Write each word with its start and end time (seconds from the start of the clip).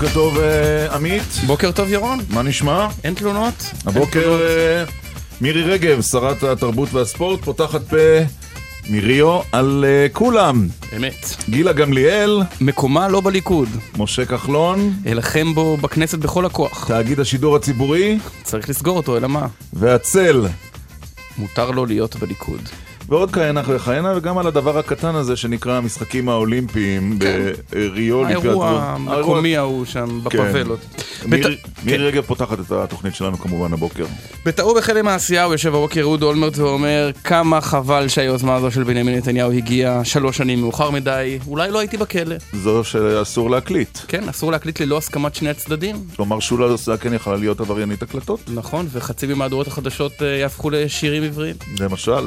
בוקר 0.00 0.14
טוב 0.14 0.38
אה, 0.38 0.94
עמית. 0.94 1.22
בוקר 1.46 1.72
טוב 1.72 1.88
ירון. 1.88 2.18
מה 2.30 2.42
נשמע? 2.42 2.88
אין 3.04 3.14
תלונות. 3.14 3.54
הבוקר 3.86 4.40
אה, 4.42 4.84
מירי 5.40 5.62
רגב, 5.62 6.02
שרת 6.02 6.42
התרבות 6.42 6.92
והספורט, 6.92 7.40
פותחת 7.40 7.80
פה 7.88 7.96
מריו 8.90 9.40
על 9.52 9.84
אה, 9.88 10.06
כולם. 10.12 10.68
אמת. 10.96 11.36
גילה 11.48 11.72
גמליאל. 11.72 12.40
מקומה 12.60 13.08
לא 13.08 13.20
בליכוד. 13.20 13.68
משה 13.98 14.24
כחלון. 14.24 14.92
אלחם 15.06 15.54
בו 15.54 15.76
בכנסת 15.76 16.18
בכל 16.18 16.46
הכוח. 16.46 16.88
תאגיד 16.88 17.20
השידור 17.20 17.56
הציבורי. 17.56 18.18
צריך 18.42 18.68
לסגור 18.68 18.96
אותו, 18.96 19.16
אלא 19.16 19.28
מה? 19.28 19.46
והצל. 19.72 20.46
מותר 21.38 21.70
לו 21.70 21.86
להיות 21.86 22.16
בליכוד. 22.16 22.60
ועוד 23.10 23.30
כהנה 23.30 23.62
וכהנה, 23.66 24.16
וגם 24.16 24.38
על 24.38 24.46
הדבר 24.46 24.78
הקטן 24.78 25.14
הזה 25.14 25.36
שנקרא 25.36 25.72
המשחקים 25.72 26.28
האולימפיים 26.28 27.18
כן. 27.20 27.52
בריו. 27.70 28.26
האירוע 28.26 28.94
המקומי 28.96 29.56
ההוא 29.56 29.84
שם 29.84 30.20
בפאבלות. 30.22 30.80
מירי 31.26 31.56
כן. 31.86 32.00
רגב 32.00 32.22
פותחת 32.22 32.60
את 32.60 32.72
התוכנית 32.72 33.14
שלנו 33.14 33.38
כמובן 33.38 33.72
הבוקר. 33.72 34.04
בטעו 34.44 34.74
בחלם 34.74 35.08
העשייה 35.08 35.44
הוא 35.44 35.54
יושב 35.54 35.68
בבוקר 35.68 36.00
אהוד 36.00 36.22
אולמרט 36.22 36.58
ואומר 36.58 37.10
כמה 37.24 37.60
חבל 37.60 38.08
שהיוזמה 38.08 38.54
הזו 38.54 38.70
של 38.70 38.82
בנימין 38.82 39.14
נתניהו 39.14 39.52
הגיעה 39.52 40.04
שלוש 40.04 40.36
שנים 40.36 40.60
מאוחר 40.60 40.90
מדי, 40.90 41.38
אולי 41.46 41.70
לא 41.70 41.78
הייתי 41.78 41.96
בכלא. 41.96 42.36
זו 42.52 42.84
שאסור 42.84 43.50
להקליט. 43.50 43.98
כן, 44.08 44.28
אסור 44.28 44.52
להקליט 44.52 44.80
ללא 44.80 44.98
הסכמת 44.98 45.34
שני 45.34 45.50
הצדדים. 45.50 45.96
כלומר 46.16 46.40
שולה 46.40 46.66
כן 47.00 47.14
יכולה 47.14 47.36
להיות 47.36 47.60
עבריינית 47.60 48.02
הקלטות. 48.02 48.40
נכון, 48.54 48.86
וחצי 48.92 49.26
ממהדורות 49.26 49.66
החדשות 49.66 50.22
אה, 50.22 50.26
יהפכו 50.26 50.70
לשירים 50.70 51.22
עבריים. 51.22 51.56
למשל. 51.80 52.26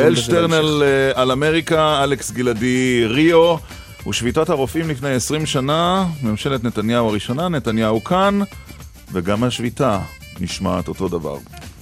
יעל 0.00 0.16
שטרנל 0.16 0.82
אה, 0.82 1.22
על 1.22 1.30
אמריקה, 1.30 2.04
אלכס 2.04 2.30
גלעדי 2.30 3.04
ריו. 3.06 3.56
ושביתת 4.08 4.48
הרופאים 4.48 4.88
לפני 4.88 5.08
20 5.08 5.46
שנה, 5.46 6.06
ממשלת 6.22 6.64
נתניהו 6.64 7.08
הראשונה, 7.08 7.48
נתניהו 7.48 8.04
כאן, 8.04 8.40
וגם 9.12 9.44
השביתה 9.44 10.00
נשמעת 10.40 10.88
אותו 10.88 11.08
דבר. 11.08 11.36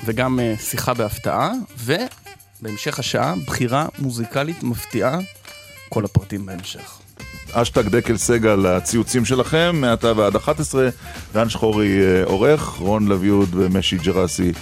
וגם 0.05 0.39
uh, 0.39 0.61
שיחה 0.61 0.95
בהפתעה, 0.95 1.53
ובהמשך 1.85 2.99
השעה, 2.99 3.35
בחירה 3.47 3.87
מוזיקלית 3.99 4.63
מפתיעה, 4.63 5.19
כל 5.89 6.05
הפרטים 6.05 6.47
בהמשך. 6.47 6.99
אשטג 7.53 7.89
דקל 7.89 8.17
סגל 8.17 8.55
לציוצים 8.55 9.25
שלכם, 9.25 9.77
מעתה 9.81 10.13
ועד 10.17 10.37
11, 10.37 10.89
רן 11.35 11.49
שחורי 11.49 12.01
אה, 12.01 12.25
עורך, 12.25 12.63
רון 12.63 13.09
לביוד 13.09 13.49
ומשי 13.53 13.97
ג'רסי 13.97 14.53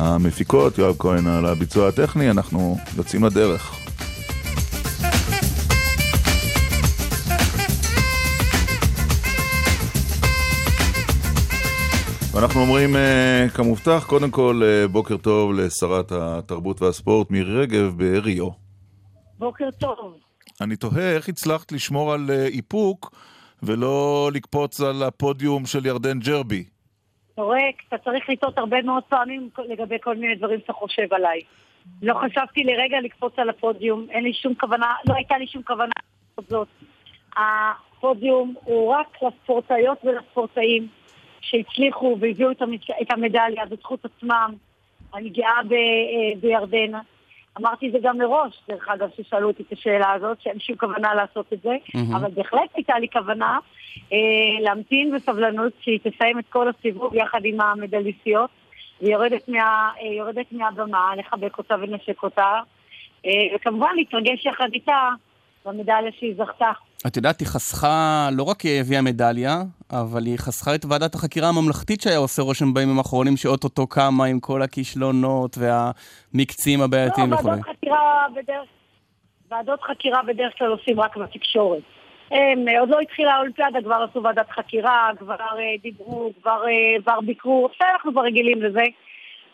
המפיקות, 0.00 0.78
יואב 0.78 0.96
כהן 0.98 1.26
על 1.26 1.46
הביצוע 1.46 1.88
הטכני, 1.88 2.30
אנחנו 2.30 2.76
יוצאים 2.96 3.24
לדרך. 3.24 3.76
ואנחנו 12.32 12.60
אומרים 12.60 12.96
אה, 12.96 13.46
כמובטח, 13.54 14.04
קודם 14.06 14.30
כל 14.30 14.62
אה, 14.64 14.88
בוקר 14.88 15.16
טוב 15.16 15.52
לשרת 15.52 16.12
התרבות 16.12 16.82
והספורט 16.82 17.30
מירי 17.30 17.60
רגב 17.60 17.94
בריו. 17.96 18.48
בוקר 19.38 19.68
טוב. 19.78 20.14
אני 20.60 20.76
תוהה 20.76 21.12
איך 21.16 21.28
הצלחת 21.28 21.72
לשמור 21.72 22.12
על 22.12 22.30
אה, 22.30 22.46
איפוק 22.46 23.10
ולא 23.62 24.30
לקפוץ 24.34 24.80
על 24.80 25.02
הפודיום 25.02 25.66
של 25.66 25.86
ירדן 25.86 26.18
ג'רבי. 26.18 26.64
רואה, 27.42 27.70
אתה 27.88 27.98
צריך 27.98 28.28
לטעות 28.28 28.58
הרבה 28.58 28.82
מאוד 28.82 29.02
פעמים 29.02 29.48
לגבי 29.68 29.96
כל 30.02 30.16
מיני 30.16 30.34
דברים 30.34 30.60
שאתה 30.60 30.72
חושב 30.72 31.14
עליי. 31.14 31.40
לא 32.02 32.14
חשבתי 32.14 32.64
לרגע 32.64 33.00
לקפוץ 33.00 33.32
על 33.36 33.50
הפודיום, 33.50 34.06
אין 34.10 34.24
לי 34.24 34.32
שום 34.32 34.54
כוונה, 34.54 34.94
לא 35.08 35.14
הייתה 35.14 35.38
לי 35.38 35.46
שום 35.46 35.62
כוונה 35.62 35.92
לעשות 36.30 36.50
זאת. 36.50 36.68
הפודיום 37.36 38.54
הוא 38.64 38.94
רק 38.94 39.22
לספורטאיות 39.22 39.98
ולספורטאים. 40.04 40.88
שהצליחו 41.40 42.16
והביאו 42.20 42.50
את 43.02 43.12
המדליה 43.12 43.66
בזכות 43.70 44.04
עצמם. 44.04 44.54
אני 45.14 45.28
גאה 45.28 45.62
ב, 45.68 45.72
אה, 45.72 46.40
בירדן. 46.40 46.98
אמרתי 47.58 47.86
את 47.86 47.92
זה 47.92 47.98
גם 48.02 48.18
מראש, 48.18 48.62
דרך 48.68 48.88
אגב, 48.88 49.08
ששאלו 49.16 49.48
אותי 49.48 49.62
את 49.62 49.72
השאלה 49.72 50.12
הזאת, 50.12 50.40
שאין 50.40 50.58
שום 50.60 50.76
כוונה 50.76 51.14
לעשות 51.14 51.52
את 51.52 51.62
זה, 51.62 51.70
mm-hmm. 51.70 52.16
אבל 52.16 52.30
בהחלט 52.30 52.70
הייתה 52.74 52.98
לי 52.98 53.08
כוונה 53.12 53.58
להמתין 54.60 55.14
בסבלנות 55.14 55.72
שהיא 55.80 55.98
תסיים 55.98 56.38
את 56.38 56.44
כל 56.48 56.68
הסיבוב 56.68 57.14
יחד 57.14 57.40
עם 57.44 57.60
המדליסטיות, 57.60 58.50
ויורדת 59.02 59.48
מה, 59.48 59.90
אה, 60.00 60.44
מהבמה, 60.52 61.12
לחבק 61.16 61.58
אותה 61.58 61.74
ונשק 61.80 62.22
אותה, 62.22 62.60
אה, 63.26 63.30
וכמובן 63.54 63.88
להתרגש 63.96 64.46
יחד 64.46 64.68
איתה 64.72 65.08
במדליה 65.66 66.12
שהיא 66.18 66.34
זכתה. 66.36 66.70
את 67.06 67.16
יודעת, 67.16 67.40
היא 67.40 67.48
חסכה, 67.48 68.28
לא 68.32 68.42
רק 68.42 68.60
היא 68.60 68.80
הביאה 68.80 69.02
מדליה, 69.02 69.62
אבל 69.90 70.26
היא 70.26 70.38
חסכה 70.38 70.74
את 70.74 70.84
ועדת 70.84 71.14
החקירה 71.14 71.48
הממלכתית 71.48 72.00
שהיה 72.00 72.18
עושה 72.18 72.42
רושם 72.42 72.74
בימים 72.74 72.98
האחרונים, 72.98 73.36
שאו-טו-טו 73.36 73.86
קמה 73.86 74.24
עם 74.24 74.40
כל 74.40 74.62
הכישלונות 74.62 75.56
והמקצים 75.58 76.82
הבעייתיים 76.82 77.30
לא, 77.30 77.36
וכו'. 77.36 77.48
ועדות 77.48 77.66
חקירה 77.66 78.26
בדרך 78.36 78.68
ועדות 79.50 79.80
חקירה 79.82 80.22
בדרך 80.22 80.52
כלל 80.58 80.68
עושים 80.68 81.00
רק 81.00 81.16
בתקשורת. 81.16 81.82
הם, 82.30 82.64
עוד 82.80 82.88
לא 82.88 83.00
התחילה 83.00 83.34
האולימפיאדה, 83.34 83.82
כבר 83.82 84.06
עשו 84.10 84.22
ועדת 84.22 84.50
חקירה, 84.50 85.10
כבר 85.18 85.34
אה, 85.58 85.74
דיברו, 85.82 86.32
כבר, 86.40 86.64
אה, 86.68 87.02
כבר 87.02 87.20
ביקרו, 87.20 87.66
עכשיו 87.66 87.88
אנחנו 87.92 88.12
כבר 88.12 88.22
רגילים 88.22 88.62
לזה. 88.62 88.84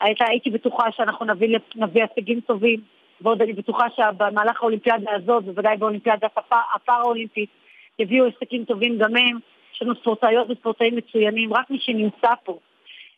הייתה, 0.00 0.25
הייתי 0.28 0.50
בטוחה 0.50 0.92
שאנחנו 0.92 1.26
נביא, 1.26 1.59
נביא 1.76 2.03
הישגים 2.03 2.41
טובים. 2.41 2.81
ועוד 3.20 3.42
אני 3.42 3.53
בטוחה 3.53 3.86
שבמהלך 3.97 4.62
האולימפיאדה 4.62 5.10
הזאת, 5.15 5.44
בוודאי 5.44 5.76
באולימפיאדה 5.76 6.26
הפארה-אולימפית, 6.75 7.50
יביאו 7.98 8.25
הישגים 8.25 8.65
טובים 8.65 8.98
גם 8.98 9.16
הם. 9.16 9.38
יש 9.75 9.82
לנו 9.82 9.94
ספורטאיות 9.94 10.50
וספורטאים 10.50 10.97
מצוינים, 10.97 11.54
רק 11.54 11.70
מי 11.70 11.78
שנמצא 11.81 12.34
פה 12.44 12.59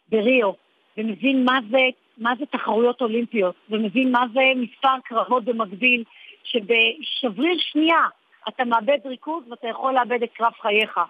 בריו 0.08 0.52
ומבין 0.98 1.44
מה 1.44 1.58
זה, 1.70 1.78
מה 2.18 2.32
זה 2.38 2.46
תחרויות 2.46 3.00
אולימפיות, 3.00 3.54
ומבין 3.70 4.12
מה 4.12 4.24
זה 4.34 4.40
מספר 4.56 4.94
קרבות 5.04 5.44
במקביל, 5.44 6.04
שבשבריר 6.44 7.58
שנייה 7.58 8.02
אתה 8.48 8.64
מאבד 8.64 8.98
ריכוז 9.04 9.44
ואתה 9.50 9.68
יכול 9.68 9.94
לאבד 9.94 10.22
את 10.22 10.30
קרב 10.36 10.52
חייך. 10.62 11.00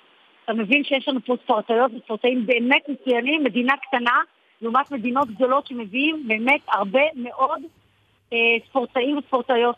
אתה 0.44 0.52
מבין 0.52 0.84
שיש 0.84 1.08
לנו 1.08 1.20
פה 1.26 1.36
ספורטאיות 1.44 1.90
וספורטאים 1.94 2.46
באמת 2.46 2.82
מצוינים, 2.88 3.44
מדינה 3.44 3.74
קטנה, 3.88 4.20
לעומת 4.62 4.90
מדינות 4.90 5.28
גדולות 5.28 5.66
שמביאים 5.66 6.24
באמת 6.28 6.60
הרבה 6.68 7.00
מאוד 7.16 7.60
אה, 8.32 8.38
ספורטאים 8.68 9.18
וספורטאיות 9.18 9.76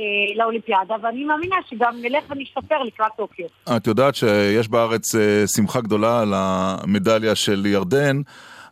אה, 0.00 0.04
לאולימפיאדה, 0.36 0.94
ואני 1.02 1.24
מאמינה 1.24 1.56
שגם 1.70 1.94
נלך 2.02 2.24
ונשתפר 2.30 2.82
לקראת 2.82 3.12
טוקיו. 3.16 3.46
את 3.76 3.86
יודעת 3.86 4.14
שיש 4.14 4.68
בארץ 4.68 5.14
אה, 5.14 5.46
שמחה 5.56 5.80
גדולה 5.80 6.20
על 6.20 6.32
המדליה 6.36 7.34
של 7.34 7.66
ירדן, 7.66 8.16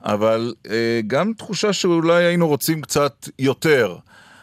אבל 0.05 0.53
גם 1.07 1.33
תחושה 1.33 1.73
שאולי 1.73 2.25
היינו 2.25 2.49
רוצים 2.49 2.81
קצת 2.81 3.13
יותר. 3.39 3.97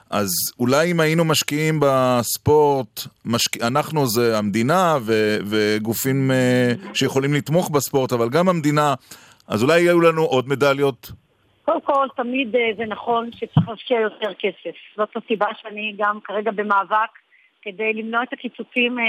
אז 0.10 0.30
אולי 0.60 0.92
אם 0.92 1.00
היינו 1.00 1.26
משקיעים 1.26 1.80
בספורט, 1.82 3.00
משק... 3.26 3.64
אנחנו 3.64 4.06
זה 4.08 4.38
המדינה 4.38 4.98
ו... 5.02 5.38
וגופים 5.50 6.32
שיכולים 6.94 7.34
לתמוך 7.34 7.70
בספורט, 7.70 8.14
אבל 8.14 8.30
גם 8.30 8.50
המדינה, 8.50 8.94
אז 9.48 9.64
אולי 9.64 9.82
יהיו 9.82 10.02
לנו 10.02 10.22
עוד 10.22 10.50
מדליות 10.50 11.12
קודם 11.68 11.82
כל, 11.82 12.08
תמיד 12.16 12.56
אה, 12.56 12.70
זה 12.78 12.86
נכון 12.86 13.30
שצריך 13.32 13.70
להשקיע 13.70 14.00
יותר 14.00 14.34
כסף. 14.34 14.76
זאת 14.98 15.10
הסיבה 15.16 15.48
שאני 15.62 15.94
גם 15.98 16.20
כרגע 16.24 16.52
במאבק 16.52 17.10
כדי 17.62 17.94
למנוע 17.94 18.24
את 18.24 18.34
הקיצוצים 18.34 19.00
אה, 19.00 19.06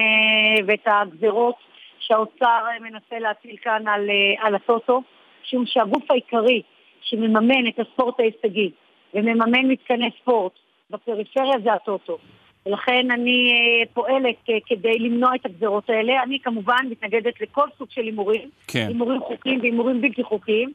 ואת 0.67 0.87
הגזרות 0.87 1.55
שהאוצר 1.99 2.63
אה, 2.67 2.81
מנסה 2.81 3.19
להטיל 3.19 3.57
כאן 3.63 3.89
על, 3.89 4.11
על 4.39 4.55
הטוטו, 4.55 5.03
משום 5.45 5.67
שהגוף 5.67 6.11
העיקרי 6.11 6.63
שמממן 7.01 7.67
את 7.69 7.79
הספורט 7.79 8.21
ההישגי 8.21 8.71
ומממן 9.15 9.67
מתקני 9.67 10.11
ספורט 10.23 10.53
בפריפריה 10.91 11.55
זה 11.65 11.73
הטוטו. 11.73 12.19
ולכן 12.67 13.11
אני 13.11 13.53
פועלת 13.95 14.37
כדי 14.67 14.99
למנוע 14.99 15.35
את 15.35 15.47
הגזרות 15.47 15.91
האלה. 15.91 16.23
אני 16.23 16.39
כמובן 16.41 16.87
מתנגדת 16.91 17.41
לכל 17.41 17.69
סוג 17.79 17.89
של 17.91 18.01
הימורים, 18.01 18.51
כן. 18.67 18.87
הימורים 18.89 19.21
חוקיים 19.21 19.61
והימורים 19.61 20.01
בלתי 20.01 20.23
חוקיים. 20.23 20.73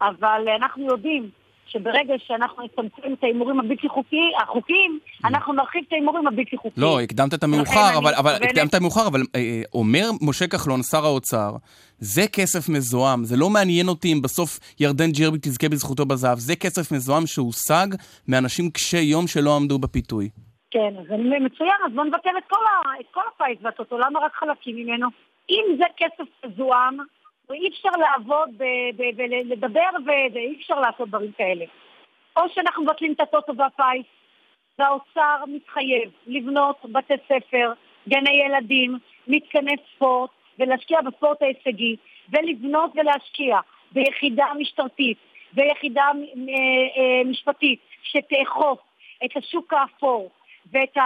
אבל 0.00 0.48
אנחנו 0.56 0.86
יודעים 0.86 1.30
שברגע 1.72 2.14
שאנחנו 2.18 2.62
נצמצם 2.62 3.12
את 3.12 3.24
ההימורים 3.24 3.60
הבלתי 3.60 3.88
חוקיים, 3.88 4.32
החוקיים, 4.42 4.98
אנחנו 5.24 5.52
נרחיב 5.52 5.84
את 5.88 5.92
ההימורים 5.92 6.26
הבלתי 6.26 6.56
חוקיים. 6.56 6.86
לא, 6.86 7.00
הקדמת 7.00 7.34
את 7.34 7.42
המאוחר, 7.42 7.98
אבל, 7.98 8.14
אבל, 8.14 8.34
הקדמת 8.34 8.70
את 8.70 8.74
המאוחר, 8.74 9.06
אבל 9.06 9.20
אה, 9.36 9.62
אומר 9.74 10.04
משה 10.28 10.46
כחלון, 10.46 10.82
שר 10.82 11.04
האוצר, 11.04 11.50
זה 11.98 12.22
כסף 12.32 12.68
מזוהם, 12.68 13.24
זה 13.24 13.36
לא 13.36 13.50
מעניין 13.50 13.88
אותי 13.88 14.12
אם 14.12 14.22
בסוף 14.22 14.58
ירדן 14.80 15.10
ג'רבי 15.18 15.38
תזכה 15.38 15.68
בזכותו 15.68 16.06
בזהב, 16.06 16.38
זה 16.38 16.56
כסף 16.56 16.92
מזוהם 16.92 17.26
שהושג 17.26 17.86
מאנשים 18.28 18.70
קשי 18.70 19.00
יום 19.00 19.26
שלא 19.26 19.56
עמדו 19.56 19.78
בפיתוי. 19.78 20.28
כן, 20.70 20.92
אז 21.00 21.06
אני 21.10 21.38
מצוין, 21.38 21.80
אז 21.86 21.92
בוא 21.94 22.04
נבטל 22.04 22.30
את 22.38 22.44
כל, 22.50 22.64
ה, 22.70 23.00
את 23.00 23.06
כל 23.14 23.20
הפיס 23.34 23.58
והטוטו, 23.62 23.98
למה 23.98 24.20
רק 24.20 24.32
חלקים 24.34 24.76
ממנו? 24.76 25.08
אם 25.50 25.64
זה 25.78 25.84
כסף 25.96 26.28
מזוהם, 26.46 26.96
ואי 27.50 27.68
אפשר 27.68 27.90
לעבוד 27.98 28.48
ולדבר 29.16 29.90
ואי 30.06 30.56
אפשר 30.58 30.80
לעשות 30.80 31.08
דברים 31.08 31.32
כאלה. 31.32 31.64
או 32.36 32.42
שאנחנו 32.54 32.82
מבטלים 32.82 33.12
את 33.12 33.20
הטוטו 33.20 33.52
והפיס, 33.56 34.06
והאוצר 34.78 35.44
מתחייב 35.46 36.10
לבנות 36.26 36.76
בתי 36.92 37.14
ספר, 37.24 37.72
גני 38.08 38.30
ילדים, 38.30 38.98
מתקני 39.28 39.74
ספורט, 39.94 40.30
ולהשקיע 40.58 41.00
בספורט 41.00 41.42
ההישגי, 41.42 41.96
ולבנות 42.32 42.90
ולהשקיע 42.94 43.58
ביחידה 43.92 44.46
משטרתית 44.58 45.18
ויחידה 45.54 46.02
אה, 46.02 46.12
אה, 46.96 47.24
משפטית 47.24 47.80
שתאכוף 48.02 48.78
את 49.24 49.36
השוק 49.36 49.72
האפור 49.72 50.30
ואת, 50.72 50.96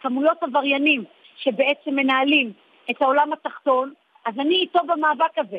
כמויות 0.00 0.42
עבריינים 0.42 1.04
שבעצם 1.36 1.94
מנהלים 1.94 2.52
את 2.90 3.02
העולם 3.02 3.32
התחתון, 3.32 3.92
אז 4.26 4.34
אני 4.38 4.54
איתו 4.54 4.80
במאבק 4.86 5.38
הזה. 5.38 5.58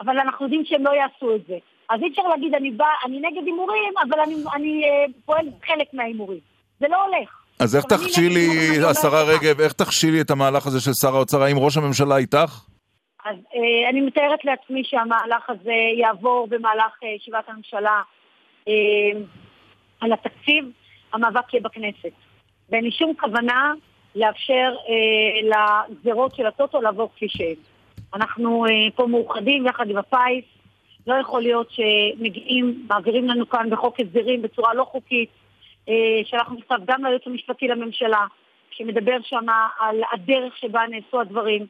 אבל 0.00 0.18
אנחנו 0.18 0.46
יודעים 0.46 0.64
שהם 0.64 0.84
לא 0.84 0.90
יעשו 0.90 1.36
את 1.36 1.46
זה. 1.46 1.56
אז 1.90 2.00
אי 2.02 2.08
אפשר 2.08 2.22
להגיד, 2.22 2.54
אני, 2.54 2.70
בא, 2.70 2.86
אני 3.04 3.18
נגד 3.18 3.46
הימורים, 3.46 3.92
אבל 4.02 4.20
אני, 4.20 4.34
אני 4.54 4.84
אה, 4.84 5.04
פועל 5.24 5.46
חלק 5.66 5.94
מההימורים. 5.94 6.40
זה 6.80 6.86
לא 6.88 7.04
הולך. 7.04 7.42
אז 7.60 7.76
איך 7.76 7.84
תכשילי, 7.84 8.48
השרה 8.90 9.22
רגב, 9.22 9.60
איך 9.60 9.72
תכשילי 9.72 10.20
את 10.20 10.30
המהלך 10.30 10.66
הזה 10.66 10.80
של 10.80 10.90
שר 11.02 11.16
האוצר? 11.16 11.42
האם 11.42 11.58
ראש 11.58 11.76
הממשלה 11.76 12.16
איתך? 12.16 12.64
אז 13.24 13.36
אה, 13.54 13.90
אני 13.90 14.00
מתארת 14.00 14.44
לעצמי 14.44 14.84
שהמהלך 14.84 15.50
הזה 15.50 15.72
יעבור 15.98 16.46
במהלך 16.50 16.92
אה, 17.04 17.08
ישיבת 17.08 17.48
אה, 17.48 17.54
הממשלה 17.54 18.02
אה, 18.68 19.20
על 20.00 20.12
התקציב, 20.12 20.64
המאבק 21.12 21.54
יהיה 21.54 21.62
בכנסת. 21.62 22.12
ואין 22.70 22.84
לי 22.84 22.90
שום 22.90 23.14
כוונה 23.20 23.72
לאפשר 24.14 24.74
אה, 24.88 25.48
לגזרות 25.90 26.34
של 26.34 26.46
הטוטו 26.46 26.80
לעבור 26.80 27.10
כפי 27.16 27.28
שהן. 27.28 27.71
אנחנו 28.14 28.66
אה, 28.66 28.70
פה 28.94 29.06
מאוחדים 29.06 29.66
יחד 29.66 29.90
עם 29.90 29.96
הפיס, 29.96 30.44
לא 31.06 31.14
יכול 31.14 31.42
להיות 31.42 31.68
שמגיעים, 31.70 32.86
מעבירים 32.88 33.28
לנו 33.28 33.48
כאן 33.48 33.70
בחוק 33.70 34.00
הסדרים 34.00 34.42
בצורה 34.42 34.74
לא 34.74 34.84
חוקית, 34.84 35.28
אה, 35.88 36.20
שלחנו 36.24 36.56
מכתב 36.56 36.78
גם 36.86 37.04
ליועץ 37.04 37.22
המשפטי 37.26 37.68
לממשלה, 37.68 38.26
שמדבר 38.70 39.16
שם 39.22 39.46
על 39.80 40.00
הדרך 40.12 40.56
שבה 40.56 40.80
נעשו 40.90 41.20
הדברים. 41.20 41.66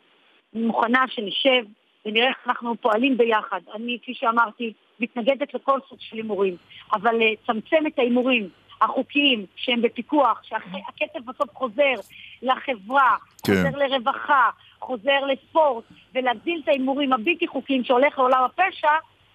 אני 0.54 0.62
מוכנה 0.62 1.04
שנשב 1.08 1.64
ונראה 2.06 2.28
איך 2.28 2.36
אנחנו 2.46 2.74
פועלים 2.80 3.16
ביחד. 3.16 3.60
אני, 3.74 3.98
כפי 4.02 4.14
שאמרתי, 4.14 4.72
מתנגדת 5.00 5.54
לכל 5.54 5.78
סוג 5.88 5.98
של 6.00 6.16
הימורים, 6.16 6.56
אבל 6.92 7.14
לצמצם 7.16 7.76
אה, 7.82 7.88
את 7.88 7.98
ההימורים 7.98 8.48
החוקיים 8.80 9.46
שהם 9.56 9.82
בפיקוח, 9.82 10.42
שהכסף 10.42 11.24
בסוף 11.26 11.50
חוזר 11.54 11.94
לחברה, 12.42 13.16
כן. 13.46 13.52
חוזר 13.52 13.78
לרווחה, 13.78 14.50
חוזר 14.82 15.20
לספורט, 15.32 15.84
ולהגדיל 16.14 16.60
את 16.64 16.68
ההימורים 16.68 17.12
הבלתי 17.12 17.46
חוקיים 17.46 17.84
שהולך 17.84 18.18
לעולם 18.18 18.44
הפשע, 18.44 18.88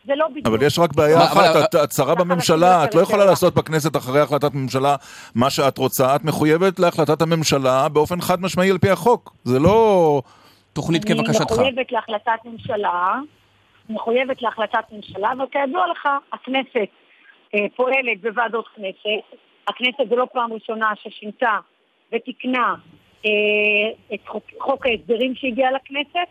זה 0.05 0.15
לא 0.15 0.27
בדיוק. 0.27 0.47
אבל 0.47 0.65
יש 0.65 0.79
רק 0.79 0.93
בעיה 0.95 1.17
אחת, 1.23 1.75
את 1.83 1.91
שרה 1.91 2.15
בממשלה, 2.15 2.83
את 2.85 2.95
לא 2.95 3.01
יכולה 3.01 3.25
לעשות 3.25 3.53
בכנסת 3.55 3.95
אחרי 3.95 4.19
החלטת 4.19 4.53
ממשלה 4.53 4.95
מה 5.35 5.49
שאת 5.49 5.77
רוצה, 5.77 6.15
את 6.15 6.23
מחויבת 6.23 6.79
להחלטת 6.79 7.21
הממשלה 7.21 7.89
באופן 7.89 8.21
חד 8.21 8.41
משמעי 8.41 8.71
על 8.71 8.77
פי 8.77 8.89
החוק. 8.89 9.33
זה 9.43 9.59
לא 9.59 10.21
תוכנית 10.73 11.05
כבקשתך. 11.05 11.51
אני 11.51 11.69
מחויבת 11.69 11.91
להחלטת 11.91 12.39
ממשלה, 12.45 13.15
מחויבת 13.89 14.41
להחלטת 14.41 14.83
ממשלה, 14.91 15.31
אבל 15.31 15.45
כידוע 15.51 15.87
לך, 15.91 16.07
הכנסת 16.33 16.89
אה, 17.55 17.59
פועלת 17.75 18.21
בוועדות 18.21 18.65
כנסת. 18.75 19.37
הכנסת 19.67 20.09
זו 20.09 20.15
לא 20.15 20.27
פעם 20.33 20.53
ראשונה 20.53 20.91
ששינתה 21.03 21.57
ותיקנה 22.13 22.75
את 24.13 24.27
חוק, 24.27 24.43
חוק 24.59 24.85
ההסדרים 24.85 25.35
שהגיע 25.35 25.71
לכנסת. 25.71 26.27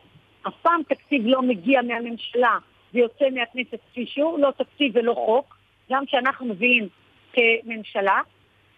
אף 0.49 0.55
פעם 0.63 0.83
תקציב 0.89 1.23
לא 1.27 1.43
מגיע 1.43 1.83
מהממשלה 1.83 2.59
ויוצא 2.95 3.25
מהכנסת 3.31 3.79
כפי 3.91 4.07
שהוא, 4.07 4.39
לא 4.39 4.51
תקציב 4.51 4.93
ולא 4.95 5.15
חוק, 5.15 5.57
גם 5.91 6.07
כשאנחנו 6.07 6.47
מביאים 6.47 6.89
כממשלה, 7.33 8.21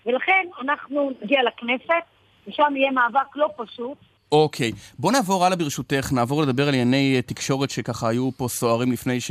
ולכן 0.06 0.46
אנחנו 0.60 1.10
נגיע 1.22 1.43
לכנסת, 1.43 2.05
ושם 2.46 2.72
יהיה 2.76 2.90
מאבק 2.90 3.37
לא 3.37 3.49
פשוט, 3.56 3.99
אוקיי, 4.32 4.72
בוא 4.98 5.12
נעבור 5.12 5.44
הלאה 5.44 5.56
ברשותך, 5.56 6.12
נעבור 6.12 6.42
לדבר 6.42 6.69
על 6.69 6.75
ענייני 6.75 7.16
אה, 7.16 7.22
תקשורת 7.22 7.70
שככה 7.70 8.08
היו 8.08 8.30
פה 8.36 8.48
סוערים 8.48 8.92
לפני 8.92 9.20
ש... 9.20 9.30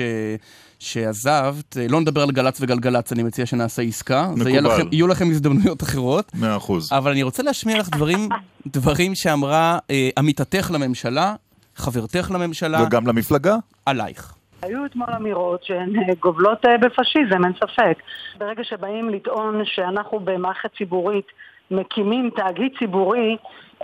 שעזבת. 0.80 1.78
אה, 1.78 1.86
לא 1.90 2.02
נדבר 2.02 2.22
על 2.22 2.32
גל"צ 2.32 2.62
וגלגלצ, 2.62 3.12
אני 3.12 3.24
מציע 3.24 3.46
שנעשה 3.46 3.82
עסקה. 3.82 4.30
מקובל. 4.32 4.48
יהיה 4.50 4.62
לכם, 4.62 4.88
יהיו 4.92 5.08
לכם 5.08 5.30
הזדמנויות 5.30 5.84
אחרות. 5.84 6.32
מאה 6.34 6.58
אחוז. 6.58 6.92
אבל 6.92 7.12
אני 7.12 7.24
רוצה 7.24 7.44
להשמיע 7.44 7.80
לך 7.80 7.90
דברים, 7.90 8.30
דברים 8.78 9.16
שאמרה 9.16 9.80
אה, 9.92 10.10
עמיתתך 10.18 10.72
לממשלה, 10.74 11.36
חברתך 11.76 12.32
לממשלה. 12.34 12.84
וגם 12.84 13.08
למפלגה. 13.08 13.56
עלייך. 13.86 14.34
היו 14.62 14.86
אתמול 14.86 15.10
אמירות 15.18 15.64
שהן 15.64 15.96
אה, 15.96 16.14
גובלות 16.20 16.62
בפשיזם, 16.82 17.46
אין 17.46 17.54
ספק. 17.54 17.98
ברגע 18.38 18.64
שבאים 18.64 19.10
לטעון 19.10 19.62
שאנחנו 19.66 20.20
במערכת 20.20 20.70
ציבורית 20.78 21.28
מקימים 21.72 22.30
תאגיד 22.36 22.72
ציבורי 22.80 23.38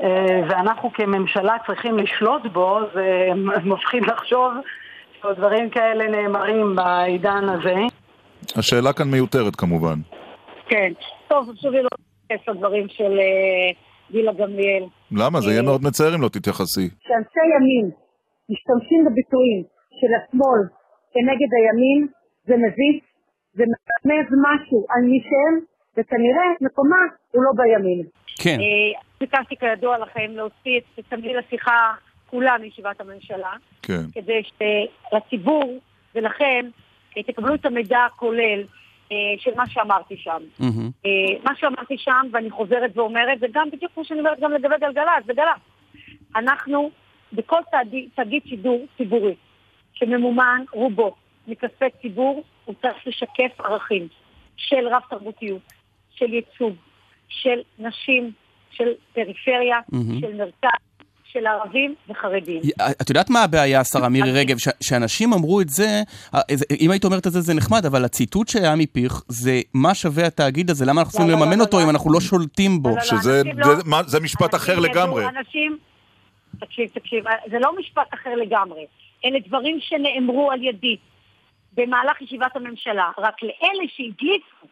אה, 0.04 0.42
ואנחנו 0.50 0.94
כממשלה 0.94 1.56
צריכים 1.66 1.98
לשלוט 1.98 2.42
בו, 2.54 2.80
זה 2.94 3.28
מפחיד 3.64 4.04
לחשוב 4.04 4.54
שדברים 5.22 5.70
כאלה 5.70 6.08
נאמרים 6.08 6.76
בעידן 6.76 7.50
הזה. 7.50 7.76
השאלה 8.56 8.94
כאן 8.94 9.12
מיותרת 9.12 9.56
כמובן. 9.56 10.00
כן. 10.68 10.92
טוב, 11.28 11.50
חשוב 11.52 11.72
לי 11.72 11.84
לא 11.84 11.90
להתייחס 12.30 12.48
לדברים 12.48 12.88
של 12.88 13.20
אה, 13.20 13.72
גילה 14.12 14.34
גמליאל. 14.34 14.84
למה? 15.12 15.42
זה 15.42 15.50
יהיה 15.50 15.62
אה, 15.62 15.66
מאוד 15.66 15.82
מצער 15.84 16.16
אם 16.16 16.22
לא 16.22 16.30
תתייחסי. 16.30 16.90
כשאנשי 16.90 17.46
ימין 17.56 17.86
משתמשים 18.50 19.06
בביטויים 19.06 19.64
של 20.00 20.12
השמאל 20.18 20.62
כנגד 21.14 21.52
הימין, 21.58 22.08
זה 22.48 22.56
מביס, 22.64 22.98
זה 23.58 23.64
מרמז 23.70 24.28
משהו 24.48 24.80
על 24.90 25.02
מי 25.12 25.20
שהם, 25.28 25.56
וכנראה 25.98 26.48
מקומה 26.62 26.96
הוא 27.32 27.44
לא 27.44 27.52
בימין. 27.56 28.06
כן. 28.40 28.58
ביקשתי 29.20 29.56
כידוע 29.56 29.98
לכם 29.98 30.32
להוציא 30.32 30.80
את 31.00 31.06
תמליל 31.10 31.40
השיחה 31.40 31.94
כולה 32.30 32.58
מישיבת 32.58 33.02
הממשלה. 33.02 33.52
כן. 33.82 34.04
כדי 34.14 34.42
שלציבור 34.44 35.80
ולכם 36.16 36.66
אה, 37.18 37.24
תקבלו 37.24 37.56
את 37.56 37.66
המידע 37.66 38.00
הכולל 38.06 38.64
אה, 39.12 39.18
של 39.38 39.52
מה 39.56 39.70
שאמרתי 39.70 40.18
שם. 40.18 40.42
Mm-hmm. 40.60 41.08
מה 41.44 41.56
שאמרתי 41.56 41.98
שם, 41.98 42.28
ואני 42.32 42.52
חוזרת 42.52 42.98
ואומרת, 42.98 43.40
זה 43.40 43.48
גם 43.52 43.72
בדיוק 43.72 43.92
כמו 43.94 44.06
שאני 44.06 44.20
אומרת 44.20 44.40
גם 44.40 44.52
לגבי 44.52 44.76
גלגלצ, 44.82 45.26
זה 45.26 45.34
גל"צ. 45.34 45.62
אנחנו, 46.36 46.92
בכל 47.34 47.60
תאגיד 48.16 48.42
שידור 48.46 48.86
ציבורי, 48.98 49.36
שממומן 49.94 50.64
רובו 50.72 51.16
מכספי 51.48 51.86
ציבור, 52.02 52.44
הוא 52.66 52.76
צריך 52.82 53.08
לשקף 53.08 53.62
ערכים 53.62 54.08
של 54.56 54.88
רב 54.88 55.02
תרבותיות, 55.10 55.62
של 56.16 56.34
ייצוג, 56.34 56.76
של 57.30 57.60
נשים, 57.80 58.32
של 58.72 58.88
פריפריה, 59.14 59.80
mm-hmm. 59.80 60.22
של 60.22 60.36
מרכז, 60.36 60.80
של 61.34 61.48
ערבים 61.48 61.96
וחרדים. 62.10 62.62
את 63.02 63.10
יודעת 63.10 63.30
מה 63.30 63.44
הבעיה, 63.44 63.80
השרה 63.80 64.10
מירי 64.10 64.32
רגב? 64.32 64.56
שאנשים 64.84 65.34
אמרו 65.34 65.62
את 65.62 65.70
זה, 65.70 66.02
אם 66.80 66.92
היית 66.92 67.06
אומרת 67.06 67.28
את 67.28 67.32
זה 67.32 67.42
זה 67.42 67.54
נחמד, 67.54 67.86
אבל 67.86 68.06
הציטוט 68.06 68.48
שהיה 68.48 68.76
מפיך 68.76 69.22
זה 69.28 69.62
מה 69.74 69.96
שווה 69.96 70.28
התאגיד 70.28 70.70
הזה, 70.70 70.86
למה 70.86 71.02
אנחנו 71.02 71.12
צריכים 71.12 71.30
לא, 71.30 71.36
לא, 71.36 71.46
לממן 71.46 71.58
לא, 71.58 71.64
אותו 71.64 71.84
אם 71.84 71.90
אנחנו 71.90 72.14
לא 72.14 72.20
שולטים 72.22 72.84
בו? 72.84 72.96
שזה 73.02 74.20
משפט 74.22 74.56
אחר 74.56 74.80
לגמרי. 74.80 75.26
אנשים, 75.26 75.78
תקשיב, 76.60 76.90
תקשיב, 76.94 77.24
זה 77.52 77.60
לא 77.60 77.72
משפט 77.80 78.14
אחר 78.14 78.36
לגמרי. 78.36 78.86
אלה 79.26 79.40
דברים 79.48 79.78
שנאמרו 79.80 80.52
על 80.52 80.64
ידי 80.64 80.98
במהלך 81.74 82.22
ישיבת 82.22 82.56
הממשלה, 82.56 83.10
רק 83.18 83.44
לאלה 83.44 83.84
שהדליפו 83.88 84.68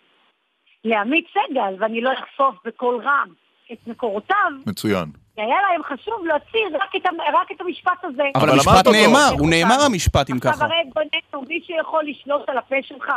לעמית 0.86 1.26
סגל, 1.32 1.76
ואני 1.80 2.02
לא 2.02 2.12
אחשוף 2.14 2.56
בקול 2.66 3.02
רם 3.04 3.28
את 3.74 3.88
מקורותיו. 3.88 4.52
מצוין. 4.68 5.06
היה 5.38 5.56
להם 5.62 5.84
חשוב 5.84 6.26
להוציא 6.26 6.78
רק 6.82 6.96
את, 6.96 7.06
רק 7.34 7.52
את 7.52 7.62
המשפט 7.62 8.04
הזה. 8.04 8.24
אבל 8.36 8.50
המשפט 8.50 8.88
נאמר, 8.88 9.30
הוא 9.40 9.50
נאמר 9.50 9.86
המשפט 9.86 10.30
אם 10.30 10.40
ככה. 10.40 10.50
עכשיו 10.50 10.68
הרי 10.68 10.76
בינינו, 10.96 11.48
מישהו 11.50 11.76
יכול 11.80 12.04
לשלוט 12.08 12.50
על 12.50 12.58
הפה 12.58 12.76
שלך? 12.82 13.12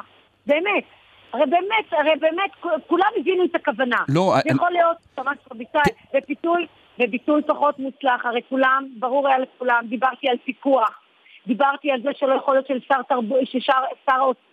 באמת. 0.47 0.85
הרי 1.33 1.47
באמת, 1.47 1.93
הרי 1.93 2.11
באמת, 2.21 2.51
כולם 2.87 3.09
הבינו 3.21 3.45
את 3.45 3.55
הכוונה. 3.55 3.97
לא, 4.09 4.35
זה 4.45 4.51
יכול 4.51 4.71
להיות, 4.71 4.97
ממש 5.19 5.39
רביטל, 5.53 5.79
בפיתוי, 6.15 6.67
בביטוי 6.99 7.43
פחות 7.47 7.79
מוצלח, 7.79 8.25
הרי 8.25 8.41
כולם, 8.49 8.89
ברור 8.99 9.29
היה 9.29 9.39
לכולם, 9.39 9.85
דיברתי 9.89 10.29
על 10.29 10.37
פיקוח, 10.45 11.01
דיברתי 11.47 11.91
על 11.91 12.03
זה 12.03 12.11
שלא 12.17 12.35
יכול 12.35 12.55
להיות 12.55 12.67
של 12.67 12.79
שר 12.89 13.03
תרבות, 13.09 13.41
ששר, 13.45 13.83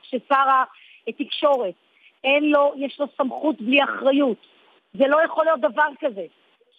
ששר 0.04 0.64
תקשורת. 1.18 1.74
אין 2.24 2.44
לו, 2.44 2.74
יש 2.78 3.00
לו 3.00 3.06
סמכות 3.18 3.62
בלי 3.62 3.84
אחריות. 3.84 4.38
זה 4.94 5.04
לא 5.08 5.18
יכול 5.26 5.46
להיות 5.46 5.60
דבר 5.60 5.90
כזה. 6.00 6.26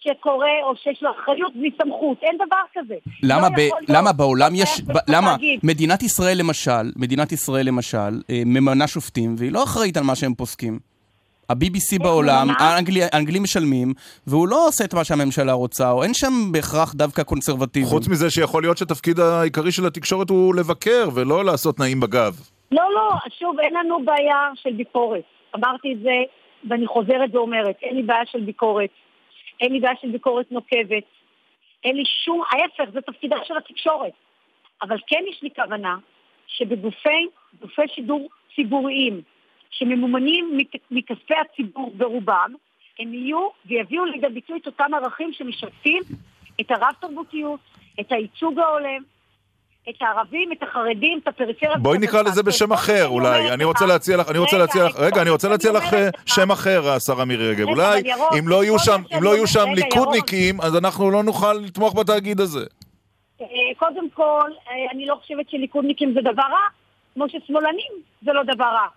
שקורה 0.03 0.49
או 0.63 0.75
שיש 0.75 1.03
לו 1.03 1.09
אחריות 1.11 1.55
בלי 1.55 1.69
סמכות, 1.81 2.17
אין 2.21 2.35
דבר 2.35 2.63
כזה. 2.73 2.95
למה, 3.23 3.49
לא 3.49 3.55
ב, 3.55 3.91
למה 3.91 4.13
בעולם 4.13 4.55
יש, 4.55 4.81
ב, 4.81 4.91
למה 5.07 5.35
מדינת 5.63 6.03
ישראל 6.03 6.37
למשל, 6.39 6.91
מדינת 6.95 7.31
ישראל 7.31 7.67
למשל, 7.67 7.97
אה, 8.29 8.41
ממנה 8.45 8.87
שופטים 8.87 9.35
והיא 9.37 9.51
לא 9.51 9.63
אחראית 9.63 9.97
על 9.97 10.03
מה 10.03 10.15
שהם 10.15 10.33
פוסקים. 10.33 10.92
ה-BBC 11.49 12.03
בעולם, 12.03 12.47
האנגלי, 12.59 12.99
האנגלים 13.11 13.43
משלמים, 13.43 13.93
והוא 14.27 14.47
לא 14.47 14.67
עושה 14.67 14.85
את 14.85 14.93
מה 14.93 15.03
שהממשלה 15.03 15.53
רוצה, 15.53 15.91
או 15.91 16.03
אין 16.03 16.13
שם 16.13 16.33
בהכרח 16.51 16.93
דווקא 16.93 17.23
קונסרבטיבי. 17.23 17.85
חוץ 17.85 18.07
מזה 18.07 18.29
שיכול 18.29 18.63
להיות 18.63 18.77
שהתפקיד 18.77 19.19
העיקרי 19.19 19.71
של 19.71 19.85
התקשורת 19.85 20.29
הוא 20.29 20.55
לבקר, 20.55 21.09
ולא 21.15 21.45
לעשות 21.45 21.79
נעים 21.79 21.99
בגב. 21.99 22.33
לא, 22.71 22.83
לא, 22.95 23.09
שוב, 23.39 23.59
אין 23.59 23.73
לנו 23.73 24.05
בעיה 24.05 24.49
של 24.55 24.71
ביקורת. 24.71 25.23
אמרתי 25.55 25.93
את 25.93 25.99
זה, 25.99 26.17
ואני 26.69 26.87
חוזרת 26.87 27.35
ואומרת, 27.35 27.75
אין 27.81 27.95
לי 27.95 28.03
בעיה 28.03 28.25
של 28.31 28.41
ביקורת. 28.41 28.89
אין 29.61 29.73
לי 29.73 29.79
בעיה 29.79 29.93
של 30.01 30.11
ביקורת 30.11 30.51
נוקבת. 30.51 31.03
אין 31.83 31.95
לי 31.95 32.03
שום, 32.25 32.41
ההפך, 32.51 32.91
זה 32.93 33.01
תפקידה 33.01 33.35
של 33.43 33.53
התקשורת. 33.57 34.11
אבל 34.81 34.97
כן 35.07 35.23
יש 35.31 35.43
לי 35.43 35.49
כוונה 35.55 35.95
שבגופי 36.47 37.87
שידור 37.95 38.29
ציבוריים, 38.55 39.21
שממומנים 39.77 40.57
מכספי 40.91 41.33
הציבור 41.41 41.93
ברובם, 41.97 42.53
הם 42.99 43.13
יהיו 43.13 43.47
ויביאו 43.65 44.05
לידי 44.05 44.27
ביטוי 44.33 44.59
את 44.61 44.67
אותם 44.67 44.93
ערכים 44.93 45.29
שמשתפים 45.33 46.03
את 46.61 46.71
הרב-תרבותיות, 46.71 47.59
את 47.99 48.11
הייצוג 48.11 48.59
ההולם, 48.59 49.03
את 49.89 49.95
הערבים, 50.01 50.51
את 50.51 50.63
החרדים, 50.63 51.19
את 51.23 51.27
הפריפריה. 51.27 51.77
בואי 51.77 51.97
נקרא 51.97 52.21
לזה 52.21 52.43
בשם 52.43 52.73
אחר 52.73 53.07
אולי. 53.07 53.51
אני 53.53 53.63
רוצה 53.63 53.85
להציע 53.85 54.17
לך, 54.17 54.29
אני 54.29 54.37
רוצה 54.37 54.57
להציע 54.57 54.85
לך, 54.85 54.99
רגע, 54.99 55.21
אני 55.21 55.29
רוצה 55.29 55.49
להציע 55.49 55.71
לך 55.71 55.83
שם 56.25 56.51
אחר, 56.51 56.89
השרה 56.89 57.25
מירי 57.25 57.49
רגב. 57.49 57.67
אולי 57.67 58.01
אם 58.39 58.47
לא 58.47 58.63
יהיו 58.63 58.79
שם, 58.79 59.01
אם 59.17 59.23
לא 59.23 59.35
יהיו 59.35 59.47
שם 59.47 59.65
ליכודניקים, 59.75 60.61
אז 60.61 60.77
אנחנו 60.77 61.11
לא 61.11 61.23
נוכל 61.23 61.53
לתמוך 61.53 61.95
בתאגיד 61.99 62.39
הזה. 62.39 62.65
אה, 63.41 63.47
קודם 63.77 64.09
כל, 64.09 64.51
אה, 64.69 64.91
אני 64.91 65.05
לא 65.05 65.15
חושבת 65.15 65.49
שליכודניקים 65.49 66.13
זה 66.13 66.21
דבר 66.21 66.43
רע, 66.43 66.67
כמו 67.13 67.29
ששמאלנים 67.29 67.91
זה 68.25 68.33
לא 68.33 68.43
דבר 68.43 68.65
רע. 68.65 68.87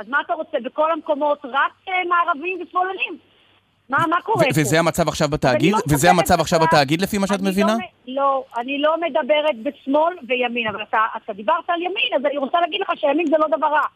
אז 0.00 0.08
מה 0.08 0.18
אתה 0.26 0.34
רוצה, 0.34 0.58
בכל 0.64 0.92
המקומות 0.92 1.38
רק 1.44 1.72
אה, 1.88 1.92
מערבים 2.08 2.58
ושמאלנים? 2.62 3.18
מה, 3.88 3.98
מה 4.10 4.20
קורה 4.22 4.44
פה? 4.44 4.60
וזה 4.60 4.78
המצב 4.78 5.08
עכשיו 5.08 5.28
בתאגיד? 5.28 5.72
לא 5.72 5.78
וזה 5.88 6.10
המצב 6.10 6.40
עכשיו 6.40 6.60
בתאגיד 6.60 7.02
לפי 7.02 7.18
מה 7.18 7.26
שאת 7.26 7.40
מבינה? 7.40 7.76
לא, 8.06 8.14
לא, 8.14 8.44
אני 8.58 8.78
לא 8.78 8.96
מדברת 9.00 9.56
בשמאל 9.62 10.14
וימין, 10.28 10.68
אבל 10.68 10.82
אתה, 10.82 10.98
אתה 11.16 11.32
דיברת 11.32 11.70
על 11.70 11.82
ימין, 11.82 12.10
אז 12.16 12.24
אני 12.24 12.36
רוצה 12.38 12.60
להגיד 12.60 12.80
לך 12.80 12.90
שימין 12.96 13.26
זה 13.26 13.36
לא 13.38 13.56
דבר 13.56 13.66
רע. 13.66 13.86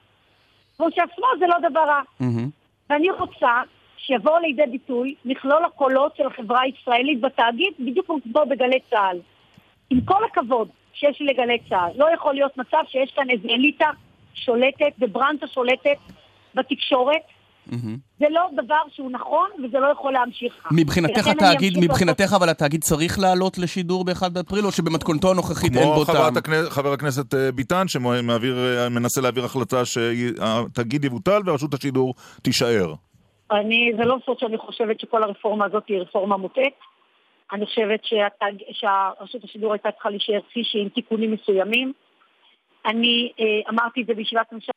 כמו 0.76 0.87
שהשמאל 0.90 1.38
זה 1.38 1.46
לא 1.46 1.68
דבר 1.70 1.80
רע. 1.80 2.00
ואני 2.90 3.11
רוצה 3.11 3.62
שיבואו 3.96 4.38
לידי 4.38 4.66
ביטוי 4.73 5.14
מכלול 5.25 5.64
הקולות 5.64 6.16
של 6.16 6.26
החברה 6.26 6.61
הישראלית 6.61 7.20
בתאגיד, 7.20 7.73
בדיוק 7.78 8.06
כמו 8.06 8.42
בגלי 8.49 8.78
צה"ל. 8.90 9.18
עם 9.90 10.00
כל 10.00 10.25
הכבוד 10.25 10.68
שיש 10.92 11.20
לי 11.20 11.26
לגלי 11.26 11.58
צה"ל, 11.68 11.90
לא 11.96 12.06
יכול 12.14 12.34
להיות 12.34 12.56
מצב 12.56 12.82
שיש 12.88 13.12
כאן 13.16 13.30
איזה 13.30 13.49
אליטה 13.49 13.90
שולטת 14.35 14.93
וברנצה 15.00 15.47
שולטת 15.47 15.99
בתקשורת. 16.55 17.23
זה 18.19 18.26
לא 18.31 18.49
דבר 18.64 18.81
שהוא 18.88 19.11
נכון, 19.11 19.49
וזה 19.64 19.79
לא 19.79 19.87
יכול 19.87 20.12
להמשיך. 20.12 20.67
מבחינתך 20.71 21.26
התאגיד, 21.26 21.73
מבחינתך 21.81 22.33
אבל 22.37 22.49
התאגיד 22.49 22.83
צריך 22.83 23.19
לעלות 23.19 23.59
לשידור 23.59 24.05
ב-1 24.05 24.29
באפריל, 24.33 24.64
או 24.64 24.73
שבמתכונתו 24.73 25.31
הנוכחית 25.31 25.76
אין 25.76 25.88
בו 25.88 26.05
טעם? 26.05 26.35
כמו 26.35 26.55
חבר 26.69 26.93
הכנסת 26.93 27.35
אה, 27.35 27.53
ביטן, 27.53 27.88
שמנסה 27.88 29.21
להעביר 29.21 29.45
החלטה 29.45 29.85
שהתאגיד 29.85 31.05
יבוטל 31.05 31.41
ורשות 31.47 31.75
השידור 31.75 32.14
תישאר. 32.43 32.95
אני, 33.50 33.93
זה 33.97 34.05
לא 34.05 34.17
סוד 34.26 34.38
שאני 34.38 34.59
חושבת 34.59 35.00
שכל 35.00 35.23
הרפורמה 35.23 35.64
הזאת 35.64 35.83
היא 35.88 35.99
רפורמה 35.99 36.37
מוטעית. 36.37 36.75
אני 37.53 37.67
חושבת 37.67 38.00
שרשות 38.73 39.45
השידור 39.45 39.73
הייתה 39.73 39.91
צריכה 39.91 40.11
להישאר 40.11 40.41
כפי 40.50 40.61
שהיא 40.64 40.83
עם 40.83 40.88
תיקונים 40.88 41.33
מסוימים. 41.33 41.93
אני 42.87 43.33
אה, 43.41 43.71
אמרתי 43.71 44.03
את 44.03 44.07
זה 44.07 44.14
בישיבת 44.14 44.53
ממשלה, 44.53 44.75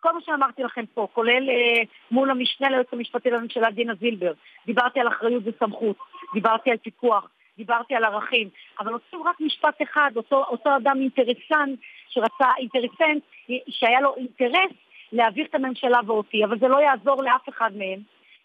כל 0.00 0.12
מה 0.12 0.20
שאמרתי 0.20 0.62
לכם 0.62 0.84
פה, 0.94 1.06
כולל 1.12 1.50
אה, 1.50 1.82
מול 2.10 2.30
המשנה 2.30 2.70
ליועץ 2.70 2.86
המשפטי 2.92 3.30
לממשלה 3.30 3.70
דינה 3.70 3.94
זילבר, 3.94 4.32
דיברתי 4.66 5.00
על 5.00 5.08
אחריות 5.08 5.42
וסמכות, 5.46 5.96
דיברתי 6.34 6.70
על 6.70 6.76
פיקוח, 6.76 7.28
דיברתי 7.56 7.94
על 7.94 8.04
ערכים, 8.04 8.48
אבל 8.80 8.92
עושים 8.92 9.28
רק 9.28 9.40
משפט 9.40 9.82
אחד, 9.82 10.10
אותו, 10.16 10.44
אותו 10.44 10.76
אדם 10.76 10.96
אינטרסנט 11.00 11.78
שרצה, 12.08 12.46
אינטרסנט, 12.58 13.22
שהיה 13.68 14.00
לו 14.00 14.14
אינטרס 14.16 14.72
להעביר 15.12 15.46
את 15.50 15.54
הממשלה 15.54 15.98
ואותי, 16.06 16.44
אבל 16.44 16.58
זה 16.58 16.68
לא 16.68 16.76
יעזור 16.76 17.22
לאף 17.22 17.48
אחד 17.48 17.70
מהם, 17.76 18.00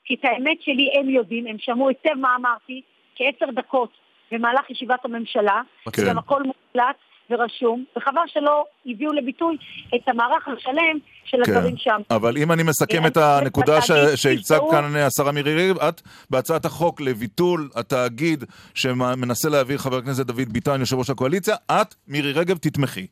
כי 0.06 0.14
את 0.14 0.20
האמת 0.24 0.62
שלי 0.62 0.90
הם 1.00 1.10
יודעים, 1.10 1.48
הם 1.48 1.56
שמעו 1.60 1.90
היטב 1.90 2.14
מה 2.14 2.36
אמרתי, 2.36 2.82
כעשר 3.16 3.52
דקות 3.52 3.90
במהלך 4.32 4.70
ישיבת 4.70 5.06
הממשלה, 5.06 5.62
okay. 5.62 5.86
אוקיי. 5.86 6.10
גם 6.10 6.18
הכל 6.18 6.44
מוקלט, 6.44 6.96
ורשום, 7.30 7.84
וחבל 7.98 8.22
שלא 8.28 8.66
הביאו 8.86 9.14
לביטוי 9.14 9.58
את 9.96 10.08
המערך 10.08 10.48
השלם 10.48 10.98
של 11.26 11.38
כן. 11.46 11.52
הדברים 11.52 11.78
שם. 11.78 12.02
אבל 12.12 12.38
אם 12.38 12.52
אני 12.52 12.64
מסכם 12.64 13.04
אה, 13.04 13.08
את 13.08 13.18
הנקודה 13.18 13.82
שהצג 14.16 14.60
כאן 14.72 14.96
השרה 14.96 15.32
מירי 15.32 15.56
ריב, 15.56 15.78
את 15.80 16.02
בהצעת 16.30 16.66
החוק 16.66 17.02
לביטול 17.02 17.70
התאגיד 17.76 18.44
שמנסה 18.74 19.50
להעביר 19.50 19.78
חבר 19.78 19.98
הכנסת 19.98 20.26
דוד 20.26 20.50
ביטן, 20.52 20.80
יושב 20.80 20.98
ראש 20.98 21.10
הקואליציה, 21.10 21.56
את, 21.72 21.96
מירי 22.08 22.32
רגב, 22.32 22.58
תתמכי. 22.58 23.08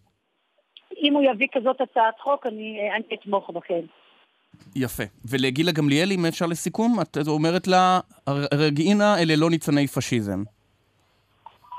אם 1.04 1.14
הוא 1.14 1.24
יביא 1.24 1.48
כזאת 1.54 1.82
הצעת 1.82 2.20
חוק, 2.20 2.46
אני, 2.46 2.78
אני 2.96 3.04
אתמוך 3.14 3.50
בכם. 3.50 3.86
יפה. 4.76 5.04
ולגילה 5.30 5.72
גמליאל, 5.72 6.12
אם 6.12 6.26
אפשר 6.26 6.46
לסיכום, 6.46 7.00
את 7.02 7.18
אומרת 7.28 7.68
לה, 7.68 8.00
רגעינה, 8.54 9.20
אלה 9.20 9.34
לא 9.38 9.50
ניצני 9.50 9.88
פשיזם. 9.88 10.44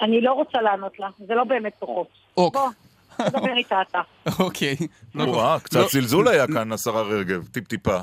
אני 0.03 0.21
לא 0.21 0.33
רוצה 0.33 0.63
לענות 0.63 0.99
לה, 0.99 1.09
זה 1.19 1.35
לא 1.35 1.45
באמת 1.45 1.73
כוחות. 1.79 2.24
אוקיי. 2.37 2.61
בוא, 3.19 3.27
תדבר 3.29 3.57
איתה 3.57 3.83
אתה. 3.83 4.01
אוקיי. 4.45 4.77
וואה, 5.15 5.61
קצת 5.61 5.77
לא- 5.81 5.87
זלזול 5.93 6.29
היה 6.29 6.47
כאן, 6.47 6.73
השרה 6.73 7.03
רגב, 7.03 7.47
טיפ-טיפה. 7.47 7.99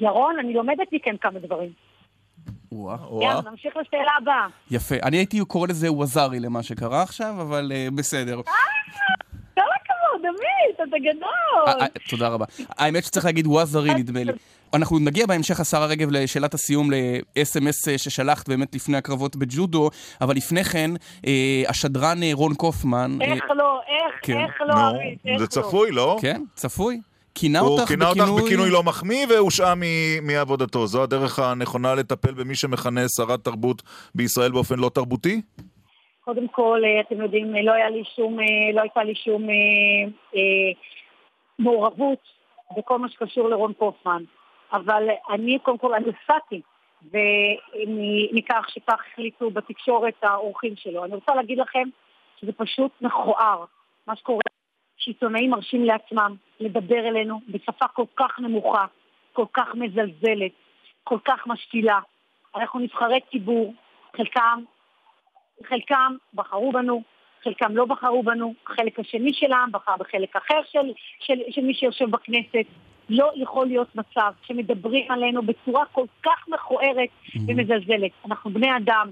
ירון, 0.00 0.38
אני 0.38 0.52
לומדת 0.54 0.86
מכם 0.92 1.16
כמה 1.20 1.38
דברים. 1.38 1.70
יאללה, 2.72 3.40
נמשיך 3.50 3.76
לשאלה 3.76 4.12
הבאה. 4.22 4.46
יפה. 4.70 4.94
אני 5.02 5.16
הייתי 5.16 5.44
קורא 5.44 5.68
לזה 5.68 5.92
ווזארי 5.92 6.40
למה 6.40 6.62
שקרה 6.62 7.02
עכשיו, 7.02 7.34
אבל 7.40 7.72
אה, 7.74 7.88
בסדר. 7.94 8.40
אה, 10.28 10.34
עמית, 10.34 10.88
אתה 10.88 10.98
גדול. 10.98 11.80
אה, 11.82 11.86
תודה 12.08 12.28
רבה. 12.28 12.44
האמת 12.68 13.04
שצריך 13.04 13.26
להגיד 13.26 13.46
ווזארי, 13.46 13.94
נדמה 13.94 14.24
לי. 14.24 14.32
אנחנו 14.74 14.98
נגיע 14.98 15.26
בהמשך, 15.26 15.60
השרה 15.60 15.86
רגב, 15.86 16.10
לשאלת 16.10 16.54
הסיום, 16.54 16.90
ל-SMS 16.90 17.90
אה, 17.90 17.98
ששלחת 17.98 18.48
באמת 18.48 18.74
לפני 18.74 18.96
הקרבות 18.96 19.36
בג'ודו, 19.36 19.90
אבל 20.20 20.36
לפני 20.36 20.64
כן, 20.64 20.90
אה, 21.26 21.62
השדרן 21.68 22.22
אה, 22.22 22.30
רון 22.32 22.54
קופמן... 22.54 23.18
איך 23.22 23.44
לא, 23.56 23.80
איך, 23.88 24.14
כן. 24.22 24.38
איך 24.38 24.54
לא, 24.66 24.74
עמית, 24.74 25.18
איך 25.24 25.32
לא. 25.32 25.38
זה 25.38 25.46
צפוי, 25.46 25.90
לא? 25.90 26.18
כן, 26.20 26.42
צפוי. 26.54 27.00
כינה 27.34 27.60
אותך 27.60 27.82
בכינוי... 27.82 28.06
הוא 28.06 28.14
כינה 28.14 28.28
אותך 28.28 28.44
בכינוי 28.44 28.70
לא 28.70 28.82
מחמיא 28.82 29.26
והושעה 29.30 29.74
מעבודתו. 30.22 30.86
זו 30.86 31.02
הדרך 31.02 31.38
הנכונה 31.38 31.94
לטפל 31.94 32.34
במי 32.34 32.54
שמכנה 32.54 33.00
שרת 33.16 33.44
תרבות 33.44 33.82
בישראל 34.14 34.52
באופן 34.52 34.78
לא 34.78 34.90
תרבותי? 34.94 35.40
קודם 36.28 36.48
כל, 36.48 36.82
אתם 37.00 37.20
יודעים, 37.20 37.54
לא, 37.54 37.72
היה 37.72 37.90
לי 37.90 38.04
שום, 38.16 38.38
לא 38.74 38.80
הייתה 38.80 39.04
לי 39.04 39.14
שום 39.14 39.50
אה, 39.50 39.54
אה, 40.34 40.72
מעורבות 41.58 42.18
בכל 42.76 42.98
מה 42.98 43.08
שקשור 43.08 43.48
לרון 43.48 43.72
קופמן. 43.72 44.22
אבל 44.72 45.08
אני 45.30 45.58
קודם 45.58 45.78
כל, 45.78 45.94
אני 45.94 46.06
הופעתי, 46.06 46.60
ומכך 47.02 48.68
שכך 48.68 49.00
החליטו 49.12 49.50
בתקשורת 49.50 50.14
האורחים 50.22 50.76
שלו. 50.76 51.04
אני 51.04 51.14
רוצה 51.14 51.34
להגיד 51.34 51.58
לכם 51.58 51.88
שזה 52.40 52.52
פשוט 52.52 52.92
מכוער, 53.00 53.64
מה 54.06 54.16
שקורה, 54.16 54.42
שעיתונאים 54.96 55.50
מרשים 55.50 55.84
לעצמם 55.84 56.34
לדבר 56.60 57.08
אלינו 57.08 57.40
בשפה 57.48 57.88
כל 57.88 58.06
כך 58.16 58.40
נמוכה, 58.40 58.84
כל 59.32 59.46
כך 59.52 59.74
מזלזלת, 59.74 60.52
כל 61.04 61.18
כך 61.24 61.46
משפילה. 61.46 61.98
אנחנו 62.56 62.80
נבחרי 62.80 63.20
ציבור, 63.30 63.74
חלקם, 64.16 64.62
חלקם 65.64 66.16
בחרו 66.34 66.72
בנו, 66.72 67.02
חלקם 67.44 67.76
לא 67.76 67.84
בחרו 67.84 68.22
בנו, 68.22 68.54
החלק 68.66 69.00
השני 69.00 69.32
של 69.34 69.52
העם 69.52 69.72
בחר 69.72 69.96
בחלק 69.98 70.36
אחר 70.36 70.60
של, 70.70 70.92
של, 71.20 71.34
של 71.50 71.60
מי 71.60 71.74
שיושב 71.74 72.10
בכנסת. 72.10 72.66
לא 73.08 73.30
יכול 73.34 73.66
להיות 73.66 73.96
מצב 73.96 74.32
שמדברים 74.42 75.10
עלינו 75.10 75.42
בצורה 75.42 75.84
כל 75.92 76.04
כך 76.22 76.48
מכוערת 76.48 77.08
mm-hmm. 77.08 77.40
ומזלזלת. 77.48 78.10
אנחנו 78.26 78.50
בני 78.50 78.76
אדם. 78.76 79.10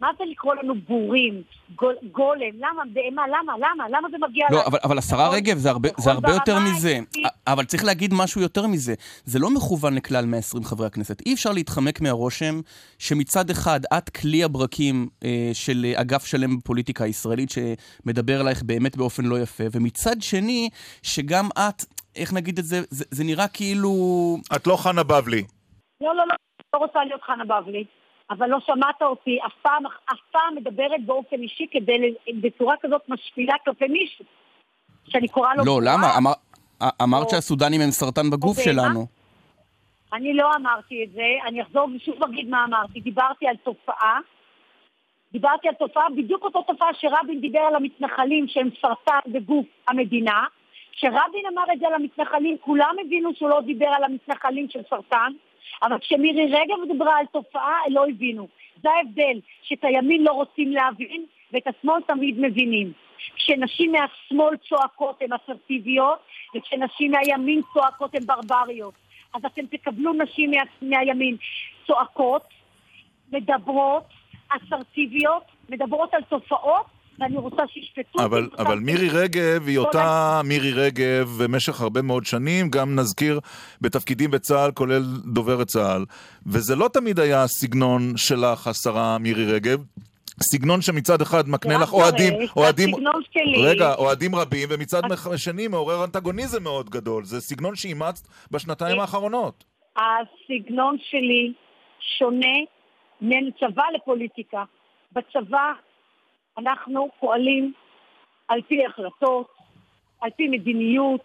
מה 0.00 0.08
זה 0.18 0.24
לקרוא 0.30 0.54
לנו 0.54 0.74
בורים, 0.74 1.42
גול, 1.74 1.94
גולם? 2.12 2.56
למה? 2.58 2.82
בהמה? 2.92 3.22
למה? 3.28 3.52
למה? 3.58 3.88
למה 3.88 4.08
זה 4.10 4.16
מגיע 4.28 4.46
לא, 4.50 4.66
אבל, 4.66 4.78
אבל 4.84 4.98
השרה 4.98 5.28
רגב, 5.28 5.56
זה 5.56 5.70
הרבה, 5.70 5.88
זה 5.98 6.10
הרבה 6.10 6.30
יותר 6.30 6.58
מזה. 6.58 6.98
אבל 7.46 7.64
צריך 7.64 7.84
להגיד 7.84 8.14
משהו 8.14 8.40
יותר 8.40 8.66
מזה. 8.66 8.94
זה 9.24 9.38
לא 9.38 9.50
מכוון 9.50 9.94
לכלל 9.94 10.26
120 10.26 10.64
חברי 10.64 10.86
הכנסת. 10.86 11.26
אי 11.26 11.34
אפשר 11.34 11.52
להתחמק 11.52 12.00
מהרושם 12.00 12.60
שמצד 12.98 13.50
אחד 13.50 13.80
את 13.98 14.08
כלי 14.08 14.44
הברקים 14.44 15.08
אה, 15.24 15.50
של 15.52 15.86
אגף 15.94 16.24
שלם 16.24 16.58
בפוליטיקה 16.58 17.04
הישראלית, 17.04 17.50
שמדבר 17.50 18.40
עלייך 18.40 18.62
באמת 18.62 18.96
באופן 18.96 19.24
לא 19.24 19.40
יפה, 19.40 19.64
ומצד 19.72 20.16
שני, 20.20 20.68
שגם 21.02 21.48
את 21.58 21.84
איך 22.16 22.32
נגיד 22.32 22.58
את 22.58 22.64
זה, 22.64 22.80
זה, 22.90 23.04
זה 23.10 23.24
נראה 23.24 23.48
כאילו... 23.48 23.90
את 24.56 24.66
לא 24.66 24.76
חנה 24.76 25.02
בבלי. 25.02 25.42
לא, 26.00 26.16
לא, 26.16 26.24
לא, 26.28 26.34
לא 26.74 26.78
רוצה 26.78 27.04
להיות 27.04 27.22
חנה 27.22 27.44
בבלי. 27.44 27.84
אבל 28.30 28.46
לא 28.46 28.58
שמעת 28.66 29.02
אותי 29.02 29.38
אף 29.46 29.52
פעם, 29.62 29.86
אף 29.86 30.18
פעם 30.32 30.54
מדברת 30.56 31.04
באופן 31.06 31.36
אישי 31.42 31.66
כדי, 31.70 32.14
בצורה 32.40 32.74
כזאת 32.82 33.02
משפילה 33.08 33.54
כלפי 33.64 33.88
מישהו. 33.88 34.24
שאני 35.08 35.28
קוראה 35.28 35.54
לו... 35.54 35.64
לא, 35.64 35.80
למה? 35.82 36.16
אמר, 36.18 36.32
אמרת 37.02 37.24
או... 37.24 37.30
שהסודנים 37.30 37.80
הם 37.80 37.90
סרטן 37.90 38.30
בגוף 38.30 38.58
שלנו. 38.60 39.06
אני 40.12 40.34
לא 40.34 40.54
אמרתי 40.54 41.04
את 41.04 41.12
זה, 41.12 41.22
אני 41.46 41.62
אחזור 41.62 41.88
ושוב 41.96 42.24
אגיד 42.24 42.48
מה 42.48 42.64
אמרתי. 42.64 43.00
דיברתי 43.00 43.46
על 43.46 43.56
תופעה, 43.56 44.18
דיברתי 45.32 45.68
על 45.68 45.74
תופעה, 45.74 46.04
בדיוק 46.16 46.44
אותו 46.44 46.62
תופעה 46.62 46.88
שרבין 46.94 47.40
דיבר 47.40 47.58
על 47.58 47.74
המתנחלים 47.74 48.48
שהם 48.48 48.68
סרטן 48.80 49.32
בגוף 49.32 49.66
המדינה. 49.88 50.44
כשרבין 50.92 51.46
אמר 51.52 51.64
את 51.72 51.78
זה 51.78 51.86
על 51.86 51.94
המתנחלים, 51.94 52.56
כולם 52.60 52.94
הבינו 53.06 53.30
שהוא 53.34 53.50
לא 53.50 53.60
דיבר 53.60 53.86
על 53.86 54.04
המתנחלים 54.04 54.66
של 54.70 54.80
סרטן, 54.90 55.32
אבל 55.82 55.98
כשמירי 55.98 56.46
רגב 56.46 56.92
דיברה 56.92 57.18
על 57.18 57.26
תופעה, 57.32 57.78
לא 57.90 58.06
הבינו. 58.08 58.48
זה 58.82 58.90
ההבדל, 58.90 59.40
שאת 59.62 59.84
הימין 59.84 60.24
לא 60.24 60.32
רוצים 60.32 60.72
להבין, 60.72 61.24
ואת 61.52 61.66
השמאל 61.66 62.00
תמיד 62.06 62.40
מבינים. 62.40 62.92
כשנשים 63.34 63.92
מהשמאל 63.92 64.56
צועקות 64.68 65.22
הן 65.22 65.32
אסרטיביות, 65.32 66.18
וכשנשים 66.54 67.10
מהימין 67.10 67.60
צועקות 67.72 68.14
הן 68.14 68.26
ברבריות. 68.26 68.94
אז 69.34 69.44
אתם 69.44 69.66
תקבלו 69.66 70.12
נשים 70.12 70.50
מה, 70.50 70.62
מהימין 70.82 71.36
צועקות, 71.86 72.42
מדברות, 73.32 74.04
אסרטיביות, 74.48 75.42
מדברות 75.68 76.14
על 76.14 76.22
תופעות, 76.22 76.86
ואני 77.18 77.36
רוצה 77.36 77.62
שישפטו... 77.68 78.24
אבל, 78.24 78.48
אבל 78.58 78.78
מירי 78.78 79.08
רגב 79.08 79.66
היא 79.66 79.78
אותה 79.78 80.40
מירי 80.44 80.72
רגב 80.72 81.28
במשך 81.42 81.80
הרבה 81.80 82.02
מאוד 82.02 82.24
שנים, 82.24 82.70
גם 82.70 82.94
נזכיר 82.94 83.40
בתפקידים 83.80 84.30
בצה"ל, 84.30 84.70
כולל 84.72 85.02
דוברת 85.34 85.66
צה"ל. 85.66 86.04
וזה 86.46 86.76
לא 86.76 86.88
תמיד 86.92 87.18
היה 87.18 87.42
הסגנון 87.42 88.16
שלך, 88.16 88.66
השרה 88.66 89.18
מירי 89.18 89.52
רגב. 89.52 89.84
סגנון 90.42 90.80
שמצד 90.80 91.20
אחד 91.20 91.48
מקנה 91.48 91.78
לך 91.78 91.92
אוהדים, 91.92 92.34
אוהדים, 92.56 92.90
רגע, 93.56 93.94
אוהדים 93.94 94.34
רבים, 94.34 94.68
ומצד 94.70 95.02
שני 95.36 95.68
מעורר 95.68 96.04
אנטגוניזם 96.04 96.62
מאוד 96.62 96.90
גדול. 96.90 97.24
זה 97.24 97.40
סגנון 97.40 97.76
שאימצת 97.76 98.28
בשנתיים 98.50 99.00
האחרונות. 99.00 99.64
הסגנון 99.96 100.96
שלי 101.10 101.52
שונה 102.18 102.56
בין 103.20 103.50
צבא 103.60 103.82
לפוליטיקה. 103.94 104.64
בצבא 105.12 105.72
אנחנו 106.58 107.08
פועלים 107.20 107.72
על 108.48 108.62
פי 108.62 108.86
החלטות, 108.86 109.46
על 110.20 110.30
פי 110.36 110.48
מדיניות. 110.48 111.24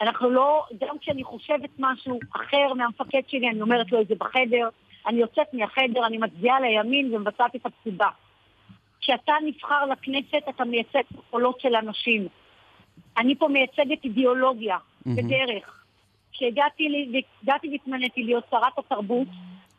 אנחנו 0.00 0.30
לא, 0.30 0.64
גם 0.80 0.98
כשאני 0.98 1.24
חושבת 1.24 1.70
משהו 1.78 2.18
אחר 2.36 2.74
מהמפקד 2.74 3.20
שלי, 3.28 3.48
אני 3.50 3.62
אומרת 3.62 3.92
לו 3.92 4.00
את 4.00 4.08
זה 4.08 4.14
בחדר. 4.14 4.68
אני 5.06 5.20
יוצאת 5.20 5.54
מהחדר, 5.54 6.06
אני 6.06 6.18
מצביעה 6.18 6.60
לימין 6.60 7.14
ומבצעת 7.14 7.56
את 7.56 7.66
הפקודה. 7.66 8.08
כשאתה 9.00 9.32
נבחר 9.44 9.84
לכנסת, 9.84 10.48
אתה 10.48 10.64
מייצג 10.64 11.02
קולות 11.30 11.60
של 11.60 11.76
אנשים. 11.76 12.28
אני 13.18 13.34
פה 13.34 13.48
מייצגת 13.48 14.04
אידיאולוגיה 14.04 14.76
ודרך. 15.06 15.84
כשהגעתי 16.32 16.88
והתמניתי 17.44 18.22
להיות 18.22 18.44
שרת 18.50 18.78
התרבות, 18.78 19.28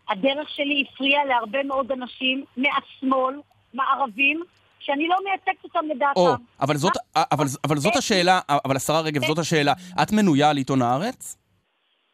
הדרך 0.10 0.50
שלי 0.50 0.86
הפריעה 0.88 1.26
להרבה 1.26 1.64
מאוד 1.64 1.92
אנשים 1.92 2.44
מהשמאל, 2.58 3.36
מערבים, 3.74 4.44
שאני 4.86 5.08
לא 5.08 5.16
מייצגת 5.24 5.64
אותם 5.64 5.86
לדעתם. 5.96 6.20
או, 6.20 6.34
אבל 6.62 6.76
זאת, 6.76 6.94
אבל, 7.16 7.46
אבל 7.64 7.78
זאת 7.78 7.96
השאלה, 7.96 8.40
אבל 8.66 8.76
השרה 8.76 9.02
רגב, 9.02 9.26
זאת 9.26 9.38
השאלה. 9.38 9.74
את 10.04 10.12
מנויה 10.12 10.50
על 10.50 10.58
עיתון 10.58 10.82
הארץ? 10.82 11.38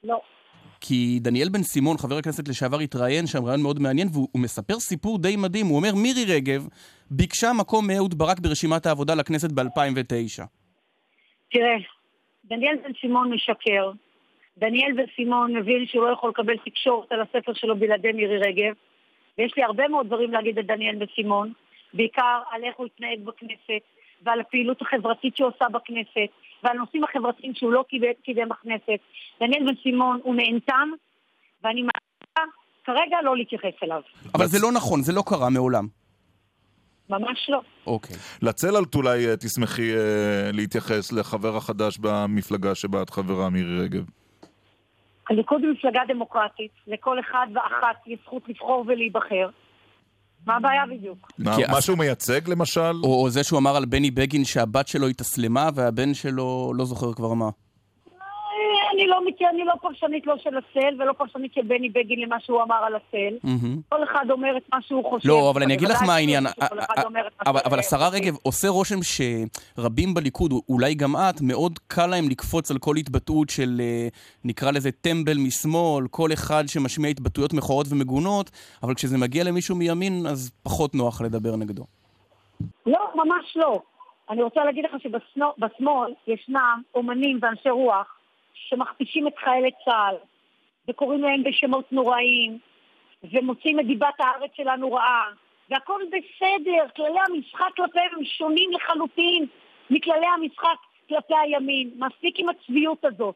לא. 0.04 0.22
כי 0.82 1.20
דניאל 1.22 1.50
בן 1.50 1.64
סימון, 1.64 1.98
חבר 1.98 2.18
הכנסת 2.18 2.48
לשעבר, 2.48 2.80
התראיין 2.80 3.28
שם 3.28 3.46
רעיון 3.46 3.62
מאוד 3.62 3.80
מעניין, 3.80 4.08
והוא 4.14 4.28
מספר 4.36 4.80
סיפור 4.80 5.18
די 5.18 5.36
מדהים. 5.36 5.66
הוא 5.66 5.76
אומר, 5.78 5.96
מירי 5.96 6.26
רגב 6.36 6.68
ביקשה 7.12 7.48
מקום 7.60 7.88
מאהוד 7.88 8.18
ברק 8.18 8.40
ברשימת 8.40 8.86
העבודה 8.86 9.16
לכנסת 9.16 9.52
ב-2009. 9.52 10.44
תראה, 11.52 11.76
דניאל 12.46 12.76
בן 12.84 12.92
סימון 13.02 13.34
משקר. 13.34 13.92
דניאל 14.58 14.94
בן 14.98 15.06
סימון 15.16 15.56
מבין 15.58 15.86
שהוא 15.88 16.06
לא 16.06 16.14
יכול 16.14 16.30
לקבל 16.30 16.58
תקשורת 16.66 17.12
על 17.12 17.22
הספר 17.22 17.54
שלו 17.54 17.76
בלעדי 17.80 18.12
מירי 18.12 18.38
רגב. 18.38 18.74
ויש 19.38 19.54
לי 19.58 19.64
הרבה 19.64 19.88
מאוד 19.88 20.08
דברים 20.08 20.32
להגיד 20.32 20.58
על 20.58 20.64
דניאל 20.64 20.96
בן 20.96 21.06
סימון, 21.16 21.54
בעיקר 21.94 22.40
על 22.52 22.64
איך 22.64 22.76
הוא 22.78 22.86
התנהג 22.86 23.20
בכנסת, 23.24 23.84
ועל 24.24 24.40
הפעילות 24.40 24.82
החברתית 24.82 25.38
שהוא 25.38 25.48
עושה 25.48 25.66
בכנסת, 25.70 26.30
ועל 26.64 26.78
הנושאים 26.78 27.04
החברתיים 27.04 27.56
שהוא 27.56 27.72
לא 27.72 27.86
קידם 28.24 28.50
בכנסת. 28.50 29.00
דניאל 29.40 29.64
בן 29.66 29.76
סימון 29.84 30.20
הוא 30.24 30.36
נהנתן, 30.36 30.90
ואני 31.64 31.82
מעדיפה 31.82 32.54
כרגע 32.84 33.18
לא 33.24 33.38
להתייחס 33.38 33.84
אליו. 33.84 34.02
אבל 34.36 34.46
זה 34.46 34.58
לא 34.62 34.72
נכון, 34.72 35.02
זה 35.02 35.14
לא 35.14 35.24
קרה 35.26 35.50
מעולם. 35.50 35.88
ממש 37.10 37.50
לא. 37.50 37.62
אוקיי. 37.88 38.16
לצללת 38.42 38.96
אולי 38.96 39.28
אה, 39.28 39.38
תשמחי 39.38 39.96
אה, 39.98 40.50
להתייחס 40.54 41.14
לחבר 41.14 41.58
החדש 41.58 41.98
במפלגה 41.98 42.76
שבה 42.76 43.02
את 43.02 43.10
חברה, 43.10 43.50
מירי 43.50 43.84
רגב. 43.84 44.06
הליכוד 45.30 45.64
היא 45.64 45.72
מפלגה 45.72 46.02
דמוקרטית, 46.08 46.72
לכל 46.88 47.20
אחד 47.20 47.48
ואחת 47.54 48.08
יש 48.08 48.20
זכות 48.24 48.50
לבחור 48.50 48.84
ולהיבחר. 48.88 49.50
מה 50.46 50.56
הבעיה 50.56 50.82
בדיוק? 50.98 51.32
מה, 51.40 51.82
שהוא 51.82 51.98
מייצג 51.98 52.50
למשל? 52.50 52.96
או, 53.04 53.24
או 53.24 53.30
זה 53.30 53.44
שהוא 53.44 53.60
אמר 53.60 53.76
על 53.76 53.86
בני 53.86 54.12
בגין 54.12 54.46
שהבת 54.46 54.88
שלו 54.88 55.08
התאסלמה 55.08 55.70
והבן 55.76 56.14
שלו 56.14 56.74
לא 56.76 56.86
זוכר 56.86 57.14
כבר 57.14 57.34
מה. 57.34 57.50
אני 58.94 59.08
לא, 59.08 59.20
אני 59.50 59.66
לא 59.66 59.74
פרשנית 59.82 60.28
לא 60.28 60.38
של 60.38 60.58
הצל 60.58 61.02
ולא 61.02 61.14
פרשנית 61.14 61.54
של 61.54 61.62
בני 61.62 61.90
בגין 61.90 62.20
למה 62.20 62.40
שהוא 62.40 62.62
אמר 62.62 62.76
על 62.76 62.96
הצל. 62.96 63.48
כל 63.90 64.04
אחד 64.04 64.26
אומר 64.30 64.58
את 64.58 64.64
מה 64.74 64.82
שהוא 64.82 65.10
חושב. 65.10 65.30
לא, 65.30 65.52
אבל 65.52 65.64
אני 65.64 65.74
אגיד 65.74 65.88
לך 65.88 66.02
מה 66.08 66.16
העניין. 66.16 66.44
אבל 67.66 67.80
השרה 67.80 68.10
רגב, 68.10 68.34
עושה 68.44 68.68
רושם 68.68 69.00
שרבים 69.04 70.14
בליכוד, 70.14 70.52
אולי 70.70 70.94
גם 70.94 71.16
את, 71.16 71.42
מאוד 71.42 71.80
קל 71.88 72.08
להם 72.08 72.30
לקפוץ 72.30 72.72
על 72.72 72.78
כל 72.78 72.96
התבטאות 72.98 73.50
של, 73.50 73.78
אה, 73.80 74.08
נקרא 74.46 74.72
לזה 74.72 74.92
טמבל 74.92 75.38
משמאל, 75.38 76.08
כל 76.12 76.30
אחד 76.34 76.64
שמשמיע 76.68 77.10
התבטאויות 77.12 77.54
מכוערות 77.54 77.88
ומגונות, 77.90 78.52
אבל 78.84 78.94
כשזה 78.94 79.18
מגיע 79.18 79.44
למישהו 79.44 79.76
מימין, 79.76 80.26
אז 80.28 80.52
פחות 80.64 80.96
נוח 80.96 81.22
לדבר 81.22 81.56
נגדו. 81.56 81.84
לא, 82.86 83.00
ממש 83.16 83.46
לא. 83.56 83.82
אני 84.30 84.44
רוצה 84.44 84.64
להגיד 84.64 84.86
לך 84.86 85.02
שבשמאל 85.02 86.14
ישנם 86.28 86.82
אומנים 86.96 87.40
ואנשי 87.42 87.70
רוח 87.70 88.21
שמכפישים 88.54 89.28
את 89.28 89.38
חיילי 89.44 89.72
צה"ל, 89.86 90.16
וקוראים 90.90 91.22
להם 91.22 91.44
בשמות 91.44 91.92
נוראיים, 91.92 92.58
ומוצאים 93.24 93.80
את 93.80 93.86
דיבת 93.86 94.20
הארץ 94.20 94.52
שלנו 94.56 94.94
רעה, 94.94 95.26
והכל 95.70 96.02
בסדר, 96.08 96.90
כללי 96.96 97.20
המשחק 97.30 97.76
כלפיהם 97.76 98.12
הם 98.18 98.26
שונים 98.26 98.72
לחלוטין 98.72 99.46
מכללי 99.90 100.26
המשחק 100.38 100.78
כלפי 101.10 101.34
הימין. 101.44 101.92
מספיק 101.96 102.40
עם 102.40 102.50
הצביעות 102.50 103.06
הזאת. 103.06 103.36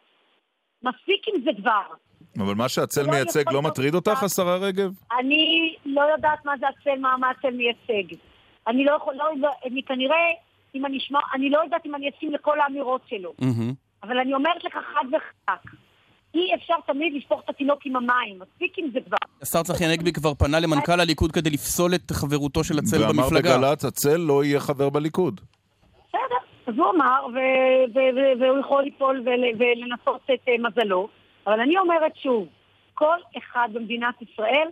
מספיק 0.84 1.28
עם 1.28 1.42
זה 1.44 1.52
כבר. 1.58 1.96
אבל 2.40 2.54
מה 2.56 2.70
שהצל 2.70 3.02
לא 3.02 3.12
מייצג 3.12 3.52
לא 3.52 3.62
מטריד 3.62 3.96
אותך, 3.96 4.24
השרה 4.24 4.58
רגב? 4.58 4.92
אני 5.20 5.76
לא 5.86 6.02
יודעת 6.02 6.46
מה 6.46 6.54
זה 6.60 6.66
הצל, 6.68 7.00
מה, 7.00 7.18
מה 7.18 7.30
הצל 7.30 7.52
מייצג. 7.52 8.16
אני 8.68 8.86
לא 8.86 8.92
יכול, 8.92 9.14
לא, 9.16 9.26
לא, 9.38 9.50
אני 9.66 9.84
כנראה, 9.84 10.28
אם 10.76 10.86
אני 10.86 10.98
אשמע, 10.98 11.20
אני 11.34 11.50
לא 11.50 11.60
יודעת 11.64 11.86
אם 11.86 11.96
אני 11.96 12.10
אשים 12.10 12.34
לכל 12.34 12.60
האמירות 12.60 13.02
שלו. 13.08 13.34
Mm-hmm. 13.42 13.85
אבל 14.04 14.18
אני 14.20 14.34
אומרת 14.34 14.64
לך 14.64 14.74
חד 14.74 15.06
וחלק, 15.08 15.76
אי 16.36 16.56
אפשר 16.56 16.74
תמיד 16.88 17.14
לשפוך 17.14 17.42
את 17.44 17.50
התינוק 17.50 17.86
עם 17.86 17.96
המים, 17.96 18.40
מספיק 18.40 18.78
עם 18.78 18.90
זה 18.94 19.00
כבר. 19.06 19.18
השר 19.42 19.64
צחי 19.64 19.86
הנגבי 19.86 20.14
כבר 20.14 20.34
פנה 20.34 20.60
למנכ"ל 20.60 21.00
הליכוד 21.00 21.32
כדי 21.32 21.50
לפסול 21.50 21.96
את 21.96 22.12
חברותו 22.12 22.64
של 22.64 22.80
הצל 22.80 22.98
במפלגה. 22.98 23.50
ואמר 23.50 23.68
בגל"צ, 23.68 23.86
הצל 23.86 24.18
לא 24.18 24.44
יהיה 24.44 24.60
חבר 24.60 24.90
בליכוד. 24.90 25.42
בסדר, 26.08 26.38
אז 26.68 26.74
הוא 26.78 26.90
אמר, 26.96 27.28
והוא 28.40 28.60
יכול 28.60 28.84
ליפול 28.84 29.24
ולנסות 29.26 30.22
את 30.34 30.48
אה, 30.48 30.54
מזלו, 30.60 31.08
אבל 31.48 31.60
אני 31.60 31.78
אומרת 31.78 32.16
שוב, 32.16 32.48
כל 32.94 33.18
אחד 33.38 33.70
במדינת 33.74 34.22
ישראל, 34.22 34.68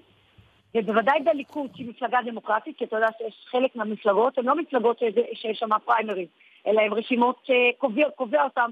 ובוודאי 0.75 1.19
בליכוד, 1.25 1.69
שהיא 1.75 1.89
מפלגה 1.89 2.17
דמוקרטית, 2.25 2.77
כי 2.77 2.85
אתה 2.85 2.95
יודע 2.95 3.09
שיש 3.17 3.45
חלק 3.51 3.75
מהמפלגות, 3.75 4.37
הן 4.37 4.45
לא 4.45 4.55
מפלגות 4.55 4.99
שיש 5.33 5.59
שם 5.59 5.69
פריימריז, 5.85 6.27
אלא 6.67 6.81
הן 6.81 6.93
רשימות 6.93 7.35
שקובע 7.43 8.43
אותן 8.43 8.61
אה, 8.61 8.67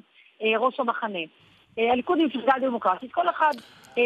ראש 0.59 0.79
המחנה. 0.79 1.19
אה, 1.79 1.91
הליכוד 1.91 2.17
היא 2.17 2.27
מפלגה 2.27 2.53
דמוקרטית, 2.61 3.11
כל 3.11 3.29
אחד 3.29 3.51
אה, 3.97 4.03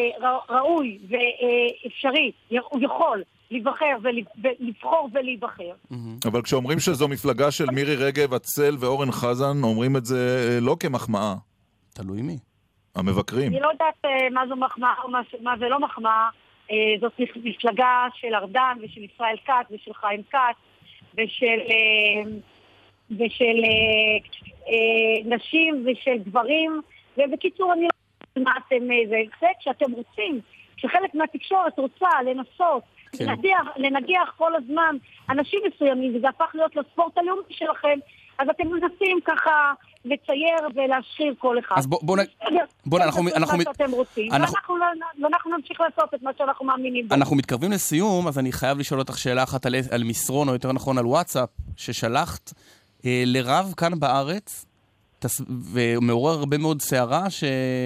ראוי 0.50 1.00
ואפשרי, 1.08 2.32
הוא 2.50 2.82
יכול 2.82 3.24
להיבחר 3.52 3.98
ולבחור 4.02 5.10
ולהיבחר. 5.14 5.72
אבל 6.26 6.42
כשאומרים 6.42 6.80
שזו 6.80 7.08
מפלגה 7.08 7.52
של 7.52 7.66
מירי 7.66 7.96
רגב, 7.96 8.34
הצל 8.34 8.76
ואורן 8.80 9.12
חזן, 9.12 9.64
אומרים 9.64 9.98
את 9.98 10.06
זה 10.06 10.50
לא 10.62 10.76
כמחמאה. 10.80 11.34
תלוי 11.94 12.22
מי. 12.22 12.38
המבקרים. 12.96 13.52
אני 13.52 13.60
לא 13.60 13.68
יודעת 13.68 14.06
מה 14.32 14.48
זו 14.48 14.56
מחמאה 14.56 14.94
או 15.04 15.10
מה 15.42 15.58
זה 15.60 15.70
לא 15.70 15.80
מחמאה. 15.80 16.30
זאת 17.02 17.12
מפלגה 17.44 18.08
של 18.16 18.36
ארדן 18.36 18.78
ושל 18.82 19.04
ישראל 19.04 19.36
כץ 19.46 19.72
ושל 19.72 19.94
חיים 19.94 20.22
כץ 20.32 20.58
ושל, 21.14 21.60
ושל 23.12 23.62
אה, 24.68 25.36
נשים 25.36 25.86
ושל 25.86 26.18
גברים 26.18 26.82
ובקיצור, 27.18 27.74
אני 27.74 27.82
לא 27.82 27.90
יודעת 28.36 28.48
מה 28.48 28.54
אתם... 28.68 28.92
אה, 28.92 29.10
זה, 29.10 29.18
זה 29.40 29.48
כשאתם 29.60 29.92
רוצים, 29.92 30.40
כשחלק 30.78 31.16
מהתקשורת 31.16 31.80
רוצה 31.80 32.10
לנסות 32.26 32.84
כן. 33.18 33.26
לנגיח, 33.26 33.68
לנגיח 33.78 34.34
כל 34.38 34.56
הזמן 34.56 34.96
אנשים 35.30 35.60
מסוימים, 35.68 36.16
וזה 36.16 36.30
הפך 36.30 36.52
להיות 36.54 36.76
לספורט 36.76 37.18
הלאומי 37.18 37.42
שלכם, 37.50 38.00
אז 38.40 38.48
אתם 38.50 38.68
מנסים 38.68 39.20
ככה 39.26 39.74
לצייר 40.06 40.68
ולהשחיר 40.76 41.34
כל 41.38 41.60
אחד. 41.60 41.76
אז 41.78 41.88
בואו 41.88 42.02
בוא, 42.06 42.18
בוא, 42.86 43.00
אנחנו... 43.00 43.22
אנחנו... 43.36 43.58
מה 43.58 43.64
שאתם 43.64 43.92
רוצים, 43.92 44.34
אנחנו... 44.34 44.76
ואנחנו 45.24 45.58
נמשיך 45.58 45.82
לעשות 45.82 46.14
את 46.14 46.24
מה 46.24 46.32
שאנחנו 46.38 46.66
מאמינים 46.66 47.08
בו. 47.08 47.16
אנחנו 47.16 47.36
מתקרבים 47.36 47.72
לסיום, 47.72 48.28
אז 48.28 48.40
אני 48.40 48.52
חייב 48.52 48.78
לשאול 48.78 49.00
אותך 49.00 49.18
שאלה 49.18 49.44
אחת 49.44 49.66
על, 49.66 49.76
על 49.92 50.04
מסרון, 50.04 50.48
או 50.48 50.54
יותר 50.54 50.72
נכון 50.72 50.98
על 50.98 51.06
וואטסאפ, 51.06 51.50
ששלחת 51.78 52.54
לרב 53.26 53.74
כאן 53.78 54.00
בארץ, 54.00 54.66
ומעורר 55.74 56.40
הרבה 56.40 56.58
מאוד 56.58 56.82
סערה, 56.82 57.30
ש... 57.30 57.44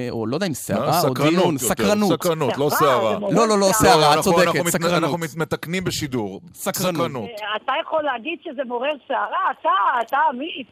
או 0.10 0.28
לא 0.28 0.36
יודע 0.36 0.48
אם 0.48 0.54
סערה 0.54 1.02
או 1.02 1.14
דיון, 1.14 1.58
סקרנות. 1.58 2.14
סקרנות, 2.14 2.58
לא 2.58 2.70
סערה. 2.70 3.20
לא, 3.20 3.48
לא, 3.48 3.60
לא, 3.60 3.70
סערה, 3.72 4.14
את 4.14 4.20
צודקת, 4.20 4.68
סקרנות. 4.68 5.04
אנחנו 5.04 5.18
מתקנים 5.38 5.84
בשידור. 5.84 6.42
סקרנות. 6.54 7.30
אתה 7.56 7.74
יכול 7.82 8.04
להגיד 8.04 8.40
שזה 8.44 8.62
מעורר 8.68 8.92
סערה? 9.08 9.52
אתה, 9.62 9.70
אתה 10.08 10.18
אמיץ. 10.34 10.68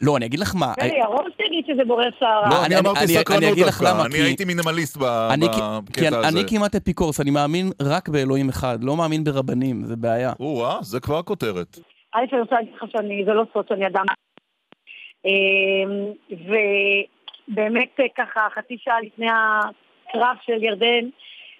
לא, 0.00 0.16
אני 0.16 0.26
אגיד 0.26 0.40
לך 0.40 0.54
מה... 0.54 0.72
תראי, 0.76 0.98
ירון 0.98 1.24
תגיד 1.36 1.64
שזה 1.66 1.84
מעורר 1.84 2.08
סערה. 2.18 2.50
לא, 2.50 2.64
אני 2.64 2.78
אמרתי 2.78 3.06
סקרנות 3.18 3.58
דווקא. 3.58 4.04
אני 4.04 4.18
הייתי 4.18 4.44
מינימליסט 4.44 4.96
בקטע 4.96 6.18
הזה. 6.18 6.28
אני 6.28 6.42
כמעט 6.48 6.74
אפיקורס, 6.74 7.20
אני 7.20 7.30
מאמין 7.30 7.72
רק 7.82 8.08
באלוהים 8.08 8.48
אחד, 8.48 8.84
לא 8.84 8.96
מאמין 8.96 9.24
ברבנים, 9.24 9.84
זה 9.84 9.96
בעיה. 9.96 10.32
או-אה, 10.40 10.78
זה 10.82 11.00
כבר 11.00 11.22
כותרת. 11.22 11.78
א', 12.12 12.24
אני 12.32 12.40
רוצה 12.40 12.54
להגיד 12.54 12.74
לך 12.74 12.84
שאני, 12.92 13.24
זה 13.24 13.32
לא 13.32 13.44
סוד 13.52 13.68
שאני 13.68 13.86
אדם 13.86 14.04
אמ, 15.24 16.12
ובאמת 17.48 18.00
ככה 18.16 18.48
חצי 18.54 18.78
שעה 18.78 19.00
לפני 19.00 19.26
הקרב 19.30 20.36
של 20.42 20.62
ירדן, 20.62 21.08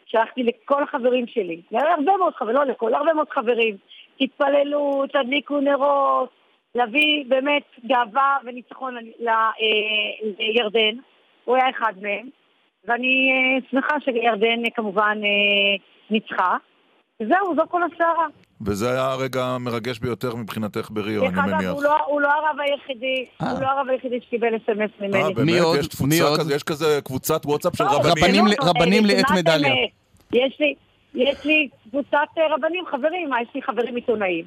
שלחתי 0.06 0.42
לכל 0.42 0.82
החברים 0.82 1.26
שלי, 1.26 1.60
להרבה 1.70 2.16
מאוד 2.18 2.34
חברים, 2.34 2.56
לא 2.56 2.64
לכל, 2.64 2.94
הרבה 2.94 3.12
מאוד 3.14 3.30
חברים, 3.30 3.76
תתפללו, 4.18 5.04
תדליקו 5.12 5.60
נרות, 5.60 6.30
להביא 6.74 7.24
באמת 7.28 7.62
גאווה 7.86 8.38
וניצחון 8.44 8.96
אה, 9.28 9.50
לירדן, 10.38 10.96
הוא 11.44 11.56
היה 11.56 11.70
אחד 11.70 11.92
מהם, 12.02 12.28
ואני 12.84 13.30
אה, 13.32 13.70
שמחה 13.70 14.00
שירדן 14.00 14.70
כמובן 14.74 15.18
אה, 15.24 15.84
ניצחה. 16.10 16.56
זהו, 17.18 17.54
זו 17.56 17.62
כל 17.68 17.82
הסערה. 17.82 18.26
וזה 18.66 18.90
היה 18.90 19.05
הרגע 19.12 19.44
המרגש 19.44 19.99
ביותר 19.99 20.35
מבחינתך 20.35 20.88
בריו, 20.90 21.23
אני 21.27 21.31
מניח. 21.31 21.44
דרך 21.46 21.61
אגב, 21.61 21.81
לא- 21.83 22.05
הוא 22.07 22.20
לא 22.20 22.29
הרב 22.29 22.57
היחידי, 22.61 23.27
הוא 23.40 23.61
לא 23.61 23.66
הרב 23.66 23.87
היחידי 23.88 24.20
שקיבל 24.27 24.57
אס.אם.אס 24.57 24.90
ממני. 25.01 25.23
אה, 25.23 25.31
באמת? 25.35 25.46
מי 26.03 26.20
עוד? 26.20 26.51
יש 26.51 26.62
כזה 26.62 27.01
קבוצת 27.05 27.46
וואטסאפ 27.46 27.77
של 27.77 27.85
רבנים? 27.85 28.44
רבנים 28.62 29.05
לעת 29.05 29.31
מדליה. 29.38 29.75
יש 31.14 31.44
לי 31.44 31.68
קבוצת 31.90 32.16
אה, 32.38 32.55
רבנים, 32.55 32.85
חברים, 32.90 33.31
יש 33.42 33.49
לי 33.55 33.62
חברים 33.62 33.94
עיתונאים. 33.96 34.44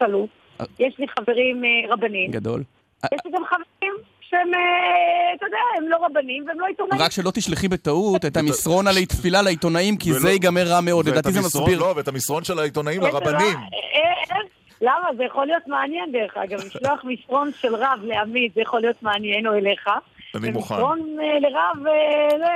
אה. 0.00 0.66
יש 0.78 0.98
לי 0.98 1.06
חברים 1.18 1.62
רבנים. 1.88 2.30
גדול. 2.30 2.62
יש 3.04 3.20
לי 3.24 3.30
גם 3.32 3.42
חברים 3.44 3.94
שהם, 4.30 4.54
אה, 4.54 5.34
אתה 5.36 5.46
יודע, 5.46 5.58
הם 5.76 5.88
לא 5.88 5.96
רבנים 6.06 6.44
והם 6.48 6.60
לא 6.60 6.66
עיתונאים. 6.66 7.02
רק 7.02 7.12
שלא 7.12 7.30
תשלחי 7.30 7.68
בטעות 7.68 8.24
את 8.24 8.36
המסרון 8.36 8.86
על 8.86 9.04
תפילה 9.04 9.42
לעיתונאים, 9.42 9.96
כי 9.96 10.12
זה 10.12 10.30
ייגמר 10.30 10.66
רע 10.66 10.80
מאוד, 10.80 11.08
לדעתי 11.08 11.32
זה 11.32 11.40
מסביר. 11.40 11.78
לא, 11.78 11.92
ואת 11.96 12.08
המסרון 12.08 12.44
של 12.44 12.58
העיתונאים 12.58 13.00
לרבנים. 13.00 13.56
אה, 13.56 14.36
אה, 14.36 14.36
למה? 14.80 15.08
זה 15.16 15.24
יכול 15.24 15.46
להיות 15.46 15.62
מעניין 15.66 16.12
דרך 16.12 16.36
אגב, 16.36 16.58
לשלוח 16.66 17.04
מסרון 17.04 17.50
של 17.60 17.74
רב 17.74 18.00
לעמית, 18.02 18.54
זה 18.54 18.60
יכול 18.60 18.80
להיות 18.80 19.02
מעניין, 19.02 19.46
או 19.46 19.52
אליך. 19.52 19.88
אני 20.34 20.50
מוכן. 20.50 20.74
ומסרון 20.74 20.98
לרב, 21.40 21.84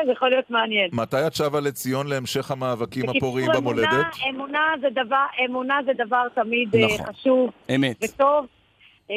זה 0.06 0.12
יכול 0.12 0.30
להיות 0.30 0.50
מעניין. 0.50 0.90
מתי 0.92 1.26
את 1.26 1.34
שבה 1.34 1.60
לציון 1.60 2.06
להמשך 2.06 2.50
המאבקים 2.50 3.08
הפוריים 3.08 3.50
במולדת? 3.54 4.06
אמונה 5.48 5.78
זה 5.86 5.92
דבר 5.98 6.28
תמיד 6.34 6.76
נכון. 6.76 7.06
חשוב. 7.06 7.50
אמת. 7.74 8.04
וטוב. 8.04 8.46
אה, 9.10 9.16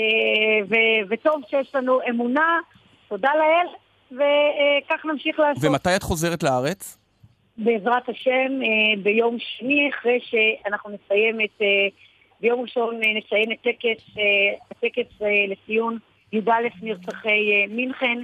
וטוב 1.10 1.42
שיש 1.50 1.76
לנו 1.76 2.00
אמונה, 2.10 2.60
תודה 3.08 3.30
לאל, 3.36 3.68
וכך 4.12 5.06
נמשיך 5.06 5.40
לעשות. 5.40 5.64
ומתי 5.64 5.96
את 5.96 6.04
חוזרת 6.04 6.44
לארץ? 6.44 6.98
בעזרת 7.58 8.10
השם, 8.10 8.62
אה, 8.64 9.04
ביום 9.04 9.38
שני, 9.40 9.90
אחרי 9.90 10.20
שאנחנו 10.22 10.90
נסיים 10.90 11.42
את... 11.42 11.62
אה, 11.62 11.68
ביום 12.42 12.62
ראשון 12.62 13.00
נציין 13.16 13.52
את 13.52 13.58
טקס, 13.62 14.04
הטקס 14.72 15.22
לציון 15.48 15.98
י"א 16.34 16.52
נרצחי 16.82 17.68
מינכן. 17.70 18.24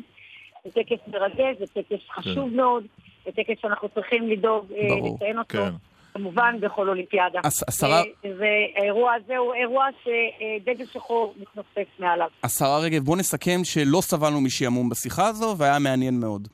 זה 0.64 0.72
טקס 0.72 1.08
מרגש, 1.08 1.56
זה 1.60 1.66
טקס 1.68 2.10
חשוב 2.10 2.50
כן. 2.50 2.56
מאוד, 2.56 2.84
זה 3.26 3.32
טקס 3.32 3.62
שאנחנו 3.62 3.90
צריכים 3.90 4.30
לדאוג 4.30 4.74
לציין 5.16 5.40
אותו. 5.40 5.58
כן. 5.58 5.70
כמובן 6.18 6.56
בכל 6.62 6.90
אולימפיאדה. 6.90 7.40
השרה... 7.68 8.02
והאירוע 8.24 9.14
הזה 9.14 9.38
הוא 9.38 9.54
אירוע 9.54 9.86
שדגל 10.04 10.86
שחור 10.94 11.34
מתנופף 11.38 11.88
מעליו. 12.00 12.28
השרה 12.44 12.80
רגב, 12.80 13.04
בוא 13.04 13.18
נסכם 13.18 13.60
שלא 13.64 14.02
סבלנו 14.02 14.42
משעמום 14.42 14.90
בשיחה 14.90 15.28
הזו, 15.28 15.56
והיה 15.58 15.80
מעניין 15.80 16.20
מאוד. 16.20 16.48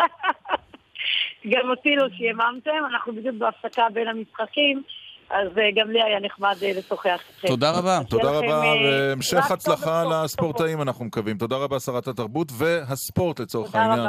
גם 1.52 1.70
אותי 1.70 1.96
לא 1.96 2.06
שיממתם, 2.16 2.70
אנחנו 2.90 3.12
בדיוק 3.12 3.36
בהפסקה 3.38 3.82
בין 3.94 4.08
המשחקים. 4.08 4.82
אז 5.30 5.48
אה, 5.58 5.62
גם 5.76 5.90
לי 5.90 6.02
היה 6.02 6.20
נחמד 6.20 6.56
אה, 6.62 6.72
לשוחח 6.76 7.20
איתכם. 7.28 7.48
תודה 7.48 7.70
רבה. 7.70 8.00
תודה 8.08 8.30
רבה, 8.30 8.62
אה, 8.62 8.74
והמשך 8.84 9.50
הצלחה 9.50 10.04
לספורטאים 10.04 10.82
אנחנו 10.82 11.04
מקווים. 11.04 11.38
תודה 11.38 11.56
רבה, 11.56 11.80
שרת 11.80 12.08
התרבות 12.08 12.48
והספורט 12.58 13.40
לצורך 13.40 13.74
העניין, 13.74 14.08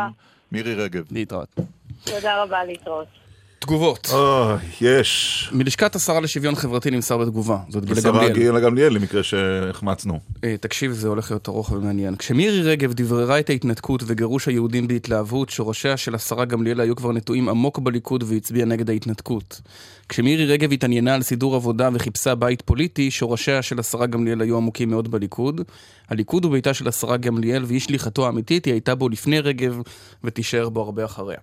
מירי 0.51 0.75
רגב. 0.75 1.03
להתראות. 1.11 1.55
תודה 2.05 2.43
רבה, 2.43 2.63
להתראות. 2.63 3.20
תגובות. 3.61 4.09
אוי, 4.13 4.57
יש. 4.81 5.49
מלשכת 5.53 5.95
השרה 5.95 6.19
לשוויון 6.19 6.55
חברתי 6.55 6.91
נמסר 6.91 7.17
בתגובה. 7.17 7.57
זאת 7.69 7.85
גילה 7.85 8.01
גמליאל. 8.01 8.33
גילה 8.33 8.59
גמליאל, 8.59 8.93
למקרה 8.93 9.23
שהחמצנו. 9.23 10.19
אה, 10.43 10.55
תקשיב, 10.57 10.91
זה 10.91 11.07
הולך 11.07 11.31
להיות 11.31 11.49
ארוך 11.49 11.71
ומעניין. 11.71 12.15
כשמירי 12.15 12.61
רגב 12.61 12.93
דבררה 12.93 13.39
את 13.39 13.49
ההתנתקות 13.49 14.03
וגירוש 14.07 14.47
היהודים 14.47 14.87
בהתלהבות, 14.87 15.49
שורשיה 15.49 15.97
של 15.97 16.15
השרה 16.15 16.45
גמליאל 16.45 16.79
היו 16.79 16.95
כבר 16.95 17.11
נטועים 17.11 17.49
עמוק 17.49 17.79
בליכוד 17.79 18.23
והצביעה 18.27 18.65
נגד 18.65 18.89
ההתנתקות. 18.89 19.61
כשמירי 20.09 20.45
רגב 20.45 20.71
התעניינה 20.71 21.15
על 21.15 21.21
סידור 21.21 21.55
עבודה 21.55 21.89
וחיפשה 21.93 22.35
בית 22.35 22.61
פוליטי, 22.61 23.11
שורשיה 23.11 23.61
של 23.61 23.79
השרה 23.79 24.05
גמליאל 24.05 24.41
היו 24.41 24.57
עמוקים 24.57 24.89
מאוד 24.89 25.11
בליכוד. 25.11 25.61
הליכוד 26.09 26.43
הוא 26.43 26.51
ביתה 26.51 26.73
של 26.73 26.87
השרה 26.87 27.17
גמליאל, 27.17 27.63
והיא 27.65 27.79
שליחתו 27.79 28.25
האמיתית, 28.25 28.65
היא 28.65 28.73
הייתה 28.73 28.95
בו 28.95 29.09
לפני 29.09 29.39
רגב 29.39 29.81
ותישאר 30.23 30.69
בו 30.69 30.81
הרבה 30.81 31.05
אחריה. 31.05 31.37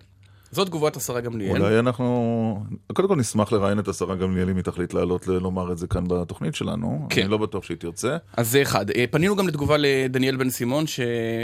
זאת 0.51 0.67
תגובת 0.67 0.95
השרה 0.95 1.21
גמליאל. 1.21 1.51
אולי 1.51 1.79
אנחנו... 1.79 2.65
קודם 2.93 3.07
כל 3.07 3.15
נשמח 3.15 3.51
לראיין 3.51 3.79
את 3.79 3.87
השרה 3.87 4.15
גמליאל 4.15 4.49
אם 4.49 4.55
היא 4.55 4.63
תחליט 4.63 4.93
לעלות 4.93 5.27
לומר 5.27 5.71
את 5.71 5.77
זה 5.77 5.87
כאן 5.87 6.03
בתוכנית 6.07 6.55
שלנו. 6.55 7.07
כן. 7.09 7.21
אני 7.21 7.31
לא 7.31 7.37
בטוח 7.37 7.63
שהיא 7.63 7.77
תרצה. 7.77 8.17
אז 8.37 8.51
זה 8.51 8.61
אחד. 8.61 8.91
אה, 8.91 9.05
פנינו 9.11 9.35
גם 9.35 9.47
לתגובה 9.47 9.75
לדניאל 9.79 10.35
בן 10.35 10.49
סימון, 10.49 10.87
ש... 10.87 10.99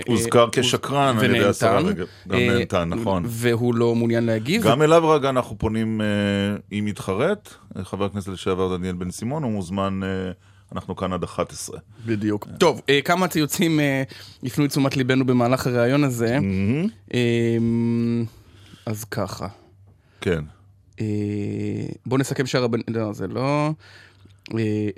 הוזכר 0.07 0.47
כשקרן 0.51 1.17
על 1.19 1.35
ידי 1.35 1.45
השרה 1.45 1.79
רגב. 1.79 2.05
גם 2.27 2.39
אה, 2.39 2.47
נהנתן, 2.47 2.89
נכון. 2.89 3.23
והוא 3.27 3.75
לא 3.75 3.95
מעוניין 3.95 4.25
להגיב. 4.25 4.63
גם 4.63 4.81
אליו 4.81 5.09
רגע 5.09 5.29
אנחנו 5.29 5.57
פונים, 5.57 6.01
אה, 6.01 6.07
אם 6.77 6.87
יתחרט, 6.87 7.53
חבר 7.83 8.05
הכנסת 8.05 8.27
לשעבר 8.27 8.77
דניאל 8.77 8.95
בן 8.95 9.11
סימון, 9.11 9.43
הוא 9.43 9.51
מוזמן... 9.51 9.99
אנחנו 10.75 10.95
כאן 10.95 11.13
עד 11.13 11.23
11. 11.23 11.79
בדיוק. 12.05 12.47
טוב, 12.59 12.81
כמה 13.05 13.27
ציוצים 13.27 13.79
הפנו 14.43 14.65
את 14.65 14.69
תשומת 14.69 14.97
ליבנו 14.97 15.25
במהלך 15.25 15.67
הראיון 15.67 16.03
הזה. 16.03 16.39
אז 18.85 19.03
ככה. 19.03 19.47
כן. 20.21 20.43
אה, 21.01 21.05
בוא 22.05 22.17
נסכם 22.17 22.45
שהרבנים... 22.45 22.83
לא, 22.87 23.13
זה 23.13 23.27
לא... 23.27 23.71
אה, 24.53 24.89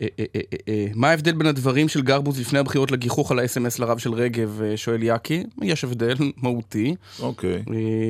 אה, 0.67 0.87
מה 0.95 1.09
ההבדל 1.09 1.31
בין 1.31 1.47
הדברים 1.47 1.89
של 1.89 2.01
גרבוז 2.01 2.39
לפני 2.39 2.59
הבחירות 2.59 2.91
לגיחוך 2.91 3.31
על 3.31 3.39
האס.אם.אס 3.39 3.79
לרב 3.79 3.97
של 3.97 4.13
רגב, 4.13 4.61
שואל 4.75 5.03
יאקי? 5.03 5.43
יש 5.61 5.83
הבדל 5.83 6.15
מהותי. 6.43 6.95
אוקיי. 7.19 7.63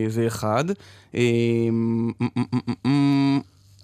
זה 0.08 0.28
אחד. 0.28 0.66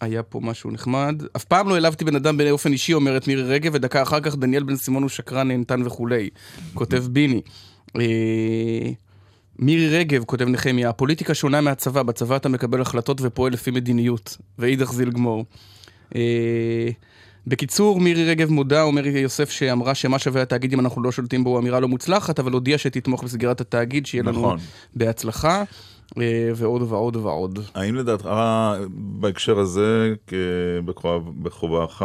היה 0.02 0.24
פה 0.24 0.40
משהו 0.40 0.72
נחמד. 0.72 1.24
אף 1.36 1.44
פעם 1.44 1.70
לא 1.70 1.74
העלבתי 1.74 2.06
בן 2.06 2.16
אדם 2.16 2.38
באופן 2.38 2.72
אישי, 2.72 2.94
אומרת 2.94 3.28
מירי 3.28 3.44
רגב, 3.44 3.72
ודקה 3.74 4.02
אחר 4.02 4.20
כך 4.20 4.36
דניאל 4.36 4.64
בן 4.64 4.76
סימון 4.76 5.04
הוא 5.04 5.10
שקרן, 5.10 5.48
נהנתן 5.48 5.82
וכולי. 5.86 6.30
כותב 6.74 7.04
ביני. 7.10 7.42
מירי 9.60 10.00
רגב, 10.00 10.24
כותב 10.24 10.46
נחמיה, 10.48 10.90
הפוליטיקה 10.90 11.34
שונה 11.34 11.62
מהצבא, 11.62 12.04
בצבא 12.04 12.36
אתה 12.36 12.50
מקבל 12.50 12.82
החלטות 12.82 13.22
ופועל 13.22 13.54
לפי 13.54 13.72
מדיניות. 13.72 14.38
ואידך 14.60 14.92
זיל 14.92 15.10
גמור. 15.10 15.46
אה, 16.16 16.90
בקיצור, 17.48 18.00
מירי 18.00 18.30
רגב 18.30 18.50
מודה, 18.50 18.84
אומר 18.84 19.08
יוסף 19.08 19.50
שאמרה 19.50 19.96
שמה 19.96 20.20
שווה 20.20 20.42
התאגיד 20.42 20.74
אם 20.74 20.80
אנחנו 20.80 21.04
לא 21.04 21.12
שולטים 21.12 21.44
בו 21.44 21.50
הוא 21.50 21.60
אמירה 21.60 21.80
לא 21.80 21.88
מוצלחת, 21.88 22.40
אבל 22.40 22.52
הודיעה 22.52 22.78
שתתמוך 22.78 23.24
בסגירת 23.24 23.62
התאגיד, 23.62 24.06
שיהיה 24.06 24.24
לנו 24.24 24.32
נכון. 24.32 24.58
בהצלחה, 24.96 25.64
אה, 26.18 26.52
ועוד 26.56 26.82
ועוד 26.82 27.16
ועוד. 27.16 27.60
האם 27.76 27.96
לדעתך, 27.96 28.30
בהקשר 28.96 29.60
הזה, 29.60 30.14
בכובעך 31.42 32.04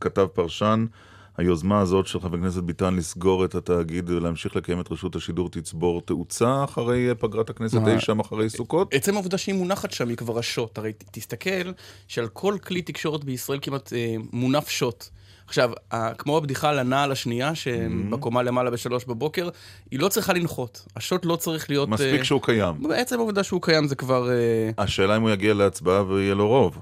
ככתב 0.00 0.26
פרשן, 0.32 0.86
היוזמה 1.36 1.80
הזאת 1.80 2.06
של 2.06 2.20
חבר 2.20 2.36
הכנסת 2.36 2.62
ביטן 2.62 2.94
לסגור 2.94 3.44
את 3.44 3.54
התאגיד 3.54 4.10
ולהמשיך 4.10 4.56
לקיים 4.56 4.80
את 4.80 4.92
רשות 4.92 5.16
השידור 5.16 5.50
תצבור 5.50 6.00
תאוצה 6.00 6.64
אחרי 6.64 7.08
פגרת 7.18 7.50
הכנסת 7.50 7.78
אי 7.86 8.00
שם 8.00 8.20
אחרי 8.20 8.50
סוכות? 8.50 8.94
עצם 8.94 9.14
העובדה 9.14 9.38
שהיא 9.38 9.54
מונחת 9.54 9.90
שם 9.90 10.08
היא 10.08 10.16
כבר 10.16 10.38
השוט. 10.38 10.78
הרי 10.78 10.92
תסתכל 11.10 11.72
שעל 12.08 12.28
כל 12.28 12.56
כלי 12.66 12.82
תקשורת 12.82 13.24
בישראל 13.24 13.58
כמעט 13.62 13.92
אה, 13.92 14.14
מונף 14.32 14.68
שוט. 14.68 15.08
עכשיו, 15.46 15.70
כמו 16.18 16.36
הבדיחה 16.36 16.70
על 16.70 16.78
הנעל 16.78 17.12
השנייה, 17.12 17.54
שבקומה 17.54 18.40
mm-hmm. 18.40 18.42
למעלה 18.42 18.70
בשלוש 18.70 19.04
בבוקר, 19.04 19.48
היא 19.90 20.00
לא 20.00 20.08
צריכה 20.08 20.32
לנחות. 20.32 20.86
השוט 20.96 21.24
לא 21.24 21.36
צריך 21.36 21.70
להיות... 21.70 21.88
מספיק 21.88 22.20
uh, 22.20 22.24
שהוא 22.24 22.42
קיים. 22.42 22.82
בעצם 22.82 23.18
העובדה 23.18 23.42
שהוא 23.42 23.62
קיים 23.62 23.86
זה 23.86 23.94
כבר... 23.94 24.28
Uh... 24.28 24.82
השאלה 24.82 25.16
אם 25.16 25.22
הוא 25.22 25.30
יגיע 25.30 25.54
להצבעה 25.54 26.04
ויהיה 26.04 26.34
לו 26.34 26.48
רוב. 26.48 26.78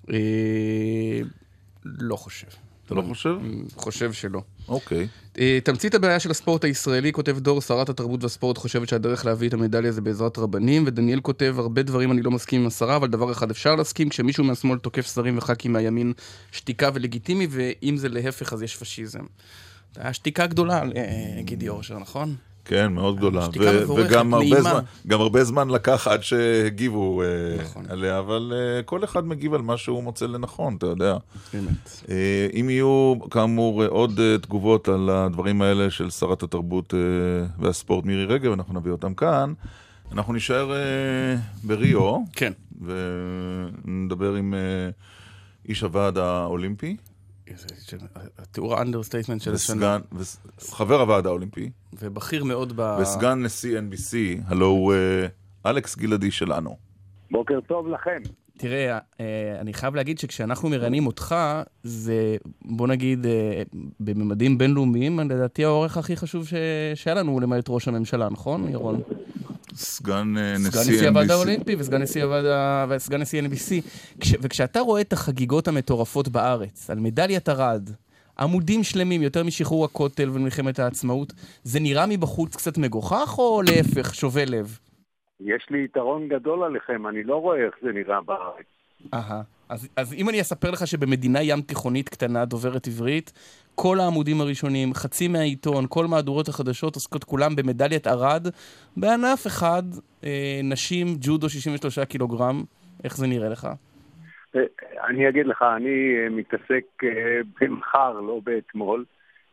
Uh, 0.00 0.12
לא 1.84 2.16
חושב. 2.16 2.61
אתה 2.86 2.94
לא 2.94 3.02
חושב? 3.02 3.36
חושב 3.76 4.12
שלא. 4.12 4.42
אוקיי. 4.68 5.08
אה, 5.38 5.58
תמצית 5.64 5.94
הבעיה 5.94 6.20
של 6.20 6.30
הספורט 6.30 6.64
הישראלי, 6.64 7.12
כותב 7.12 7.38
דור, 7.38 7.60
שרת 7.60 7.88
התרבות 7.88 8.22
והספורט 8.22 8.58
חושבת 8.58 8.88
שהדרך 8.88 9.26
להביא 9.26 9.48
את 9.48 9.54
המדליה 9.54 9.92
זה 9.92 10.00
בעזרת 10.00 10.38
רבנים, 10.38 10.84
ודניאל 10.86 11.20
כותב, 11.20 11.54
הרבה 11.58 11.82
דברים 11.82 12.12
אני 12.12 12.22
לא 12.22 12.30
מסכים 12.30 12.60
עם 12.60 12.66
השרה, 12.66 12.96
אבל 12.96 13.08
דבר 13.08 13.32
אחד 13.32 13.50
אפשר 13.50 13.74
להסכים, 13.76 14.08
כשמישהו 14.08 14.44
מהשמאל 14.44 14.78
תוקף 14.78 15.14
שרים 15.14 15.38
וח"כים 15.38 15.72
מהימין, 15.72 16.12
שתיקה 16.52 16.90
ולגיטימי, 16.94 17.46
ואם 17.50 17.96
זה 17.96 18.08
להפך 18.08 18.52
אז 18.52 18.62
יש 18.62 18.76
פשיזם. 18.76 19.24
היה 19.96 20.12
שתיקה 20.12 20.46
גדולה, 20.46 20.82
אה, 20.82 21.42
גידי 21.42 21.68
אורשר, 21.68 21.98
נכון? 21.98 22.36
כן, 22.64 22.92
מאוד 22.92 23.16
גדולה. 23.16 23.48
מבורכת, 23.48 24.06
וגם 24.06 24.34
הרבה 24.34 24.60
זמן, 24.60 24.80
גם 25.06 25.20
הרבה 25.20 25.44
זמן 25.44 25.68
לקח 25.68 26.08
עד 26.08 26.22
שהגיבו 26.22 27.22
אה, 27.22 27.26
נכון. 27.62 27.84
עליה, 27.88 28.18
אבל 28.18 28.52
uh, 28.52 28.84
כל 28.84 29.04
אחד 29.04 29.26
מגיב 29.26 29.54
על 29.54 29.62
מה 29.62 29.76
שהוא 29.76 30.02
מוצא 30.02 30.26
לנכון, 30.26 30.76
אתה 30.76 30.86
יודע. 30.86 31.16
באמת. 31.54 32.02
Uh, 32.02 32.08
אם 32.54 32.70
יהיו, 32.70 33.14
כאמור, 33.30 33.84
עוד 33.84 34.18
uh, 34.18 34.42
תגובות 34.42 34.88
על 34.88 35.10
הדברים 35.10 35.62
האלה 35.62 35.90
של 35.90 36.10
שרת 36.10 36.42
התרבות 36.42 36.94
uh, 36.94 36.96
והספורט 37.62 38.04
מירי 38.04 38.24
רגב, 38.24 38.52
אנחנו 38.52 38.80
נביא 38.80 38.92
אותם 38.92 39.14
כאן. 39.14 39.52
אנחנו 40.12 40.32
נישאר 40.32 40.72
uh, 40.72 41.66
בריו. 41.66 42.16
כן. 42.32 42.52
ונדבר 42.82 44.34
עם 44.34 44.54
uh, 44.54 45.68
איש 45.68 45.80
הוועד 45.80 46.18
האולימפי. 46.18 46.96
התיאור 48.38 48.74
ה 48.74 48.78
understatement 48.78 49.40
של 49.40 49.54
השנה. 49.54 49.98
חבר 50.58 51.00
הוועד 51.00 51.26
האולימפי. 51.26 51.70
ובכיר 52.00 52.44
מאוד 52.44 52.72
ב... 52.76 52.96
וסגן 53.00 53.42
נשיא 53.42 53.78
NBC, 53.78 54.42
הלו 54.46 54.66
הוא 54.66 54.94
אה, 54.94 55.26
אלכס 55.66 55.96
גלעדי 55.96 56.30
שלנו. 56.30 56.76
בוקר 57.30 57.60
טוב 57.60 57.88
לכם. 57.88 58.22
תראה, 58.58 58.98
אה, 59.20 59.56
אני 59.60 59.72
חייב 59.72 59.94
להגיד 59.94 60.18
שכשאנחנו 60.18 60.68
מראיינים 60.68 61.06
אותך, 61.06 61.34
זה, 61.82 62.36
בוא 62.64 62.88
נגיד, 62.88 63.26
אה, 63.26 63.62
בממדים 64.00 64.58
בינלאומיים, 64.58 65.20
לדעתי 65.20 65.64
האורח 65.64 65.96
הכי 65.96 66.16
חשוב 66.16 66.46
שהיה 66.94 67.14
לנו, 67.14 67.40
למעט 67.40 67.64
ראש 67.68 67.88
הממשלה, 67.88 68.28
נכון, 68.28 68.68
ירון? 68.68 69.00
סגן 69.74 70.34
נשיא 70.58 70.70
NBC. 70.70 70.70
סגן 70.70 70.92
נשיא 70.94 71.08
הוועד 71.08 71.30
האולימפי 71.30 71.76
וסגן 71.78 72.02
נשיא 72.02 72.24
הוועד 72.24 72.44
וסגן 72.90 73.20
נשיא 73.20 73.42
NBC. 73.42 73.88
כש, 74.20 74.34
וכשאתה 74.42 74.80
רואה 74.80 75.00
את 75.00 75.12
החגיגות 75.12 75.68
המטורפות 75.68 76.28
בארץ, 76.28 76.90
על 76.90 76.98
מדליית 77.00 77.48
ארד, 77.48 77.90
עמודים 78.38 78.82
שלמים, 78.82 79.22
יותר 79.22 79.44
משחרור 79.44 79.84
הכותל 79.84 80.30
ומלחמת 80.32 80.78
העצמאות, 80.78 81.32
זה 81.62 81.80
נראה 81.80 82.06
מבחוץ 82.06 82.56
קצת 82.56 82.78
מגוחך, 82.78 83.38
או 83.38 83.62
להפך, 83.62 84.14
שובה 84.14 84.44
לב? 84.44 84.78
יש 85.40 85.66
לי 85.70 85.84
יתרון 85.84 86.28
גדול 86.28 86.64
עליכם, 86.64 87.06
אני 87.06 87.22
לא 87.22 87.36
רואה 87.36 87.66
איך 87.66 87.74
זה 87.82 87.92
נראה 87.92 88.20
בארץ. 88.20 88.66
אהה. 89.14 89.42
אז, 89.72 89.88
אז 89.96 90.14
אם 90.14 90.28
אני 90.28 90.40
אספר 90.40 90.70
לך 90.70 90.86
שבמדינה 90.86 91.42
ים 91.42 91.60
תיכונית 91.60 92.08
קטנה 92.08 92.44
דוברת 92.44 92.86
עברית, 92.86 93.32
כל 93.74 94.00
העמודים 94.00 94.40
הראשונים, 94.40 94.94
חצי 94.94 95.28
מהעיתון, 95.28 95.84
כל 95.88 96.06
מהדורות 96.06 96.48
החדשות 96.48 96.94
עוסקות 96.94 97.24
כולם 97.24 97.56
במדליית 97.56 98.06
ארד, 98.06 98.46
בענף 98.96 99.46
אחד, 99.46 99.82
אה, 100.24 100.60
נשים, 100.64 101.06
ג'ודו 101.20 101.48
63 101.48 101.98
קילוגרם, 101.98 102.62
איך 103.04 103.16
זה 103.16 103.26
נראה 103.26 103.48
לך? 103.48 103.68
אני 105.08 105.28
אגיד 105.28 105.46
לך, 105.46 105.64
אני 105.76 106.14
אה, 106.18 106.28
מתעסק 106.30 106.84
אה, 107.04 107.08
במחר, 107.60 108.12
לא 108.12 108.40
באתמול. 108.44 109.04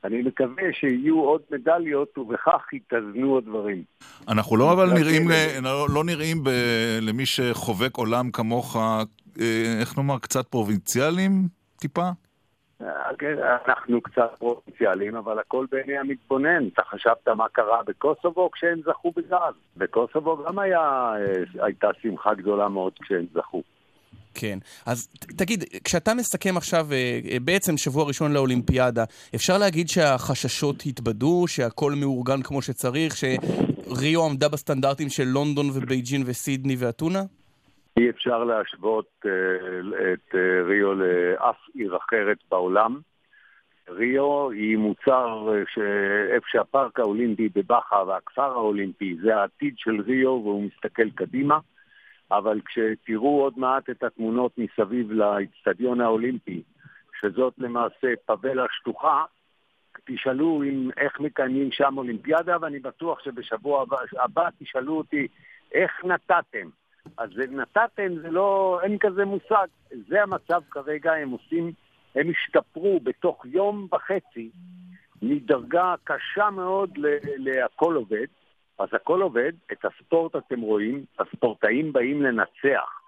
אני 0.03 0.21
מקווה 0.21 0.63
שיהיו 0.73 1.19
עוד 1.19 1.41
מדליות 1.51 2.17
ובכך 2.17 2.73
יתאזנו 2.73 3.37
הדברים. 3.37 3.83
אנחנו 4.27 4.57
לא 4.57 4.73
אבל 4.73 4.93
נראים, 4.93 5.31
אה, 5.31 5.59
לא, 5.61 5.87
לא 5.93 6.03
נראים 6.03 6.43
ב, 6.43 6.49
למי 7.01 7.25
שחובק 7.25 7.97
עולם 7.97 8.31
כמוך, 8.31 8.77
איך 9.81 9.97
נאמר, 9.97 10.19
קצת 10.19 10.47
פרובינציאליים 10.47 11.47
טיפה? 11.79 12.09
אנחנו 13.67 14.01
קצת 14.01 14.29
פרובינציאליים, 14.39 15.15
אבל 15.15 15.39
הכל 15.39 15.65
בעיני 15.71 15.97
המתבונן. 15.97 16.67
אתה 16.73 16.81
חשבת 16.89 17.27
מה 17.27 17.49
קרה 17.51 17.83
בקוסובו 17.87 18.51
כשהם 18.51 18.81
זכו 18.85 19.11
בגז. 19.15 19.53
בקוסובו 19.77 20.43
גם 20.47 20.59
היה, 20.59 21.11
הייתה 21.59 21.87
שמחה 22.01 22.33
גדולה 22.33 22.69
מאוד 22.69 22.93
כשהם 23.01 23.25
זכו. 23.33 23.63
כן. 24.33 24.59
אז 24.85 25.07
תגיד, 25.37 25.63
כשאתה 25.83 26.13
מסכם 26.13 26.57
עכשיו 26.57 26.87
אה, 26.91 27.19
אה, 27.31 27.37
בעצם 27.39 27.77
שבוע 27.77 28.03
ראשון 28.03 28.33
לאולימפיאדה, 28.33 29.03
אפשר 29.35 29.57
להגיד 29.57 29.89
שהחששות 29.89 30.83
התבדו, 30.85 31.45
שהכל 31.47 31.91
מאורגן 31.91 32.41
כמו 32.41 32.61
שצריך, 32.61 33.15
שריו 33.17 34.25
עמדה 34.25 34.49
בסטנדרטים 34.49 35.09
של 35.09 35.23
לונדון 35.23 35.69
ובייג'ין 35.73 36.23
וסידני 36.25 36.75
ואתונה? 36.79 37.23
אי 37.97 38.09
אפשר 38.09 38.43
להשוות 38.43 39.07
uh, 39.25 39.29
את 40.13 40.35
uh, 40.35 40.67
ריו 40.67 40.93
לאף 40.93 41.57
עיר 41.73 41.97
אחרת 41.97 42.37
בעולם. 42.51 42.99
ריו 43.89 44.49
היא 44.49 44.77
מוצר 44.77 45.49
שאיפה 45.73 46.45
שהפארק 46.51 46.99
האולימפי 46.99 47.49
בבאחה 47.55 48.03
והכפר 48.03 48.51
האולימפי 48.51 49.17
זה 49.21 49.35
העתיד 49.35 49.73
של 49.77 50.01
ריו 50.01 50.29
והוא 50.29 50.63
מסתכל 50.63 51.09
קדימה. 51.09 51.59
אבל 52.31 52.61
כשתראו 52.65 53.41
עוד 53.41 53.59
מעט 53.59 53.89
את 53.89 54.03
התמונות 54.03 54.57
מסביב 54.57 55.11
לאצטדיון 55.11 56.01
האולימפי, 56.01 56.63
שזאת 57.21 57.53
למעשה 57.57 58.07
פבלה 58.25 58.65
שטוחה, 58.71 59.23
תשאלו 60.05 60.63
אם, 60.63 60.89
איך 60.97 61.19
מקיימים 61.19 61.71
שם 61.71 61.97
אולימפיאדה, 61.97 62.57
ואני 62.61 62.79
בטוח 62.79 63.23
שבשבוע 63.23 63.81
הבא, 63.81 63.97
הבא 64.19 64.49
תשאלו 64.59 64.97
אותי 64.97 65.27
איך 65.73 65.91
נתתם. 66.05 66.69
אז 67.17 67.29
נתתם, 67.51 68.21
זה 68.21 68.29
לא, 68.29 68.79
אין 68.83 68.97
כזה 68.97 69.25
מושג. 69.25 69.67
זה 70.09 70.23
המצב 70.23 70.61
כרגע, 70.71 71.13
הם 71.13 71.29
עושים, 71.29 71.71
הם 72.15 72.27
השתפרו 72.29 72.99
בתוך 73.03 73.45
יום 73.45 73.87
וחצי 73.91 74.49
מדרגה 75.21 75.95
קשה 76.03 76.49
מאוד 76.49 76.89
להכל 77.37 77.95
עובד, 77.95 78.25
אז 78.79 78.87
הכל 78.93 79.21
עובד, 79.21 79.51
את 79.71 79.85
הספורט 79.85 80.35
אתם 80.35 80.61
רואים, 80.61 81.05
הספורטאים 81.19 81.93
באים 81.93 82.21
לנצח, 82.21 83.01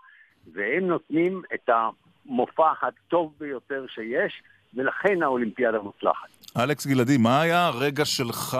והם 0.53 0.87
נותנים 0.87 1.41
את 1.53 1.69
המופע 1.69 2.71
הטוב 2.81 3.33
ביותר 3.39 3.85
שיש, 3.87 4.41
ולכן 4.73 5.23
האולימפיאדה 5.23 5.79
מוצלחת. 5.79 6.29
אלכס 6.57 6.87
גלעדי, 6.87 7.17
מה 7.17 7.41
היה 7.41 7.67
הרגע 7.67 8.05
שלך 8.05 8.57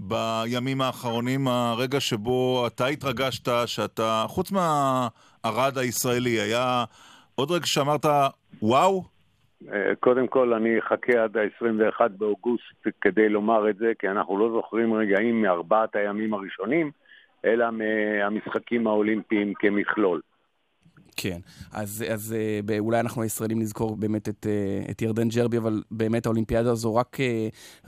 בימים 0.00 0.80
האחרונים, 0.80 1.48
הרגע 1.48 2.00
שבו 2.00 2.66
אתה 2.66 2.86
התרגשת, 2.86 3.48
שאתה, 3.66 4.24
חוץ 4.28 4.52
מהארד 4.52 5.78
הישראלי, 5.78 6.30
היה 6.30 6.84
עוד 7.34 7.50
רגע 7.50 7.66
שאמרת, 7.66 8.06
וואו? 8.62 9.04
אה, 9.72 9.94
קודם 10.00 10.26
כל, 10.26 10.54
אני 10.54 10.78
אחכה 10.78 11.24
עד 11.24 11.36
ה-21 11.36 12.08
באוגוסט 12.08 12.86
כדי 13.00 13.28
לומר 13.28 13.70
את 13.70 13.76
זה, 13.76 13.92
כי 13.98 14.08
אנחנו 14.08 14.38
לא 14.38 14.50
זוכרים 14.50 14.94
רגעים 14.94 15.42
מארבעת 15.42 15.96
הימים 15.96 16.34
הראשונים, 16.34 16.90
אלא 17.44 17.66
מהמשחקים 17.70 18.86
האולימפיים 18.86 19.54
כמכלול. 19.58 20.20
כן, 21.20 21.38
אז, 21.72 22.04
אז 22.12 22.36
אה, 22.38 22.78
אולי 22.78 23.00
אנחנו 23.00 23.22
הישראלים 23.22 23.58
נזכור 23.58 23.96
באמת 23.96 24.28
את, 24.28 24.46
אה, 24.46 24.90
את 24.90 25.02
ירדן 25.02 25.28
ג'רבי, 25.28 25.58
אבל 25.58 25.82
באמת 25.90 26.26
האולימפיאדה 26.26 26.70
הזו 26.70 26.94
רק, 26.94 27.16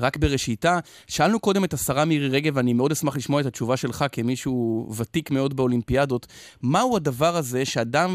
רק 0.00 0.16
בראשיתה. 0.16 0.78
שאלנו 1.06 1.40
קודם 1.40 1.64
את 1.64 1.72
השרה 1.72 2.04
מירי 2.04 2.28
רגב, 2.28 2.56
ואני 2.56 2.72
מאוד 2.72 2.90
אשמח 2.92 3.16
לשמוע 3.16 3.40
את 3.40 3.46
התשובה 3.46 3.76
שלך 3.76 4.04
כמישהו 4.12 4.86
ותיק 4.98 5.30
מאוד 5.30 5.56
באולימפיאדות. 5.56 6.26
מהו 6.62 6.96
הדבר 6.96 7.36
הזה 7.36 7.64
שאדם 7.64 8.08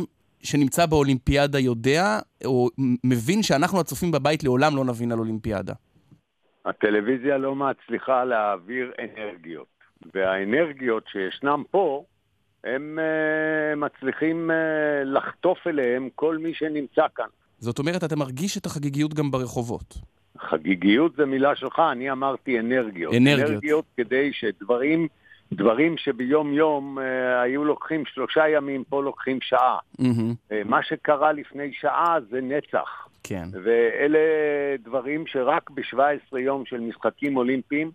שנמצא 0.44 0.86
באולימפיאדה 0.86 1.60
יודע, 1.60 2.20
או 2.46 2.70
מבין 3.04 3.44
שאנחנו 3.44 3.80
הצופים 3.80 4.12
בבית 4.12 4.44
לעולם 4.44 4.76
לא 4.76 4.86
נבין 4.86 5.12
על 5.12 5.20
אולימפיאדה? 5.20 5.74
הטלוויזיה 6.66 7.38
לא 7.38 7.56
מצליחה 7.56 8.24
להעביר 8.24 8.92
אנרגיות, 9.00 9.68
והאנרגיות 10.14 11.04
שישנם 11.08 11.64
פה, 11.72 12.04
הם 12.66 13.00
uh, 13.00 13.76
מצליחים 13.76 14.52
uh, 14.52 14.54
לחטוף 15.06 15.68
אליהם 15.68 16.10
כל 16.16 16.38
מי 16.38 16.54
שנמצא 16.54 17.06
כאן. 17.16 17.26
זאת 17.60 17.80
אומרת, 17.80 18.04
אתה 18.04 18.16
מרגיש 18.16 18.58
את 18.58 18.66
החגיגיות 18.66 19.14
גם 19.14 19.32
ברחובות. 19.32 19.98
חגיגיות 20.40 21.16
זה 21.16 21.26
מילה 21.26 21.56
שלך, 21.56 21.82
אני 21.92 22.12
אמרתי 22.12 22.60
אנרגיות. 22.60 23.14
אנרגיות. 23.14 23.50
אנרגיות 23.50 23.86
כדי 23.98 24.34
שדברים 24.34 25.08
דברים 25.52 25.98
שביום 25.98 26.54
יום 26.54 27.00
אה, 27.00 27.42
היו 27.42 27.66
לוקחים 27.66 28.04
שלושה 28.06 28.50
ימים, 28.50 28.84
פה 28.84 29.04
לוקחים 29.04 29.42
שעה. 29.42 29.78
Mm-hmm. 30.02 30.54
מה 30.66 30.84
שקרה 30.84 31.32
לפני 31.32 31.74
שעה 31.74 32.18
זה 32.30 32.42
נצח. 32.42 33.08
כן. 33.24 33.44
ואלה 33.64 34.20
דברים 34.84 35.24
שרק 35.28 35.70
ב-17 35.70 36.38
יום 36.38 36.66
של 36.66 36.80
משחקים 36.80 37.38
אולימפיים 37.38 37.92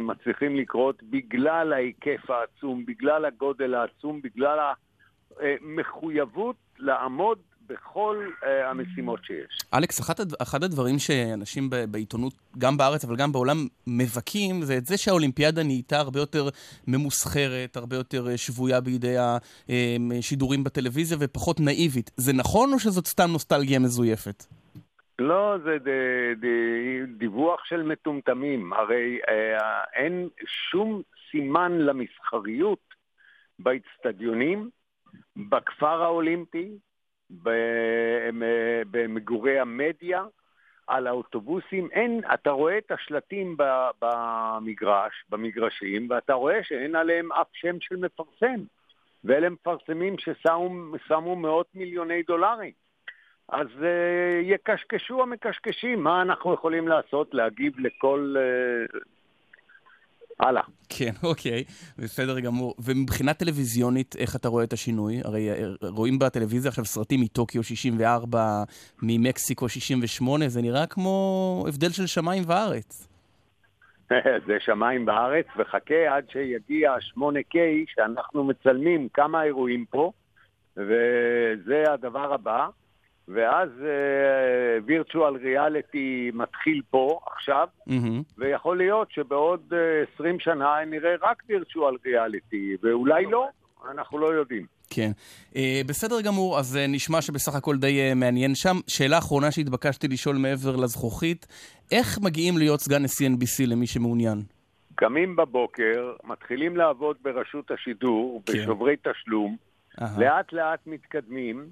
מצליחים 0.00 0.56
לקרות 0.56 1.02
בגלל 1.02 1.72
ההיקף 1.72 2.30
העצום, 2.30 2.86
בגלל 2.86 3.24
הגודל 3.24 3.74
העצום, 3.74 4.20
בגלל 4.22 4.58
המחויבות 5.40 6.56
לעמוד 6.78 7.38
בכל 7.68 8.26
uh, 8.42 8.46
המשימות 8.70 9.20
שיש. 9.24 9.58
אלכס, 9.74 10.00
אחד, 10.00 10.14
אחד 10.42 10.64
הדברים 10.64 10.98
שאנשים 10.98 11.70
בעיתונות, 11.90 12.32
גם 12.58 12.76
בארץ 12.76 13.04
אבל 13.04 13.16
גם 13.16 13.32
בעולם, 13.32 13.66
מבכים, 13.86 14.62
זה 14.62 14.76
את 14.76 14.86
זה 14.86 14.96
שהאולימפיאדה 14.96 15.62
נהייתה 15.62 15.98
הרבה 15.98 16.20
יותר 16.20 16.48
ממוסחרת, 16.86 17.76
הרבה 17.76 17.96
יותר 17.96 18.28
אה, 18.28 18.36
שבויה 18.36 18.80
בידי 18.80 19.16
השידורים 20.18 20.64
בטלוויזיה 20.64 21.18
ופחות 21.20 21.60
נאיבית. 21.60 22.10
זה 22.16 22.32
נכון 22.32 22.72
או 22.72 22.78
שזאת 22.78 23.06
סתם 23.06 23.30
נוסטלגיה 23.30 23.78
מזויפת? 23.78 24.44
לא, 25.18 25.58
זה 25.64 25.78
ד, 25.78 25.88
ד, 26.44 26.46
דיווח 27.18 27.64
של 27.64 27.82
מטומטמים. 27.82 28.72
הרי 28.72 29.18
אה, 29.28 29.84
אין 29.92 30.28
שום 30.46 31.02
סימן 31.30 31.72
למסחריות 31.78 32.94
באצטדיונים, 33.58 34.70
בכפר 35.36 36.02
האולימפי, 36.02 36.78
במגורי 38.90 39.58
המדיה, 39.58 40.24
על 40.86 41.06
האוטובוסים. 41.06 41.88
אין, 41.92 42.20
אתה 42.34 42.50
רואה 42.50 42.78
את 42.78 42.90
השלטים 42.90 43.56
במגרש, 44.00 45.24
במגרשים, 45.28 46.10
ואתה 46.10 46.32
רואה 46.32 46.64
שאין 46.64 46.96
עליהם 46.96 47.32
אף 47.32 47.46
שם 47.52 47.80
של 47.80 47.96
מפרסם. 47.96 48.60
ואלה 49.24 49.50
מפרסמים 49.50 50.14
ששמו 50.18 51.36
מאות 51.36 51.66
מיליוני 51.74 52.22
דולרים. 52.22 52.72
אז 53.48 53.66
uh, 53.80 53.84
יקשקשו 54.42 55.22
המקשקשים, 55.22 56.02
מה 56.02 56.22
אנחנו 56.22 56.54
יכולים 56.54 56.88
לעשות? 56.88 57.34
להגיב 57.34 57.72
לכל 57.78 58.34
uh, 58.36 58.98
הלאה. 60.40 60.62
כן, 60.88 61.10
אוקיי, 61.30 61.64
בסדר 61.98 62.40
גמור. 62.40 62.74
ומבחינה 62.84 63.34
טלוויזיונית, 63.34 64.14
איך 64.18 64.36
אתה 64.36 64.48
רואה 64.48 64.64
את 64.64 64.72
השינוי? 64.72 65.20
הרי 65.24 65.50
אה, 65.50 65.64
רואים 65.82 66.18
בטלוויזיה 66.18 66.68
עכשיו 66.68 66.84
סרטים 66.84 67.20
מטוקיו 67.20 67.62
64, 67.62 68.62
ממקסיקו 69.02 69.68
68, 69.68 70.48
זה 70.48 70.62
נראה 70.62 70.86
כמו 70.86 71.64
הבדל 71.68 71.90
של 71.90 72.06
שמיים 72.06 72.42
וארץ. 72.46 73.08
זה 74.46 74.56
שמיים 74.60 75.06
וארץ, 75.06 75.46
וחכה 75.56 76.16
עד 76.16 76.24
שיגיע 76.30 76.92
ה-8K, 76.92 77.58
שאנחנו 77.86 78.44
מצלמים 78.44 79.08
כמה 79.14 79.42
אירועים 79.42 79.84
פה, 79.90 80.12
וזה 80.76 81.84
הדבר 81.92 82.34
הבא. 82.34 82.66
ואז 83.34 83.68
וירטואל 84.86 85.36
uh, 85.36 85.38
ריאליטי 85.38 86.30
מתחיל 86.34 86.82
פה, 86.90 87.20
עכשיו, 87.36 87.68
mm-hmm. 87.88 88.22
ויכול 88.38 88.76
להיות 88.76 89.10
שבעוד 89.10 89.60
uh, 89.70 89.74
אה, 89.74 90.04
20 90.14 90.40
שנה 90.40 90.74
נראה 90.86 91.14
רק 91.22 91.42
וירטואל 91.48 91.94
ריאליטי, 92.06 92.76
ואולי 92.82 93.24
לא, 93.24 93.48
אנחנו 93.90 94.18
לא 94.18 94.26
יודעים. 94.26 94.66
כן. 94.90 95.10
Uh, 95.52 95.56
בסדר 95.86 96.20
גמור, 96.20 96.58
אז 96.58 96.76
uh, 96.76 96.90
נשמע 96.90 97.22
שבסך 97.22 97.54
הכל 97.54 97.76
די 97.76 98.10
uh, 98.12 98.14
מעניין 98.14 98.54
שם. 98.54 98.76
שאלה 98.86 99.18
אחרונה 99.18 99.50
שהתבקשתי 99.50 100.08
לשאול 100.08 100.36
מעבר 100.36 100.76
לזכוכית, 100.76 101.46
איך 101.92 102.18
מגיעים 102.22 102.58
להיות 102.58 102.80
סגן 102.80 103.02
נשיא 103.02 103.28
NBC 103.28 103.66
למי 103.66 103.86
שמעוניין? 103.86 104.42
קמים 104.94 105.36
בבוקר, 105.36 106.12
מתחילים 106.24 106.76
לעבוד 106.76 107.16
ברשות 107.22 107.70
השידור, 107.70 108.42
כן. 108.46 108.52
בשוברי 108.52 108.96
תשלום. 108.96 109.56
לאט 110.18 110.52
לאט 110.52 110.80
מתקדמים, 110.86 111.66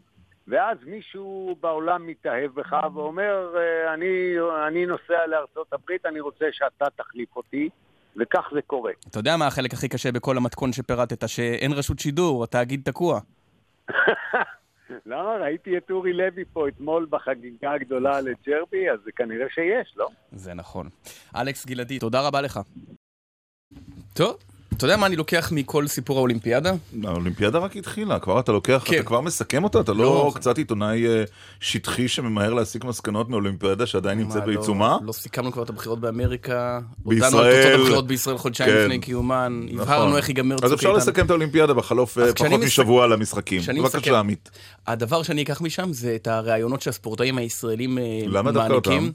ואז 0.48 0.78
מישהו 0.86 1.56
בעולם 1.60 2.06
מתאהב 2.06 2.50
בך 2.54 2.76
ואומר, 2.94 3.54
אה, 3.56 3.94
אני, 3.94 4.34
אני 4.66 4.86
נוסע 4.86 5.26
לארצות 5.26 5.72
הברית, 5.72 6.06
אני 6.06 6.20
רוצה 6.20 6.44
שאתה 6.52 6.84
תחליף 6.96 7.36
אותי, 7.36 7.68
וכך 8.16 8.48
זה 8.54 8.62
קורה. 8.62 8.92
אתה 9.10 9.18
יודע 9.18 9.36
מה 9.36 9.46
החלק 9.46 9.72
הכי 9.72 9.88
קשה 9.88 10.12
בכל 10.12 10.36
המתכון 10.36 10.72
שפירטת? 10.72 11.28
שאין 11.28 11.72
רשות 11.72 11.98
שידור, 11.98 12.44
התאגיד 12.44 12.80
תקוע. 12.84 13.20
לא, 15.06 15.16
ראיתי 15.16 15.78
את 15.78 15.90
אורי 15.90 16.12
לוי 16.12 16.44
פה 16.52 16.68
אתמול 16.68 17.06
בחגיגה 17.10 17.72
הגדולה 17.72 18.20
לג'רבי, 18.20 18.90
אז 18.90 18.98
זה 19.04 19.10
כנראה 19.16 19.46
שיש, 19.50 19.94
לא? 19.96 20.08
זה 20.32 20.54
נכון. 20.54 20.88
אלכס 21.36 21.66
גלעדי, 21.66 21.98
תודה 21.98 22.26
רבה 22.26 22.40
לך. 22.40 22.60
טוב. 24.14 24.36
אתה 24.76 24.84
יודע 24.84 24.96
מה 24.96 25.06
אני 25.06 25.16
לוקח 25.16 25.52
מכל 25.52 25.86
סיפור 25.86 26.18
האולימפיאדה? 26.18 26.72
האולימפיאדה 27.04 27.58
רק 27.58 27.76
התחילה, 27.76 28.18
כבר 28.18 28.40
אתה 28.40 28.52
לוקח, 28.52 28.82
כן. 28.84 28.94
אתה 28.94 29.02
כבר 29.02 29.20
מסכם 29.20 29.64
אותה? 29.64 29.80
אתה 29.80 29.92
לא, 29.92 29.98
לא 29.98 30.32
קצת 30.34 30.58
עיתונאי 30.58 31.06
אה, 31.06 31.24
שטחי 31.60 32.08
שממהר 32.08 32.54
להסיק 32.54 32.84
מסקנות 32.84 33.28
מאולימפיאדה 33.28 33.86
שעדיין 33.86 34.18
נמצאת 34.18 34.40
לא, 34.40 34.46
בעיצומה? 34.46 34.96
לא 35.02 35.12
סיכמנו 35.12 35.52
כבר 35.52 35.62
את 35.62 35.68
הבחירות 35.68 36.00
באמריקה, 36.00 36.80
בישראל, 37.04 37.32
הודענו 37.32 37.42
על 37.42 37.56
תוצאות 37.56 37.80
הבחירות 37.80 38.06
בישראל 38.06 38.38
חודשיים 38.38 38.70
כן. 38.70 38.82
לפני 38.82 38.98
קיומן, 38.98 39.60
נכון. 39.64 39.80
הבהרנו 39.80 40.16
איך 40.16 40.28
ייגמר 40.28 40.56
צוק 40.56 40.64
איתן. 40.64 40.74
אז 40.74 40.78
אפשר 40.78 40.92
לסכם 40.92 41.24
את 41.24 41.30
האולימפיאדה 41.30 41.74
בחלוף 41.74 42.18
אה, 42.18 42.34
פחות 42.34 42.60
משבוע 42.60 43.06
למשחקים. 43.06 43.62
בבקשה, 43.78 44.18
עמית. 44.18 44.50
הדבר 44.86 45.22
שאני 45.22 45.42
אקח 45.42 45.60
משם 45.60 45.92
זה 45.92 46.14
את 46.14 46.26
הראיונות 46.26 46.82
שהספורטאים 46.82 47.38
הישראלים 47.38 47.98
אה, 47.98 48.42
מעניקים. 48.42 49.12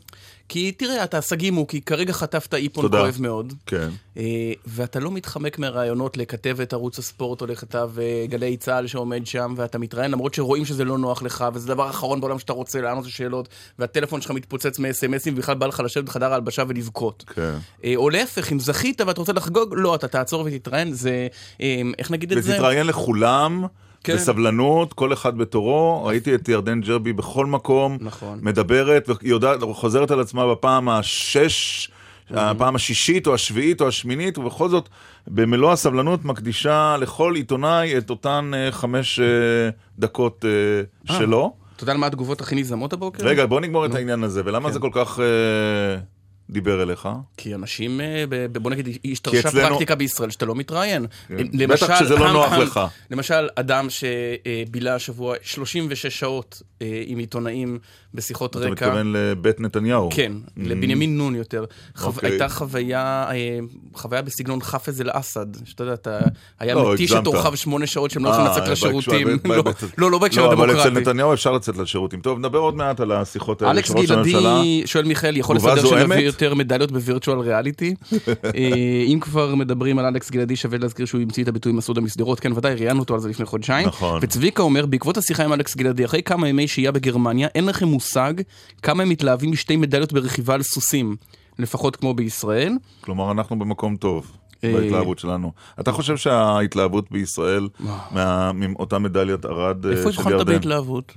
כי 0.51 0.71
תראה, 0.71 1.03
אתה 1.03 1.21
סגימו, 1.21 1.67
כי 1.67 1.81
כרגע 1.81 2.13
חטפת 2.13 2.53
איפון 2.53 2.83
תודה. 2.83 2.99
כואב 2.99 3.17
מאוד. 3.19 3.53
כן. 3.65 3.89
אה, 4.17 4.23
ואתה 4.65 4.99
לא 4.99 5.11
מתחמק 5.11 5.59
מהרעיונות 5.59 6.17
לכתב 6.17 6.61
את 6.61 6.73
ערוץ 6.73 6.99
הספורט 6.99 7.41
או 7.41 7.47
לכתב 7.47 7.91
אה, 8.01 8.25
גלי 8.29 8.57
צה"ל 8.57 8.87
שעומד 8.87 9.27
שם, 9.27 9.53
ואתה 9.57 9.77
מתראיין, 9.77 10.11
למרות 10.11 10.33
שרואים 10.33 10.65
שזה 10.65 10.85
לא 10.85 10.97
נוח 10.97 11.23
לך, 11.23 11.45
וזה 11.53 11.71
הדבר 11.71 11.87
האחרון 11.87 12.21
בעולם 12.21 12.39
שאתה 12.39 12.53
רוצה 12.53 12.81
לענות 12.81 13.05
לשאלות, 13.05 13.49
והטלפון 13.79 14.21
שלך 14.21 14.31
מתפוצץ 14.31 14.79
מאס.אם.אסים, 14.79 15.33
ובכלל 15.33 15.55
בא 15.55 15.65
לך 15.65 15.79
לשבת 15.79 16.03
בחדר 16.03 16.31
ההלבשה 16.31 16.63
ולבכות. 16.67 17.23
כן. 17.35 17.53
אה, 17.83 17.93
או 17.95 18.09
להפך, 18.09 18.51
אם 18.51 18.59
זכית 18.59 19.01
ואתה 19.01 19.21
רוצה 19.21 19.33
לחגוג, 19.33 19.73
לא, 19.77 19.95
אתה 19.95 20.07
תעצור 20.07 20.43
ותתראיין, 20.45 20.93
זה... 20.93 21.27
איך 21.99 22.11
נגיד 22.11 22.31
את 22.31 22.43
זה? 22.43 22.53
ותתראיין 22.53 22.87
לכולם. 22.87 23.65
כן. 24.03 24.15
בסבלנות, 24.15 24.93
כל 24.93 25.13
אחד 25.13 25.37
בתורו. 25.37 26.03
ראיתי 26.05 26.35
את 26.35 26.49
ירדן 26.49 26.81
ג'רבי 26.81 27.13
בכל 27.13 27.45
מקום, 27.45 27.97
נכון. 28.01 28.39
מדברת 28.41 29.09
וחוזרת 29.61 30.11
על 30.11 30.19
עצמה 30.19 30.51
בפעם 30.51 30.89
השש, 30.89 31.87
mm-hmm. 31.87 32.39
הפעם 32.39 32.75
השישית 32.75 33.27
או 33.27 33.33
השביעית 33.33 33.81
או 33.81 33.87
השמינית, 33.87 34.37
ובכל 34.37 34.69
זאת, 34.69 34.89
במלוא 35.27 35.71
הסבלנות 35.71 36.25
מקדישה 36.25 36.95
לכל 36.99 37.35
עיתונאי 37.35 37.97
את 37.97 38.09
אותן 38.09 38.51
uh, 38.53 38.71
חמש 38.71 39.19
uh, 39.19 39.23
דקות 39.99 40.45
uh, 41.07 41.13
שלו. 41.13 41.53
אתה 41.75 41.83
יודע 41.83 41.93
על 41.93 41.97
מה 41.97 42.07
התגובות 42.07 42.41
הכי 42.41 42.55
נזמות 42.55 42.93
הבוקר? 42.93 43.25
רגע, 43.25 43.45
בוא 43.45 43.61
נגמור 43.61 43.85
את 43.85 43.95
העניין 43.95 44.23
הזה, 44.23 44.41
ולמה 44.45 44.67
כן. 44.67 44.73
זה 44.73 44.79
כל 44.79 44.89
כך... 44.93 45.19
דיבר 46.49 46.83
אליך? 46.83 47.09
כי 47.37 47.55
אנשים, 47.55 48.01
אה, 48.01 48.25
בוא 48.51 48.71
נגיד, 48.71 48.97
השתרשה 49.11 49.49
אצלנו... 49.49 49.67
פרקטיקה 49.69 49.95
בישראל 49.95 50.29
שאתה 50.29 50.45
לא 50.45 50.55
מתראיין. 50.55 51.05
כן. 51.27 51.35
למשל, 51.53 51.85
בטח 51.85 51.99
שזה 51.99 52.15
לא 52.15 52.31
נוח 52.33 52.53
לך. 52.53 52.79
למשל, 53.11 53.47
אדם 53.55 53.87
שבילה 53.89 54.95
השבוע 54.95 55.35
36 55.41 56.05
שעות 56.05 56.61
אה, 56.81 57.03
עם 57.05 57.17
עיתונאים 57.17 57.79
בשיחות 58.13 58.55
רקע. 58.55 58.65
אתה 58.65 58.71
מתכוון 58.71 59.13
לבית 59.13 59.59
נתניהו. 59.59 60.09
כן, 60.13 60.31
mm-hmm. 60.35 60.51
לבנימין 60.57 61.17
נון 61.17 61.35
יותר. 61.35 61.65
Okay. 61.97 62.03
אוקיי. 62.03 62.29
הייתה 62.29 62.49
חוויה, 62.49 63.25
אה, 63.31 63.59
חוויה 63.93 64.21
בסגנון 64.21 64.61
חאפז 64.61 65.01
אל-אסד, 65.01 65.65
שאתה 65.65 65.83
יודע, 65.83 65.93
אתה... 65.93 66.19
היה 66.59 66.75
לא, 66.75 66.93
מתיש 66.93 67.11
את 67.11 67.27
אורחיו 67.27 67.57
שמונה 67.57 67.87
שעות 67.87 68.11
שהם 68.11 68.25
לא 68.25 68.29
יכולים 68.29 68.51
לצאת 68.51 68.67
לשירותים. 68.67 69.27
לא, 69.45 69.63
לא, 69.97 70.11
לא 70.11 70.19
בהקשר 70.19 70.45
הדמוקרטי. 70.45 70.73
לא, 70.73 70.81
אבל 70.81 70.89
אצל 70.89 70.99
נתניהו 70.99 71.33
אפשר 71.33 71.51
לצאת 71.51 71.77
לשירותים. 71.77 72.21
טוב, 72.21 72.39
נדבר 72.39 72.59
עוד 72.59 72.75
מעט 72.75 72.99
על 72.99 73.11
השיחות 73.11 73.61
האלה. 73.61 73.71
אלכס 73.71 73.91
גלעדי 73.91 74.83
שואל 74.85 75.05
מיכאל, 75.05 75.37
יכול 75.37 75.55
לסדר 75.55 75.85
שנביא 75.85 76.27
יותר 76.45 76.55
מדליות 76.55 76.91
בווירטואל 76.91 77.39
ריאליטי? 77.39 77.95
אה, 78.55 79.03
אם 79.07 79.19
כבר 79.21 79.55
מדברים 79.55 79.99
על 79.99 80.05
אלכס 80.05 80.31
גלעדי, 80.31 80.55
שווה 80.55 80.77
להזכיר 80.77 81.05
שהוא 81.05 81.21
המציא 81.21 81.43
את 81.43 81.47
הביטוי 81.47 81.73
מסעוד 81.73 81.97
המסדרות. 81.97 82.39
כן, 82.39 82.51
ודאי, 82.53 82.75
ראיינו 82.75 82.99
אותו 82.99 83.13
על 83.13 83.19
זה 83.19 83.29
לפני 83.29 83.45
חודשיים. 83.45 83.87
נכון. 83.87 84.19
וצביקה 84.21 84.63
אומר, 84.63 84.85
בעקבות 84.85 85.17
השיחה 85.17 85.43
עם 85.43 85.53
אלכס 85.53 85.75
גלעדי, 85.75 86.05
אחרי 86.05 86.23
כמה 86.23 86.47
ימי 86.47 86.67
שהייה 86.67 86.91
בגרמניה, 86.91 87.47
אין 87.55 87.65
לכם 87.65 87.87
מושג 87.87 88.33
כמה 88.81 89.03
הם 89.03 89.09
מתלהבים 89.09 89.51
משתי 89.51 89.75
מדליות 89.75 90.13
ברכיבה 90.13 90.53
על 90.53 90.63
סוסים, 90.63 91.15
לפחות 91.59 91.95
כמו 91.95 92.13
בישראל. 92.13 92.73
כלומר, 93.01 93.31
אנחנו 93.31 93.59
במקום 93.59 93.95
טוב. 93.95 94.31
אה, 94.63 94.73
בהתלהבות 94.73 95.19
שלנו. 95.19 95.51
אתה 95.79 95.91
חושב 95.91 96.17
שההתלהבות 96.17 97.11
בישראל, 97.11 97.67
מאותה 98.53 98.99
מדליית 98.99 99.45
ארד 99.45 99.77
של 99.83 99.89
ירדן... 99.89 99.97
איפה 99.97 100.09
התחלת 100.09 100.45
בהתלהבות? 100.45 101.13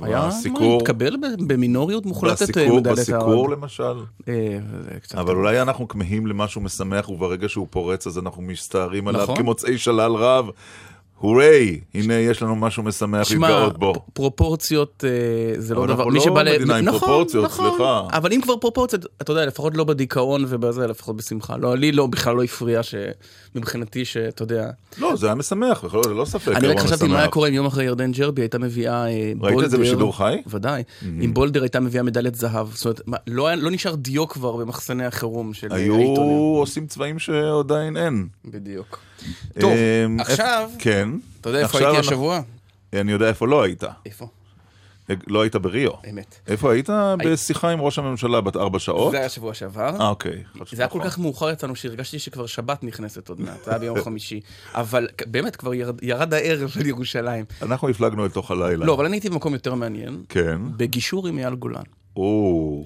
היה 0.00 0.28
התקבל 0.76 1.16
במינוריות 1.46 2.06
מוחלטת 2.06 2.58
אה, 2.58 2.72
מדליית 2.72 2.86
ארד. 2.86 2.98
בסיקור 2.98 3.50
למשל. 3.50 3.94
אה, 4.28 4.58
אבל 5.14 5.34
אולי 5.34 5.62
אנחנו 5.62 5.88
כמהים 5.88 6.26
למשהו 6.26 6.60
משמח, 6.60 7.08
וברגע 7.08 7.48
שהוא 7.48 7.66
פורץ 7.70 8.06
אז 8.06 8.18
אנחנו 8.18 8.42
מסתערים 8.42 9.08
עליו 9.08 9.22
נכון. 9.22 9.36
כמוצאי 9.36 9.78
שלל 9.78 10.12
רב. 10.12 10.50
הוריי, 11.20 11.80
הנה 11.94 12.14
יש 12.14 12.42
לנו 12.42 12.56
משהו 12.56 12.82
משמח 12.82 13.30
להתגאות 13.30 13.78
בו. 13.78 13.94
פרופורציות 14.12 15.04
אה, 15.06 15.60
זה 15.60 15.74
לא 15.74 15.86
דבר... 15.86 16.02
אבל 16.02 16.14
אנחנו 16.14 16.34
לא 16.34 16.44
מדינה 16.44 16.76
עם 16.76 16.84
נכון, 16.84 16.98
פרופורציות, 17.00 17.44
נכון. 17.44 17.70
סליחה. 17.70 18.06
אבל 18.12 18.32
אם 18.32 18.40
כבר 18.40 18.56
פרופורציות, 18.56 19.06
אתה 19.22 19.32
יודע, 19.32 19.46
לפחות 19.46 19.76
לא 19.76 19.84
בדיכאון 19.84 20.44
ובזה, 20.48 20.86
לפחות 20.86 21.16
בשמחה. 21.16 21.56
לא, 21.56 21.76
לי 21.76 21.92
לא, 21.92 22.06
בכלל 22.06 22.36
לא 22.36 22.42
הפריע 22.42 22.80
שמבחינתי, 22.82 24.04
שאתה 24.04 24.42
יודע... 24.42 24.70
לא, 24.98 25.16
זה 25.16 25.26
היה 25.26 25.34
משמח, 25.34 25.84
בכלל, 25.84 26.00
זה 26.04 26.14
לא 26.14 26.24
ספק. 26.24 26.52
אני 26.56 26.66
רק 26.66 26.78
חשבתי 26.78 27.06
מה 27.06 27.18
היה 27.18 27.28
קורה 27.28 27.48
אם 27.48 27.54
יום 27.54 27.66
אחרי 27.66 27.84
ירדן 27.84 28.12
ג'רבי 28.12 28.42
הייתה 28.42 28.58
מביאה 28.58 29.04
בולדר. 29.36 29.48
אה, 29.48 29.54
ראית 29.56 29.64
את 29.64 29.70
זה 29.70 29.78
בשידור 29.78 30.16
חי? 30.16 30.36
ודאי. 30.46 30.82
אם 31.24 31.34
בולדר 31.34 31.62
הייתה 31.62 31.80
מביאה 31.80 32.02
מדליית 32.02 32.34
זהב. 32.34 32.68
זאת 32.74 33.00
אומרת, 33.06 33.20
לא, 33.26 33.54
לא 33.54 33.70
נשאר 33.70 33.94
דיו 33.94 34.28
כבר 34.28 34.56
במחסני 34.56 35.06
החירום 35.06 35.54
של 35.54 35.72
העיתונים. 35.72 36.16
היו 36.16 36.56
עושים 36.58 36.86
צבעים 36.86 37.18
שעדיין 37.18 37.96
אין. 37.96 38.28
בדיוק. 38.44 39.07
טוב, 39.60 39.72
אמ, 39.72 40.20
עכשיו, 40.20 40.70
כן. 40.78 41.08
אתה 41.40 41.48
יודע 41.48 41.60
איפה 41.60 41.78
הייתי 41.78 41.96
השבוע? 41.98 42.40
אני 42.92 43.12
יודע 43.12 43.28
איפה 43.28 43.46
לא 43.46 43.62
היית. 43.62 43.82
איפה? 44.06 44.28
לא 45.26 45.42
היית 45.42 45.56
בריו. 45.56 45.90
אמת. 46.10 46.34
איפה 46.46 46.72
היית? 46.72 46.88
בשיחה 47.24 47.70
עם 47.70 47.80
ראש 47.80 47.98
הממשלה 47.98 48.40
בת 48.40 48.56
ארבע 48.56 48.78
שעות? 48.78 49.10
זה 49.12 49.18
היה 49.18 49.28
שבוע 49.28 49.54
שעבר. 49.54 49.96
אה, 50.00 50.08
אוקיי. 50.08 50.42
זה 50.72 50.82
היה 50.82 50.88
כל 50.88 51.00
כך 51.04 51.18
מאוחר 51.18 51.52
אצלנו 51.52 51.76
שהרגשתי 51.76 52.18
שכבר 52.18 52.46
שבת 52.46 52.84
נכנסת 52.84 53.28
עוד 53.28 53.40
מעט, 53.40 53.64
זה 53.64 53.70
היה 53.70 53.78
ביום 53.78 54.00
חמישי. 54.04 54.40
אבל 54.74 55.08
באמת, 55.26 55.56
כבר 55.56 55.72
ירד 56.02 56.34
הערב 56.34 56.68
של 56.68 56.86
ירושלים. 56.86 57.44
אנחנו 57.62 57.88
הפלגנו 57.88 58.24
אל 58.24 58.30
תוך 58.30 58.50
הלילה. 58.50 58.86
לא, 58.86 58.94
אבל 58.94 59.04
אני 59.04 59.16
הייתי 59.16 59.30
במקום 59.30 59.52
יותר 59.52 59.74
מעניין. 59.74 60.22
כן. 60.28 60.60
בגישור 60.76 61.28
עם 61.28 61.38
אייל 61.38 61.54
גולן. 61.54 61.82
או. 62.16 62.82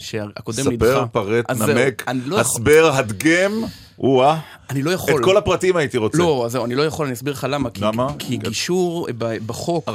ספר, 0.50 1.04
פרט, 1.12 1.50
נמק, 1.50 2.04
לא 2.24 2.40
הסבר, 2.40 2.90
הדגם. 2.94 3.52
או-אה. 3.98 4.40
אני 4.70 4.82
לא 4.82 4.90
יכול. 4.90 5.20
את 5.20 5.24
כל 5.24 5.36
הפרטים 5.36 5.76
הייתי 5.76 5.98
רוצה. 5.98 6.18
לא, 6.18 6.46
זהו, 6.48 6.64
אני 6.64 6.74
לא 6.74 6.82
יכול, 6.82 7.06
אני 7.06 7.14
אסביר 7.14 7.32
לך 7.32 7.46
למה. 7.50 7.68
למה? 7.80 8.08
כי 8.18 8.36
גישור 8.36 9.08
בחוק, 9.46 9.88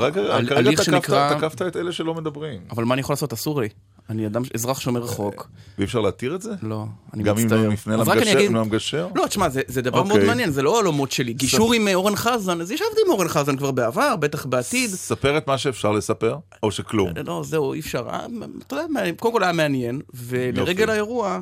הליך 0.51 0.83
שנקרא... 0.83 1.33
תקפת 1.33 1.61
את 1.61 1.75
אלה 1.75 1.91
שלא 1.91 2.13
מדברים. 2.13 2.59
אבל 2.71 2.83
מה 2.83 2.93
אני 2.93 3.01
יכול 3.01 3.13
לעשות? 3.13 3.33
אסור 3.33 3.61
לי. 3.61 3.69
אני 4.09 4.27
אדם, 4.27 4.41
אזרח 4.53 4.79
שומר 4.79 5.07
חוק. 5.07 5.49
ואי 5.77 5.85
אפשר 5.85 6.01
להתיר 6.01 6.35
את 6.35 6.41
זה? 6.41 6.51
לא, 6.61 6.85
אני 7.13 7.23
מצטער. 7.23 7.57
גם 7.57 7.65
אם 7.65 7.71
נפנה 7.71 7.97
למגשר? 8.49 9.07
לא, 9.15 9.27
תשמע, 9.27 9.47
זה 9.67 9.81
דבר 9.81 10.03
מאוד 10.03 10.11
אוקיי. 10.11 10.27
מעניין, 10.27 10.51
זה 10.51 10.61
לא 10.61 10.79
עולמות 10.79 11.11
שלי. 11.11 11.33
גישור 11.33 11.73
עם 11.73 11.87
אורן 11.93 12.15
חזן, 12.15 12.61
אז 12.61 12.71
ישבתי 12.71 13.01
עם 13.05 13.11
אורן 13.11 13.27
חזן 13.27 13.57
כבר 13.57 13.71
בעבר, 13.71 14.15
בטח 14.15 14.45
בעתיד. 14.45 14.89
ספר 14.89 15.37
את 15.37 15.47
מה 15.47 15.57
שאפשר 15.57 15.91
לספר, 15.91 16.37
או 16.63 16.71
שכלום. 16.71 17.09
לא, 17.25 17.41
זהו, 17.45 17.73
אי 17.73 17.79
אפשר. 17.79 18.07
אה, 18.09 18.25
אתה 18.67 18.75
יודע, 18.75 19.11
קודם 19.19 19.33
כל 19.33 19.43
היה 19.43 19.51
מעניין, 19.51 20.01
ולרגל 20.13 20.89
האירוע... 20.89 21.39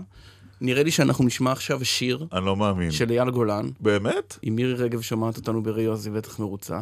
נראה 0.62 0.84
לי 0.84 0.91
שאנחנו 0.91 1.26
נשמע 1.26 1.51
עכשיו 1.51 1.86
שיר. 1.86 2.28
אני 2.34 2.45
לא 2.45 2.56
מאמין. 2.56 2.91
של 2.91 3.12
אייל 3.12 3.30
גולן. 3.30 3.70
באמת? 3.80 4.38
אם 4.47 4.56
מירי 4.56 4.74
רגב 4.74 5.01
שומעת 5.01 5.38
אותנו 5.38 5.64
בריו, 5.64 5.93
אז 5.93 6.06
היא 6.06 6.14
בטח 6.14 6.39
מרוצה. 6.39 6.80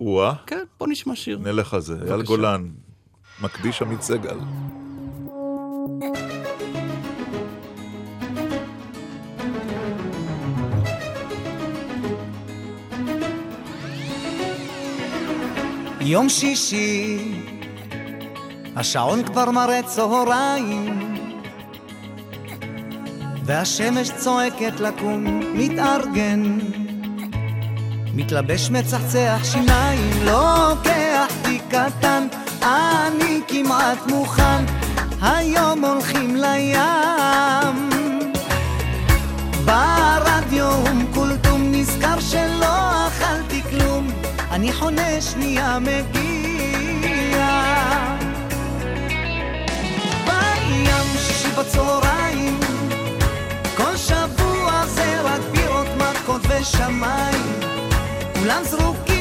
או-אה. 0.00 0.34
כן, 0.46 0.64
בוא 0.78 0.88
נשמע 0.88 1.16
שיר. 1.16 1.38
נלך 1.38 1.74
על 1.74 1.80
זה. 1.80 1.96
אייל 2.08 2.22
גולן, 2.22 2.68
מקדיש 3.42 3.82
עמית 3.82 4.02
סגל. 4.02 4.38
יום 16.00 16.28
שישי, 16.28 17.18
השעון 18.76 19.24
כבר 19.24 19.50
מראה 19.50 19.82
צהריים, 19.82 21.03
והשמש 23.46 24.10
צועקת 24.10 24.80
לקום, 24.80 25.40
מתארגן. 25.54 26.58
מתלבש 28.14 28.70
מצחצח 28.70 29.40
שיניים, 29.42 30.10
לוקח 30.24 31.32
תיק 31.42 31.62
קטן, 31.68 32.26
אני 32.62 33.40
כמעט 33.48 33.98
מוכן, 34.08 34.64
היום 35.22 35.84
הולכים 35.84 36.36
לים. 36.36 37.90
ברדיו 39.64 40.70
אום 40.70 41.06
כולתום 41.14 41.62
נזכר 41.72 42.20
שלא 42.20 43.06
אכלתי 43.06 43.62
כלום, 43.62 44.08
אני 44.50 44.72
חונה 44.72 45.20
שנייה 45.20 45.78
מגיע. 45.78 47.46
בים 50.26 51.18
שישי 51.18 51.48
מכות 56.64 56.74
ושמיים, 56.74 57.60
כולם 58.38 58.64
זרוקים 58.64 59.13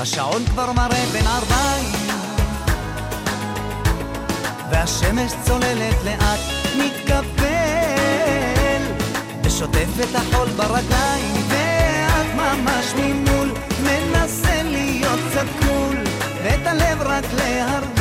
השעון 0.00 0.44
כבר 0.44 0.72
מראה 0.72 1.04
בין 1.12 1.26
ארבעים 1.26 2.08
והשמש 4.70 5.32
צוללת 5.44 6.04
לאט 6.04 6.40
מתקפל 6.78 7.48
ושוטף 9.44 9.88
את 10.00 10.14
החול 10.14 10.48
ברגליים 10.48 11.42
ואת 11.48 12.34
ממש 12.34 12.94
ממול 12.96 13.50
מנסה 13.82 14.62
להיות 14.62 15.20
קצת 15.30 15.46
קול 15.60 15.96
ואת 16.44 16.66
הלב 16.66 17.02
רק 17.02 17.24
להרגיע 17.34 17.97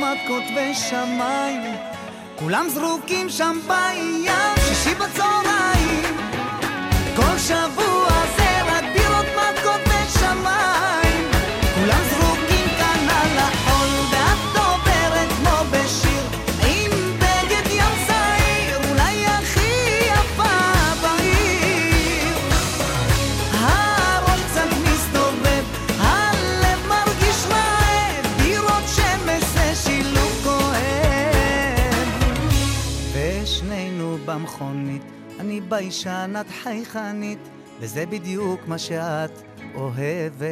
בירות 0.00 0.18
מכות 0.24 0.42
ושמיים. 0.56 1.76
כולם 2.36 2.66
זרוקים 2.68 3.28
שם 3.28 3.58
בים. 3.66 4.32
שישי 4.68 4.94
בצהריים 4.94 5.49
ביישן, 35.70 36.32
את 36.40 36.46
חייכנית, 36.62 37.38
וזה 37.80 38.04
בדיוק 38.06 38.60
מה 38.68 38.78
שאת 38.78 39.30
אוהבת. 39.74 40.42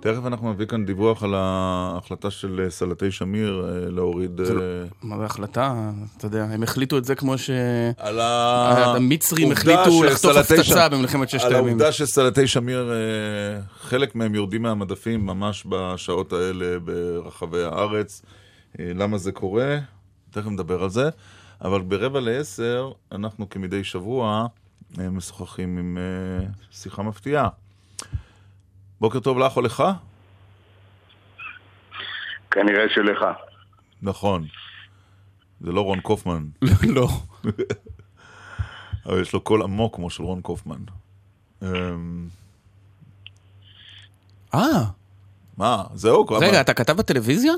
תכף 0.00 0.26
אנחנו 0.26 0.52
נביא 0.52 0.66
כאן 0.66 0.84
דיווח 0.86 1.22
על 1.22 1.34
ההחלטה 1.36 2.30
של 2.30 2.66
סלטי 2.68 3.10
שמיר 3.10 3.66
אה, 3.68 3.90
להוריד... 3.90 4.40
זה 4.44 4.54
לא- 4.54 4.60
אה, 4.60 4.66
מה 5.02 5.18
זה 5.18 5.24
החלטה? 5.24 5.90
אתה 6.16 6.26
יודע, 6.26 6.44
הם 6.44 6.62
החליטו 6.62 6.98
את 6.98 7.04
זה 7.04 7.14
כמו 7.14 7.38
ש... 7.38 7.50
על 7.98 8.20
ה- 8.20 8.84
המצרים 8.96 9.52
החליטו 9.52 10.02
לחטוף 10.04 10.36
הפצצה 10.36 10.88
במלחמת 10.88 11.28
ששת 11.28 11.44
על 11.44 11.54
הימים. 11.54 11.68
העובדה 11.68 11.92
שסלטי 11.92 12.46
שמיר, 12.46 12.92
אה, 12.92 12.96
חלק 13.80 14.14
מהם 14.14 14.34
יורדים 14.34 14.62
מהמדפים 14.62 15.26
ממש 15.26 15.66
בשעות 15.68 16.32
האלה 16.32 16.78
ברחבי 16.84 17.62
הארץ. 17.62 18.22
אה, 18.80 18.92
למה 18.94 19.18
זה 19.18 19.32
קורה? 19.32 19.78
תכף 20.30 20.46
נדבר 20.46 20.82
על 20.82 20.90
זה. 20.90 21.08
אבל 21.60 21.80
ברבע 21.82 22.20
לעשר, 22.20 22.92
אנחנו 23.12 23.48
כמדי 23.50 23.84
שבוע 23.84 24.46
אה, 25.00 25.10
משוחחים 25.10 25.78
עם 25.78 25.98
אה, 25.98 26.46
שיחה 26.70 27.02
מפתיעה. 27.02 27.48
בוקר 29.00 29.20
טוב 29.20 29.38
לך 29.38 29.56
או 29.56 29.62
לך? 29.62 29.84
כנראה 32.50 32.84
שלך. 32.94 33.24
נכון. 34.02 34.46
זה 35.60 35.72
לא 35.72 35.80
רון 35.80 36.00
קופמן, 36.00 36.44
לא. 36.96 37.08
אבל 39.06 39.20
יש 39.22 39.32
לו 39.32 39.40
קול 39.40 39.62
עמוק 39.62 39.94
כמו 39.96 40.10
של 40.10 40.22
רון 40.22 40.40
קופמן. 40.40 40.80
אמ, 41.62 42.28
אה, 44.54 44.60
מה, 45.56 45.84
זהו? 45.94 46.26
כבר- 46.26 46.38
רגע, 46.38 46.60
אתה 46.60 46.74
כתב 46.74 46.92
בטלוויזיה? 46.92 47.52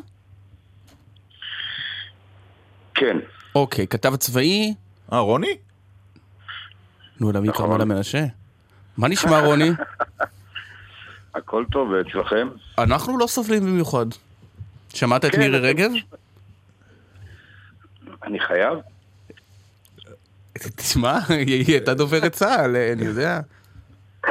כן. 3.00 3.16
אוקיי, 3.54 3.86
כתב 3.86 4.16
צבאי? 4.16 4.74
אה, 5.12 5.18
רוני? 5.18 5.56
נו, 7.20 7.32
לוי 7.32 7.48
נכון. 7.48 7.66
כרמלה 7.66 7.84
מנשה. 7.84 8.24
מה 8.96 9.08
נשמע, 9.08 9.40
רוני? 9.40 9.70
הכל 11.34 11.64
טוב 11.72 11.94
אצלכם? 11.94 12.48
אנחנו 12.78 13.18
לא 13.18 13.26
סובלים 13.26 13.62
במיוחד. 13.62 14.06
שמעת 14.94 15.24
את 15.24 15.30
כן, 15.32 15.38
מירי 15.38 15.58
רגב? 15.58 15.90
אני 18.22 18.40
חייב? 18.40 18.78
תשמע, 20.76 21.18
היא 21.28 21.64
הייתה 21.74 21.94
דוברת 21.94 22.32
צה"ל, 22.32 22.76
אני 22.76 23.04
יודע. 23.04 23.40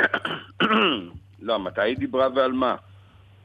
לא, 1.47 1.59
מתי 1.59 1.82
היא 1.82 1.97
דיברה 1.97 2.28
ועל 2.36 2.51
מה? 2.51 2.76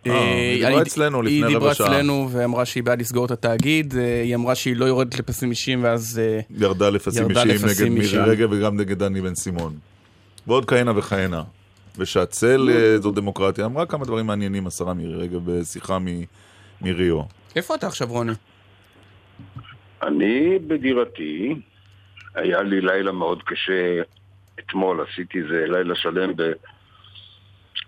אה, 0.06 0.12
היא 0.12 0.54
דיברה 0.56 0.72
אני- 0.72 0.82
אצלנו 0.82 1.22
לפני 1.22 1.36
היא 1.36 1.44
רבע 1.44 1.52
דיברה 1.54 1.74
שעה. 1.74 1.86
אצלנו 1.86 2.28
ואמרה 2.32 2.64
שהיא 2.64 2.82
בעד 2.82 3.00
לסגור 3.00 3.26
את 3.26 3.30
התאגיד, 3.30 3.94
אה, 3.96 4.22
היא 4.22 4.34
אמרה 4.34 4.54
שהיא 4.54 4.76
לא 4.76 4.84
יורדת 4.84 5.18
לפסים 5.18 5.50
אישיים 5.50 5.84
ואז... 5.84 6.20
אה, 6.24 6.40
ירדה 6.58 6.90
לפסים 6.90 7.30
אישיים 7.30 7.48
נגד 7.68 7.88
מירי. 7.88 8.18
רגב 8.30 8.48
וגם 8.52 8.80
נגד 8.80 8.98
דני 8.98 9.20
בן 9.20 9.34
סימון. 9.34 9.72
ועוד 10.46 10.64
כהנה 10.64 10.98
וכהנה. 10.98 11.42
ושהצל 11.98 12.70
אה, 12.72 12.98
זו 12.98 13.10
דמוקרטיה, 13.10 13.64
אמרה 13.64 13.86
כמה 13.86 14.04
דברים 14.04 14.26
מעניינים 14.26 14.66
השרה 14.66 14.94
מירי 14.94 15.14
רגב 15.14 15.40
בשיחה 15.50 15.98
מ- 15.98 16.22
מריו. 16.82 17.20
איפה 17.56 17.74
אתה 17.74 17.86
עכשיו, 17.86 18.08
רוני? 18.10 18.32
אני 20.02 20.58
בדירתי, 20.66 21.54
היה 22.34 22.62
לי 22.62 22.80
לילה 22.80 23.12
מאוד 23.12 23.42
קשה 23.42 24.02
אתמול, 24.60 25.04
עשיתי 25.12 25.38
איזה 25.38 25.64
לילה 25.68 25.94
שלם 25.94 26.32
ב... 26.36 26.42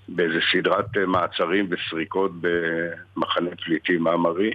באיזה 0.08 0.38
סדרת 0.52 0.96
אה, 0.96 1.06
מעצרים 1.06 1.68
וסריקות 1.70 2.32
במחנה 2.40 3.50
פליטים 3.64 4.06
עמרי. 4.06 4.50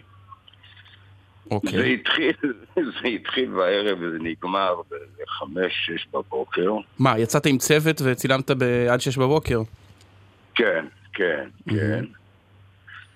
זה 1.50 1.56
אוקיי. 1.56 1.94
התחיל, 1.94 2.34
זה 3.02 3.08
התחיל 3.08 3.50
בערב 3.52 3.98
וזה 4.02 4.18
נגמר 4.20 4.76
בחמש, 5.22 5.74
שש 5.86 6.08
בבוקר. 6.14 6.72
מה, 7.00 7.20
יצאת 7.20 7.46
עם 7.46 7.58
צוות 7.58 8.02
וצילמת 8.02 8.52
ב- 8.52 8.88
עד 8.90 9.02
שש 9.02 9.18
בבוקר? 9.18 9.62
כן, 10.56 10.86
כן, 11.14 11.48
כן. 11.70 12.06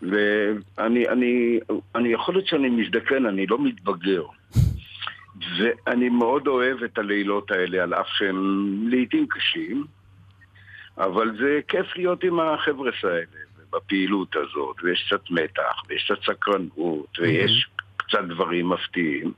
ואני, 0.02 1.08
אני, 1.10 1.60
אני 1.96 2.14
יכול 2.14 2.36
להיות 2.36 2.48
שאני 2.48 2.70
מזדקן, 2.70 3.26
אני 3.26 3.46
לא 3.48 3.64
מתבגר. 3.64 4.24
ואני 5.58 6.10
מאוד 6.10 6.48
אוהב 6.48 6.84
את 6.84 6.98
הלילות 6.98 7.52
האלה, 7.52 7.84
על 7.84 7.94
אף 7.94 8.08
שהם 8.08 8.70
לעיתים 8.90 9.28
קשים, 9.30 9.86
אבל 10.98 11.38
זה 11.38 11.60
כיף 11.68 11.96
להיות 11.96 12.24
עם 12.24 12.40
החבר'ס 12.40 13.04
האלה, 13.04 13.44
בפעילות 13.72 14.36
הזאת, 14.36 14.76
ויש 14.84 15.04
קצת 15.08 15.32
מתח, 15.32 15.84
ויש 15.90 16.04
קצת 16.12 16.24
סקרנות, 16.24 17.20
ויש 17.20 17.68
קצת 17.98 18.24
דברים 18.30 18.70
מפתיעים. 18.70 19.32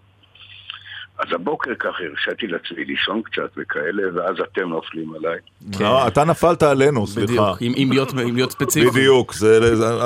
אז 1.20 1.28
הבוקר 1.36 1.72
ככה 1.80 1.90
הרשיתי 2.10 2.48
לעצמי 2.48 2.86
לישון 2.86 3.22
קצת 3.22 3.50
וכאלה, 3.58 4.04
ואז 4.16 4.36
אתם 4.52 4.70
נופלים 4.70 5.14
עליי. 5.16 5.38
לא, 5.80 6.08
אתה 6.08 6.24
נפלת 6.24 6.64
עלינו, 6.64 7.08
סליחה. 7.08 7.32
בדיוק, 7.34 7.62
אם- 7.78 7.92
להיות- 7.92 8.52
ספציפי. 8.52 8.90
בדיוק, 8.90 9.34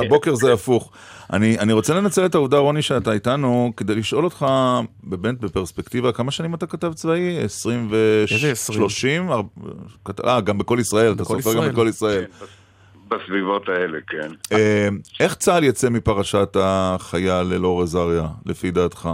הבוקר 0.05 0.35
זה 0.35 0.53
הפוך. 0.53 0.91
אני, 1.33 1.59
אני 1.59 1.73
רוצה 1.73 1.93
לנצל 1.93 2.25
את 2.25 2.35
העובדה, 2.35 2.57
רוני, 2.57 2.81
שאתה 2.81 3.11
איתנו, 3.11 3.73
כדי 3.77 3.95
לשאול 3.95 4.23
אותך, 4.23 4.45
באמת 5.03 5.39
בפרספקטיבה, 5.39 6.11
כמה 6.11 6.31
שנים 6.31 6.53
אתה 6.53 6.67
כתב 6.67 6.93
צבאי? 6.93 7.43
20 7.43 7.87
ו... 7.91 8.23
איזה 8.31 8.51
20? 8.51 8.79
30? 8.79 9.29
אה, 10.25 10.41
גם 10.41 10.57
בכל 10.57 10.77
ישראל, 10.79 11.11
אתה 11.13 11.23
בכל 11.23 11.41
סופר 11.41 11.53
גם 11.53 11.59
ישראל. 11.59 11.71
בכל 11.71 11.87
ישראל. 11.87 12.25
בסביבות 13.07 13.69
האלה, 13.69 13.97
כן. 14.07 14.55
אה, 14.55 14.87
איך 15.19 15.35
צה"ל 15.35 15.63
יצא 15.63 15.89
מפרשת 15.89 16.57
החייל 16.59 17.53
אלאור 17.53 17.81
עזריה, 17.83 18.27
לפי 18.45 18.71
דעתך? 18.71 19.09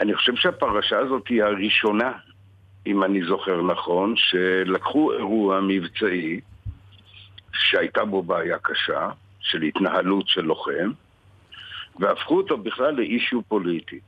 אני 0.00 0.14
חושב 0.14 0.36
שהפרשה 0.36 0.98
הזאת 0.98 1.28
היא 1.28 1.42
הראשונה, 1.42 2.12
אם 2.86 3.04
אני 3.04 3.24
זוכר 3.24 3.62
נכון, 3.62 4.14
שלקחו 4.16 5.12
אירוע 5.12 5.60
מבצעי 5.60 6.40
שהייתה 7.52 8.04
בו 8.04 8.22
בעיה 8.22 8.58
קשה, 8.58 9.10
של 9.40 9.62
התנהלות 9.62 10.28
של 10.28 10.40
לוחם, 10.40 10.90
והפכו 12.00 12.36
אותו 12.36 12.58
בכלל 12.58 12.94
לאישיו 12.94 13.42
פוליטי. 13.42 14.00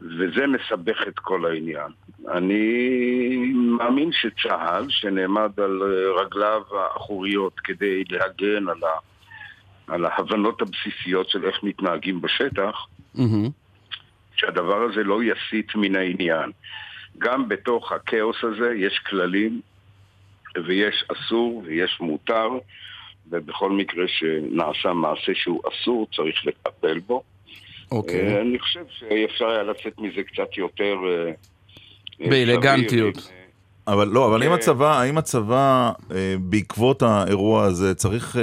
וזה 0.00 0.46
מסבך 0.46 1.08
את 1.08 1.18
כל 1.18 1.46
העניין. 1.46 1.92
אני 2.28 3.52
מאמין 3.54 4.10
שצה"ל, 4.12 4.86
שנעמד 4.88 5.60
על 5.60 5.82
רגליו 6.20 6.62
האחוריות 6.78 7.60
כדי 7.60 8.04
להגן 8.10 8.68
על, 8.68 8.84
ה, 8.84 8.98
על 9.86 10.04
ההבנות 10.04 10.62
הבסיסיות 10.62 11.30
של 11.30 11.44
איך 11.44 11.62
מתנהגים 11.62 12.20
בשטח, 12.20 12.86
מהמם. 13.14 13.48
שהדבר 14.40 14.82
הזה 14.82 15.02
לא 15.04 15.20
יסיט 15.22 15.74
מן 15.74 15.96
העניין. 15.96 16.50
גם 17.18 17.48
בתוך 17.48 17.92
הכאוס 17.92 18.36
הזה 18.42 18.72
יש 18.76 18.98
כללים 19.10 19.60
ויש 20.64 21.04
אסור 21.08 21.62
ויש 21.66 21.96
מותר, 22.00 22.48
ובכל 23.30 23.70
מקרה 23.70 24.04
שנעשה 24.08 24.92
מעשה 24.92 25.32
שהוא 25.34 25.60
אסור 25.68 26.06
צריך 26.16 26.46
לטפל 26.46 26.98
בו. 26.98 27.22
אוקיי. 27.92 28.36
אה, 28.36 28.40
אני 28.40 28.58
חושב 28.58 28.84
שאפשר 28.98 29.46
היה 29.46 29.62
לצאת 29.62 29.98
מזה 29.98 30.22
קצת 30.22 30.56
יותר... 30.56 30.96
אה, 31.08 31.32
אה, 32.24 32.30
באלגנטיות. 32.30 33.32
אבל 33.86 34.08
לא, 34.08 34.26
אבל 34.26 34.42
האם. 34.42 34.52
הצבא, 34.52 35.00
האם 35.00 35.18
הצבא, 35.18 35.92
בעקבות 36.40 37.02
האירוע 37.02 37.64
הזה, 37.64 37.94
צריך 37.94 38.36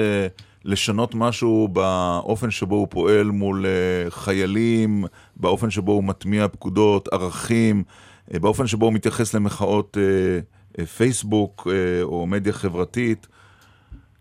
לשנות 0.66 1.16
משהו 1.16 1.68
באופן 1.68 2.52
שבו 2.52 2.76
הוא 2.76 2.88
פועל 2.90 3.24
מול 3.24 3.66
חיילים, 4.10 5.04
באופן 5.40 5.70
שבו 5.70 5.92
הוא 5.92 6.04
מטמיע 6.04 6.48
פקודות, 6.48 7.08
ערכים, 7.14 7.84
אה, 8.34 8.40
באופן 8.40 8.68
שבו 8.68 8.86
הוא 8.86 8.94
מתייחס 8.94 9.34
למחאות 9.34 9.98
אה, 9.98 10.40
אה, 10.80 10.86
פייסבוק 10.86 11.68
או 12.04 12.28
מדיה 12.28 12.54
חברתית? 12.54 13.28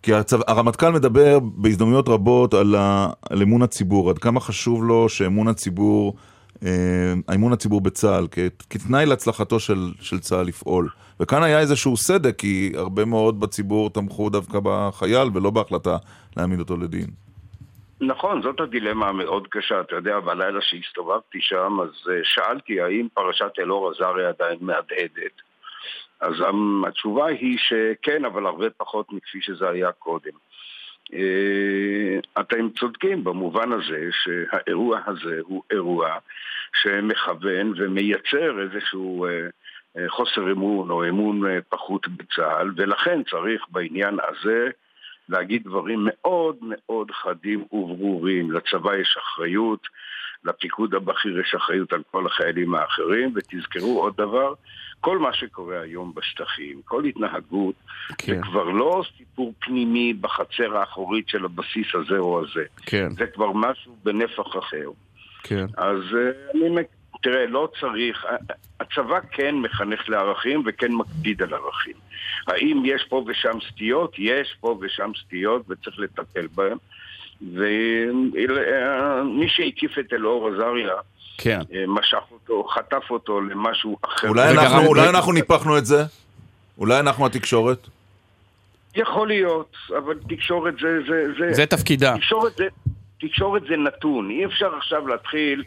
כי 0.02 0.14
הצבא, 0.14 0.42
הרמטכ"ל 0.46 0.92
מדבר 0.92 1.38
בהזדמנויות 1.38 2.08
רבות 2.08 2.54
על, 2.54 2.74
ה, 2.74 3.08
על 3.30 3.42
אמון 3.42 3.62
הציבור, 3.62 4.10
עד 4.10 4.18
כמה 4.18 4.40
חשוב 4.40 4.84
לו 4.84 5.08
שאמון 5.08 5.48
הציבור, 5.48 6.14
האמון 7.28 7.52
הציבור 7.52 7.80
בצה"ל, 7.80 8.28
כ, 8.30 8.38
כתנאי 8.70 9.06
להצלחתו 9.06 9.60
של, 9.60 9.92
של 10.00 10.20
צה"ל 10.20 10.46
לפעול. 10.46 10.88
וכאן 11.20 11.42
היה 11.42 11.60
איזשהו 11.60 11.96
סדק, 11.96 12.34
כי 12.38 12.72
הרבה 12.76 13.04
מאוד 13.04 13.40
בציבור 13.40 13.90
תמכו 13.90 14.30
דווקא 14.30 14.58
בחייל 14.62 15.28
ולא 15.34 15.50
בהחלטה 15.50 15.96
להעמיד 16.36 16.58
אותו 16.58 16.76
לדין. 16.76 17.25
נכון, 18.00 18.42
זאת 18.42 18.60
הדילמה 18.60 19.08
המאוד 19.08 19.48
קשה. 19.48 19.80
אתה 19.80 19.96
יודע, 19.96 20.20
בלילה 20.20 20.60
שהסתובבתי 20.60 21.38
שם, 21.40 21.78
אז 21.80 22.10
אה, 22.10 22.20
שאלתי 22.22 22.80
האם 22.80 23.08
פרשת 23.14 23.52
אלאור 23.58 23.90
עזריה 23.90 24.28
עדיין 24.28 24.58
מהדהדת. 24.60 25.42
אז 26.20 26.34
התשובה 26.88 27.26
היא 27.26 27.58
שכן, 27.58 28.24
אבל 28.24 28.46
הרבה 28.46 28.70
פחות 28.70 29.12
מכפי 29.12 29.38
שזה 29.40 29.68
היה 29.68 29.92
קודם. 29.92 30.32
אה, 31.14 32.40
אתם 32.40 32.70
צודקים 32.70 33.24
במובן 33.24 33.72
הזה 33.72 34.08
שהאירוע 34.10 35.00
הזה 35.06 35.38
הוא 35.42 35.62
אירוע 35.70 36.18
שמכוון 36.82 37.72
ומייצר 37.76 38.62
איזשהו 38.62 39.26
אה, 39.26 40.08
חוסר 40.08 40.52
אמון 40.52 40.90
או 40.90 41.08
אמון 41.08 41.42
פחות 41.68 42.08
בצה"ל, 42.08 42.70
ולכן 42.76 43.22
צריך 43.22 43.66
בעניין 43.70 44.18
הזה 44.28 44.70
להגיד 45.28 45.64
דברים 45.64 45.98
מאוד 46.02 46.56
מאוד 46.62 47.10
חדים 47.10 47.64
וברורים. 47.72 48.52
לצבא 48.52 48.96
יש 48.96 49.18
אחריות, 49.22 49.86
לפיקוד 50.44 50.94
הבכיר 50.94 51.40
יש 51.40 51.54
אחריות 51.54 51.92
על 51.92 52.02
כל 52.10 52.26
החיילים 52.26 52.74
האחרים, 52.74 53.32
ותזכרו 53.34 54.00
עוד 54.00 54.16
דבר, 54.16 54.54
כל 55.00 55.18
מה 55.18 55.32
שקורה 55.32 55.80
היום 55.80 56.12
בשטחים, 56.14 56.80
כל 56.84 57.04
התנהגות, 57.04 57.74
כן. 58.18 58.34
זה 58.34 58.42
כבר 58.42 58.64
לא 58.64 59.02
סיפור 59.18 59.54
פנימי 59.58 60.14
בחצר 60.14 60.76
האחורית 60.76 61.28
של 61.28 61.44
הבסיס 61.44 61.86
הזה 61.94 62.18
או 62.18 62.40
הזה. 62.40 62.64
כן. 62.86 63.10
זה 63.10 63.26
כבר 63.26 63.52
משהו 63.52 63.96
בנפח 64.04 64.56
אחר. 64.58 64.90
כן. 65.42 65.66
אז 65.76 65.98
uh, 65.98 66.56
אני 66.56 66.68
תראה, 67.26 67.46
לא 67.46 67.68
צריך, 67.80 68.24
הצבא 68.80 69.18
כן 69.30 69.54
מחנך 69.54 70.08
לערכים 70.08 70.62
וכן 70.66 70.92
מקפיד 70.92 71.42
על 71.42 71.54
ערכים. 71.54 71.92
האם 72.46 72.82
יש 72.84 73.04
פה 73.08 73.24
ושם 73.26 73.58
סטיות? 73.70 74.14
יש 74.18 74.56
פה 74.60 74.78
ושם 74.80 75.10
סטיות 75.24 75.62
וצריך 75.68 75.98
לטפל 75.98 76.46
בהן. 76.54 76.76
ומי 77.42 79.48
שהקיף 79.48 79.98
את 79.98 80.12
אלאור 80.12 80.48
עזריה, 80.48 80.94
כן. 81.38 81.60
אה, 81.74 81.84
משך 81.88 82.22
אותו, 82.32 82.64
חטף 82.64 83.10
אותו 83.10 83.40
למשהו 83.40 83.96
אחר. 84.04 84.28
אולי 84.28 84.50
אנחנו, 84.50 84.86
אולי 84.86 85.08
אנחנו 85.08 85.32
ניפחנו 85.32 85.78
את 85.78 85.86
זה? 85.86 86.02
אולי 86.78 87.00
אנחנו 87.00 87.26
התקשורת? 87.26 87.88
יכול 88.96 89.28
להיות, 89.28 89.76
אבל 89.98 90.18
תקשורת 90.28 90.74
זה... 90.80 90.98
זה, 91.08 91.24
זה, 91.38 91.52
זה 91.52 91.66
תפקידה. 91.66 92.16
תקשורת 92.16 92.56
זה, 92.56 92.64
תקשורת 93.20 93.62
זה 93.68 93.76
נתון, 93.76 94.30
אי 94.30 94.44
אפשר 94.44 94.76
עכשיו 94.76 95.08
להתחיל 95.08 95.64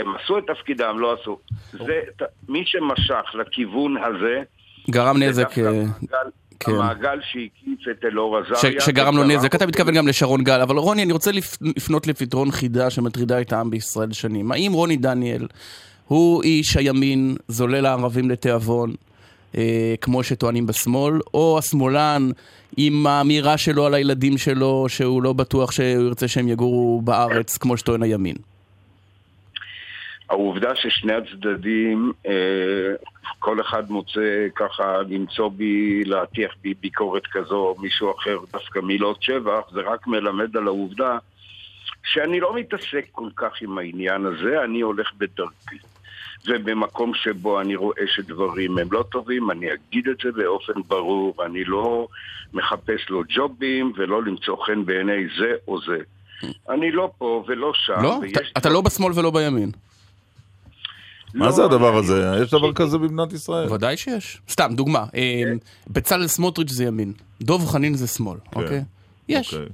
הם 0.00 0.14
עשו 0.16 0.38
את 0.38 0.44
תפקידם, 0.46 0.96
לא 0.98 1.16
עשו. 1.20 1.38
זה, 1.72 2.00
מי 2.48 2.62
שמשך 2.66 3.34
לכיוון 3.34 3.96
הזה... 3.96 4.42
גרם 4.90 5.22
נזק. 5.22 5.58
אה, 5.58 5.82
כן. 6.60 6.72
המעגל 6.72 7.18
שהקיף 7.22 7.88
את 7.90 8.04
אלאור 8.04 8.38
עזריה. 8.38 8.80
שגרם 8.80 9.16
לו 9.16 9.24
נזק. 9.24 9.54
אתה 9.54 9.66
מתכוון 9.66 9.94
גם 9.94 10.08
לשרון 10.08 10.44
גל. 10.44 10.60
אבל 10.60 10.76
רוני, 10.76 11.02
אני 11.02 11.12
רוצה 11.12 11.30
לפנות 11.60 12.06
לפתרון 12.06 12.50
חידה 12.50 12.90
שמטרידה 12.90 13.40
את 13.40 13.52
העם 13.52 13.70
בישראל 13.70 14.12
שנים. 14.12 14.52
האם 14.52 14.72
רוני 14.72 14.96
דניאל 14.96 15.46
הוא 16.08 16.42
איש 16.42 16.76
הימין, 16.76 17.36
זולל 17.48 17.86
הערבים 17.86 18.30
לתיאבון, 18.30 18.94
אה, 19.56 19.94
כמו 20.00 20.22
שטוענים 20.22 20.66
בשמאל, 20.66 21.20
או 21.34 21.58
השמאלן 21.58 22.30
עם 22.76 23.06
האמירה 23.06 23.58
שלו 23.58 23.86
על 23.86 23.94
הילדים 23.94 24.38
שלו, 24.38 24.86
שהוא 24.88 25.22
לא 25.22 25.32
בטוח 25.32 25.72
שהוא 25.72 25.86
ירצה 25.86 26.28
שהם 26.28 26.48
יגורו 26.48 27.02
בארץ, 27.04 27.56
כמו 27.56 27.76
שטוען 27.76 28.02
הימין? 28.02 28.36
העובדה 30.32 30.76
ששני 30.76 31.12
הצדדים, 31.12 32.12
אה, 32.26 32.94
כל 33.38 33.60
אחד 33.60 33.90
מוצא 33.90 34.46
ככה 34.54 34.98
למצוא 35.08 35.48
בי, 35.48 36.04
להטיח 36.04 36.54
בי 36.62 36.74
ביקורת 36.80 37.26
כזו 37.26 37.56
או 37.56 37.74
מישהו 37.78 38.14
אחר, 38.18 38.38
דווקא 38.52 38.78
מילות 38.78 39.22
שבח, 39.22 39.70
זה 39.72 39.80
רק 39.80 40.06
מלמד 40.06 40.56
על 40.56 40.66
העובדה 40.66 41.18
שאני 42.04 42.40
לא 42.40 42.54
מתעסק 42.54 43.04
כל 43.12 43.28
כך 43.36 43.52
עם 43.62 43.78
העניין 43.78 44.26
הזה, 44.26 44.64
אני 44.64 44.80
הולך 44.80 45.12
בדרכי. 45.18 45.76
ובמקום 46.46 47.14
שבו 47.14 47.60
אני 47.60 47.76
רואה 47.76 48.02
שדברים 48.06 48.78
הם 48.78 48.88
לא 48.92 49.04
טובים, 49.10 49.50
אני 49.50 49.66
אגיד 49.72 50.08
את 50.08 50.16
זה 50.22 50.32
באופן 50.32 50.82
ברור, 50.88 51.34
אני 51.46 51.64
לא 51.64 52.08
מחפש 52.52 53.10
לו 53.10 53.22
ג'ובים 53.28 53.92
ולא 53.96 54.22
למצוא 54.22 54.64
חן 54.64 54.84
בעיני 54.84 55.26
זה 55.38 55.52
או 55.68 55.80
זה. 55.80 55.98
אני 56.70 56.90
לא 56.92 57.10
פה 57.18 57.44
ולא 57.46 57.72
שם. 57.74 58.02
לא? 58.02 58.20
אתה 58.56 58.68
לא 58.68 58.80
בשמאל 58.80 59.12
ולא 59.14 59.30
בימין. 59.30 59.70
מה 61.34 61.50
זה 61.52 61.64
הדבר 61.64 61.96
הזה? 61.96 62.32
יש 62.42 62.50
דבר 62.50 62.72
כזה 62.72 62.98
במדינת 62.98 63.32
ישראל? 63.32 63.72
ודאי 63.72 63.96
שיש. 63.96 64.40
סתם, 64.50 64.72
דוגמה. 64.74 65.04
אה, 65.14 65.42
בצלאל 65.90 66.26
סמוטריץ' 66.26 66.70
זה 66.70 66.84
ימין. 66.84 67.12
דוב 67.40 67.66
חנין 67.66 67.94
זה 67.94 68.06
שמאל, 68.06 68.38
כן. 68.50 68.60
אוקיי? 68.60 68.82
יש. 69.28 69.54
אוקיי. 69.54 69.68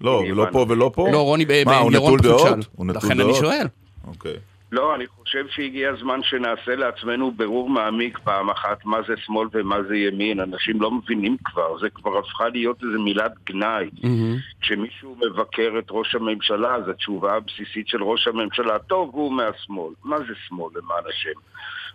לא, 0.00 0.22
לא 0.28 0.46
פה 0.52 0.66
ולא 0.68 0.90
פה? 0.94 1.08
לא, 1.12 1.22
רוני, 1.22 1.44
מה, 1.66 1.78
הוא 1.78 1.92
נטול 1.92 2.20
דעות? 2.20 2.58
לכן 2.94 3.20
אני 3.20 3.34
שואל. 3.34 3.66
אוקיי. 4.06 4.36
לא, 4.72 4.94
אני 4.94 5.06
חושב 5.06 5.44
שהגיע 5.48 5.90
הזמן 5.90 6.22
שנעשה 6.22 6.74
לעצמנו 6.76 7.30
בירור 7.30 7.70
מעמיק 7.70 8.18
פעם 8.18 8.50
אחת 8.50 8.84
מה 8.84 8.98
זה 9.08 9.14
שמאל 9.16 9.48
ומה 9.52 9.82
זה 9.88 9.96
ימין. 9.96 10.40
אנשים 10.40 10.80
לא 10.80 10.90
מבינים 10.90 11.36
כבר, 11.44 11.78
זה 11.78 11.90
כבר 11.90 12.18
הפכה 12.18 12.48
להיות 12.48 12.82
איזה 12.82 12.98
מילת 12.98 13.32
גנאי. 13.46 13.90
Mm-hmm. 13.96 14.60
כשמישהו 14.60 15.16
מבקר 15.16 15.78
את 15.78 15.86
ראש 15.90 16.14
הממשלה, 16.14 16.74
אז 16.74 16.88
התשובה 16.88 17.36
הבסיסית 17.36 17.88
של 17.88 18.02
ראש 18.02 18.28
הממשלה, 18.28 18.78
טוב, 18.78 19.10
הוא 19.12 19.32
מהשמאל. 19.32 19.92
מה 20.04 20.18
זה 20.18 20.34
שמאל, 20.48 20.70
למען 20.74 21.02
השם? 21.08 21.40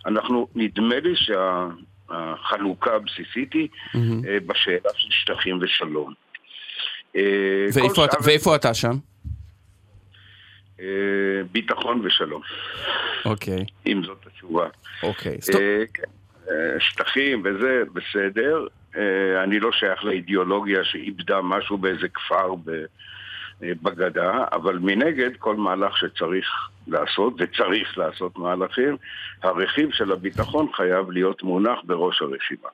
אנחנו, 0.06 0.48
נדמה 0.54 1.00
לי 1.00 1.14
שהחלוקה 1.16 2.94
הבסיסית 2.94 3.52
היא 3.52 3.68
mm-hmm. 3.68 4.00
בשאלה 4.46 4.90
של 4.96 5.08
שטחים 5.10 5.58
ושלום. 5.62 6.12
אה, 7.16 7.66
ואיפה 7.74 8.04
אתה, 8.04 8.16
ואיפה 8.24 8.56
אתה 8.56 8.74
שם? 8.74 8.96
אה, 10.80 10.86
ביטחון 11.52 12.00
ושלום. 12.04 12.42
אוקיי. 13.24 13.64
אם 13.86 14.02
זאת 14.04 14.26
התשובה. 14.26 14.68
אוקיי. 15.02 15.38
אה, 15.54 15.84
כן. 15.94 16.02
אה, 16.50 16.80
שטחים 16.80 17.42
וזה, 17.44 17.82
בסדר. 17.92 18.66
אני 19.44 19.60
לא 19.60 19.72
שייך 19.72 20.04
לאידיאולוגיה 20.04 20.84
שאיבדה 20.84 21.40
משהו 21.42 21.78
באיזה 21.78 22.08
כפר 22.08 22.54
בגדה, 23.60 24.44
אבל 24.52 24.78
מנגד 24.78 25.30
כל 25.38 25.56
מהלך 25.56 25.96
שצריך 25.96 26.68
לעשות, 26.86 27.34
וצריך 27.38 27.98
לעשות 27.98 28.38
מהלכים, 28.38 28.96
הרכיב 29.42 29.92
של 29.92 30.12
הביטחון 30.12 30.66
חייב 30.76 31.10
להיות 31.10 31.42
מונח 31.42 31.78
בראש 31.84 32.22
הרשימה. 32.22 32.68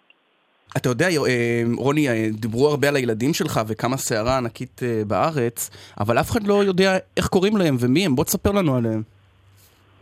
אתה 0.76 0.88
יודע, 0.88 1.08
אה, 1.08 1.62
רוני, 1.76 2.08
אה, 2.08 2.26
דיברו 2.32 2.68
הרבה 2.68 2.88
על 2.88 2.96
הילדים 2.96 3.34
שלך 3.34 3.60
וכמה 3.66 3.96
סערה 3.96 4.36
ענקית 4.36 4.80
אה, 4.82 5.02
בארץ, 5.06 5.70
אבל 6.00 6.20
אף 6.20 6.30
אחד 6.30 6.46
לא 6.46 6.64
יודע 6.64 6.98
איך 7.16 7.26
קוראים 7.26 7.56
להם 7.56 7.76
ומי 7.80 8.06
הם, 8.06 8.16
בוא 8.16 8.24
תספר 8.24 8.52
לנו 8.52 8.76
עליהם. 8.76 9.02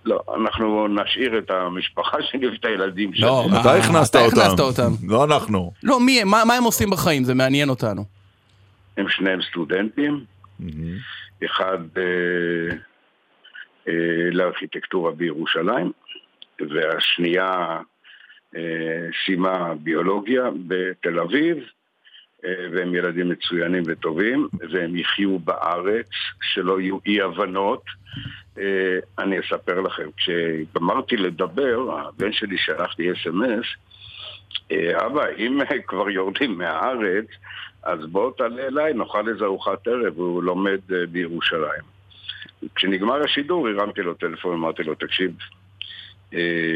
לא, 0.04 0.20
אנחנו 0.40 0.88
נשאיר 0.88 1.38
את 1.38 1.50
המשפחה 1.50 2.16
שלי 2.30 2.48
ואת 2.48 2.64
הילדים 2.64 3.14
שלי. 3.14 3.26
לא, 3.26 3.46
אתה 3.60 3.74
הכנסת 3.74 4.16
אותם. 4.16 4.26
הכנסת 4.26 4.60
אותם. 4.60 4.90
לא 5.08 5.24
אנחנו. 5.24 5.72
לא, 5.82 6.00
מי 6.00 6.20
הם? 6.20 6.28
מה, 6.28 6.42
מה 6.44 6.54
הם 6.54 6.64
עושים 6.64 6.90
בחיים? 6.90 7.24
זה 7.24 7.34
מעניין 7.34 7.68
אותנו. 7.68 8.04
הם 8.96 9.08
שניהם 9.08 9.40
סטודנטים. 9.50 10.24
אחד 11.44 11.78
אה, 11.96 12.76
אה, 13.88 14.30
לארכיטקטורה 14.30 15.12
בירושלים, 15.12 15.92
והשנייה 16.60 17.78
סיימה 19.24 19.74
ביולוגיה 19.74 20.42
בתל 20.66 21.20
אביב, 21.20 21.58
אה, 22.44 22.66
והם 22.72 22.94
ילדים 22.94 23.28
מצוינים 23.28 23.82
וטובים, 23.86 24.48
והם 24.70 24.96
יחיו 24.96 25.38
בארץ, 25.38 26.08
שלא 26.42 26.80
יהיו 26.80 26.98
אי 27.06 27.22
הבנות. 27.22 27.82
אה, 28.58 28.98
אני 29.18 29.40
אספר 29.40 29.80
לכם, 29.80 30.08
כשגמרתי 30.16 31.16
לדבר, 31.16 31.98
הבן 31.98 32.32
שלי 32.32 32.58
שלח 32.58 32.98
לי 32.98 33.12
אס.אם.אס, 33.12 33.66
אבא, 35.06 35.24
אם 35.38 35.58
כבר 35.88 36.10
יורדים 36.10 36.58
מהארץ, 36.58 37.26
אז 37.82 38.06
בוא 38.06 38.32
תעלה 38.36 38.66
אליי, 38.66 38.94
נאכל 38.94 39.28
איזה 39.28 39.44
ארוחת 39.44 39.88
ערב, 39.88 40.16
הוא 40.16 40.42
לומד 40.42 40.80
בירושלים. 41.10 41.82
כשנגמר 42.74 43.24
השידור 43.24 43.68
הרמתי 43.68 44.02
לו 44.02 44.14
טלפון, 44.14 44.54
אמרתי 44.54 44.82
לו, 44.82 44.94
תקשיב, 44.94 45.30
אה, 45.30 45.57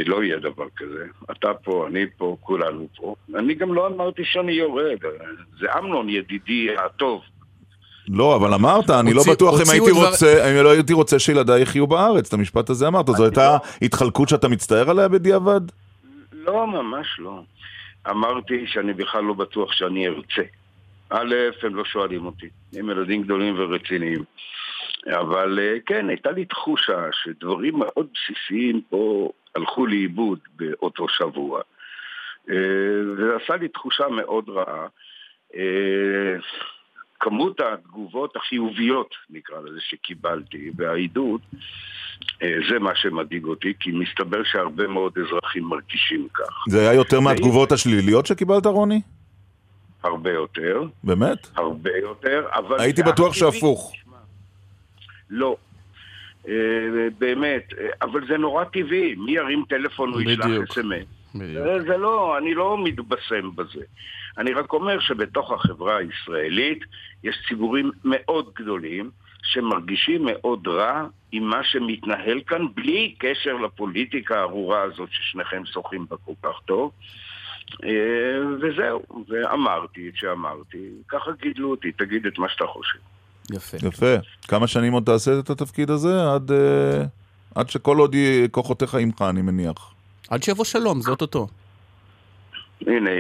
לא 0.07 0.25
יהיה 0.25 0.39
דבר 0.39 0.67
כזה. 0.77 1.05
אתה 1.31 1.55
פה, 1.55 1.87
אני 1.89 2.05
פה, 2.17 2.37
כולנו 2.41 2.89
פה. 2.97 3.15
אני 3.37 3.55
גם 3.55 3.75
לא 3.75 3.87
אמרתי 3.87 4.23
שאני 4.25 4.53
יורד. 4.53 4.99
זה 5.61 5.67
אמנון 5.79 6.09
ידידי 6.09 6.69
הטוב. 6.87 7.21
לא, 8.09 8.37
אבל 8.37 8.55
אמרת, 8.55 8.91
אני 8.91 9.15
לא 9.15 9.23
בטוח 9.33 9.55
אם 9.55 9.71
הייתי 9.71 9.91
רוצה, 9.91 10.51
אני 10.51 10.65
לא 10.65 10.71
הייתי 10.71 10.93
רוצה 10.93 11.19
שילדיי 11.19 11.63
יחיו 11.63 11.87
בארץ, 11.87 12.29
את 12.29 12.35
המשפט 12.35 12.71
הזה 12.71 12.89
אמרת. 12.89 13.07
זו 13.07 13.25
הייתה 13.25 13.47
לא- 13.53 13.59
התחלקות 13.83 14.29
שאתה 14.29 14.49
מצטער 14.49 14.91
עליה 14.91 15.09
בדיעבד? 15.09 15.61
לא, 16.33 16.67
ממש 16.67 17.07
לא. 17.19 17.43
אמרתי 18.11 18.65
שאני 18.67 18.93
בכלל 18.93 19.25
לא 19.25 19.35
בטוח 19.35 19.73
שאני 19.73 20.09
ארצה. 20.09 20.43
א', 21.11 21.35
הם 21.63 21.75
לא 21.75 21.85
שואלים 21.85 22.27
אותי. 22.27 22.47
הם 22.77 22.91
ילדים 22.91 23.23
גדולים 23.23 23.55
ורציניים. 23.59 24.25
אבל 25.07 25.59
אה, 25.63 25.77
כן, 25.87 26.09
הייתה 26.09 26.31
לי 26.31 26.45
תחושה 26.45 27.09
שדברים 27.13 27.79
מאוד 27.79 28.07
בסיסיים 28.15 28.81
פה 28.91 29.31
הלכו 29.55 29.87
לאיבוד 29.87 30.39
באותו 30.57 31.09
שבוע. 31.09 31.61
אה, 32.51 32.55
זה 33.17 33.37
עשה 33.45 33.57
לי 33.57 33.69
תחושה 33.69 34.09
מאוד 34.09 34.49
רעה. 34.49 34.87
אה, 35.55 36.37
כמות 37.21 37.61
התגובות 37.61 38.37
החיוביות, 38.37 39.15
נקרא 39.31 39.57
לזה, 39.61 39.81
שקיבלתי, 39.81 40.71
והעידוד, 40.77 41.41
זה 42.41 42.79
מה 42.81 42.95
שמדאיג 42.95 43.45
אותי, 43.45 43.73
כי 43.81 43.91
מסתבר 43.91 44.43
שהרבה 44.45 44.87
מאוד 44.87 45.13
אזרחים 45.19 45.65
מרגישים 45.65 46.29
כך. 46.35 46.65
זה 46.69 46.81
היה 46.81 46.93
יותר 46.93 47.21
מהתגובות 47.21 47.73
השליליות 47.73 48.27
שקיבלת, 48.27 48.67
רוני? 48.67 49.01
הרבה 50.03 50.31
יותר. 50.31 50.83
באמת? 51.05 51.49
הרבה 51.57 51.91
יותר, 52.03 52.47
אבל... 52.53 52.81
הייתי 52.81 53.03
בטוח 53.03 53.33
שהפוך. 53.35 53.93
לא, 55.33 55.57
אה, 56.49 57.09
באמת, 57.19 57.73
אה, 57.79 57.89
אבל 58.03 58.27
זה 58.27 58.37
נורא 58.39 58.65
טבעי, 58.65 59.15
מי 59.15 59.33
ירים 59.33 59.65
טלפון 59.69 60.13
או 60.13 60.21
ישלח 60.21 60.47
אס.אם.אס? 60.47 61.07
זה 61.87 61.97
לא, 61.97 62.39
אני 62.39 62.55
לא 62.55 62.85
מתבשם 62.85 63.51
בזה. 63.55 63.85
אני 64.39 64.53
רק 64.53 64.73
אומר 64.73 65.01
שבתוך 65.01 65.53
החברה 65.53 65.97
הישראלית 65.97 66.85
יש 67.25 67.37
ציבורים 67.49 67.91
מאוד 68.05 68.51
גדולים 68.55 69.11
שמרגישים 69.43 70.25
מאוד 70.25 70.69
רע 70.69 71.07
עם 71.33 71.43
מה 71.43 71.65
שמתנהל 71.65 72.41
כאן, 72.47 72.67
בלי 72.75 73.15
קשר 73.19 73.57
לפוליטיקה 73.57 74.39
הארורה 74.39 74.83
הזאת 74.83 75.09
ששניכם 75.13 75.63
שוחים 75.67 76.07
בה 76.11 76.17
כל 76.25 76.33
כך 76.43 76.61
טוב. 76.65 76.93
אה, 77.85 78.41
וזהו, 78.61 79.03
ואמרתי 79.29 80.09
את 80.09 80.17
שאמרתי, 80.17 80.89
ככה 81.09 81.31
גידלו 81.43 81.71
אותי, 81.71 81.93
תגיד 81.93 82.27
את 82.27 82.39
מה 82.39 82.49
שאתה 82.49 82.67
חושב. 82.67 82.99
יפה. 83.53 83.77
יפה. 83.89 84.15
כמה 84.49 84.67
שנים 84.67 84.93
עוד 84.93 85.03
תעשה 85.07 85.39
את 85.39 85.51
התפקיד 85.51 85.91
הזה? 85.91 86.33
עד, 86.35 86.51
uh, 86.51 86.55
עד 87.55 87.71
שכל 87.71 87.97
עוד 87.97 88.17
כוחותיך 88.51 88.95
עמך, 88.95 89.23
אני 89.23 89.43
מניח. 89.43 89.93
עד 90.31 90.43
שיבוא 90.43 90.65
שלום, 90.65 91.01
זה 91.01 91.11
אוטוטו. 91.11 91.47
הנה, 92.87 93.11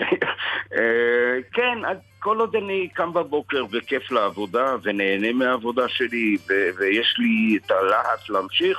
אה, 0.77 1.39
כן, 1.53 1.79
כל 2.19 2.41
עוד 2.41 2.57
אני 2.57 2.89
קם 2.95 3.13
בבוקר 3.13 3.65
וכיף 3.73 4.11
לעבודה 4.11 4.77
ונהנה 4.83 5.33
מהעבודה 5.33 5.89
שלי 5.89 6.37
ויש 6.79 7.17
לי 7.19 7.57
את 7.57 7.71
הלהט 7.71 8.29
להמשיך, 8.29 8.79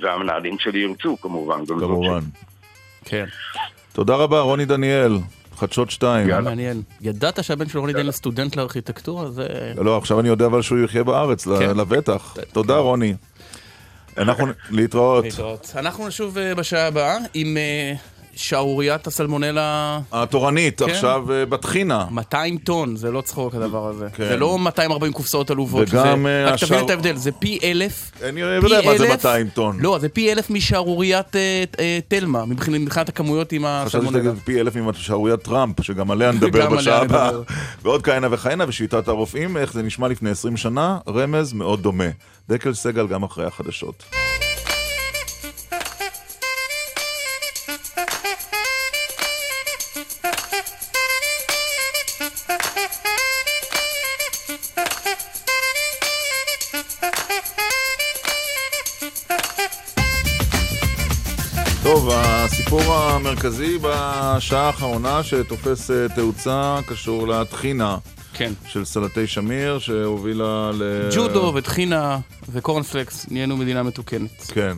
והמנהלים 0.00 0.58
שלי 0.58 0.78
ירצו 0.78 1.16
כמובן. 1.20 1.66
כמובן. 1.66 2.20
כן. 3.04 3.24
תודה 3.92 4.14
רבה, 4.14 4.40
רוני 4.40 4.64
דניאל. 4.64 5.12
חדשות 5.60 5.90
שתיים. 5.90 6.28
יאללה. 6.28 6.40
מעניין. 6.40 6.82
ידעת 7.00 7.44
שהבן 7.44 7.68
של 7.68 7.78
רוני 7.78 7.92
דניאל 7.92 8.10
סטודנט 8.10 8.56
לארכיטקטורה? 8.56 9.30
זה... 9.30 9.46
לא, 9.76 9.98
עכשיו 9.98 10.20
אני 10.20 10.28
יודע 10.28 10.46
אבל 10.46 10.62
שהוא 10.62 10.78
יחיה 10.78 11.04
בארץ, 11.04 11.48
כן. 11.48 11.76
לבטח. 11.76 12.36
תודה, 12.52 12.76
רוני. 12.76 13.14
אנחנו 14.18 14.46
להתראות. 14.70 15.24
להתראות. 15.24 15.72
אנחנו 15.76 16.08
נשוב 16.08 16.38
אה, 16.38 16.54
בשעה 16.54 16.86
הבאה 16.86 17.16
עם 17.34 17.56
אה, 17.56 17.94
שערוריית 18.36 19.06
הסלמונלה... 19.06 20.00
התורנית, 20.12 20.82
כן. 20.82 20.90
עכשיו 20.90 21.24
uh, 21.26 21.50
בטחינה. 21.50 22.06
200 22.10 22.58
טון, 22.58 22.96
זה 22.96 23.10
לא 23.10 23.20
צחוק 23.20 23.54
הדבר 23.54 23.88
הזה. 23.88 24.06
כן. 24.14 24.28
זה 24.28 24.36
לא 24.36 24.58
240 24.58 25.12
קופסאות 25.12 25.50
עלובות. 25.50 25.88
וגם... 25.90 26.22
זה... 26.22 26.44
רק 26.46 26.54
השאר... 26.54 26.68
תבין 26.68 26.84
את 26.84 26.90
ההבדל, 26.90 27.16
זה 27.16 27.32
פי 27.32 27.58
אלף... 27.62 28.10
אני 28.22 28.40
יודע 28.40 28.80
מה 28.84 28.98
זה 28.98 29.08
200 29.08 29.48
טון. 29.48 29.76
לא, 29.80 29.98
זה 30.00 30.08
פי 30.08 30.32
אלף 30.32 30.50
משערוריית 30.50 31.26
uh, 31.26 31.76
uh, 31.76 31.78
תלמה, 32.08 32.44
מבחינת 32.44 33.08
הכמויות 33.08 33.52
עם 33.52 33.64
הסלמונלה. 33.64 34.10
חשבתי 34.10 34.28
שתגיד 34.28 34.44
פי 34.44 34.60
אלף 34.60 34.76
משערוריית 34.76 35.42
טראמפ, 35.42 35.82
שגם 35.82 36.10
עליה 36.10 36.32
נדבר 36.40 36.70
בשעה 36.70 37.00
הבאה. 37.00 37.30
ועוד 37.82 38.02
כהנה 38.02 38.28
וכהנה, 38.30 38.64
ושיטת 38.68 39.08
הרופאים, 39.08 39.56
איך 39.56 39.72
זה 39.72 39.82
נשמע 39.82 40.08
לפני 40.08 40.30
20 40.30 40.56
שנה, 40.56 40.98
רמז 41.08 41.52
מאוד 41.52 41.82
דומה. 41.82 42.08
דקל 42.48 42.74
סגל 42.74 43.06
גם 43.06 43.22
אחרי 43.22 43.46
החדשות. 43.46 44.04
הסיפור 62.52 62.94
המרכזי 62.94 63.78
בשעה 63.78 64.66
האחרונה 64.66 65.22
שתופס 65.22 65.90
אה, 65.90 66.06
תאוצה 66.14 66.80
קשור 66.86 67.28
לטחינה. 67.28 67.98
כן. 68.32 68.52
של 68.66 68.84
סלטי 68.84 69.26
שמיר, 69.26 69.78
שהובילה 69.78 70.70
ל... 70.74 71.08
ג'ודו 71.14 71.52
וטחינה 71.54 72.18
וקורנפלקס, 72.48 73.26
נהיינו 73.30 73.56
מדינה 73.56 73.82
מתוקנת. 73.82 74.42
כן. 74.42 74.76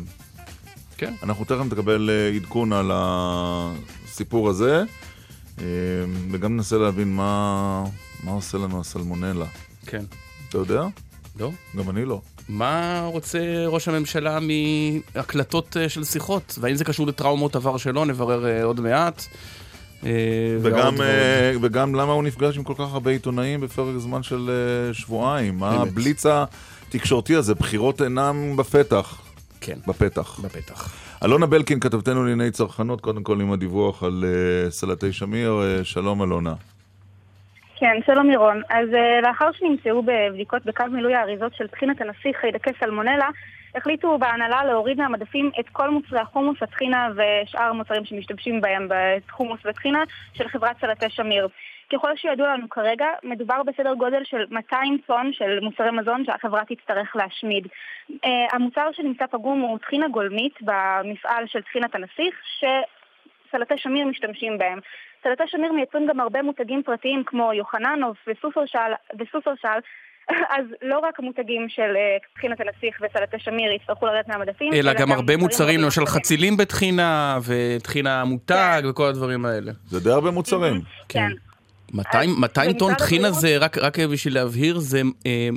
כן. 0.97 1.15
אנחנו 1.23 1.45
תכף 1.45 1.65
נקבל 1.73 2.11
אה, 2.11 2.37
עדכון 2.37 2.73
על 2.73 2.91
הסיפור 2.95 4.49
הזה, 4.49 4.83
אה, 5.59 5.65
וגם 6.31 6.57
ננסה 6.57 6.79
להבין 6.79 7.17
מה, 7.17 7.85
מה 8.25 8.33
עושה 8.33 8.59
לנו 8.59 8.81
הסלמונלה. 8.81 9.47
כן. 9.87 10.05
אתה 10.49 10.59
יודע? 10.59 10.87
לא. 11.41 11.51
גם 11.77 11.91
אני 11.91 12.05
לא. 12.05 12.21
מה 12.49 13.03
רוצה 13.13 13.67
ראש 13.67 13.89
הממשלה 13.89 14.39
מהקלטות 14.41 15.77
אה, 15.77 15.89
של 15.89 16.05
שיחות? 16.05 16.59
והאם 16.61 16.75
זה 16.75 16.85
קשור 16.85 17.07
לטראומות 17.07 17.57
עבר 17.57 17.77
שלו? 17.77 18.05
נברר 18.05 18.47
אה, 18.47 18.65
עוד 18.65 18.81
מעט. 18.81 19.25
אה, 20.07 20.11
וגם, 20.63 20.95
וגם 21.63 21.95
למה 21.95 22.13
הוא 22.13 22.23
נפגש 22.23 22.57
עם 22.57 22.65
כל 22.65 22.75
כך 22.75 22.93
הרבה 22.93 23.11
עיתונאים 23.11 23.61
בפרק 23.61 23.99
זמן 23.99 24.23
של 24.23 24.51
שבועיים? 24.93 25.59
מה 25.59 25.71
הבליץ 25.71 26.27
התקשורתי 26.27 27.37
הזה? 27.37 27.55
בחירות 27.55 28.03
אינם 28.03 28.57
בפתח. 28.57 29.21
כן. 29.61 29.79
בפתח. 29.87 30.41
בפתח. 30.41 30.93
אלונה 31.25 31.47
בלקין, 31.47 31.81
כתבתנו 31.81 32.25
לענייני 32.25 32.51
צרכנות, 32.51 33.01
קודם 33.01 33.23
כל 33.23 33.41
עם 33.41 33.53
הדיווח 33.53 34.03
על 34.03 34.25
סלטי 34.71 35.13
שמיר. 35.13 35.63
שלום 35.83 36.23
אלונה. 36.23 36.55
כן, 37.85 38.01
שלום 38.07 38.31
ירון. 38.31 38.63
אז 38.69 38.89
uh, 38.89 39.27
לאחר 39.27 39.53
שנמצאו 39.53 40.03
בבדיקות 40.03 40.65
בקו 40.65 40.85
מילוי 40.91 41.15
האריזות 41.15 41.55
של 41.55 41.67
טחינת 41.67 42.01
הנסיך 42.01 42.37
חיידקי 42.37 42.71
סלמונלה, 42.81 43.29
החליטו 43.75 44.19
בהנהלה 44.19 44.65
להוריד 44.65 44.99
מהמדפים 44.99 45.51
את 45.61 45.69
כל 45.69 45.91
מוצרי 45.91 46.21
החומוס, 46.21 46.63
הטחינה 46.63 47.09
ושאר 47.17 47.63
המוצרים 47.63 48.05
שמשתמשים 48.05 48.61
בהם 48.61 48.89
בחומוס 48.89 49.61
וטחינה 49.65 50.03
של 50.35 50.49
חברת 50.49 50.77
סלטי 50.81 51.11
שמיר. 51.11 51.49
ככל 51.93 52.17
שידוע 52.17 52.55
לנו 52.55 52.69
כרגע, 52.69 53.07
מדובר 53.23 53.63
בסדר 53.63 53.95
גודל 53.95 54.25
של 54.25 54.45
200 54.51 54.99
טון 55.07 55.33
של 55.33 55.61
מוצרי 55.61 55.91
מזון 55.91 56.25
שהחברה 56.25 56.63
תצטרך 56.65 57.17
להשמיד. 57.17 57.67
Uh, 58.11 58.29
המוצר 58.53 58.89
שנמצא 58.93 59.27
פגום 59.27 59.61
הוא 59.61 59.79
טחינה 59.79 60.09
גולמית 60.09 60.55
במפעל 60.61 61.47
של 61.47 61.63
טחינת 61.63 61.95
הנסיך, 61.95 62.35
שסלטי 62.59 63.75
שמיר 63.79 64.07
משתמשים 64.07 64.59
בהם. 64.59 64.79
סלטי 65.23 65.43
שמיר 65.47 65.73
מייצרים 65.73 66.07
גם 66.09 66.21
הרבה 66.21 66.43
מותגים 66.43 66.83
פרטיים 66.83 67.23
כמו 67.27 67.53
יוחננוב 67.53 68.15
וסופרשל, 68.27 68.93
וסופרשל 69.19 69.79
אז 70.59 70.65
לא 70.83 70.99
רק 70.99 71.21
המותגים 71.21 71.67
של 71.69 71.97
אה, 71.97 72.17
טחינת 72.35 72.61
הנסיך 72.61 73.01
וסלטי 73.01 73.37
שמיר 73.39 73.73
יצטרכו 73.73 74.07
לרדת 74.07 74.29
מהמדפים, 74.29 74.73
אלא 74.73 74.93
גם 74.95 75.13
הרבה 75.13 75.37
מוצרים, 75.37 75.81
למשל 75.81 76.07
חצילים 76.07 76.57
בטחינה 76.57 77.39
וטחינה 77.47 78.25
מותג 78.25 78.81
כן. 78.83 78.89
וכל 78.89 79.07
הדברים 79.07 79.45
האלה. 79.45 79.73
זה 79.87 80.01
די 80.01 80.11
הרבה 80.11 80.31
מוצרים. 80.31 80.81
כן. 81.09 81.29
200, 81.93 82.31
200 82.39 82.73
טון 82.73 82.95
טחינה 82.95 83.31
זה, 83.31 83.59
רק, 83.59 83.79
רק 83.79 83.99
בשביל 83.99 84.35
להבהיר, 84.35 84.79
זה 84.79 85.03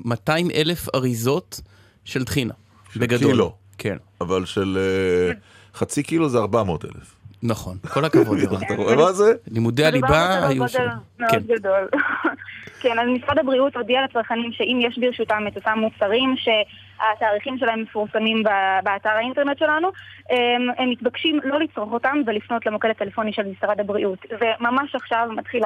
200 0.06 0.52
אה, 0.52 0.62
אלף 0.62 0.96
אריזות 0.96 1.62
של 2.06 2.26
טחינה. 2.26 2.54
של 2.94 3.00
בגדול. 3.00 3.32
קילו. 3.32 3.56
כן. 3.78 3.98
אבל 4.22 4.46
של 4.46 4.78
אה, 4.78 5.34
חצי 5.74 6.04
קילו 6.04 6.30
זה 6.30 6.38
400 6.38 6.86
אלף. 6.86 7.16
נכון, 7.44 7.78
כל 7.94 8.06
הכבוד. 8.06 8.38
אתה 8.66 8.76
רואה 8.76 8.96
מה 8.96 9.12
זה? 9.12 9.34
לימודי 9.52 9.86
הליבה 9.86 10.48
היו 10.48 10.68
שם. 10.68 10.88
מאוד 11.20 11.32
כן. 11.32 11.40
גדול. 11.40 11.88
כן, 12.82 13.00
אז 13.00 13.08
משרד 13.08 13.40
הבריאות 13.40 13.76
הודיע 13.76 14.02
לצרכנים 14.04 14.52
שאם 14.52 14.80
יש 14.82 14.98
ברשותם 14.98 15.44
את 15.48 15.56
אותם 15.56 15.80
מוצרים 15.80 16.36
שהתאריכים 16.38 17.58
שלהם 17.58 17.82
מפורסמים 17.82 18.44
באתר 18.84 19.10
האינטרנט 19.10 19.58
שלנו, 19.58 19.88
הם, 20.30 20.90
מתבקשים 20.92 21.40
לא 21.44 21.60
לצרוך 21.60 21.92
אותם 21.92 22.18
ולפנות 22.26 22.66
למוקד 22.66 22.90
הטלפוני 22.90 23.34
של 23.34 23.44
משרד 23.44 23.80
הבריאות. 23.80 24.20
וממש 24.42 24.96
עכשיו 24.96 25.30
מתחיל, 25.36 25.64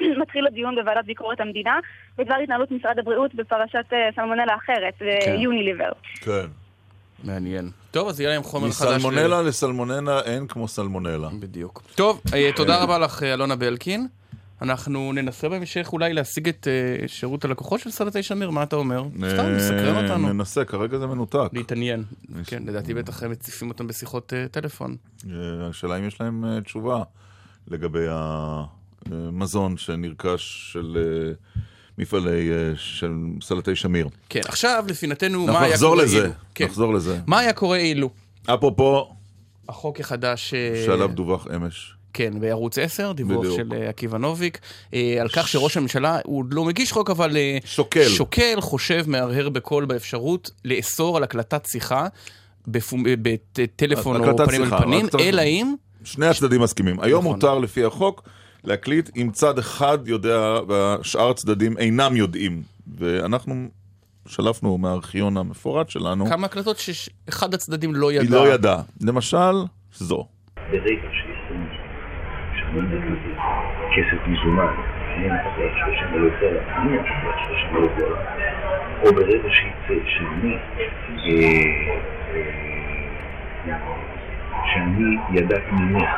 מתחיל 0.22 0.46
הדיון 0.46 0.74
בוועדת 0.74 1.04
ביקורת 1.04 1.40
המדינה 1.40 1.78
בדבר 2.18 2.34
התנהלות 2.34 2.70
משרד 2.70 2.98
הבריאות 2.98 3.34
בפרשת 3.34 3.92
אה, 3.92 4.08
סלמונלה 4.16 4.54
אחרת, 4.56 4.94
כן. 4.98 5.34
יוניליבר. 5.38 5.90
כן. 6.20 6.61
מעניין. 7.24 7.70
טוב, 7.90 8.08
אז 8.08 8.20
יהיה 8.20 8.30
להם 8.30 8.42
חומר 8.42 8.72
חדש. 8.72 8.88
מסלמונלה 8.88 9.42
לסלמונלה 9.42 10.20
אין 10.20 10.46
כמו 10.46 10.68
סלמונלה. 10.68 11.28
בדיוק. 11.40 11.82
טוב, 11.94 12.20
אה, 12.34 12.50
תודה 12.56 12.82
רבה 12.82 12.98
לך, 12.98 13.22
אה, 13.22 13.34
אלונה 13.34 13.56
בלקין. 13.56 14.06
אנחנו 14.62 15.12
ננסה 15.12 15.48
בהמשך 15.48 15.88
אולי 15.92 16.12
להשיג 16.12 16.48
את 16.48 16.66
uh, 17.04 17.08
שירות 17.08 17.44
הלקוחות 17.44 17.80
של 17.80 17.90
סלטי 17.90 18.22
שמיר, 18.22 18.50
מה 18.50 18.62
אתה 18.62 18.76
אומר? 18.76 19.04
סתם, 19.16 19.56
מסקרן 19.56 20.04
אותנו. 20.04 20.32
ננסה, 20.32 20.64
כרגע 20.64 20.98
זה 20.98 21.06
מנותק. 21.06 21.48
להתעניין. 21.52 22.04
כן, 22.44 22.62
לדעתי 22.66 22.94
בטח 22.94 23.22
הם 23.22 23.30
מציפים 23.30 23.68
אותם 23.68 23.86
בשיחות 23.86 24.32
uh, 24.32 24.48
טלפון. 24.48 24.96
השאלה 25.70 25.98
אם 25.98 26.06
יש 26.06 26.20
להם 26.20 26.44
uh, 26.44 26.64
תשובה 26.64 27.02
לגבי 27.68 28.06
המזון 28.10 29.76
שנרכש 29.76 30.72
של... 30.72 30.96
Uh, 31.54 31.58
מפעלי 31.98 32.50
uh, 32.50 32.78
של 32.78 33.12
סלטי 33.42 33.76
שמיר. 33.76 34.08
כן, 34.28 34.40
עכשיו 34.44 34.84
לפינתנו, 34.88 35.46
מה 35.46 35.62
היה 35.62 35.78
קורה 35.78 36.02
לזה, 36.02 36.16
אילו? 36.16 36.30
כן. 36.54 36.64
נחזור 36.64 36.94
לזה. 36.94 37.18
מה 37.26 37.38
היה 37.38 37.52
קורה 37.52 37.78
אילו? 37.78 38.10
אפרופו... 38.46 39.08
החוק 39.68 40.00
החדש... 40.00 40.54
אה, 40.54 40.82
שעליו 40.86 41.08
דווח 41.08 41.46
אמש. 41.56 41.94
כן, 42.12 42.40
בערוץ 42.40 42.78
10, 42.78 43.12
דיווח 43.12 43.38
בדיוק. 43.38 43.56
של 43.56 43.72
אה, 43.72 43.88
עקיבא 43.88 44.18
נוביק, 44.18 44.58
על 44.92 45.28
כך 45.32 45.48
שראש 45.48 45.76
הממשלה, 45.76 46.18
הוא 46.24 46.44
לא 46.50 46.64
מגיש 46.64 46.92
חוק, 46.92 47.10
אבל... 47.10 47.36
שוקל. 47.64 48.08
שוקל, 48.08 48.60
חושב, 48.60 49.04
מהרהר 49.06 49.48
בקול 49.48 49.84
באפשרות 49.84 50.50
לאסור 50.64 51.16
על 51.16 51.22
הקלטת 51.22 51.66
שיחה 51.66 52.06
בטלפון 52.66 54.28
או 54.28 54.36
פנים 54.46 54.62
אל 54.62 54.78
פנים, 54.78 55.06
אלא 55.20 55.42
אם... 55.42 55.74
שני 56.04 56.26
הצדדים 56.26 56.60
מסכימים. 56.60 57.00
היום 57.00 57.24
נכון. 57.24 57.34
מותר 57.34 57.58
לפי 57.58 57.84
החוק 57.84 58.22
להקליט 58.64 59.10
אם 59.16 59.30
צד 59.32 59.58
אחד 59.58 59.98
יודע 60.06 60.58
והשאר 60.68 61.30
הצדדים 61.30 61.78
אינם 61.78 62.16
יודעים. 62.16 62.62
ואנחנו 62.98 63.68
שלפנו 64.26 64.78
מהארכיון 64.78 65.36
המפורט 65.36 65.88
שלנו. 65.90 66.26
כמה 66.26 66.46
הקלטות 66.46 66.78
שאחד 66.78 67.54
הצדדים 67.54 67.94
לא 67.94 68.12
ידע. 68.12 68.22
היא 68.22 68.30
לא 68.30 68.54
ידעה. 68.54 68.82
למשל, 69.00 69.54
זו. 69.92 70.26
ברגע 70.56 71.08
שיש 71.12 71.42
כסף 73.96 74.26
מזומן, 74.26 74.74
אני 75.16 75.28
מרוויח 75.28 75.72
30 75.86 76.14
אלף 76.14 76.32
דולר, 76.40 76.60
אני 76.76 76.90
מרוויח 76.90 77.36
30 77.46 77.76
אלף 77.76 77.90
דולר, 77.98 78.16
או 79.02 79.14
ברגע 79.14 79.48
שיצא 79.48 80.00
שאני, 80.06 80.56
שאני 84.64 85.40
ידעתי 85.40 85.72
ממך 85.72 86.10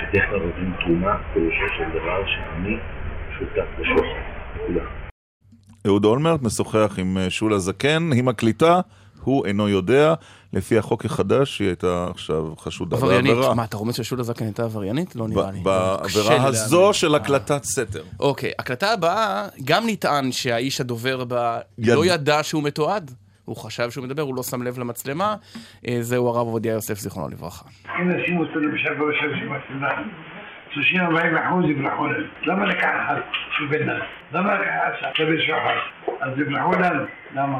שדרך 0.00 0.24
כלל 0.30 0.38
נותנים 0.38 0.72
תרומה, 0.80 1.16
פירושו 1.34 1.74
של 1.78 1.98
דבר 1.98 2.22
שאני 2.26 2.76
שותף 3.38 3.68
לשוחד, 3.78 4.20
נקודה. 4.56 4.84
אהוד 5.86 6.04
אולמרט 6.04 6.42
משוחח 6.42 6.94
עם 6.98 7.18
שולה 7.28 7.58
זקן, 7.58 8.10
היא 8.12 8.24
מקליטה, 8.24 8.80
הוא 9.24 9.46
אינו 9.46 9.68
יודע. 9.68 10.14
לפי 10.52 10.78
החוק 10.78 11.04
החדש, 11.04 11.58
היא 11.58 11.68
הייתה 11.68 12.06
עכשיו 12.10 12.44
חשודה 12.58 12.96
בעבירה. 12.96 13.18
עבריינית. 13.18 13.56
מה, 13.56 13.64
אתה 13.64 13.76
רומז 13.76 13.94
ששולה 13.94 14.22
זקן 14.22 14.44
הייתה 14.44 14.64
עבריינית? 14.64 15.16
לא 15.16 15.28
נראה 15.28 15.50
לי. 15.50 15.60
בעבירה 15.60 16.46
הזו 16.46 16.92
של 16.92 17.14
הקלטת 17.14 17.64
סתר. 17.64 18.02
אוקיי, 18.20 18.52
הקלטה 18.58 18.92
הבאה, 18.92 19.48
גם 19.64 19.84
נטען 19.86 20.32
שהאיש 20.32 20.80
הדובר 20.80 21.24
בה 21.24 21.58
לא 21.78 22.04
ידע 22.06 22.42
שהוא 22.42 22.62
מתועד. 22.62 23.10
הוא 23.44 23.56
חשב 23.56 23.90
שהוא 23.90 24.04
מדבר, 24.04 24.22
הוא 24.22 24.36
לא 24.36 24.42
שם 24.42 24.62
לב 24.62 24.78
למצלמה. 24.78 25.34
אה, 25.88 25.96
זהו 26.00 26.28
הרב 26.28 26.46
עובדיה 26.46 26.72
יוסף, 26.72 26.94
זיכרונו 26.94 27.28
לברכה. 27.28 27.64
אם 28.00 28.10
נשים 28.10 28.38
אותו 28.38 28.60
למשל 28.60 28.94
בראשון 28.94 29.30
של 29.40 29.48
מצלמה, 29.48 29.88
30-40 30.70 31.48
אחוז 31.48 31.64
יברחו 31.70 32.06
לנו. 32.06 32.26
למה 32.42 32.66
לקחת 32.66 33.16
של 33.58 33.66
בן 33.66 33.90
אדם? 33.90 34.04
למה 34.32 34.54
לקחת 34.54 35.14
של 35.14 35.40
שוחד? 35.46 35.74
אז 36.20 36.38
יברחו 36.38 36.72
לנו. 36.72 37.04
למה? 37.34 37.58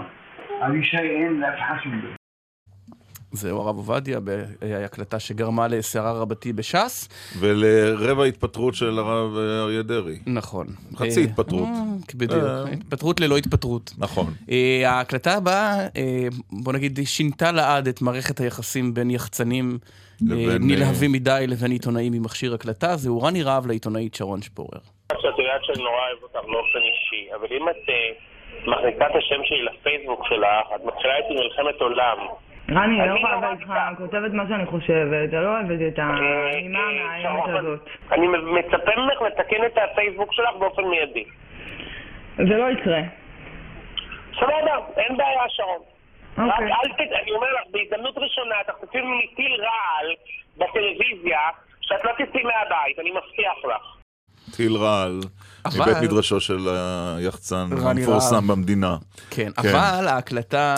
אבישי 0.66 0.96
אין 0.96 1.40
לאף 1.40 1.58
אחד 1.58 1.74
שום 1.82 2.00
דבר. 2.00 2.19
זהו 3.32 3.60
הרב 3.60 3.76
עובדיה, 3.76 4.20
בהקלטה 4.20 5.18
שגרמה 5.18 5.68
לסערה 5.68 6.12
רבתי 6.12 6.52
בש"ס. 6.52 7.08
ולרבע 7.40 8.24
התפטרות 8.24 8.74
של 8.74 8.98
הרב 8.98 9.36
אריה 9.36 9.82
דרעי. 9.82 10.18
נכון. 10.26 10.66
חצי 10.96 11.24
התפטרות. 11.24 11.68
אה, 11.68 12.14
בדיוק, 12.14 12.42
התפטרות 12.72 13.20
ללא 13.20 13.36
התפטרות. 13.36 13.90
נכון. 13.98 14.26
אה, 14.50 14.82
ההקלטה 14.90 15.34
הבאה, 15.34 15.86
אה, 15.96 16.28
בוא 16.52 16.72
נגיד, 16.72 16.98
שינתה 17.04 17.52
לעד 17.52 17.88
את 17.88 18.02
מערכת 18.02 18.40
היחסים 18.40 18.94
בין 18.94 19.10
יחצנים 19.10 19.78
נלהבים 20.60 21.12
מדי 21.12 21.44
לבין 21.48 21.70
עיתונאים 21.70 22.12
עם 22.12 22.22
מכשיר 22.22 22.54
הקלטה. 22.54 22.96
זהו 22.96 23.22
רני 23.22 23.42
רהב 23.42 23.66
לעיתונאית 23.66 24.14
שרון 24.14 24.42
שפורר. 24.42 24.80
את 25.06 25.16
יודעת 25.38 25.64
שאני 25.64 25.82
נורא 25.84 25.96
אוהב 25.96 26.22
אותך 26.22 26.34
באופן 26.34 26.78
אישי, 26.78 27.28
אבל 27.34 27.46
אם 27.56 27.68
את 27.68 27.82
מחזיקה 28.66 29.06
את 29.06 29.14
השם 29.18 29.44
שלי 29.44 29.62
לפייסבוק 29.62 30.26
שלך, 30.28 30.66
את 30.76 30.84
מתחילה 30.84 31.16
איתי 31.16 31.34
מלחמת 31.34 31.80
עולם. 31.80 32.18
רני, 32.70 32.98
לא 32.98 33.16
יכולה 33.18 33.36
לדבר 33.36 33.52
איתך, 33.52 33.72
כותבת 33.98 34.32
מה 34.32 34.44
שאני 34.48 34.66
חושבת, 34.66 35.34
אני 35.34 35.44
לא 35.44 35.48
אוהבת 35.48 35.80
את 35.88 35.98
האימה 35.98 36.78
המאיימת 36.78 37.58
הזאת. 37.58 37.80
אני 38.12 38.26
מצפה 38.28 38.90
ממך 38.96 39.22
לתקן 39.22 39.64
את 39.66 39.78
הפייסבוק 39.92 40.32
שלך 40.32 40.56
באופן 40.58 40.82
מיידי. 40.82 41.24
זה 42.36 42.56
לא 42.56 42.70
יקרה. 42.70 43.00
סבבה, 44.34 44.74
אין 44.96 45.16
בעיה, 45.16 45.42
שרון. 45.48 45.82
רק 46.38 46.60
אל 46.60 46.92
ת... 46.92 47.00
אני 47.22 47.30
אומר 47.30 47.46
לך, 47.46 47.72
בהזדמנות 47.72 48.18
ראשונה, 48.18 48.54
תחטפי 48.66 49.00
ממני 49.00 49.26
טיל 49.36 49.52
רעל 49.52 50.14
בטלוויזיה, 50.56 51.38
שאת 51.80 52.04
לא 52.04 52.10
תצאי 52.12 52.42
מהבית, 52.42 52.98
אני 52.98 53.10
מבטיח 53.10 53.64
לך. 53.64 54.00
טיל 54.56 54.76
רעל. 54.76 55.20
אבל... 55.64 55.80
מבית 55.80 56.02
מדרשו 56.02 56.40
של 56.40 56.58
היחצן 57.18 57.66
המפורסם 57.86 58.46
במדינה. 58.46 58.96
כן, 59.30 59.50
כן, 59.62 59.68
אבל 59.70 60.08
ההקלטה 60.08 60.74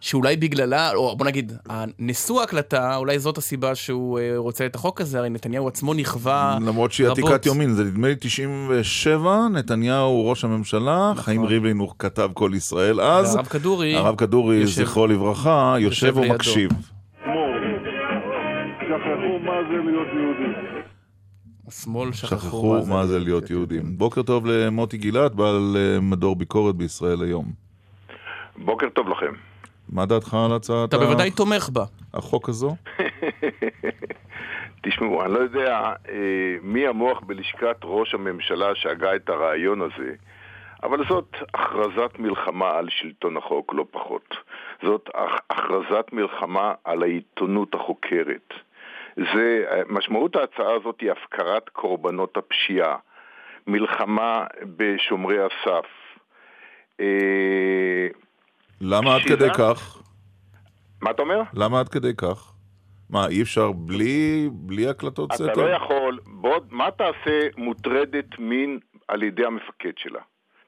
שאולי 0.00 0.36
בגללה, 0.36 0.94
או 0.94 1.16
בוא 1.16 1.26
נגיד, 1.26 1.52
נשוא 1.98 2.40
ההקלטה, 2.40 2.96
אולי 2.96 3.18
זאת 3.18 3.38
הסיבה 3.38 3.74
שהוא 3.74 4.18
אה, 4.18 4.32
רוצה 4.36 4.66
את 4.66 4.74
החוק 4.74 5.00
הזה, 5.00 5.18
הרי 5.18 5.30
נתניהו 5.30 5.68
עצמו 5.68 5.94
נכווה 5.94 6.54
רבות. 6.56 6.68
למרות 6.68 6.92
שהיא 6.92 7.08
עתיקת 7.08 7.46
יומין, 7.46 7.70
זה 7.70 7.84
נדמה 7.84 8.08
לי 8.08 8.14
97, 8.20 9.48
נתניהו 9.52 10.30
ראש 10.30 10.44
הממשלה, 10.44 11.10
נכון. 11.12 11.24
חיים 11.24 11.44
ריבלין 11.44 11.78
הוא 11.78 11.90
כתב 11.98 12.30
כל 12.34 12.50
ישראל 12.54 13.00
אז. 13.00 13.34
והרב 13.34 13.46
כדורי, 13.46 13.94
הרב 13.94 14.16
כדורי, 14.16 14.66
זכרו 14.66 15.06
לברכה, 15.06 15.76
יושב 15.78 16.16
ומקשיב. 16.16 16.70
מה 19.42 19.60
להיות 19.84 20.08
יהודי. 20.14 20.78
השמאל 21.68 22.12
שכחו, 22.12 22.36
שכחו 22.38 22.86
מה 22.88 23.06
זה 23.06 23.18
להיות 23.18 23.50
יהודים. 23.50 23.98
בוקר 23.98 24.22
טוב 24.22 24.46
למוטי 24.46 24.98
גילת, 24.98 25.34
בעל 25.34 25.76
אה, 25.76 26.00
מדור 26.00 26.36
ביקורת 26.36 26.74
בישראל 26.74 27.22
היום. 27.22 27.52
בוקר 28.56 28.86
טוב 28.88 29.08
לכם. 29.08 29.47
מה 29.92 30.06
דעתך 30.06 30.34
על 30.34 30.56
הצעת 30.56 30.88
אתה 30.88 30.98
בוודאי 30.98 31.30
תומך 31.30 31.68
בה. 31.72 31.84
החוק 32.14 32.48
הזו? 32.48 32.76
תשמעו, 34.82 35.24
אני 35.24 35.32
לא 35.32 35.38
יודע 35.38 35.92
אה, 36.08 36.56
מי 36.62 36.86
המוח 36.86 37.20
בלשכת 37.20 37.76
ראש 37.84 38.14
הממשלה 38.14 38.74
שהגה 38.74 39.16
את 39.16 39.28
הרעיון 39.28 39.82
הזה, 39.82 40.14
אבל 40.82 41.04
זאת 41.08 41.36
הכרזת 41.54 42.18
מלחמה 42.18 42.70
על 42.70 42.88
שלטון 42.90 43.36
החוק, 43.36 43.74
לא 43.74 43.84
פחות. 43.90 44.34
זאת 44.82 45.10
הכרזת 45.50 46.12
מלחמה 46.12 46.74
על 46.84 47.02
העיתונות 47.02 47.74
החוקרת. 47.74 48.54
זה, 49.16 49.64
משמעות 49.88 50.36
ההצעה 50.36 50.74
הזאת 50.74 51.00
היא 51.00 51.10
הפקרת 51.10 51.68
קורבנות 51.68 52.36
הפשיעה, 52.36 52.96
מלחמה 53.66 54.44
בשומרי 54.76 55.38
הסף. 55.38 55.86
למה 58.80 59.14
עד 59.14 59.22
כדי 59.22 59.48
כך? 59.58 60.02
מה 61.02 61.10
אתה 61.10 61.22
אומר? 61.22 61.42
למה 61.54 61.80
עד 61.80 61.88
כדי 61.88 62.12
כך? 62.16 62.52
מה, 63.10 63.26
אי 63.28 63.42
אפשר 63.42 63.72
בלי, 63.72 64.48
בלי 64.52 64.88
הקלטות 64.88 65.32
סתר? 65.32 65.52
אתה 65.52 65.60
לא 65.60 65.68
יכול. 65.68 66.18
בוא, 66.26 66.58
מה 66.70 66.90
תעשה 66.90 67.48
מוטרדת 67.56 68.38
מין 68.38 68.78
על 69.08 69.22
ידי 69.22 69.44
המפקד 69.46 69.92
שלה? 69.96 70.20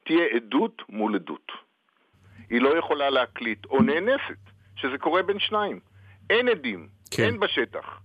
תהיה 0.05 0.25
עדות 0.37 0.83
מול 0.89 1.15
עדות. 1.15 1.53
היא 2.51 2.61
לא 2.61 2.79
יכולה 2.79 3.11
להקליט, 3.11 3.65
או 3.65 3.83
נאנסת, 3.83 4.41
שזה 4.77 4.99
קורה 4.99 5.23
בין 5.23 5.39
שניים. 5.39 5.81
אין 6.31 6.49
עדים, 6.49 6.89
כן. 7.11 7.25
אין 7.25 7.41
בשטח. 7.41 8.01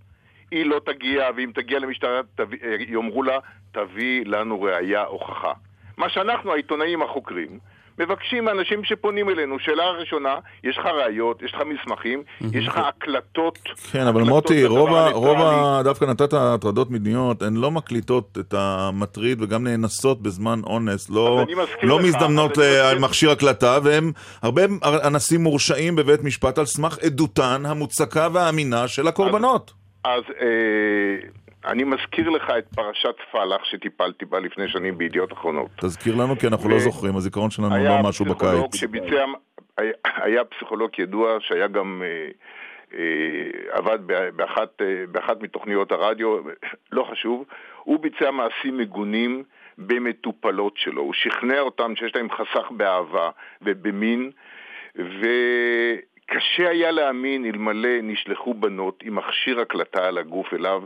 היא 0.50 0.66
לא 0.66 0.80
תגיע, 0.86 1.28
ואם 1.36 1.50
תגיע 1.54 1.78
למשטרה 1.78 2.20
תביא, 2.34 2.58
אה, 2.62 2.76
יאמרו 2.88 3.22
לה, 3.22 3.38
תביא 3.72 4.24
לנו 4.26 4.62
ראייה 4.62 5.04
הוכחה. 5.04 5.52
מה 5.96 6.08
שאנחנו, 6.08 6.52
העיתונאים 6.52 7.02
החוקרים, 7.02 7.58
מבקשים 7.98 8.44
מאנשים 8.44 8.84
שפונים 8.84 9.28
אלינו, 9.28 9.58
שאלה 9.58 9.90
ראשונה, 9.90 10.34
יש 10.64 10.78
לך 10.78 10.86
ראיות, 10.86 11.42
יש 11.42 11.54
לך 11.54 11.60
מסמכים, 11.66 12.22
יש 12.52 12.66
לך 12.66 12.76
הקלטות. 12.76 13.58
כן, 13.92 14.06
אבל 14.06 14.22
מוטי, 14.22 14.64
רוב, 14.64 14.90
רוב 15.12 15.38
ה... 15.40 15.80
דווקא 15.84 16.04
נתת 16.04 16.32
הטרדות 16.32 16.90
מיניות, 16.90 17.42
הן 17.42 17.56
לא 17.56 17.70
מקליטות 17.70 18.38
את 18.40 18.54
המטריד 18.56 19.42
וגם 19.42 19.64
נאנסות 19.64 20.22
בזמן 20.22 20.60
אונס, 20.66 21.10
לא, 21.10 21.44
לא 21.82 22.00
מזדמנות 22.00 22.56
למכשיר 22.56 23.30
הקלטה, 23.30 23.78
והם, 23.82 24.12
הרבה 24.42 24.62
אנסים 24.82 25.42
מורשעים 25.42 25.96
בבית 25.96 26.24
משפט 26.24 26.58
על 26.58 26.66
סמך 26.66 26.98
עדותן 26.98 27.62
המוצקה 27.66 28.28
והאמינה 28.32 28.88
של 28.88 29.08
הקורבנות. 29.08 29.72
אז... 30.04 30.22
אני 31.66 31.84
מזכיר 31.84 32.30
לך 32.30 32.50
את 32.58 32.66
פרשת 32.74 33.14
פלח 33.32 33.64
שטיפלתי 33.64 34.24
בה 34.24 34.40
לפני 34.40 34.68
שנים 34.68 34.98
בידיעות 34.98 35.32
אחרונות. 35.32 35.70
תזכיר 35.80 36.14
לנו 36.14 36.36
כי 36.38 36.46
אנחנו 36.46 36.68
לא 36.68 36.78
זוכרים, 36.78 37.16
הזיכרון 37.16 37.50
שלנו 37.50 37.84
לא 37.84 38.02
משהו 38.02 38.24
בקיץ. 38.24 38.76
שביצע, 38.76 39.24
היה, 39.76 39.92
היה 40.04 40.44
פסיכולוג 40.44 40.90
ידוע 40.98 41.36
שהיה 41.40 41.66
גם... 41.66 42.02
אה, 42.04 42.30
אה, 42.94 43.76
עבד 43.78 43.98
באחת, 44.36 44.82
אה, 44.82 45.04
באחת 45.10 45.42
מתוכניות 45.42 45.92
הרדיו, 45.92 46.38
לא 46.92 47.06
חשוב, 47.10 47.44
הוא 47.82 48.00
ביצע 48.00 48.30
מעשים 48.30 48.78
מגונים 48.78 49.42
במטופלות 49.78 50.72
שלו, 50.76 51.02
הוא 51.02 51.12
שכנע 51.12 51.60
אותם 51.60 51.96
שיש 51.96 52.16
להם 52.16 52.28
חסך 52.30 52.70
באהבה 52.70 53.30
ובמין, 53.62 54.30
ו... 54.96 55.26
קשה 56.26 56.70
היה 56.70 56.90
להאמין 56.90 57.44
אלמלא 57.44 57.88
נשלחו 58.02 58.54
בנות 58.54 59.02
עם 59.02 59.14
מכשיר 59.14 59.60
הקלטה 59.60 60.04
על 60.04 60.18
הגוף 60.18 60.54
אליו 60.54 60.82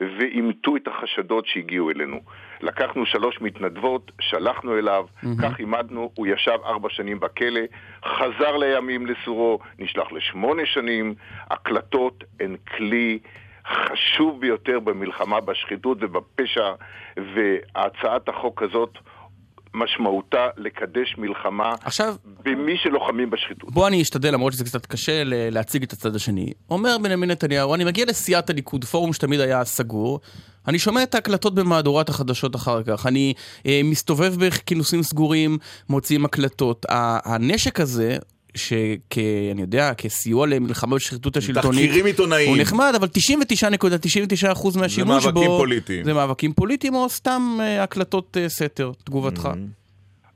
ואימתו 0.00 0.76
את 0.76 0.88
החשדות 0.88 1.46
שהגיעו 1.46 1.90
אלינו. 1.90 2.20
לקחנו 2.60 3.06
שלוש 3.06 3.40
מתנדבות, 3.40 4.12
שלחנו 4.20 4.78
אליו, 4.78 5.06
mm-hmm. 5.06 5.42
כך 5.42 5.58
עימדנו, 5.58 6.10
הוא 6.14 6.26
ישב 6.26 6.58
ארבע 6.64 6.88
שנים 6.90 7.20
בכלא, 7.20 7.60
חזר 8.04 8.56
לימים 8.56 9.06
לסורו, 9.06 9.58
נשלח 9.78 10.12
לשמונה 10.12 10.66
שנים. 10.66 11.14
הקלטות 11.50 12.24
הן 12.40 12.56
כלי 12.76 13.18
חשוב 13.68 14.40
ביותר 14.40 14.80
במלחמה 14.80 15.40
בשחיתות 15.40 15.98
ובפשע, 16.00 16.72
והצעת 17.16 18.28
החוק 18.28 18.62
הזאת 18.62 18.98
משמעותה 19.74 20.46
לקדש 20.56 21.14
מלחמה 21.18 21.74
עכשיו, 21.82 22.14
במי 22.44 22.76
שלוחמים 22.82 23.30
בשחיתות. 23.30 23.72
בוא 23.72 23.88
אני 23.88 24.02
אשתדל, 24.02 24.34
למרות 24.34 24.52
שזה 24.52 24.64
קצת 24.64 24.86
קשה 24.86 25.22
להציג 25.26 25.82
את 25.82 25.92
הצד 25.92 26.16
השני. 26.16 26.52
אומר 26.70 26.96
בנימין 27.02 27.30
נתניהו, 27.30 27.74
אני 27.74 27.84
מגיע 27.84 28.04
לסיעת 28.08 28.50
הליכוד, 28.50 28.84
פורום 28.84 29.12
שתמיד 29.12 29.40
היה 29.40 29.64
סגור, 29.64 30.20
אני 30.68 30.78
שומע 30.78 31.02
את 31.02 31.14
ההקלטות 31.14 31.54
במהדורת 31.54 32.08
החדשות 32.08 32.56
אחר 32.56 32.82
כך, 32.82 33.06
אני 33.06 33.34
אה, 33.66 33.80
מסתובב 33.84 34.34
בכינוסים 34.46 35.02
סגורים, 35.02 35.58
מוציאים 35.88 36.24
הקלטות. 36.24 36.86
הנשק 37.24 37.80
הזה 37.80 38.16
שכ... 38.54 39.18
אני 39.52 39.60
יודע, 39.60 39.94
כסיוע 39.94 40.46
למלחמה 40.46 40.96
בשחיתות 40.96 41.36
השלטונית. 41.36 41.80
תחקירים 41.80 42.06
עיתונאיים. 42.06 42.48
הוא 42.48 42.56
נחמד, 42.60 42.92
אבל 42.96 43.06
99.99% 43.06 44.78
מהשימוש 44.78 45.24
זה 45.24 45.32
בו... 45.32 45.40
מאבקים 45.40 45.58
פוליטיים. 45.58 46.04
זה 46.04 46.14
מאבקים 46.14 46.52
פוליטיים 46.52 46.94
או 46.94 47.08
סתם 47.08 47.42
אה, 47.60 47.82
הקלטות 47.82 48.36
אה, 48.36 48.48
סתר, 48.48 48.92
תגובתך. 49.04 49.48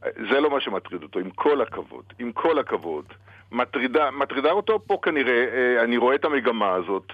זה 0.02 0.40
לא 0.40 0.50
מה 0.50 0.60
שמטריד 0.60 1.02
אותו, 1.02 1.18
עם 1.18 1.30
כל 1.30 1.62
הכבוד. 1.62 2.04
עם 2.18 2.32
כל 2.32 2.58
הכבוד. 2.58 3.04
מטרידה, 3.52 4.10
מטרידה 4.10 4.50
אותו 4.50 4.78
פה 4.86 4.98
כנראה, 5.02 5.32
אה, 5.32 5.84
אני 5.84 5.96
רואה 5.96 6.14
את 6.14 6.24
המגמה 6.24 6.74
הזאת, 6.74 7.12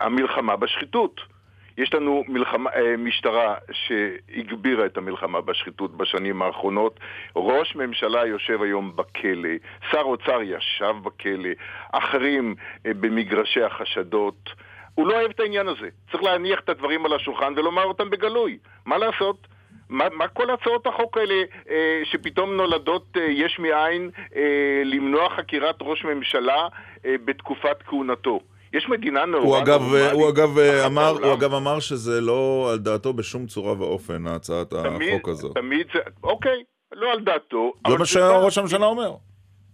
המלחמה 0.00 0.56
בשחיתות. 0.56 1.33
יש 1.78 1.94
לנו 1.94 2.24
מלחמה, 2.28 2.70
אה, 2.70 2.96
משטרה 2.96 3.54
שהגבירה 3.72 4.86
את 4.86 4.96
המלחמה 4.96 5.40
בשחיתות 5.40 5.96
בשנים 5.96 6.42
האחרונות. 6.42 7.00
ראש 7.36 7.76
ממשלה 7.76 8.26
יושב 8.26 8.62
היום 8.62 8.96
בכלא, 8.96 9.48
שר 9.90 10.02
אוצר 10.02 10.42
ישב 10.42 10.94
בכלא, 11.02 11.50
אחרים 11.92 12.54
אה, 12.86 12.94
במגרשי 12.94 13.62
החשדות. 13.62 14.50
הוא 14.94 15.06
לא 15.06 15.14
אוהב 15.14 15.30
את 15.30 15.40
העניין 15.40 15.68
הזה. 15.68 15.88
צריך 16.10 16.22
להניח 16.22 16.60
את 16.60 16.68
הדברים 16.68 17.06
על 17.06 17.12
השולחן 17.12 17.52
ולומר 17.56 17.84
אותם 17.84 18.10
בגלוי. 18.10 18.58
מה 18.86 18.98
לעשות? 18.98 19.46
מה, 19.88 20.04
מה 20.12 20.28
כל 20.28 20.50
הצעות 20.50 20.86
החוק 20.86 21.18
האלה 21.18 21.42
אה, 21.70 22.02
שפתאום 22.04 22.56
נולדות 22.56 23.06
אה, 23.16 23.22
יש 23.22 23.58
מאין 23.58 24.10
אה, 24.36 24.82
למנוע 24.84 25.30
חקירת 25.30 25.76
ראש 25.80 26.04
ממשלה 26.04 26.68
אה, 27.06 27.14
בתקופת 27.24 27.82
כהונתו? 27.82 28.40
יש 28.74 28.88
מדינה 28.88 29.24
נורא 29.26 29.44
הוא 29.44 29.58
אגב, 29.58 29.80
נורמלית. 29.80 30.12
הוא 30.12 30.28
אגב 30.28 30.58
אחת 30.58 30.86
אמר. 30.86 31.10
הוא 31.10 31.34
אגב 31.34 31.54
אמר 31.54 31.80
שזה 31.80 32.20
לא 32.20 32.68
על 32.72 32.78
דעתו 32.78 33.12
בשום 33.12 33.46
צורה 33.46 33.80
ואופן, 33.80 34.26
הצעת 34.26 34.72
החוק 34.72 35.28
הזאת. 35.28 35.54
תמיד 35.54 35.86
זה, 35.94 36.00
אוקיי, 36.22 36.62
לא 36.92 37.12
על 37.12 37.20
דעתו. 37.20 37.72
זה 37.88 37.96
מה 37.98 38.06
שראש 38.06 38.58
הממשלה 38.58 38.86
אומר. 38.86 39.14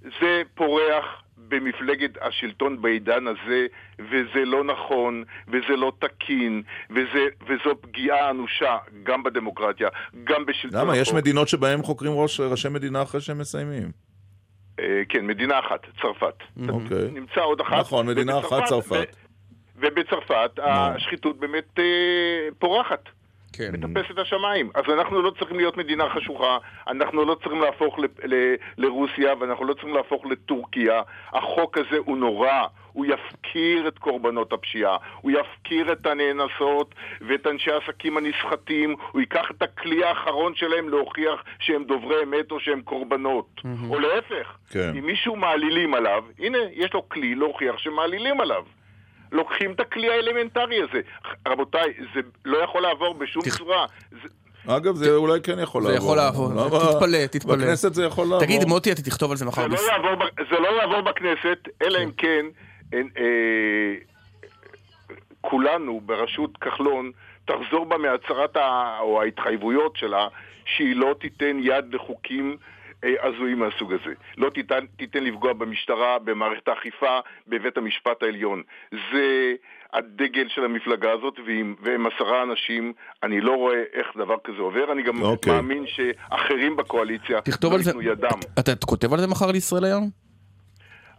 זה 0.02 0.42
פורח 0.54 1.04
במפלגת 1.48 2.10
השלטון 2.20 2.82
בעידן 2.82 3.24
הזה, 3.26 3.66
וזה 3.98 4.44
לא 4.44 4.64
נכון, 4.64 5.24
וזה 5.48 5.76
לא 5.76 5.92
תקין, 5.98 6.62
וזה, 6.90 7.26
וזו 7.42 7.80
פגיעה 7.80 8.30
אנושה 8.30 8.76
גם 9.02 9.22
בדמוקרטיה, 9.22 9.88
גם 10.24 10.46
בשלטון 10.46 10.80
למה? 10.80 10.96
יש 10.96 11.08
החוק. 11.08 11.20
מדינות 11.20 11.48
שבהן 11.48 11.82
חוקרים 11.82 12.12
ראש, 12.12 12.40
ראשי 12.40 12.68
מדינה 12.68 13.02
אחרי 13.02 13.20
שהם 13.20 13.38
מסיימים. 13.38 14.09
אה, 14.80 15.02
כן, 15.08 15.26
מדינה 15.26 15.58
אחת, 15.58 15.86
צרפת. 16.02 16.34
אוקיי. 16.68 17.10
נמצא 17.12 17.40
עוד 17.40 17.60
אחת. 17.60 17.76
נכון, 17.78 18.06
מדינה 18.06 18.36
ובצרפת- 18.36 18.52
אחת, 18.58 18.64
צרפת. 18.64 18.92
ו- 19.16 19.30
ובצרפת 19.86 20.50
השחיתות 20.62 21.38
באמת 21.40 21.78
אה, 21.78 21.84
פורחת. 22.58 23.08
כן. 23.52 23.70
מטפס 23.72 24.10
את 24.10 24.18
השמיים. 24.18 24.70
אז 24.74 24.84
אנחנו 24.94 25.22
לא 25.22 25.30
צריכים 25.38 25.56
להיות 25.56 25.76
מדינה 25.76 26.04
חשוכה, 26.14 26.58
אנחנו 26.88 27.24
לא 27.24 27.34
צריכים 27.34 27.60
להפוך 27.60 27.98
ל- 27.98 28.04
ל- 28.34 28.54
לרוסיה 28.78 29.34
ואנחנו 29.40 29.64
לא 29.64 29.74
צריכים 29.74 29.94
להפוך 29.94 30.26
לטורקיה. 30.26 31.02
החוק 31.32 31.78
הזה 31.78 31.96
הוא 32.04 32.16
נורא, 32.18 32.52
הוא 32.92 33.06
יפקיר 33.06 33.88
את 33.88 33.98
קורבנות 33.98 34.52
הפשיעה, 34.52 34.96
הוא 35.20 35.30
יפקיר 35.30 35.92
את 35.92 36.06
הנאנסות 36.06 36.94
ואת 37.28 37.46
אנשי 37.46 37.70
העסקים 37.70 38.16
הנסחטים, 38.16 38.96
הוא 39.12 39.20
ייקח 39.20 39.50
את 39.50 39.62
הכלי 39.62 40.04
האחרון 40.04 40.54
שלהם 40.54 40.88
להוכיח 40.88 41.44
שהם 41.58 41.84
דוברי 41.84 42.22
אמת 42.22 42.50
או 42.50 42.60
שהם 42.60 42.82
קורבנות. 42.82 43.60
או 43.88 43.98
להפך, 44.00 44.56
כן. 44.70 44.92
אם 44.98 45.06
מישהו 45.06 45.36
מעלילים 45.36 45.94
עליו, 45.94 46.24
הנה, 46.38 46.58
יש 46.72 46.94
לו 46.94 47.08
כלי 47.08 47.34
להוכיח 47.34 47.78
שמעלילים 47.78 48.40
עליו. 48.40 48.62
לוקחים 49.32 49.72
את 49.72 49.80
הכלי 49.80 50.10
האלמנטרי 50.10 50.82
הזה. 50.82 51.00
רבותיי, 51.48 51.92
זה 52.14 52.20
לא 52.44 52.58
יכול 52.58 52.82
לעבור 52.82 53.14
בשום 53.14 53.42
צורה. 53.42 53.86
זה, 54.10 54.28
אגב, 54.66 54.94
זה 54.94 55.14
אולי 55.14 55.40
כן 55.40 55.58
יכול 55.58 55.82
זה 55.82 55.88
לעבור. 55.92 56.16
יכול 56.16 56.16
לעבור? 56.16 56.92
תתפלא, 56.92 57.26
תתפלא. 57.26 57.56
בכנסת 57.56 57.94
זה 57.94 58.04
יכול 58.04 58.24
לעבור. 58.24 58.40
תגיד, 58.40 58.64
מוטי, 58.64 58.92
אתה 58.92 59.02
תכתוב 59.02 59.30
על 59.30 59.36
זה 59.36 59.44
מחר. 59.44 59.62
זה, 59.62 59.68
לא 59.68 60.16
זה 60.50 60.58
לא 60.58 60.68
יעבור 60.80 61.00
בכנסת, 61.00 61.68
אלא 61.82 61.98
אם 62.04 62.10
כן 62.16 62.46
אה, 62.94 63.00
אה, 63.18 63.94
כולנו 65.40 66.00
בראשות 66.00 66.56
כחלון 66.56 67.10
תחזור 67.44 67.84
בה 67.84 67.98
מהצהרת 67.98 68.56
ה... 68.56 68.98
או 69.00 69.22
ההתחייבויות 69.22 69.96
שלה 69.96 70.28
שהיא 70.64 70.96
לא 70.96 71.14
תיתן 71.20 71.56
יד 71.62 71.94
לחוקים 71.94 72.56
אה, 73.04 73.14
הזויים 73.22 73.58
מהסוג 73.58 73.92
הזה. 73.92 74.14
לא 74.36 74.50
תיתן, 74.50 74.86
תיתן 74.96 75.24
לפגוע 75.24 75.52
במשטרה, 75.52 76.18
במערכת 76.18 76.68
האכיפה, 76.68 77.18
בבית 77.48 77.76
המשפט 77.76 78.22
העליון. 78.22 78.62
זה 79.12 79.54
הדגל 79.92 80.48
של 80.48 80.64
המפלגה 80.64 81.12
הזאת, 81.12 81.34
ועם, 81.46 81.74
ועם 81.82 82.06
עשרה 82.06 82.42
אנשים, 82.42 82.92
אני 83.22 83.40
לא 83.40 83.52
רואה 83.52 83.82
איך 83.92 84.06
דבר 84.16 84.36
כזה 84.44 84.58
עובר. 84.58 84.92
אני 84.92 85.02
גם 85.02 85.22
אוקיי. 85.22 85.52
מאמין 85.52 85.84
שאחרים 85.86 86.76
בקואליציה 86.76 87.40
תכתוב 87.40 87.72
לא 87.72 87.76
על 87.76 87.82
זה. 87.82 87.90
ייתנו 87.90 88.02
ידם. 88.02 88.38
אתה 88.58 88.72
כותב 88.86 89.12
על 89.12 89.20
זה 89.20 89.26
מחר 89.26 89.50
לישראל 89.50 89.84
היום? 89.84 90.19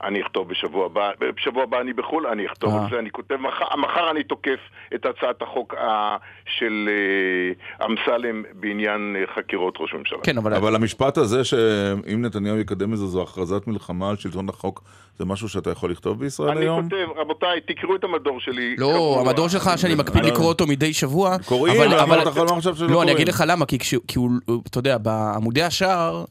אני 0.03 0.21
אכתוב 0.21 0.49
בשבוע 0.49 0.85
הבא, 0.85 1.09
בשבוע 1.37 1.63
הבא 1.63 1.81
אני 1.81 1.93
בחו"ל, 1.93 2.27
אני 2.27 2.45
אכתוב 2.45 2.73
אה. 2.75 2.85
את 2.85 2.91
זה, 2.91 2.99
אני 2.99 3.09
כותב 3.11 3.35
מחר, 3.35 3.75
מחר 3.77 4.11
אני 4.11 4.23
תוקף 4.23 4.59
את 4.95 5.05
הצעת 5.05 5.41
החוק 5.41 5.73
אה, 5.77 6.17
של 6.57 6.89
אה, 6.89 7.85
אמסלם 7.85 8.43
בעניין 8.53 9.15
חקירות 9.35 9.73
ראש 9.79 9.93
ממשלה. 9.93 10.19
כן, 10.23 10.37
אבל... 10.37 10.53
אבל 10.53 10.75
המשפט 10.75 11.17
הזה 11.17 11.43
שאם 11.43 12.21
נתניהו 12.21 12.57
יקדם 12.57 12.93
את 12.93 12.97
זה, 12.97 13.05
זו 13.05 13.21
הכרזת 13.21 13.67
מלחמה 13.67 14.09
על 14.09 14.17
שלטון 14.17 14.49
החוק, 14.49 14.83
זה 15.19 15.25
משהו 15.25 15.49
שאתה 15.49 15.69
יכול 15.71 15.91
לכתוב 15.91 16.19
בישראל 16.19 16.49
אני 16.57 16.61
היום? 16.65 16.83
כותב, 16.83 17.07
רבותיי, 17.19 17.61
תקראו 17.61 17.95
את 17.95 18.03
המדור 18.03 18.39
שלי. 18.39 18.75
לא. 18.77 19.17
המדור 19.25 19.47
שלך 19.47 19.71
שאני 19.77 19.95
מקפיד 19.95 20.21
אני- 20.23 20.31
לקרוא 20.31 20.47
אותו 20.47 20.67
מדי 20.67 20.93
שבוע. 20.93 21.35
קוראים, 21.45 21.81
אבל- 21.81 21.87
למה 21.93 22.03
אבל- 22.03 22.21
אתה 22.21 22.29
יכול 22.29 22.41
לומר 22.45 22.57
עכשיו 22.57 22.75
שלא 22.75 22.87
לא, 22.87 22.93
אני 22.93 22.95
קוראים? 22.95 23.15
אגיד 23.15 23.29
לך 23.29 23.43
למה, 23.47 23.65
כי 23.65 23.77
הוא- 24.15 24.29
אתה 24.69 24.77
יודע, 24.79 24.97
בעמודי 24.97 25.63
השער, 25.63 26.23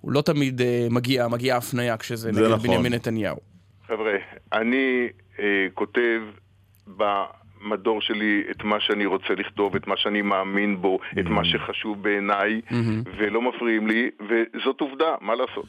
הוא 0.00 0.12
לא 0.12 0.22
תמיד 0.22 0.60
אה, 0.60 0.86
מגיע, 0.90 1.28
מגיעה 1.28 1.58
הפניה 1.58 1.96
כשזה 1.96 2.16
זה 2.16 2.32
נגד 2.32 2.50
נכון. 2.50 2.58
בנימין 2.58 2.94
נתניהו. 2.94 3.36
חבר'ה, 3.86 4.12
אני 4.52 5.08
אה, 5.38 5.66
כותב 5.74 6.20
במדור 6.86 8.00
שלי 8.00 8.42
את 8.50 8.64
מה 8.64 8.76
שאני 8.80 9.06
רוצה 9.06 9.34
לכתוב, 9.36 9.76
את 9.76 9.86
מה 9.86 9.94
שאני 9.96 10.22
מאמין 10.22 10.80
בו, 10.80 10.98
את 11.20 11.24
מה 11.24 11.44
שחשוב 11.44 12.02
בעיניי, 12.02 12.60
ולא 13.18 13.42
מפריעים 13.42 13.86
לי, 13.86 14.10
וזאת 14.20 14.80
עובדה, 14.80 15.14
מה 15.20 15.34
לעשות? 15.34 15.66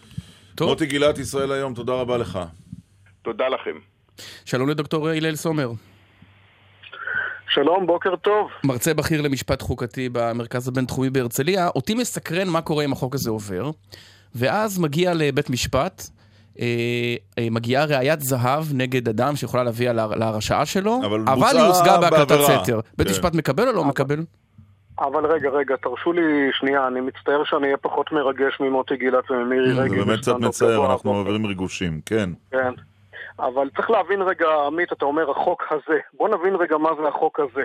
מוטי 0.61 0.85
גילת, 0.85 1.17
ישראל 1.17 1.51
היום, 1.51 1.73
תודה 1.73 1.93
רבה 1.93 2.17
לך. 2.17 2.39
תודה 3.21 3.47
לכם. 3.47 3.77
שלום 4.45 4.69
לדוקטור 4.69 5.09
הלל 5.09 5.35
סומר. 5.35 5.71
שלום, 7.49 7.87
בוקר 7.87 8.15
טוב. 8.15 8.49
מרצה 8.63 8.93
בכיר 8.93 9.21
למשפט 9.21 9.61
חוקתי 9.61 10.09
במרכז 10.11 10.67
הבינתחומי 10.67 11.09
בהרצליה. 11.09 11.67
אותי 11.67 11.93
מסקרן 11.93 12.47
מה 12.47 12.61
קורה 12.61 12.85
אם 12.85 12.91
החוק 12.91 13.15
הזה 13.15 13.29
עובר, 13.29 13.71
ואז 14.35 14.79
מגיע 14.79 15.13
לבית 15.13 15.49
משפט, 15.49 16.03
אה, 16.59 16.65
אה, 17.37 17.47
מגיעה 17.51 17.85
ראיית 17.85 18.21
זהב 18.21 18.63
נגד 18.73 19.09
אדם 19.09 19.35
שיכולה 19.35 19.63
להביא 19.63 19.91
להרשעה 19.91 20.65
שלו, 20.65 20.99
אבל 21.05 21.21
אבל 21.27 21.57
היא 21.57 21.65
הושגה 21.65 21.97
בהקלטת. 21.97 22.37
סתר. 22.41 22.79
בית 22.97 23.07
כן. 23.07 23.13
משפט 23.13 23.35
מקבל 23.35 23.67
או 23.67 23.73
לא 23.73 23.85
מקבל? 23.85 24.19
אבל 24.99 25.25
רגע, 25.25 25.49
רגע, 25.49 25.75
תרשו 25.75 26.13
לי 26.13 26.49
שנייה, 26.53 26.87
אני 26.87 27.01
מצטער 27.01 27.43
שאני 27.45 27.65
אהיה 27.65 27.77
פחות 27.77 28.11
מרגש 28.11 28.59
ממוטי 28.59 28.97
גילת 28.97 29.31
וממירי 29.31 29.73
זה 29.73 29.81
רגב. 29.81 30.05
באמת 30.05 30.19
קצת 30.19 30.35
מצער, 30.39 30.91
אנחנו. 30.91 31.13
מעבירים 31.13 31.45
ריגושים, 31.45 32.01
כן. 32.05 32.29
כן. 32.51 32.71
אבל 33.39 33.69
צריך 33.75 33.89
להבין 33.89 34.21
רגע, 34.21 34.47
עמית, 34.65 34.93
אתה 34.93 35.05
אומר 35.05 35.31
החוק 35.31 35.63
הזה. 35.71 35.99
בוא 36.13 36.29
נבין 36.29 36.55
רגע 36.55 36.77
מה 36.77 36.89
זה 37.01 37.07
החוק 37.07 37.39
הזה. 37.39 37.63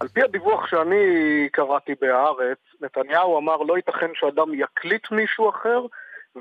על 0.00 0.08
פי 0.08 0.22
הדיווח 0.22 0.66
שאני 0.66 0.98
קראתי 1.52 1.92
בהארץ, 2.00 2.58
נתניהו 2.80 3.38
אמר 3.38 3.56
לא 3.56 3.76
ייתכן 3.76 4.10
שאדם 4.14 4.54
יקליט 4.54 5.10
מישהו 5.10 5.50
אחר 5.50 5.80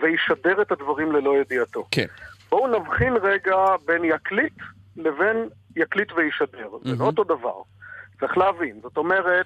וישדר 0.02 0.62
את 0.62 0.72
הדברים 0.72 1.12
ללא 1.12 1.38
ידיעתו. 1.38 1.86
כן. 1.92 2.06
בואו 2.50 2.68
נבחין 2.68 3.14
רגע 3.14 3.66
בין 3.86 4.04
יקליט 4.04 4.54
לבין 4.98 5.50
יקליט 5.76 6.12
וישדר. 6.12 6.70
זה 6.82 6.96
לא 7.00 7.06
אותו 7.06 7.24
דבר. 7.24 7.62
צריך 8.20 8.38
להבין. 8.38 8.80
זאת 8.82 8.98
אומרת, 8.98 9.46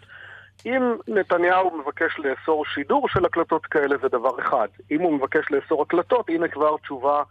אם 0.65 0.93
נתניהו 1.07 1.77
מבקש 1.77 2.19
לאסור 2.19 2.65
שידור 2.65 3.09
של 3.09 3.25
הקלטות 3.25 3.65
כאלה 3.65 3.95
זה 4.01 4.07
דבר 4.07 4.39
אחד. 4.39 4.67
אם 4.91 5.01
הוא 5.01 5.13
מבקש 5.13 5.51
לאסור 5.51 5.81
הקלטות, 5.81 6.29
הנה 6.29 6.47
כבר 6.47 6.77
תשובה 6.77 7.23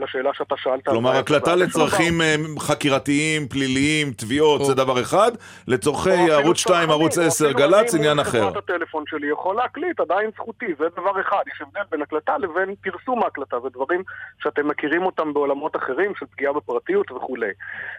לשאלה 0.00 0.30
שאתה 0.34 0.54
שאלת. 0.58 0.86
כלומר, 0.88 1.16
הקלטה. 1.16 1.56
לצרכים 1.56 2.20
אה, 2.20 2.34
חקירתיים, 2.58 3.48
פליליים, 3.48 4.12
תביעות, 4.12 4.64
זה 4.64 4.74
דבר 4.74 5.00
אחד, 5.00 5.32
לצורכי 5.68 6.10
אפילו 6.14 6.32
ערוץ 6.32 6.58
2, 6.58 6.78
צרכני, 6.78 6.92
ערוץ 6.92 7.18
או 7.18 7.22
10, 7.22 7.44
אפילו 7.44 7.58
גל"צ, 7.58 7.94
עניין 7.94 8.18
אחר. 8.18 8.40
חברת 8.40 8.56
הטלפון 8.56 9.04
שלי 9.06 9.30
יכול 9.30 9.56
להקליט, 9.56 10.00
עדיין 10.00 10.30
זכותי, 10.36 10.66
זה 10.78 10.84
דבר 10.96 11.20
אחד. 11.20 11.42
יש 11.54 11.62
הבדל 11.62 11.82
בין 11.90 12.02
הקלטה 12.02 12.38
לבין 12.38 12.74
פרסום 12.80 13.22
ההקלטה, 13.22 13.60
זה 13.60 13.68
דברים 13.68 14.02
שאתם 14.42 14.68
מכירים 14.68 15.06
אותם 15.06 15.32
בעולמות 15.32 15.76
אחרים 15.76 16.12
של 16.18 16.26
פגיעה 16.26 16.52
בפרטיות 16.52 17.10
וכולי. 17.12 17.50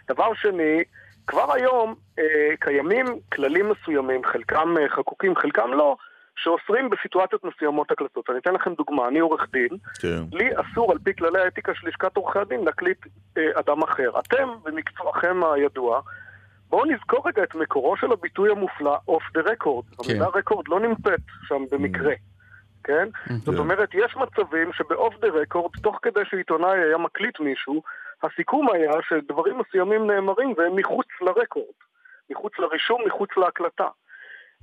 דבר 0.10 0.34
שני, 0.34 0.84
כבר 1.28 1.54
היום 1.54 1.96
אה, 2.20 2.56
קיימים 2.60 3.06
כללים 3.34 3.70
מסוימים, 3.70 4.22
חלקם 4.26 4.76
אה, 4.78 4.90
חקוקים, 4.90 5.36
חלקם 5.36 5.74
לא, 5.74 5.96
שאוסרים 6.44 6.90
בסיטואציות 6.90 7.44
מסוימות 7.44 7.92
הקלטות. 7.92 8.30
אני 8.30 8.38
אתן 8.38 8.54
לכם 8.54 8.74
דוגמה, 8.74 9.08
אני 9.08 9.20
עורך 9.20 9.48
דין, 9.52 9.78
כן. 10.02 10.24
לי 10.32 10.50
אסור 10.56 10.92
על 10.92 10.98
פי 11.04 11.16
כללי 11.16 11.42
האתיקה 11.42 11.72
של 11.76 11.88
לשכת 11.88 12.18
עורכי 12.18 12.40
הדין 12.40 12.66
להקליט 12.66 12.98
אה, 13.38 13.44
אדם 13.60 13.84
אחר. 13.84 14.20
אתם, 14.20 14.50
במקצועכם 14.64 15.42
הידוע, 15.54 16.02
בואו 16.70 16.86
נזכור 16.86 17.28
רגע 17.28 17.44
את 17.44 17.56
מקורו 17.56 17.98
של 17.98 18.12
הביטוי 18.12 18.52
המופלא, 18.52 18.98
off 19.10 19.38
the 19.38 19.42
record. 19.42 20.04
כן. 20.06 20.10
המילה 20.10 20.28
record 20.28 20.64
לא 20.68 20.80
נמצאת 20.80 21.20
שם 21.48 21.64
במקרה. 21.72 22.14
כן? 22.84 23.10
זאת 23.46 23.58
אומרת, 23.58 23.90
יש 23.94 24.16
מצבים 24.16 24.74
שבאוף 24.74 25.16
דה 25.20 25.28
רקורד, 25.28 25.72
תוך 25.84 26.00
כדי 26.02 26.22
שעיתונאי 26.26 26.80
היה 26.80 26.98
מקליט 26.98 27.40
מישהו, 27.40 27.84
הסיכום 28.24 28.68
היה 28.74 28.92
שדברים 29.10 29.58
מסוימים 29.58 30.08
נאמרים 30.12 30.54
והם 30.58 30.76
מחוץ 30.76 31.08
לרקורד, 31.22 31.78
מחוץ 32.30 32.54
לרישום, 32.60 33.02
מחוץ 33.08 33.30
להקלטה. 33.38 33.88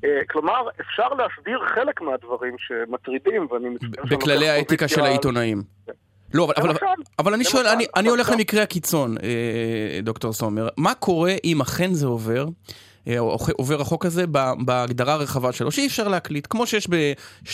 אה, 0.04 0.20
כלומר, 0.30 0.68
אפשר 0.80 1.08
להסדיר 1.08 1.60
חלק 1.74 2.00
מהדברים 2.00 2.54
שמטרידים, 2.58 3.46
ואני 3.50 3.68
מצטער 3.68 4.06
שאני 4.06 4.16
בכללי 4.16 4.48
האתיקה 4.48 4.88
של 4.88 5.00
העיתונאים. 5.00 5.62
לא, 6.34 6.48
אבל, 6.56 6.70
אבל, 6.70 6.76
אבל 7.18 7.34
אני 7.34 7.44
שואל, 7.44 7.66
אני, 7.66 7.86
אני 7.96 8.08
הולך 8.08 8.30
למקרה 8.30 8.62
הקיצון, 8.62 9.16
אה, 9.22 10.00
דוקטור 10.02 10.32
סומר. 10.32 10.68
מה 10.76 10.94
קורה 10.94 11.32
אם 11.44 11.60
אכן 11.60 11.92
זה 11.92 12.06
עובר, 12.06 12.46
אה, 13.08 13.18
עובר 13.58 13.80
החוק 13.80 14.06
הזה 14.06 14.24
בהגדרה 14.64 15.12
הרחבה 15.12 15.52
שלו, 15.52 15.70
שאי 15.70 15.86
אפשר 15.86 16.08
להקליט, 16.08 16.46
כמו 16.50 16.66
שיש 16.66 16.90
ב-12 16.90 16.90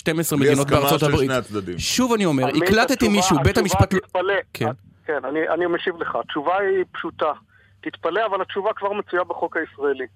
בלי 0.04 0.38
מדינות 0.40 0.66
הסכמה 0.66 0.80
בארצות 0.80 1.00
של 1.00 1.06
הברית. 1.06 1.30
שני 1.30 1.38
הצדדים. 1.38 1.78
שוב 1.78 2.12
אני 2.12 2.24
אומר, 2.24 2.44
הקלטתי 2.48 3.08
מישהו, 3.08 3.36
בית 3.44 3.58
המשפט... 3.58 3.92
לא- 3.92 4.00
תתפלא. 4.00 4.34
כן. 4.52 4.70
כן, 5.06 5.24
אני, 5.24 5.48
אני 5.48 5.66
משיב 5.66 5.96
לך. 5.96 6.16
התשובה 6.16 6.58
היא 6.58 6.84
פשוטה. 6.92 7.32
תתפלא, 7.80 8.26
אבל 8.26 8.42
התשובה 8.42 8.70
כבר 8.76 8.92
מצויה 8.92 9.24
בחוק 9.24 9.56
הישראלי. 9.56 10.06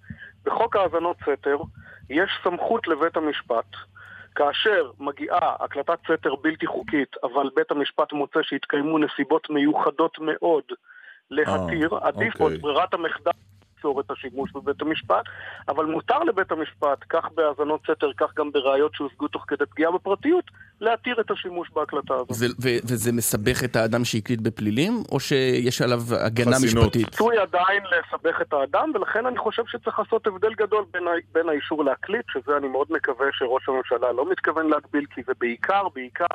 בחוק 0.47 0.77
האזנות 0.77 1.17
סתר 1.23 1.57
יש 2.11 2.31
סמכות 2.45 2.89
לבית 2.89 3.17
המשפט, 3.17 3.77
כאשר 4.35 4.91
מגיעה 5.01 5.57
הקלטת 5.61 5.99
סתר 6.05 6.35
בלתי 6.35 6.67
חוקית, 6.67 7.17
אבל 7.23 7.51
בית 7.57 7.71
המשפט 7.71 8.13
מוצא 8.13 8.41
שהתקיימו 8.43 8.99
נסיבות 8.99 9.51
מיוחדות 9.51 10.19
מאוד 10.21 10.65
להתיר, 11.31 11.91
אה, 11.93 12.09
עדיף 12.09 12.35
אוקיי. 12.35 12.47
עוד 12.47 12.63
ברירת 12.63 12.95
המחדל 12.95 13.31
לעצור 13.79 14.01
את 14.01 14.11
השימוש 14.11 14.53
בבית 14.53 14.83
המשפט, 14.83 15.25
אבל 15.69 15.85
מותר 15.85 16.19
לבית 16.19 16.53
המשפט, 16.53 16.99
כך 17.09 17.25
בהאזנות 17.35 17.81
סתר, 17.91 18.11
כך 18.17 18.35
גם 18.37 18.53
בראיות 18.53 18.95
שהושגו 18.95 19.29
תוך 19.29 19.45
כדי 19.49 19.67
פגיעה 19.67 19.93
בפרטיות, 19.93 20.45
להתיר 20.81 21.21
את 21.21 21.31
השימוש 21.31 21.71
בהקלטה 21.75 22.15
הזאת. 22.15 22.29
זה, 22.31 22.47
ו, 22.47 22.69
וזה 22.85 23.13
מסבך 23.13 23.65
את 23.65 23.77
האדם 23.77 24.05
שהקליט 24.05 24.41
בפלילים, 24.41 25.03
או 25.13 25.21
שיש 25.21 25.83
עליו 25.83 26.01
הגנה 26.21 26.57
חסינות. 26.57 26.85
משפטית? 26.85 27.15
עשוי 27.15 27.39
עדיין 27.39 27.83
לסבך 27.83 28.41
את 28.43 28.53
האדם, 28.53 28.91
ולכן 28.95 29.27
אני 29.27 29.39
חושב 29.39 29.63
שצריך 29.67 29.99
לעשות 29.99 30.27
הבדל 30.27 30.55
גדול 30.55 30.85
בין, 30.93 31.03
ה- 31.09 31.33
בין 31.33 31.49
האישור 31.49 31.85
להקליט, 31.85 32.25
שזה 32.29 32.57
אני 32.57 32.69
מאוד 32.69 32.87
מקווה 32.91 33.27
שראש 33.33 33.69
הממשלה 33.69 34.13
לא 34.13 34.31
מתכוון 34.31 34.71
להגביל, 34.71 35.05
כי 35.15 35.21
זה 35.27 35.33
בעיקר, 35.41 35.83
בעיקר 35.95 36.27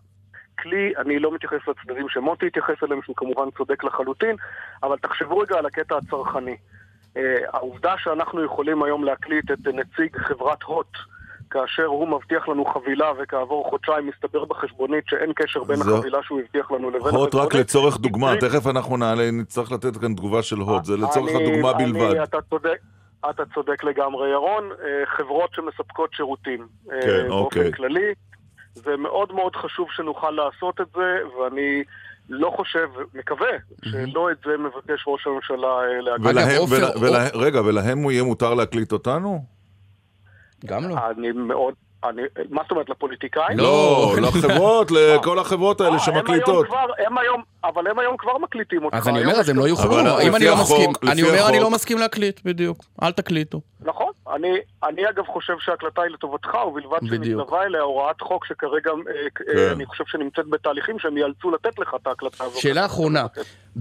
כלי, 0.60 0.94
אני 0.98 1.20
לא 1.20 1.32
מתייחס 1.32 1.60
לצדדים 1.68 2.10
שמוטי 2.10 2.48
התייחס 2.48 2.84
אליהם, 2.84 3.02
שהוא 3.04 3.16
כמובן 3.16 3.52
צודק 3.58 3.84
לחלוטין, 3.84 4.36
אבל 4.84 4.98
תחשבו 4.98 5.38
רגע 5.38 5.58
על 5.58 5.66
הקטע 5.66 5.98
הצרכני. 5.98 6.58
Uh, 7.18 7.20
העובדה 7.54 7.94
שאנחנו 7.98 8.44
יכולים 8.46 8.84
היום 8.84 9.04
להקליט 9.04 9.52
את 9.52 9.68
נציג 9.68 10.18
חברת 10.18 10.64
הוט, 10.64 10.88
כאשר 11.50 11.86
הוא 11.86 12.08
מבטיח 12.08 12.48
לנו 12.50 12.66
חבילה 12.66 13.12
וכעבור 13.20 13.70
חודשיים 13.70 14.08
מסתבר 14.08 14.46
בחשבונית 14.46 15.04
שאין 15.08 15.32
קשר 15.36 15.64
בין 15.64 15.76
זהו. 15.76 15.96
החבילה 15.98 16.18
שהוא 16.24 16.40
הבטיח 16.40 16.72
לנו 16.72 16.90
לבין 16.90 17.16
הוט 17.16 17.36
רק 17.36 17.56
לצורך 17.56 17.98
דוגמה, 18.00 18.32
הטריק- 18.32 18.52
תכף 18.52 18.68
אנחנו 18.68 18.98
נעלה, 18.98 19.32
נצטרך 19.32 19.72
לתת 19.72 19.98
כאן 19.98 20.14
תגובה 20.16 20.42
של 20.44 20.56
הוט, 20.58 20.86
זה 20.86 20.98
לצורך 20.98 21.32
אני- 21.36 21.44
הדוגמה 21.48 21.72
אני- 21.72 21.92
בלבד. 21.92 22.16
אתה 22.16 22.38
צודק. 22.50 22.78
אתה 23.30 23.44
צודק 23.54 23.84
לגמרי, 23.84 24.30
ירון. 24.30 24.70
אה, 24.84 25.06
חברות 25.06 25.54
שמספקות 25.54 26.14
שירותים. 26.14 26.68
אה, 26.92 27.02
כן, 27.02 27.08
באופן 27.28 27.60
אוקיי. 27.60 27.74
כללי. 27.74 28.14
זה 28.74 28.98
מאוד 28.98 29.34
מאוד 29.34 29.56
חשוב 29.56 29.88
שנוכל 29.92 30.32
לעשות 30.32 30.82
את 30.82 30.88
זה, 30.96 31.18
ואני 31.40 31.84
לא 32.30 32.54
חושב, 32.56 32.88
מקווה, 33.14 33.52
שלא 33.84 34.32
את 34.32 34.38
זה 34.46 34.52
מבקש 34.58 35.04
ראש 35.08 35.28
הממשלה 35.28 35.68
אה, 35.68 36.02
להגיד. 36.02 36.28
ולהם, 36.28 36.62
ול, 36.70 37.06
ולה, 37.06 37.28
רגע, 37.34 37.62
ולהם 37.62 37.98
הוא 37.98 38.12
יהיה 38.12 38.24
מותר 38.24 38.54
להקליט 38.54 38.92
אותנו? 38.92 39.46
גם 40.66 40.90
לא. 40.90 40.96
אני 41.12 41.32
מאוד... 41.32 41.74
אני, 42.10 42.22
מה 42.50 42.62
זאת 42.64 42.72
אומרת, 42.72 42.90
לפוליטיקאים? 42.90 43.58
לא, 43.58 44.16
לחברות, 44.22 44.92
לכל 44.96 45.40
החברות 45.40 45.82
האלה 45.82 45.96
אה, 45.98 46.00
הם 46.08 46.14
היום 46.14 46.26
שמקליטות. 46.26 46.66
כבר, 46.68 46.86
הם 47.08 47.18
היום, 47.18 47.42
אבל 47.64 47.88
הם 47.88 48.00
היום 48.00 48.18
כבר 48.18 48.38
מקליטים 48.38 48.86
אותך. 48.86 48.96
אז 48.98 49.08
אני 49.08 49.24
אומר, 49.24 49.34
אז 49.34 49.50
הם 49.50 49.58
לא 49.58 49.68
יוכלו. 49.68 50.00
אבל 50.00 50.22
אם 50.22 50.36
אני 50.36 50.46
לא 50.46 50.56
מסכים, 50.62 50.92
אני 51.12 51.24
אומר, 51.24 51.50
אני 51.50 51.60
לא 51.60 51.70
מסכים 51.70 51.98
להקליט, 51.98 52.40
בדיוק. 52.46 52.78
אל 53.04 53.12
תקליטו. 53.12 53.62
נכון. 53.82 54.12
אני, 54.36 54.58
אני 54.84 55.10
אגב 55.10 55.26
חושב 55.26 55.54
שההקלטה 55.60 56.02
היא 56.02 56.12
לטובתך, 56.12 56.56
ובלבד. 56.68 57.00
שמתלווה 57.10 57.64
אליה 57.64 57.82
הוראת 57.82 58.22
חוק 58.22 58.46
שכרגע, 58.46 58.92
אה, 58.92 58.96
כן. 59.36 59.44
אה, 59.58 59.72
אני 59.72 59.86
חושב 59.86 60.04
שנמצאת 60.08 60.48
בתהליכים 60.50 61.00
שהם 61.00 61.18
יאלצו 61.18 61.52
לתת 61.52 61.80
לך 61.80 61.96
את 62.02 62.08
ההקלטה 62.08 62.44
הזאת. 62.44 62.62
שאלה 62.62 62.86
אחרונה, 62.86 63.26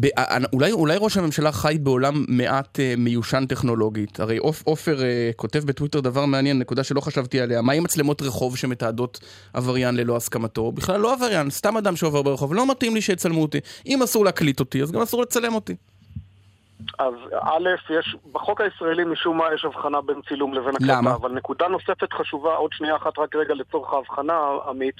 ב- 0.00 0.06
אה, 0.18 0.38
אולי, 0.52 0.72
אולי 0.72 0.96
ראש 1.00 1.16
הממשלה 1.16 1.52
חי 1.52 1.76
בעולם 1.80 2.24
מעט 2.28 2.80
אה, 2.80 2.94
מיושן 2.98 3.46
טכנולוגית. 3.46 4.20
הרי 4.20 4.38
עופ- 4.38 4.62
עופר 4.64 5.02
אה, 5.04 5.30
כותב 5.36 5.58
בטוויטר 5.66 6.00
דבר 6.00 6.24
מעניין, 6.26 6.58
נקודה 6.58 6.84
שלא 6.84 7.00
חשבתי 7.00 7.40
עליה. 7.40 7.62
מה 7.62 7.72
עם 7.72 7.82
מצלמות 7.82 8.22
רחוב 8.22 8.56
שמתעדות 8.56 9.20
עבריין 9.52 9.94
ללא 9.96 10.16
הסכמתו? 10.16 10.72
בכלל 10.72 11.00
לא 11.00 11.12
עבריין, 11.12 11.50
סתם 11.50 11.76
אדם 11.76 11.96
שעובר 11.96 12.22
ברחוב. 12.22 12.54
לא 12.54 12.70
מתאים 12.70 12.94
לי 12.94 13.00
שיצלמו 13.00 13.42
אותי. 13.42 13.58
אם 13.86 14.02
אסור 14.02 14.24
להקליט 14.24 14.60
אותי, 14.60 14.82
אז 14.82 14.92
גם 14.92 15.02
אסור 15.02 15.22
לצלם 15.22 15.54
אותי. 15.54 15.74
אז 16.98 17.14
א', 17.42 17.68
יש, 17.90 18.16
בחוק 18.32 18.60
הישראלי 18.60 19.04
משום 19.04 19.38
מה 19.38 19.44
יש 19.54 19.64
הבחנה 19.64 20.00
בין 20.00 20.20
צילום 20.28 20.54
לבין 20.54 20.76
הקלטה. 20.76 20.92
למה? 20.98 21.14
אבל 21.14 21.32
נקודה 21.32 21.68
נוספת 21.68 22.12
חשובה, 22.12 22.54
עוד 22.54 22.72
שנייה 22.72 22.96
אחת 22.96 23.18
רק 23.18 23.36
רגע 23.36 23.54
לצורך 23.54 23.92
ההבחנה, 23.92 24.38
עמית. 24.68 24.94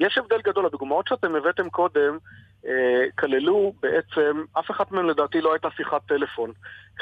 יש 0.00 0.18
הבדל 0.18 0.40
גדול, 0.44 0.66
הדוגמאות 0.66 1.08
שאתם 1.08 1.34
הבאתם 1.34 1.70
קודם, 1.70 2.18
אה, 2.66 3.04
כללו 3.18 3.72
בעצם, 3.82 4.42
אף 4.58 4.70
אחת 4.70 4.92
מהן 4.92 5.06
לדעתי 5.06 5.40
לא 5.40 5.52
הייתה 5.52 5.68
שיחת 5.76 6.00
טלפון. 6.06 6.52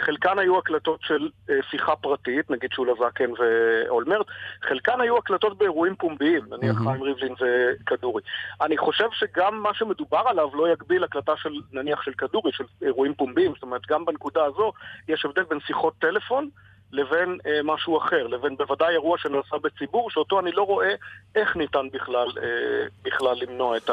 חלקן 0.00 0.38
היו 0.38 0.58
הקלטות 0.58 1.00
של 1.02 1.28
אה, 1.50 1.54
שיחה 1.70 1.96
פרטית, 1.96 2.50
נגיד 2.50 2.72
שולה 2.72 2.92
זקן 2.94 3.30
ואולמרט, 3.38 4.26
חלקן 4.62 5.00
היו 5.00 5.16
הקלטות 5.18 5.58
באירועים 5.58 5.96
פומביים, 5.96 6.44
נניח 6.50 6.76
מהמם. 6.76 6.88
חיים 6.88 7.02
ריבלין 7.02 7.34
וכדורי. 7.40 8.22
אני 8.60 8.78
חושב 8.78 9.08
שגם 9.12 9.62
מה 9.62 9.74
שמדובר 9.74 10.22
עליו 10.26 10.50
לא 10.54 10.72
יגביל 10.72 11.04
הקלטה 11.04 11.32
של, 11.36 11.52
נניח 11.72 12.02
של 12.02 12.12
כדורי, 12.12 12.52
של 12.52 12.64
אירועים 12.82 13.14
פומביים, 13.14 13.52
זאת 13.54 13.62
אומרת, 13.62 13.82
גם 13.88 14.04
בנקודה 14.04 14.44
הזו 14.44 14.72
יש 15.08 15.24
הבדל 15.24 15.42
בין 15.42 15.58
שיחות 15.66 15.94
טלפון 15.98 16.48
לבין 16.92 17.38
אה, 17.46 17.52
משהו 17.64 17.98
אחר, 17.98 18.26
לבין 18.26 18.56
בוודאי 18.56 18.88
אירוע 18.92 19.18
שנעשה 19.18 19.56
בציבור, 19.64 20.10
שאותו 20.10 20.40
אני 20.40 20.52
לא 20.52 20.62
רואה 20.62 20.88
איך 21.34 21.56
ניתן 21.56 21.86
בכלל, 21.92 22.28
אה, 22.42 22.42
בכלל 23.04 23.36
למנוע 23.42 23.76
את 23.76 23.90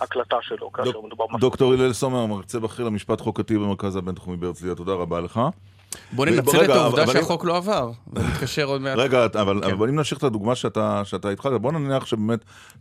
ההקלטה 0.00 0.36
שלו, 0.42 0.72
כאשר 0.72 1.00
מדובר 1.06 1.24
במשהו. 1.26 1.40
דוקטור 1.40 1.72
הלל 1.72 1.92
סומר, 1.92 2.26
מרצה 2.26 2.58
בכיר 2.60 2.84
למשפט 2.84 3.20
חוקתי 3.20 3.58
במרכז 3.58 3.96
הבינתחומי 3.96 4.36
בהרצליה, 4.36 4.74
תודה 4.74 4.92
רבה 4.92 5.20
לך. 5.20 5.40
בוא 6.12 6.26
ננצל 6.26 6.64
את 6.64 6.68
העובדה 6.70 7.02
אבל- 7.04 7.12
שהחוק 7.12 7.44
לא 7.44 7.56
עבר. 7.56 7.90
ונתקשר 8.12 8.64
עוד 8.64 8.80
מעט. 8.80 8.98
רגע, 8.98 9.24
אבל, 9.24 9.60
כן. 9.64 9.70
אבל 9.72 9.88
אם 9.88 9.96
נמשיך 9.96 10.18
את 10.18 10.24
הדוגמה 10.24 10.54
שאתה, 10.54 11.02
שאתה 11.04 11.28
התחלת, 11.30 11.60
בוא 11.60 11.72
נניח 11.72 12.06
שבאמת 12.06 12.38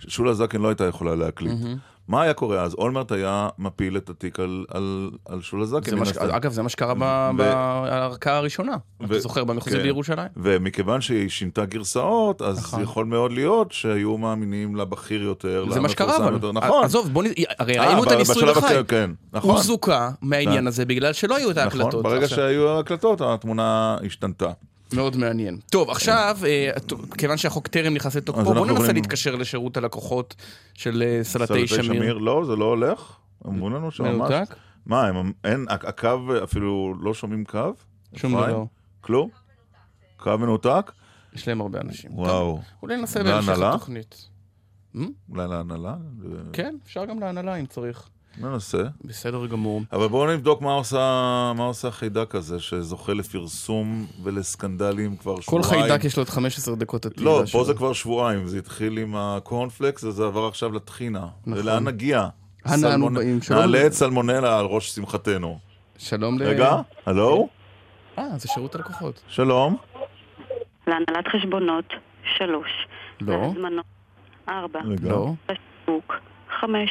שולה 0.07 0.33
זקן 0.33 0.61
לא 0.61 0.67
הייתה 0.67 0.87
יכולה 0.87 1.15
להקליט. 1.15 1.53
מהמם. 1.61 1.77
מה 2.09 2.21
היה 2.21 2.33
קורה 2.33 2.61
אז? 2.61 2.73
אולמרט 2.73 3.11
היה 3.11 3.49
מפיל 3.59 3.97
את 3.97 4.09
התיק 4.09 4.39
על, 4.39 4.65
על, 4.73 5.09
על 5.29 5.41
שולה 5.41 5.65
זקן. 5.65 5.89
זה 5.89 5.95
מה 5.95 5.99
מן 5.99 6.05
ש- 6.05 6.09
הסתם. 6.09 6.31
אגב, 6.31 6.51
זה 6.51 6.61
מה 6.61 6.69
שקרה 6.69 6.93
ו- 6.93 7.37
בערכאה 7.37 8.37
הראשונה. 8.37 8.77
אתה 8.97 9.05
ו- 9.15 9.19
זוכר, 9.19 9.43
במחוזי 9.43 9.75
כן. 9.77 9.83
בירושלים. 9.83 10.27
ומכיוון 10.37 11.01
שהיא 11.01 11.29
שינתה 11.29 11.65
גרסאות, 11.65 12.41
אז 12.41 12.57
נכון. 12.59 12.81
יכול 12.81 13.05
מאוד 13.05 13.31
להיות 13.31 13.71
שהיו 13.71 14.17
מאמינים 14.17 14.75
לבכיר 14.75 15.21
יותר, 15.23 15.65
זה 15.69 15.79
מה 15.79 15.89
שקרה, 15.89 16.17
אבל. 16.17 16.33
יותר. 16.33 16.51
נכון. 16.51 16.83
עזוב, 16.83 17.09
בוא 17.13 17.23
נ... 17.23 17.27
הרי 17.59 17.79
אה, 17.79 17.85
ראינו 17.87 18.03
את 18.03 18.11
הניסוי 18.11 18.45
לחי. 18.45 18.75
כן, 18.87 19.11
נכון. 19.33 19.49
הוא 19.51 19.59
זוכה 19.59 20.09
מהעניין 20.21 20.53
כן. 20.61 20.67
הזה 20.67 20.85
בגלל 20.85 21.13
שלא 21.13 21.35
היו 21.35 21.51
את 21.51 21.57
ההקלטות. 21.57 21.87
נכון, 21.89 22.03
ברגע. 22.03 22.27
שהיו 22.27 22.69
ההקלטות, 22.69 23.21
התמונה 23.21 23.97
השתנתה. 24.05 24.51
מאוד 24.93 25.17
מעניין. 25.17 25.59
טוב, 25.71 25.89
עכשיו, 25.89 26.37
אה, 26.45 26.69
כיוון 27.17 27.37
שהחוק 27.37 27.67
טרם 27.67 27.93
נכנס 27.93 28.15
לתוקפו, 28.15 28.41
אז 28.41 28.47
בוא 28.47 28.65
אנחנו 28.65 28.79
ננסה 28.79 28.93
להתקשר 28.93 29.35
לשירות 29.35 29.77
הלקוחות 29.77 30.35
של 30.73 31.03
אה, 31.05 31.23
סלטי 31.23 31.67
שמיר. 31.67 32.17
לא, 32.17 32.43
זה 32.47 32.55
לא 32.55 32.65
הולך? 32.65 33.17
אמרו 33.47 33.69
לנו 33.69 33.91
שממש... 33.91 34.09
מנותק? 34.09 34.55
מה, 34.85 35.09
אין, 35.43 35.65
הק- 35.69 35.85
הקו, 35.85 36.17
אפילו 36.43 36.95
לא 37.01 37.13
שומעים 37.13 37.45
קו? 37.45 37.71
שום? 38.15 38.33
דבר. 38.33 38.63
כלום? 39.01 39.29
קו 40.17 40.37
מנותק? 40.37 40.91
יש 41.33 41.47
להם 41.47 41.61
הרבה 41.61 41.81
אנשים. 41.81 42.11
וואו. 42.13 42.59
אולי 42.81 42.97
ננסה 42.97 43.23
בהמשך 43.23 43.47
להנהלה? 43.49 43.69
התוכנית. 43.69 44.29
אולי 44.95 45.47
להנהלה? 45.49 45.95
כן, 46.53 46.75
אפשר 46.83 47.05
גם 47.05 47.19
להנהלה 47.19 47.55
אם 47.55 47.65
צריך. 47.65 48.09
ננסה. 48.39 48.83
בסדר 49.05 49.45
גמור. 49.45 49.81
אבל 49.91 50.07
בואו 50.07 50.33
נבדוק 50.33 50.61
מה 50.61 50.73
עושה, 50.73 50.97
מה 51.55 51.63
עושה 51.63 51.87
החיידק 51.87 52.35
הזה, 52.35 52.59
שזוכה 52.59 53.13
לפרסום 53.13 54.05
ולסקנדלים 54.23 55.17
כבר 55.17 55.35
כל 55.35 55.41
שבועיים. 55.63 55.87
חיידק 55.87 56.03
יש 56.03 56.17
לו 56.17 56.21
עוד 56.21 56.29
15 56.29 56.75
דקות 56.75 57.05
עתידה 57.05 57.25
לא, 57.25 57.45
שלו. 57.45 57.59
פה 57.59 57.65
זה 57.65 57.73
כבר 57.73 57.93
שבועיים, 57.93 58.47
זה 58.47 58.57
התחיל 58.57 58.97
עם 58.97 59.15
הקורנפלקס 59.15 60.03
וזה 60.03 60.25
עבר 60.25 60.47
עכשיו 60.47 60.71
לטחינה. 60.73 61.27
נכון. 61.45 61.63
ולאן 61.63 61.83
נגיע? 61.83 62.27
אנה 62.65 62.93
אנו 62.95 63.09
באים? 63.09 63.41
שלום. 63.41 63.59
נעלה 63.59 63.87
את 63.87 63.93
סלמונלה 63.93 64.59
על 64.59 64.65
ראש 64.65 64.89
שמחתנו. 64.89 65.59
שלום 65.97 66.39
ל... 66.39 66.43
רגע, 66.43 66.75
הלו? 67.05 67.47
אה, 68.17 68.37
זה 68.37 68.47
שירות 68.47 68.75
הלקוחות. 68.75 69.21
שלום. 69.27 69.77
להנהלת 70.87 71.27
חשבונות, 71.27 71.93
שלוש. 72.37 72.69
לא. 73.21 73.37
להזמנות, 73.41 73.85
ארבע. 74.49 74.79
רגע. 74.85 75.09
לא. 75.09 75.33
חמש. 76.59 76.89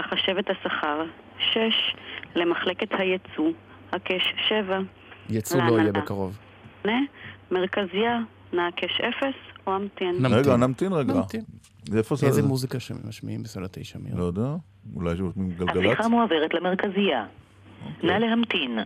לחשבת 0.00 0.50
השכר, 0.50 1.04
שש. 1.38 1.94
למחלקת 2.34 2.88
הייצוא, 2.98 3.50
הקש, 3.92 4.34
שבע. 4.48 4.78
יצוא 5.30 5.62
לא. 5.62 5.78
יהיה 5.78 5.92
בקרוב. 5.92 6.38
שמונה. 6.82 7.00
מרכזייה, 7.50 8.18
נעקש 8.52 9.00
אפס 9.00 9.34
או 9.66 9.76
אמתין? 9.76 10.26
רגע, 10.26 10.56
נמתין 10.56 10.92
רגע. 10.92 11.14
נמתין. 11.14 11.40
איזה 12.22 12.42
מוזיקה 12.42 12.80
שמשמיעים 12.80 13.42
בסלטי 13.42 13.84
שמיר? 13.84 14.14
לא 14.16 14.24
יודע, 14.24 14.48
אולי 14.94 15.16
שמשמיעים 15.16 15.52
גלגלצ? 15.52 15.86
השיחה 15.86 16.08
מועברת 16.08 16.54
למרכזייה. 16.54 17.24
נא 18.02 18.12
להמתין. 18.12 18.78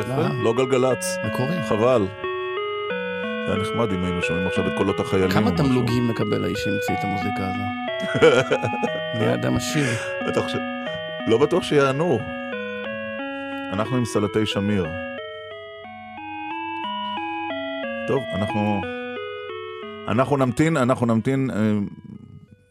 יפה, 0.00 0.28
לא 0.44 0.52
גלגלצ. 0.56 1.18
מקורי. 1.26 1.62
חבל. 1.68 2.06
זה 3.46 3.52
היה 3.52 3.62
נחמד 3.62 3.92
אם 3.92 4.04
היינו 4.04 4.22
שומעים 4.22 4.46
עכשיו 4.46 4.66
את 4.66 4.72
קולות 4.76 5.00
החיילים. 5.00 5.30
כמה. 5.30 5.50
תמלוגים 5.50 6.08
מקבל 6.08 6.44
האיש 6.44 6.58
שהמציא 6.58 6.94
את 6.94 7.04
המוזיקה 7.04 7.46
הזו? 7.48 7.85
נהיה 9.18 9.34
אדם 9.34 9.56
עשיר. 9.56 9.86
אתה 10.28 10.42
חושב... 10.42 10.58
לא 11.26 11.38
בטוח 11.38 11.62
שיענו. 11.62 12.18
אנחנו 13.72 13.96
עם 13.96 14.04
סלטי 14.04 14.46
שמיר. 14.46 14.86
טוב, 18.08 18.22
אנחנו... 18.34 18.80
אנחנו 20.08 20.36
נמתין, 20.36 20.76
אנחנו 20.76 21.06
נמתין 21.06 21.50
אה, 21.50 21.56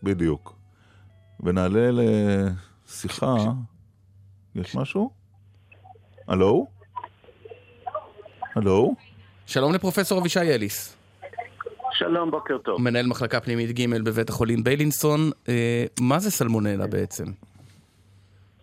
בדיוק. 0.04 0.56
ונעלה 1.40 1.90
לשיחה. 1.92 3.36
יש 4.56 4.76
משהו? 4.76 5.10
הלו? 6.28 6.68
הלו? 8.56 8.96
שלום 9.46 9.74
לפרופסור 9.74 10.20
אבישי 10.20 10.40
אליס. 10.40 10.96
שלום, 11.98 12.32
בוקר 12.32 12.58
טוב. 12.58 12.82
מנהל 12.82 13.08
מחלקה 13.08 13.40
פנימית 13.40 13.80
ג' 13.80 14.04
בבית 14.06 14.30
החולים 14.30 14.64
ביילינסון. 14.64 15.20
אה, 15.50 15.86
מה 16.02 16.20
זה 16.20 16.32
סלמונלה 16.32 16.88
בעצם? 16.88 17.24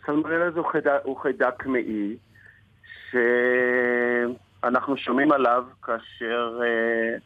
סלמונלה 0.06 0.50
זה 0.50 0.60
חיידק, 0.72 0.90
הוא 1.02 1.16
חיידק 1.16 1.66
מעי, 1.66 2.16
שאנחנו 3.10 4.96
שומעים 4.96 5.32
עליו 5.32 5.64
כאשר 5.82 6.60
אה, 6.62 7.18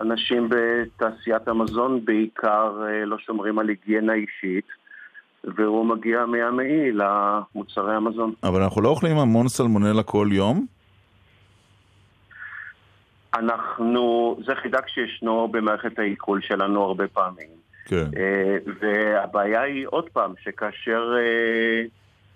אנשים 0.00 0.48
בתעשיית 0.48 1.48
המזון 1.48 2.04
בעיקר 2.04 2.82
אה, 2.86 3.04
לא 3.04 3.18
שומרים 3.18 3.58
על 3.58 3.68
היגיינה 3.68 4.12
אישית, 4.12 4.66
והוא 5.44 5.86
מגיע 5.86 6.26
מהמעי 6.26 6.92
למוצרי 6.92 7.94
המזון. 7.94 8.32
אבל 8.42 8.62
אנחנו 8.62 8.82
לא 8.82 8.88
אוכלים 8.88 9.18
המון 9.18 9.48
סלמונלה 9.48 10.02
כל 10.02 10.28
יום? 10.32 10.66
אנחנו, 13.34 14.36
זה 14.46 14.54
חידק 14.54 14.88
שישנו 14.88 15.48
במערכת 15.48 15.98
העיכול 15.98 16.40
שלנו 16.40 16.82
הרבה 16.82 17.08
פעמים. 17.08 17.60
כן. 17.84 18.06
אה, 18.16 18.56
והבעיה 18.80 19.62
היא 19.62 19.86
עוד 19.90 20.08
פעם, 20.12 20.32
שכאשר 20.42 21.14
אה, 21.18 21.82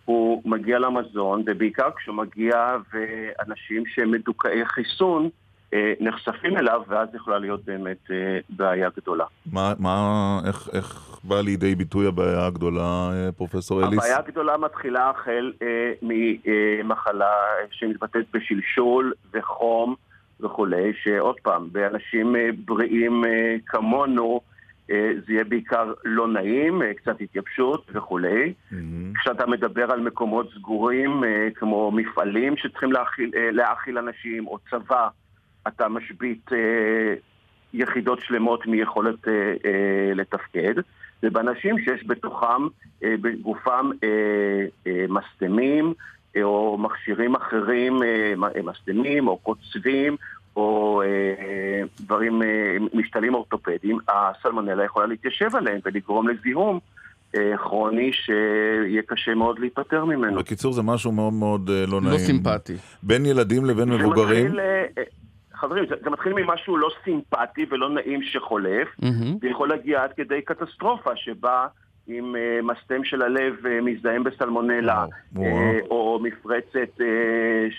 הוא 0.04 0.42
מגיע 0.44 0.78
למזון, 0.78 1.42
ובעיקר 1.46 1.88
כשהוא 1.96 2.16
מגיע 2.16 2.76
ואנשים 2.92 3.82
שהם 3.86 4.10
מדוכאי 4.10 4.66
חיסון 4.66 5.28
אה, 5.74 5.92
נחשפים 6.00 6.56
אליו, 6.56 6.82
ואז 6.88 7.08
יכולה 7.14 7.38
להיות 7.38 7.64
באמת 7.64 8.10
בעיה 8.48 8.88
גדולה. 8.96 9.24
מה, 9.52 9.72
מה, 9.78 10.40
איך, 10.46 10.68
איך 10.72 11.18
באה 11.24 11.42
לידי 11.42 11.74
ביטוי 11.74 12.06
הבעיה 12.06 12.46
הגדולה, 12.46 13.10
פרופסור 13.36 13.84
אליס? 13.84 13.98
הבעיה 13.98 14.18
הגדולה 14.18 14.56
מתחילה 14.56 15.10
החל 15.10 15.52
אה, 15.62 15.92
ממחלה 16.02 17.32
שמתבטאת 17.70 18.24
בשלשול 18.32 19.12
וחום 19.34 19.94
וכולי, 20.40 20.92
שעוד 21.02 21.36
פעם, 21.42 21.68
באנשים 21.72 22.36
אה, 22.36 22.48
בריאים 22.64 23.24
אה, 23.24 23.56
כמונו, 23.66 24.40
אה, 24.90 25.12
זה 25.26 25.32
יהיה 25.32 25.44
בעיקר 25.44 25.92
לא 26.04 26.28
נעים, 26.28 26.82
קצת 26.96 27.20
התייבשות 27.20 27.90
וכולי. 27.94 28.52
כשאתה 29.20 29.46
מדבר 29.46 29.92
על 29.92 30.00
מקומות 30.00 30.50
סגורים, 30.54 31.22
כמו 31.54 31.90
מפעלים 31.90 32.56
שצריכים 32.56 32.92
להאכיל, 32.92 33.30
להאכיל 33.34 33.98
אנשים, 33.98 34.46
או 34.46 34.58
צבא, 34.70 35.08
אתה 35.68 35.88
משבית 35.88 36.50
יחידות 37.72 38.20
שלמות 38.20 38.66
מיכולת 38.66 39.28
לתפקד. 40.14 40.74
ובאנשים 41.22 41.78
שיש 41.78 42.06
בתוכם, 42.06 42.62
בגופם 43.02 43.90
מסתמים, 45.08 45.94
או 46.42 46.78
מכשירים 46.78 47.34
אחרים, 47.36 48.02
אה, 48.02 48.34
מ- 48.36 48.68
מסתמים, 48.68 49.28
או 49.28 49.36
קוצבים, 49.38 50.16
או 50.56 51.02
אה, 51.04 51.82
דברים, 52.00 52.42
אה, 52.42 52.76
משתלים 52.94 53.34
אורתופדיים, 53.34 53.98
הסלמונלה 54.08 54.84
יכולה 54.84 55.06
להתיישב 55.06 55.56
עליהם 55.56 55.80
ולגרום 55.84 56.28
לזיהום 56.28 56.78
כרוני 57.58 58.12
שיהיה 58.12 59.02
קשה 59.06 59.34
מאוד 59.34 59.58
להיפטר 59.58 60.04
ממנו. 60.04 60.38
בקיצור, 60.38 60.72
זה 60.72 60.82
משהו 60.82 61.12
מאוד 61.12 61.32
מאוד 61.32 61.70
אה, 61.70 61.86
לא 61.86 62.00
נעים. 62.00 62.12
לא 62.12 62.18
סימפטי. 62.18 62.74
בין 63.02 63.26
ילדים 63.26 63.64
לבין 63.64 63.88
מבוגרים. 63.88 64.46
מתחיל, 64.46 64.60
חברים, 65.54 65.84
זה, 65.88 65.94
זה 66.04 66.10
מתחיל 66.10 66.32
ממשהו 66.32 66.76
לא 66.76 66.88
סימפטי 67.04 67.66
ולא 67.70 67.90
נעים 67.90 68.22
שחולף. 68.22 68.88
ויכול 69.42 69.68
להגיע 69.68 70.02
עד 70.02 70.10
כדי 70.16 70.42
קטסטרופה 70.42 71.10
שבה 71.16 71.66
אם 72.08 72.36
אה, 72.36 72.62
מסתם 72.62 73.04
של 73.04 73.22
הלב 73.22 73.66
אה, 73.66 73.80
מזדהם 73.80 74.24
בסלמונלה. 74.24 75.06
אה, 75.38 75.78
או 75.90 76.20
מפרצת 76.22 77.00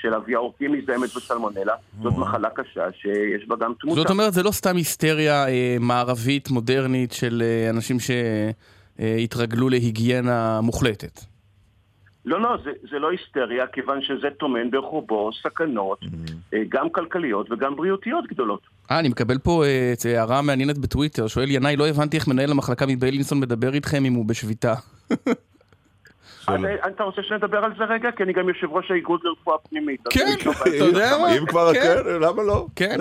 של 0.01 0.13
אבי 0.13 0.35
העורקים 0.35 0.71
מזדהמת 0.71 1.09
בסלמונלה, 1.15 1.73
זאת 2.01 2.13
מחלה 2.17 2.49
קשה 2.49 2.91
שיש 2.91 3.47
בה 3.47 3.55
גם 3.55 3.73
תמותה. 3.79 4.01
זאת 4.01 4.09
אומרת, 4.09 4.33
זה 4.33 4.43
לא 4.43 4.51
סתם 4.51 4.75
היסטריה 4.75 5.45
מערבית, 5.79 6.49
מודרנית, 6.49 7.11
של 7.11 7.43
אנשים 7.69 7.97
שהתרגלו 7.99 9.69
להיגיינה 9.69 10.61
מוחלטת. 10.61 11.19
לא, 12.25 12.41
לא, 12.41 12.57
זה, 12.63 12.71
זה 12.91 12.99
לא 12.99 13.11
היסטריה, 13.11 13.67
כיוון 13.67 14.01
שזה 14.01 14.27
טומן 14.37 14.71
בחובו 14.71 15.29
סכנות, 15.43 15.99
אה, 16.53 16.59
גם 16.69 16.89
כלכליות 16.89 17.51
וגם 17.51 17.75
בריאותיות 17.75 18.25
גדולות. 18.27 18.61
אה, 18.91 18.99
אני 18.99 19.09
מקבל 19.09 19.37
פה 19.37 19.63
אה, 19.65 19.93
את 19.93 20.05
הערה 20.05 20.41
מעניינת 20.41 20.77
בטוויטר, 20.77 21.27
שואל 21.27 21.51
ינאי, 21.51 21.75
לא 21.75 21.87
הבנתי 21.87 22.17
איך 22.17 22.27
מנהל 22.27 22.51
המחלקה 22.51 22.85
מביילינסון 22.85 23.39
מדבר 23.39 23.73
איתכם 23.73 24.05
אם 24.05 24.13
הוא 24.13 24.25
בשביתה. 24.25 24.73
אה, 26.49 26.55
אתה 26.87 27.03
רוצה 27.03 27.23
שנדבר 27.23 27.57
על 27.57 27.71
זה 27.77 27.83
רגע? 27.83 28.11
כי 28.11 28.23
אני 28.23 28.33
גם 28.33 28.49
יושב 28.49 28.67
ראש 28.71 28.91
האיגוד 28.91 29.19
לרפואה 29.23 29.57
פנימית. 29.57 30.01
כן, 30.09 30.25
אתה 30.61 30.75
יודע 30.75 31.17
מה? 31.21 31.37
אם 31.37 31.45
כבר 31.45 31.73
כן. 31.73 31.81
כן, 31.81 32.21
למה 32.21 32.43
לא? 32.43 32.67
כן. 32.75 32.97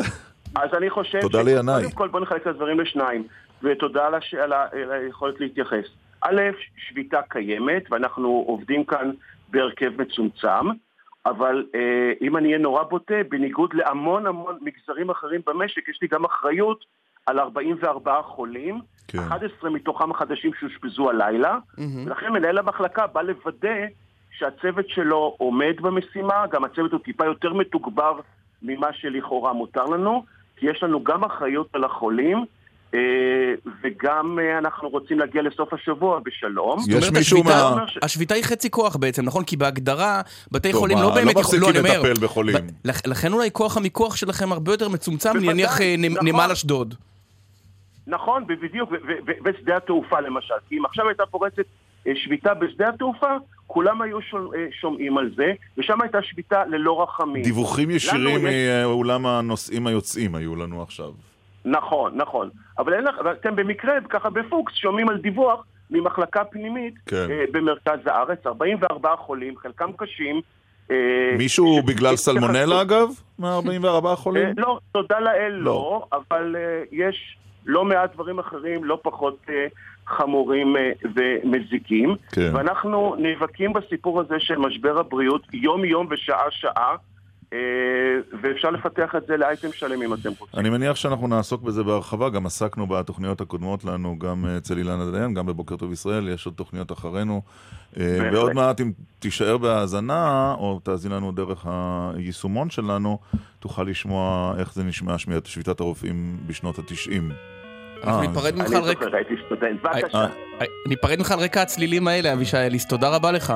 אז 0.54 0.70
אני 0.76 0.90
חושב... 0.90 1.20
תודה 1.20 1.42
לינאי. 1.42 1.82
קודם 1.82 1.94
כל 1.94 2.08
בוא 2.08 2.20
נחלק 2.20 2.42
את 2.42 2.46
הדברים 2.46 2.80
לשניים, 2.80 3.26
ותודה. 3.62 4.06
על 4.06 4.52
היכולת 4.92 5.40
להתייחס. 5.40 5.84
א', 6.20 6.40
שביתה 6.88 7.20
קיימת, 7.28 7.82
ואנחנו 7.90 8.44
עובדים 8.46 8.84
כאן 8.84 9.10
בהרכב 9.48 10.02
מצומצם, 10.02 10.66
אבל 11.26 11.66
אה, 11.74 12.12
אם 12.20 12.36
אני 12.36 12.48
אהיה 12.48 12.58
נורא 12.58 12.82
בוטה, 12.82 13.14
בניגוד 13.28 13.74
להמון 13.74 14.26
המון 14.26 14.58
מגזרים 14.60 15.10
אחרים 15.10 15.40
במשק, 15.46 15.88
יש 15.88 15.98
לי 16.02 16.08
גם 16.08 16.24
אחריות 16.24 16.84
על 17.26 17.38
44 17.38 18.22
חולים, 18.22 18.80
כן. 19.08 19.18
11 19.18 19.70
מתוכם 19.70 20.10
החדשים 20.10 20.50
שאושפזו 20.60 21.10
הלילה, 21.10 21.58
ולכן 22.06 22.32
מנהל 22.32 22.58
המחלקה 22.58 23.06
בא 23.06 23.22
לוודא 23.22 23.86
שהצוות 24.30 24.88
שלו 24.88 25.34
עומד 25.38 25.74
במשימה, 25.80 26.46
גם 26.50 26.64
הצוות 26.64 26.92
הוא 26.92 27.00
טיפה 27.00 27.24
יותר 27.24 27.52
מתוגבר 27.52 28.20
ממה 28.62 28.92
שלכאורה 28.92 29.52
מותר 29.52 29.84
לנו, 29.84 30.24
כי 30.56 30.70
יש 30.70 30.82
לנו 30.82 31.04
גם 31.04 31.24
אחריות 31.24 31.68
על 31.72 31.84
החולים, 31.84 32.44
וגם 33.84 34.38
אה, 34.38 34.58
אנחנו 34.58 34.88
רוצים 34.88 35.18
להגיע 35.18 35.42
לסוף 35.42 35.72
השבוע 35.72 36.20
בשלום. 36.24 36.78
זאת 36.80 36.90
אומרת, 36.90 37.16
השביתה- 37.16 37.74
השביתה 38.02 38.34
היא 38.34 38.44
חצי 38.44 38.70
כוח 38.70 38.96
בעצם, 38.96 39.22
נכון? 39.24 39.44
כי 39.44 39.56
בהגדרה, 39.56 40.20
בתי 40.52 40.72
חולים 40.72 40.96
מה, 40.96 41.02
לא 41.02 41.08
לא 41.08 41.14
באמת 41.14 41.36
מפסיקים 41.36 41.68
אני 41.70 41.78
אומר, 41.78 42.00
לטפל 42.02 42.24
בחולים. 42.26 42.56
לכן 42.84 43.32
אולי 43.32 43.48
כוח 43.52 43.76
המיקוח 43.76 44.16
שלכם 44.16 44.52
הרבה 44.52 44.72
יותר 44.72 44.88
מצומצם, 44.88 45.30
נניח 45.40 45.80
אה, 45.80 45.94
נכון. 46.10 46.28
נמל 46.28 46.48
אשדוד. 46.52 46.94
נכון, 48.06 48.44
בדיוק, 48.46 48.90
ושדה 49.44 49.76
התעופה 49.76 50.20
למשל. 50.20 50.54
כי 50.68 50.78
אם 50.78 50.84
עכשיו 50.84 51.08
הייתה 51.08 51.26
פורצת 51.30 51.62
אה, 52.06 52.12
שביתה 52.16 52.54
בשדה 52.54 52.88
התעופה, 52.88 53.26
כולם 53.66 54.02
היו 54.02 54.22
שומע- 54.22 54.56
אה, 54.56 54.66
שומעים 54.80 55.18
על 55.18 55.30
זה, 55.36 55.52
ושם 55.78 56.00
הייתה 56.02 56.18
שביתה 56.22 56.64
ללא 56.64 57.02
רחמים. 57.02 57.42
דיווחים 57.42 57.90
ישירים 57.90 58.46
יש- 58.46 58.54
מאולם 58.84 59.26
הנוסעים 59.26 59.86
היוצאים 59.86 60.34
היו 60.34 60.56
לנו 60.56 60.82
עכשיו. 60.82 61.10
נכון, 61.64 62.12
נכון. 62.14 62.48
אבל 62.78 62.94
אין 62.94 63.04
לך, 63.04 63.14
אתם 63.40 63.56
במקרה, 63.56 63.94
ככה 64.08 64.30
בפוקס, 64.30 64.74
שומעים 64.74 65.08
על 65.08 65.16
דיווח 65.18 65.60
ממחלקה 65.90 66.44
פנימית 66.44 66.94
כן. 67.06 67.26
אה, 67.30 67.44
במרכז 67.52 67.98
הארץ, 68.06 68.46
44 68.46 69.16
חולים, 69.16 69.56
חלקם 69.56 69.90
קשים. 69.96 70.40
אה, 70.90 70.96
מישהו 71.38 71.78
ש- 71.82 71.84
בגלל 71.88 72.16
סלמונלה 72.16 72.82
אגב? 72.82 73.08
מה-44 73.38 74.06
אה, 74.06 74.16
חולים? 74.16 74.48
לא, 74.56 74.78
תודה 74.92 75.20
לאל 75.20 75.52
לא, 75.52 76.06
אבל 76.12 76.56
אה, 76.58 76.82
יש 76.92 77.36
לא 77.66 77.84
מעט 77.84 78.14
דברים 78.14 78.38
אחרים 78.38 78.84
לא 78.84 78.98
פחות 79.02 79.36
אה, 79.48 79.66
חמורים 80.06 80.76
אה, 80.76 80.90
ומזיקים. 81.14 82.14
כן. 82.32 82.50
ואנחנו 82.54 83.16
נאבקים 83.18 83.72
בסיפור 83.72 84.20
הזה 84.20 84.34
של 84.38 84.58
משבר 84.58 84.98
הבריאות 84.98 85.42
יום-יום 85.52 86.06
ושעה-שעה, 86.10 86.90
אה, 86.90 86.96
ואפשר 88.42 88.70
לפתח 88.70 89.14
את 89.16 89.26
זה 89.26 89.36
לאייטם 89.36 89.72
שלם 89.72 90.02
אם 90.02 90.14
אתם 90.14 90.30
רוצים. 90.38 90.60
אני 90.60 90.70
מניח 90.70 90.96
שאנחנו 90.96 91.26
נעסוק 91.26 91.62
בזה 91.62 91.82
בהרחבה, 91.82 92.30
גם 92.30 92.46
עסקנו 92.46 92.86
בתוכניות 92.86 93.40
הקודמות 93.40 93.84
לנו, 93.84 94.18
גם 94.18 94.46
אה, 94.46 94.56
אצל 94.56 94.78
אילנה 94.78 95.10
דיין, 95.10 95.34
גם 95.34 95.46
בבוקר 95.46 95.76
טוב 95.76 95.92
ישראל, 95.92 96.28
יש 96.28 96.46
עוד 96.46 96.54
תוכניות 96.54 96.92
אחרינו. 96.92 97.42
אה. 98.00 98.18
ועוד 98.32 98.52
מעט, 98.52 98.80
אם 98.80 98.92
תישאר 99.18 99.58
בהאזנה, 99.58 100.54
או 100.58 100.80
תאזין 100.82 101.12
לנו 101.12 101.32
דרך 101.32 101.66
היישומון 102.14 102.70
שלנו, 102.70 103.18
תוכל 103.60 103.82
לשמוע 103.82 104.54
איך 104.58 104.74
זה 104.74 104.84
נשמע 104.84 105.18
שמיעת 105.18 105.46
שביתת 105.46 105.80
הרופאים 105.80 106.36
בשנות 106.46 106.78
התשעים. 106.78 107.32
אנחנו 108.04 108.20
ניפרד 108.20 108.54
ממך 108.54 108.72
על 108.72 108.82
רקע... 108.82 109.06
ניפרד 110.88 111.18
ממך 111.18 111.32
על 111.32 111.38
רקע 111.38 111.62
הצלילים 111.62 112.08
האלה, 112.08 112.32
אבישי 112.32 112.56
אליס, 112.56 112.86
תודה 112.86 113.16
רבה 113.16 113.32
לך. 113.32 113.54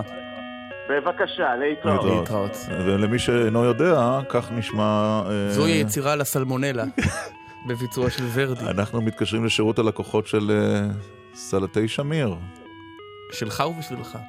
בבקשה, 0.89 1.57
להתראות. 1.57 2.19
להתראות. 2.19 2.57
ולמי 2.87 3.19
שאינו 3.19 3.65
יודע, 3.65 4.19
כך 4.29 4.53
נשמע... 4.53 5.23
אה, 5.31 5.51
זוהי 5.51 5.73
היצירה 5.73 6.13
על 6.13 6.21
הסלמונלה, 6.21 6.85
בביצוע 7.69 8.11
של 8.11 8.25
ורדי. 8.35 8.65
אנחנו 8.65 9.03
מתקשרים 9.03 9.45
לשירות 9.45 9.79
הלקוחות 9.79 10.27
של 10.27 10.51
אה, 10.51 10.87
סלטי 11.35 11.89
שמיר. 11.89 12.35
שלך 13.33 13.65
ובשבילך. 13.71 14.19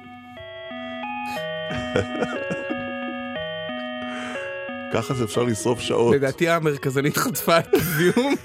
ככה 4.92 5.14
זה 5.14 5.24
אפשר 5.24 5.42
לשרוף 5.42 5.80
שעות. 5.80 6.14
לדעתי 6.14 6.48
המרכזנית 6.48 7.16
חטפה 7.16 7.58
את 7.58 7.74
הזיהום. 7.74 8.34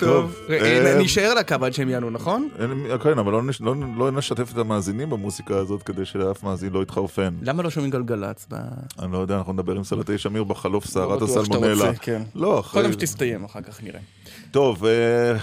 טוב, 0.00 0.36
אה, 0.50 0.96
נשאר 0.98 1.24
על 1.24 1.38
הקו 1.38 1.54
עד 1.62 1.72
שהם 1.72 1.88
יענו, 1.88 2.10
נכון? 2.10 2.48
כן, 3.02 3.18
אבל 3.18 3.32
לא, 3.32 3.42
לא, 3.60 3.74
לא 3.96 4.10
נשתף 4.10 4.52
את 4.52 4.58
המאזינים 4.58 5.10
במוסיקה 5.10 5.56
הזאת 5.56 5.82
כדי 5.82 6.04
שאף 6.04 6.42
מאזין 6.42 6.72
לא 6.72 6.82
יתחרפן. 6.82 7.34
למה 7.42 7.62
לא 7.62 7.70
שומעים 7.70 7.90
גלגלצ? 7.90 8.48
אני 8.98 9.12
לא 9.12 9.18
יודע, 9.18 9.36
אנחנו 9.36 9.52
נדבר 9.52 9.74
עם 9.76 9.84
סלטי 9.84 10.18
שמיר 10.18 10.44
בחלוף 10.44 10.86
סערת 10.86 11.20
לא 11.20 11.26
שאתה 11.26 11.40
הסלמונלה. 11.40 11.94
כן. 11.94 12.22
לא, 12.34 12.60
אחרי... 12.60 12.82
קודם 12.82 12.92
שתסתיים, 12.92 13.44
אחר 13.44 13.60
כך 13.60 13.82
נראה. 13.82 14.00
טוב, 14.50 14.84
אה, 14.84 15.36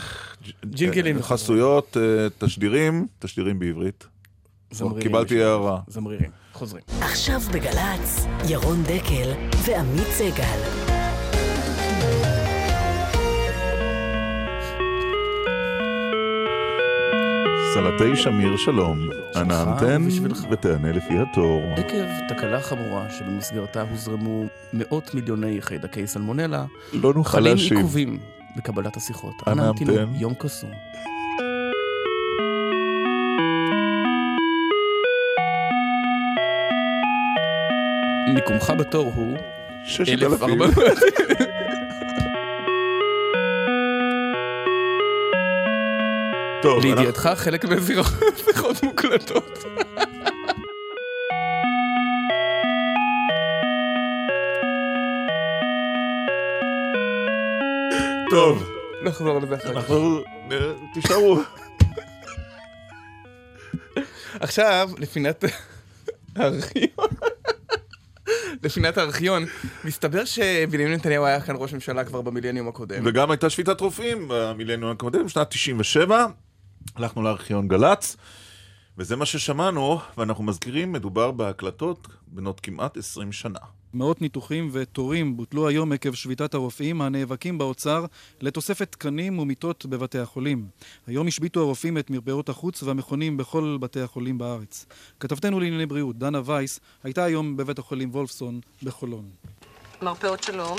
ג'ינגלים. 0.66 1.22
חסויות, 1.22 1.98
אה, 1.98 2.28
תשדירים, 2.38 3.08
תשדירים 3.20 3.60
בעברית. 3.60 4.08
זמרירים. 4.72 5.02
קיבלתי 5.02 5.44
הערה. 5.44 5.80
זמרירים. 5.88 6.30
חוזרים. 6.54 6.84
עכשיו 7.02 7.40
בגל"צ, 7.54 8.26
ירון 8.50 8.84
דקל 8.84 9.32
ועמית 9.66 10.08
סגל. 10.08 10.87
סלטי 17.78 18.16
שמיר 18.16 18.58
שלום, 18.58 19.00
אנא 19.36 19.54
המתן 19.54 20.08
ותענה 20.52 20.92
לפי 20.92 21.14
התור. 21.18 21.62
עקב 21.78 22.06
תקלה 22.30 22.62
חמורה 22.62 23.10
שבמסגרתה 23.10 23.82
הוזרמו 23.82 24.46
מאות 24.74 25.14
מיליוני 25.14 25.62
חיידקי 25.62 26.08
סלמונלה, 26.08 26.66
לא 26.94 27.14
נוכל 27.14 27.30
חלים 27.32 27.54
להשיב. 27.54 27.78
עיכובים 27.78 28.20
בקבלת 28.58 28.98
השיחות. 28.98 29.34
אנא 29.48 29.62
המתן. 29.62 30.14
יום 30.14 30.34
קסום. 30.34 30.72
מיקומך 38.34 38.74
בתור 38.80 39.12
הוא... 39.16 39.38
6,000. 39.86 40.60
טוב, 46.62 46.84
לידיעתך 46.86 47.30
חלק 47.36 47.66
מהשיחות 47.66 48.84
מוקלטות. 48.84 49.64
טוב. 58.30 58.70
נחזור 59.04 59.40
לזה 59.40 59.56
אחר 59.56 59.64
כך. 59.64 59.70
אנחנו... 59.70 60.20
תישארו. 60.94 61.40
עכשיו, 64.40 64.90
לפינת 64.98 65.44
הארכיון. 66.36 67.08
לפינת 68.64 68.98
הארכיון, 68.98 69.46
מסתבר 69.84 70.26
שבנימין 70.26 70.94
נתניהו 70.94 71.26
היה 71.26 71.42
כאן 71.42 71.56
ראש 71.58 71.74
ממשלה 71.74 72.04
כבר 72.04 72.22
במילניום 72.22 72.68
הקודם. 72.68 73.02
וגם 73.06 73.32
הייתה 73.32 73.50
שביתת 73.50 73.82
רופאים 73.82 74.26
במילניון 74.28 74.92
הקודם, 74.92 75.30
שנת 75.30 75.50
97. 75.50 76.26
הלכנו 76.96 77.22
לארכיון 77.22 77.68
גל"צ, 77.68 78.18
וזה 78.98 79.16
מה 79.16 79.26
ששמענו, 79.26 80.00
ואנחנו 80.18 80.44
מזכירים, 80.44 80.92
מדובר 80.92 81.32
בהקלטות 81.32 82.08
בנות 82.28 82.60
כמעט 82.60 82.98
20 82.98 83.32
שנה. 83.32 83.60
מאות 83.94 84.22
ניתוחים 84.22 84.70
ותורים 84.72 85.38
בוטלו 85.38 85.68
היום 85.68 85.92
עקב 85.92 86.14
שביתת 86.14 86.54
הרופאים 86.54 87.02
הנאבקים 87.02 87.58
באוצר 87.58 88.06
לתוספת 88.42 88.92
תקנים 88.92 89.40
ומיטות 89.40 89.86
בבתי 89.86 90.20
החולים. 90.20 90.68
היום 91.08 91.28
השביתו 91.28 91.60
הרופאים 91.60 91.98
את 91.98 92.10
מרפאות 92.10 92.50
החוץ 92.50 92.84
והמכונים 92.84 93.38
בכל 93.38 93.78
בתי 93.82 94.02
החולים 94.02 94.38
בארץ. 94.38 94.86
כתבתנו 95.20 95.60
לענייני 95.60 95.86
בריאות, 95.86 96.18
דנה 96.18 96.42
וייס, 96.46 96.80
הייתה 97.04 97.24
היום 97.24 97.58
בבית 97.58 97.80
החולים 97.80 98.10
וולפסון 98.10 98.60
בחולון. 98.84 99.30
מרפאות 100.02 100.44
שלום. 100.44 100.78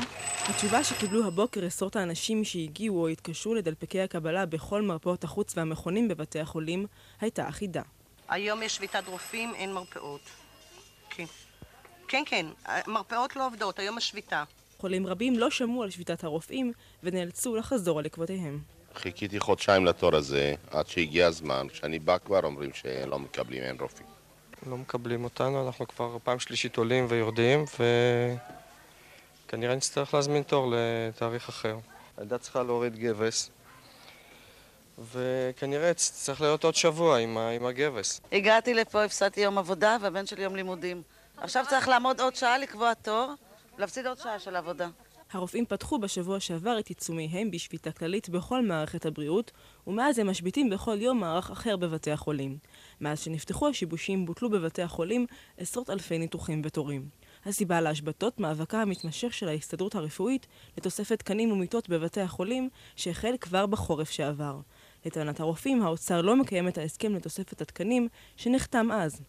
התשובה 0.48 0.84
שקיבלו 0.84 1.26
הבוקר 1.26 1.64
עשרות 1.64 1.96
האנשים 1.96 2.44
שהגיעו 2.44 3.00
או 3.02 3.08
התקשרו 3.08 3.54
לדלפקי 3.54 4.00
הקבלה 4.00 4.46
בכל 4.46 4.82
מרפאות 4.82 5.24
החוץ 5.24 5.56
והמכונים 5.56 6.08
בבתי 6.08 6.40
החולים 6.40 6.86
הייתה 7.20 7.48
אחידה. 7.48 7.82
היום 8.28 8.62
יש 8.62 8.76
שביתת 8.76 9.02
רופאים, 9.06 9.54
אין 9.54 9.72
מרפאות. 9.72 10.20
כן. 11.10 11.24
כן, 12.08 12.22
כן, 12.26 12.46
מרפאות 12.86 13.36
לא 13.36 13.46
עובדות, 13.46 13.78
היום 13.78 13.96
השביתה. 13.96 14.44
חולים 14.78 15.06
רבים 15.06 15.38
לא 15.38 15.50
שמעו 15.50 15.82
על 15.82 15.90
שביתת 15.90 16.24
הרופאים 16.24 16.72
ונאלצו 17.02 17.56
לחזור 17.56 17.98
על 17.98 18.06
עקבותיהם. 18.06 18.60
חיכיתי 18.94 19.40
חודשיים 19.40 19.86
לתור 19.86 20.16
הזה, 20.16 20.54
עד 20.70 20.86
שהגיע 20.86 21.26
הזמן. 21.26 21.66
כשאני 21.72 21.98
בא 21.98 22.18
כבר 22.18 22.40
אומרים 22.44 22.70
שלא 22.74 23.18
מקבלים, 23.18 23.62
אין 23.62 23.76
רופאים. 23.80 24.06
לא 24.66 24.76
מקבלים 24.76 25.24
אותנו, 25.24 25.66
אנחנו 25.66 25.88
כבר 25.88 26.16
פעם 26.24 26.38
שלישית 26.38 26.76
עולים 26.76 27.06
ויורדים, 27.08 27.64
וכנראה 29.48 29.74
נצטרך 29.74 30.14
להזמין 30.14 30.42
תור 30.42 30.72
לתאריך 30.76 31.48
אחר. 31.48 31.76
הילדה 32.16 32.38
צריכה 32.38 32.62
להוריד 32.62 32.96
גבס, 32.98 33.50
וכנראה 35.12 35.94
צריך 35.94 36.40
להיות 36.40 36.64
עוד 36.64 36.74
שבוע 36.74 37.18
עם, 37.18 37.38
ה- 37.38 37.50
עם 37.50 37.66
הגבס. 37.66 38.20
הגעתי 38.32 38.74
לפה, 38.74 39.04
הפסדתי 39.04 39.40
יום 39.40 39.58
עבודה 39.58 39.96
והבן 40.00 40.26
שלי 40.26 40.42
יום 40.42 40.56
לימודים. 40.56 41.02
עכשיו 41.36 41.64
צריך 41.68 41.88
לעמוד 41.88 42.20
עוד 42.20 42.36
שעה, 42.36 42.58
לקבוע 42.58 42.94
תור, 42.94 43.32
להפסיד 43.78 44.06
עוד 44.06 44.18
שעה 44.18 44.38
של 44.38 44.56
עבודה. 44.56 44.88
הרופאים 45.32 45.66
פתחו 45.66 45.98
בשבוע 45.98 46.40
שעבר 46.40 46.78
את 46.78 46.88
עיצומיהם 46.88 47.50
בשביתה 47.50 47.92
כללית 47.92 48.28
בכל 48.28 48.62
מערכת 48.62 49.06
הבריאות, 49.06 49.50
ומאז 49.86 50.18
הם 50.18 50.30
משביתים 50.30 50.70
בכל 50.70 51.02
יום 51.02 51.20
מערך 51.20 51.50
אחר 51.50 51.76
בבתי 51.76 52.10
החולים. 52.10 52.58
מאז 53.00 53.20
שנפתחו 53.20 53.68
השיבושים 53.68 54.26
בוטלו 54.26 54.50
בבתי 54.50 54.82
החולים 54.82 55.26
עשרות 55.58 55.90
אלפי 55.90 56.18
ניתוחים 56.18 56.62
ותורים. 56.64 57.08
הסיבה 57.48 57.80
להשבתות, 57.80 58.40
מאבקה 58.40 58.82
המתמשך 58.82 59.34
של 59.34 59.48
ההסתדרות 59.48 59.94
הרפואית 59.94 60.46
לתוספת 60.76 61.18
תקנים 61.18 61.52
ומיטות 61.52 61.88
בבתי 61.88 62.20
החולים, 62.20 62.68
שהחל 62.96 63.34
כבר 63.40 63.66
בחורף 63.66 64.10
שעבר. 64.10 64.60
לטענת 65.06 65.40
הרופאים, 65.40 65.82
האוצר 65.82 66.22
לא 66.22 66.36
מקיים 66.36 66.68
את 66.68 66.78
ההסכם 66.78 67.14
לתוספת 67.14 67.60
התקנים 67.60 68.08
שנחתם 68.36 68.92
אז. 68.92 69.20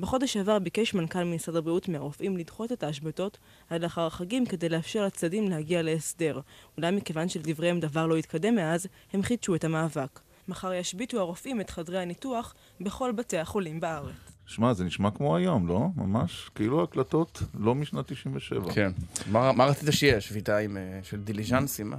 בחודש 0.00 0.32
שעבר 0.32 0.58
ביקש 0.58 0.94
מנכ"ל 0.94 1.24
משרד 1.24 1.56
הבריאות 1.56 1.88
מהרופאים 1.88 2.36
לדחות 2.36 2.72
את 2.72 2.82
ההשבתות 2.82 3.38
עד 3.70 3.82
לאחר 3.82 4.06
החגים 4.06 4.46
כדי 4.46 4.68
לאפשר 4.68 5.04
לצדדים 5.04 5.50
להגיע 5.50 5.82
להסדר. 5.82 6.40
אולי 6.76 6.90
מכיוון 6.90 7.28
שלדבריהם 7.28 7.80
דבר 7.80 8.06
לא 8.06 8.16
התקדם 8.16 8.54
מאז, 8.54 8.86
הם 9.12 9.22
חידשו 9.22 9.54
את 9.54 9.64
המאבק. 9.64 10.20
מחר 10.48 10.72
ישביתו 10.72 11.20
הרופאים 11.20 11.60
את 11.60 11.70
חדרי 11.70 11.98
הניתוח 11.98 12.54
בכל 12.80 13.12
בתי 13.12 13.38
החולים 13.38 13.80
בארץ. 13.80 14.37
שמע, 14.48 14.72
זה 14.74 14.84
נשמע 14.84 15.10
כמו 15.10 15.36
היום, 15.36 15.68
לא? 15.68 15.86
ממש, 15.96 16.50
כאילו 16.54 16.82
הקלטות 16.82 17.42
לא 17.60 17.74
משנת 17.74 18.06
97. 18.12 18.72
כן. 18.74 18.90
מה 19.30 19.52
מה 19.52 19.64
רצית 19.64 19.88
שיהיה? 19.92 20.20
שביתה 20.20 20.58
עם, 20.58 20.76
אה, 20.76 21.00
של 21.02 21.20
דיליז'נסים? 21.20 21.92
אה? 21.92 21.98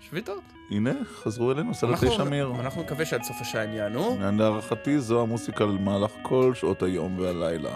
שביתות. 0.00 0.42
הנה, 0.70 0.90
חזרו 1.22 1.52
אלינו 1.52 1.74
סלטי 1.74 1.92
אנחנו- 2.06 2.24
שמיר. 2.24 2.52
אנחנו 2.60 2.82
נקווה 2.82 3.04
שעד 3.04 3.22
סוף 3.22 3.36
השעה 3.40 3.62
הם 3.62 3.72
יענו. 3.74 4.18
להערכתי 4.38 5.00
זו 5.00 5.22
המוסיקה 5.22 5.66
במהלך 5.66 6.10
כל 6.22 6.52
שעות 6.54 6.82
היום 6.82 7.18
והלילה. 7.18 7.74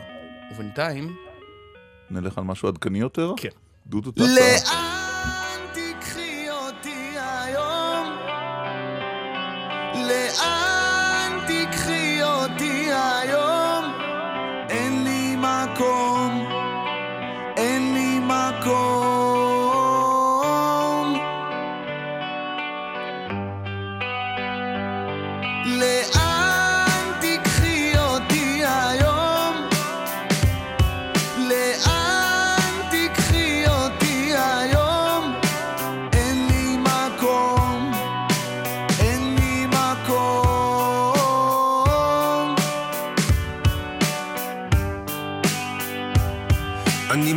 ובינתיים... 0.55 1.17
נלך 2.11 2.39
על 2.39 2.45
משהו 2.45 2.69
עדכני 2.69 2.99
יותר? 3.01 3.33
כן. 3.37 3.49
דודו 3.87 4.11
טסה. 4.13 4.25
לאן 4.25 4.92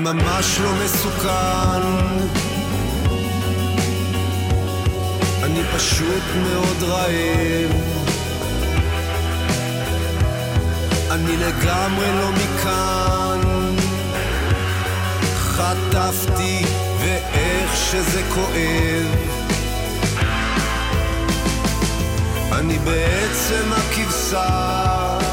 ממש 0.06 0.60
לא 0.60 0.72
מסוכן. 0.86 1.82
אני 5.44 5.62
פשוט 5.76 6.24
מאוד 6.44 6.84
רעב. 6.84 7.72
אני 11.12 11.38
לגמרי 11.38 12.08
לא 12.20 12.32
מכאן. 12.32 13.42
חטפתי 15.38 16.66
ואיך 17.00 17.76
שזה 17.76 18.22
כואב. 18.34 19.08
אני 22.52 22.80
בעצם 22.80 23.72
הכבשה 23.74 25.25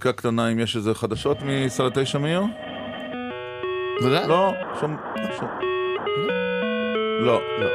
בדיקה 0.00 0.12
קטנה 0.12 0.52
אם 0.52 0.58
יש 0.58 0.76
איזה 0.76 0.94
חדשות 0.94 1.38
מסלטי 1.42 2.06
שמיר? 2.06 2.42
ודאי. 4.04 4.28
לא, 4.28 4.52
שום... 4.80 4.96
שום... 5.38 5.48
לא, 7.20 7.40
לא. 7.60 7.66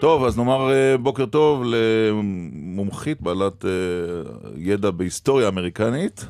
טוב, 0.00 0.24
אז 0.24 0.38
נאמר 0.38 0.72
אה, 0.72 0.98
בוקר 0.98 1.26
טוב 1.26 1.62
למומחית 1.64 3.20
בעלת 3.20 3.64
אה, 3.64 3.70
ידע 4.56 4.90
בהיסטוריה 4.90 5.48
אמריקנית, 5.48 6.26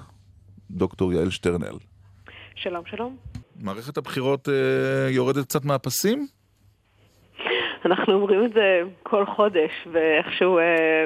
דוקטור 0.71 1.13
יעל 1.13 1.31
שטרנל. 1.31 1.77
שלום, 2.55 2.85
שלום. 2.87 3.17
מערכת 3.61 3.97
הבחירות 3.97 4.49
אה, 4.49 5.11
יורדת 5.11 5.45
קצת 5.45 5.65
מהפסים? 5.65 6.27
אנחנו 7.87 8.13
אומרים 8.13 8.45
את 8.45 8.53
זה 8.53 8.83
כל 9.03 9.27
חודש, 9.27 9.71
ואיכשהו 9.93 10.59
אה, 10.59 10.65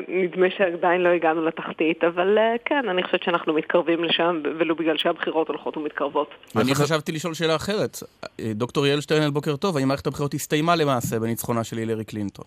נדמה 0.08 0.46
שעדיין 0.56 1.00
לא 1.00 1.08
הגענו 1.08 1.44
לתחתית, 1.44 2.04
אבל 2.04 2.38
אה, 2.38 2.54
כן, 2.64 2.88
אני 2.88 3.02
חושבת 3.02 3.22
שאנחנו 3.22 3.54
מתקרבים 3.54 4.04
לשם, 4.04 4.40
ולו 4.58 4.76
בגלל 4.76 4.96
שהבחירות 4.96 5.48
הולכות 5.48 5.76
ומתקרבות. 5.76 6.30
אני 6.56 6.74
חשבתי 6.74 7.12
לשאול 7.12 7.34
שאלה 7.34 7.56
אחרת. 7.56 7.96
אה, 8.40 8.52
דוקטור 8.54 8.86
יעל 8.86 9.00
שטרנל, 9.00 9.30
בוקר 9.30 9.56
טוב, 9.56 9.76
האם 9.76 9.88
מערכת 9.88 10.06
הבחירות 10.06 10.34
הסתיימה 10.34 10.76
למעשה 10.76 11.20
בניצחונה 11.20 11.64
של 11.64 11.76
הילרי 11.78 12.04
קלינטון? 12.04 12.46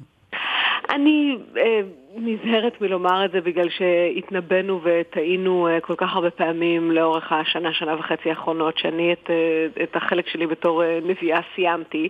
אני 0.90 1.38
אה, 1.58 1.82
נזהרת 2.22 2.82
מלומר 2.82 3.26
את 3.26 3.32
זה 3.32 3.42
בגלל 3.42 3.68
שהתנבאנו 3.70 4.82
וטעינו 4.84 5.68
אה, 5.68 5.80
כל 5.80 5.94
כך 5.98 6.16
הרבה 6.16 6.30
פעמים 6.30 6.92
לאורך 6.92 7.32
השנה, 7.32 7.74
שנה 7.74 7.96
וחצי 8.00 8.30
האחרונות, 8.30 8.78
שאני 8.78 9.14
את, 9.14 9.30
אה, 9.30 9.84
את 9.84 9.96
החלק 9.96 10.28
שלי 10.28 10.48
בתור 10.48 10.84
אה, 10.84 11.00
נביאה 11.06 11.40
סיימתי. 11.56 12.08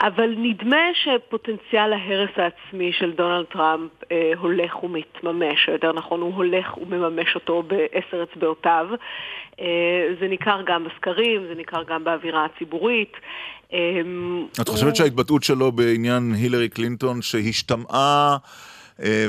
אבל 0.00 0.34
נדמה 0.38 0.76
שפוטנציאל 0.94 1.92
ההרס 1.92 2.30
העצמי 2.36 2.92
של 2.92 3.10
דונלד 3.12 3.44
טראמפ 3.44 3.90
אה, 4.12 4.32
הולך 4.38 4.84
ומתממש, 4.84 5.68
או 5.68 5.72
יותר 5.72 5.92
נכון, 5.92 6.20
הוא 6.20 6.34
הולך 6.34 6.78
ומממש 6.78 7.34
אותו 7.34 7.62
בעשר 7.62 8.22
אצבעותיו. 8.22 8.86
אה, 9.60 9.66
זה 10.20 10.28
ניכר 10.28 10.60
גם 10.66 10.84
בסקרים, 10.84 11.40
זה 11.48 11.54
ניכר 11.54 11.82
גם 11.82 12.04
באווירה 12.04 12.44
הציבורית. 12.44 13.12
אה, 13.72 14.00
את 14.62 14.68
הוא- 14.68 14.74
חושבת 14.74 14.96
שההתבטאות 14.96 15.42
שלו 15.42 15.72
בעניין 15.72 16.32
הילרי 16.36 16.68
קלינטון 16.68 17.22
שהשתמעה, 17.22 18.36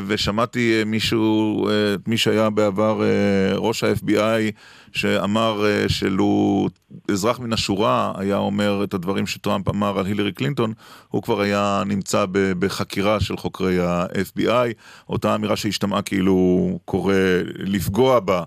ושמעתי 0.07 0.79
אה, 0.79 0.85
מישהו, 0.85 1.67
אה, 1.69 1.95
מי 2.07 2.17
שהיה 2.17 2.49
בעבר 2.49 3.03
אה, 3.03 3.57
ראש 3.57 3.83
ה-FBI, 3.83 4.51
שאמר 4.91 5.65
אה, 5.65 5.89
שלו 5.89 6.67
אזרח 7.11 7.39
מן 7.39 7.53
השורה 7.53 8.13
היה 8.17 8.37
אומר 8.37 8.83
את 8.83 8.93
הדברים 8.93 9.27
שטראמפ 9.27 9.69
אמר 9.69 9.99
על 9.99 10.05
הילרי 10.05 10.31
קלינטון, 10.31 10.73
הוא 11.07 11.23
כבר 11.23 11.41
היה 11.41 11.83
נמצא 11.85 12.25
בחקירה 12.31 13.19
של 13.19 13.37
חוקרי 13.37 13.79
ה-FBI, 13.81 14.73
אותה 15.09 15.35
אמירה 15.35 15.55
שהשתמעה 15.55 16.01
כאילו 16.01 16.79
קורא 16.85 17.13
לפגוע 17.55 18.19
בה. 18.19 18.43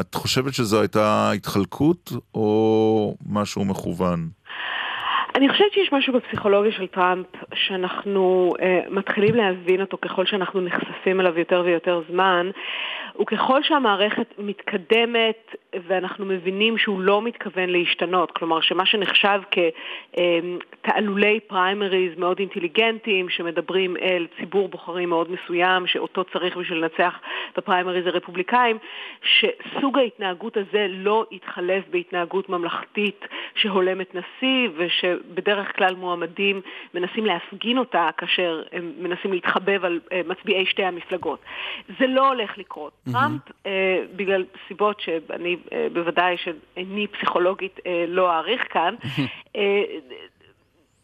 את 0.00 0.14
חושבת 0.14 0.54
שזו 0.54 0.80
הייתה 0.80 1.30
התחלקות 1.30 2.12
או 2.34 3.16
משהו 3.26 3.64
מכוון? 3.64 4.28
אני 5.36 5.48
חושבת 5.48 5.72
שיש 5.72 5.92
משהו 5.92 6.12
בפסיכולוגיה 6.12 6.72
של 6.72 6.86
טראמפ 6.86 7.26
שאנחנו 7.54 8.52
uh, 8.56 8.90
מתחילים 8.90 9.34
להבין 9.34 9.80
אותו 9.80 9.98
ככל 10.00 10.26
שאנחנו 10.26 10.60
נחשפים 10.60 11.20
אליו 11.20 11.38
יותר 11.38 11.62
ויותר 11.64 12.02
זמן, 12.10 12.50
וככל 13.20 13.62
שהמערכת 13.62 14.34
מתקדמת 14.38 15.54
ואנחנו 15.86 16.24
מבינים 16.26 16.78
שהוא 16.78 17.00
לא 17.00 17.22
מתכוון 17.22 17.70
להשתנות, 17.70 18.30
כלומר 18.30 18.60
שמה 18.60 18.86
שנחשב 18.86 19.40
כתעלולי 20.82 21.40
פריימריז 21.40 22.18
מאוד 22.18 22.38
אינטליגנטיים 22.38 23.28
שמדברים 23.28 23.96
אל 23.96 24.26
ציבור 24.38 24.68
בוחרים 24.68 25.08
מאוד 25.08 25.30
מסוים 25.30 25.86
שאותו 25.86 26.24
צריך 26.24 26.56
בשביל 26.56 26.78
לנצח 26.78 27.18
בפריימריז 27.56 28.06
הרפובליקאים, 28.06 28.78
שסוג 29.22 29.98
ההתנהגות 29.98 30.56
הזה 30.56 30.86
לא 30.90 31.26
יתחלף 31.30 31.84
בהתנהגות 31.90 32.48
ממלכתית 32.48 33.24
שהולמת 33.54 34.14
נשיא, 34.14 34.68
ושבדרך 34.76 35.76
כלל 35.76 35.94
מועמדים 35.94 36.60
מנסים 36.94 37.26
להפגין 37.26 37.78
אותה 37.78 38.08
כאשר 38.16 38.62
הם 38.72 38.92
מנסים 38.98 39.32
להתחבב 39.32 39.84
על 39.84 40.00
אה, 40.12 40.20
מצביעי 40.26 40.66
שתי 40.66 40.84
המפלגות. 40.84 41.38
זה 41.98 42.06
לא 42.06 42.28
הולך 42.28 42.58
לקרות. 42.58 42.92
Mm-hmm. 43.06 43.12
טראמפ, 43.12 43.42
אה, 43.66 44.04
בגלל 44.16 44.44
סיבות 44.68 45.00
שאני 45.00 45.56
אה, 45.72 45.86
בוודאי 45.92 46.36
שאיני 46.36 47.06
פסיכולוגית 47.06 47.80
אה, 47.86 48.04
לא 48.08 48.30
אעריך 48.32 48.62
כאן, 48.70 48.94
אה, 49.56 49.82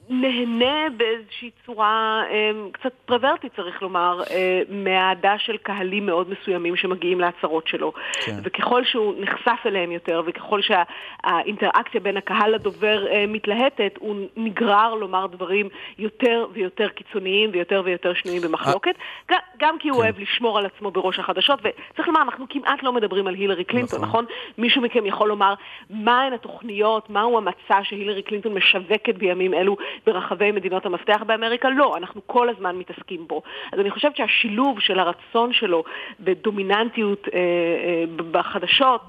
נהנה 0.08 0.88
באיזושהי 0.96 1.50
צורה 1.66 2.22
אה, 2.30 2.50
קצת 2.72 2.92
פרוורטית, 3.04 3.52
צריך 3.56 3.82
לומר, 3.82 4.22
אה, 4.30 4.62
מהאהדה 4.68 5.34
של 5.38 5.56
קהלים 5.56 6.06
מאוד 6.06 6.30
מסוימים 6.30 6.76
שמגיעים 6.76 7.20
להצהרות 7.20 7.66
שלו. 7.66 7.92
כן. 8.24 8.32
וככל 8.42 8.84
שהוא 8.84 9.14
נחשף 9.18 9.66
אליהם 9.66 9.92
יותר, 9.92 10.22
וככל 10.26 10.60
שהאינטראקציה 10.62 12.00
בין 12.00 12.16
הקהל 12.16 12.54
לדובר 12.54 13.06
אה, 13.06 13.24
מתלהטת, 13.28 13.92
הוא 13.98 14.16
נגרר 14.36 14.94
לומר 14.94 15.26
דברים 15.26 15.68
יותר 15.98 16.46
ויותר 16.52 16.88
קיצוניים 16.88 17.50
ויותר 17.52 17.82
ויותר 17.84 18.14
שנויים 18.14 18.42
במחלוקת, 18.42 18.94
גם, 19.30 19.38
גם 19.58 19.78
כי 19.78 19.88
הוא 19.88 19.96
כן. 19.96 20.02
אוהב 20.02 20.18
לשמור 20.18 20.58
על 20.58 20.66
עצמו 20.66 20.90
בראש 20.90 21.18
החדשות, 21.18 21.60
וצריך 21.60 22.08
לומר, 22.08 22.22
אנחנו 22.22 22.46
כמעט 22.48 22.82
לא 22.82 22.92
מדברים 22.92 23.26
על 23.26 23.34
הילרי 23.34 23.64
קלינטון, 23.64 24.00
נכון? 24.00 24.08
נכון? 24.08 24.24
מישהו 24.58 24.82
מכם 24.82 25.06
יכול 25.06 25.28
לומר 25.28 25.54
מהן 25.90 26.32
התוכניות, 26.32 27.10
מהו 27.10 27.38
המצע 27.38 27.80
שהילרי 27.82 28.22
קלינטון 28.22 28.54
משווקת 28.54 29.14
בימים 29.14 29.54
אלו 29.54 29.76
ברחבי 30.06 30.52
מדינות 30.52 30.86
המפתח 30.86 31.22
באמריקה? 31.26 31.70
לא, 31.70 31.96
אנחנו 31.96 32.20
כל 32.26 32.48
הזמן 32.48 32.76
מתעסקים 32.76 33.28
בו. 33.28 33.42
אז 33.72 33.80
אני 33.80 33.90
חושבת 33.90 34.16
שהשילוב 34.16 34.80
של 34.80 34.98
הרצון 34.98 35.52
שלו 35.52 35.84
בדומיננטיות 36.20 37.28
אה, 37.28 37.38
אה, 37.38 38.04
בחדשות 38.30 39.02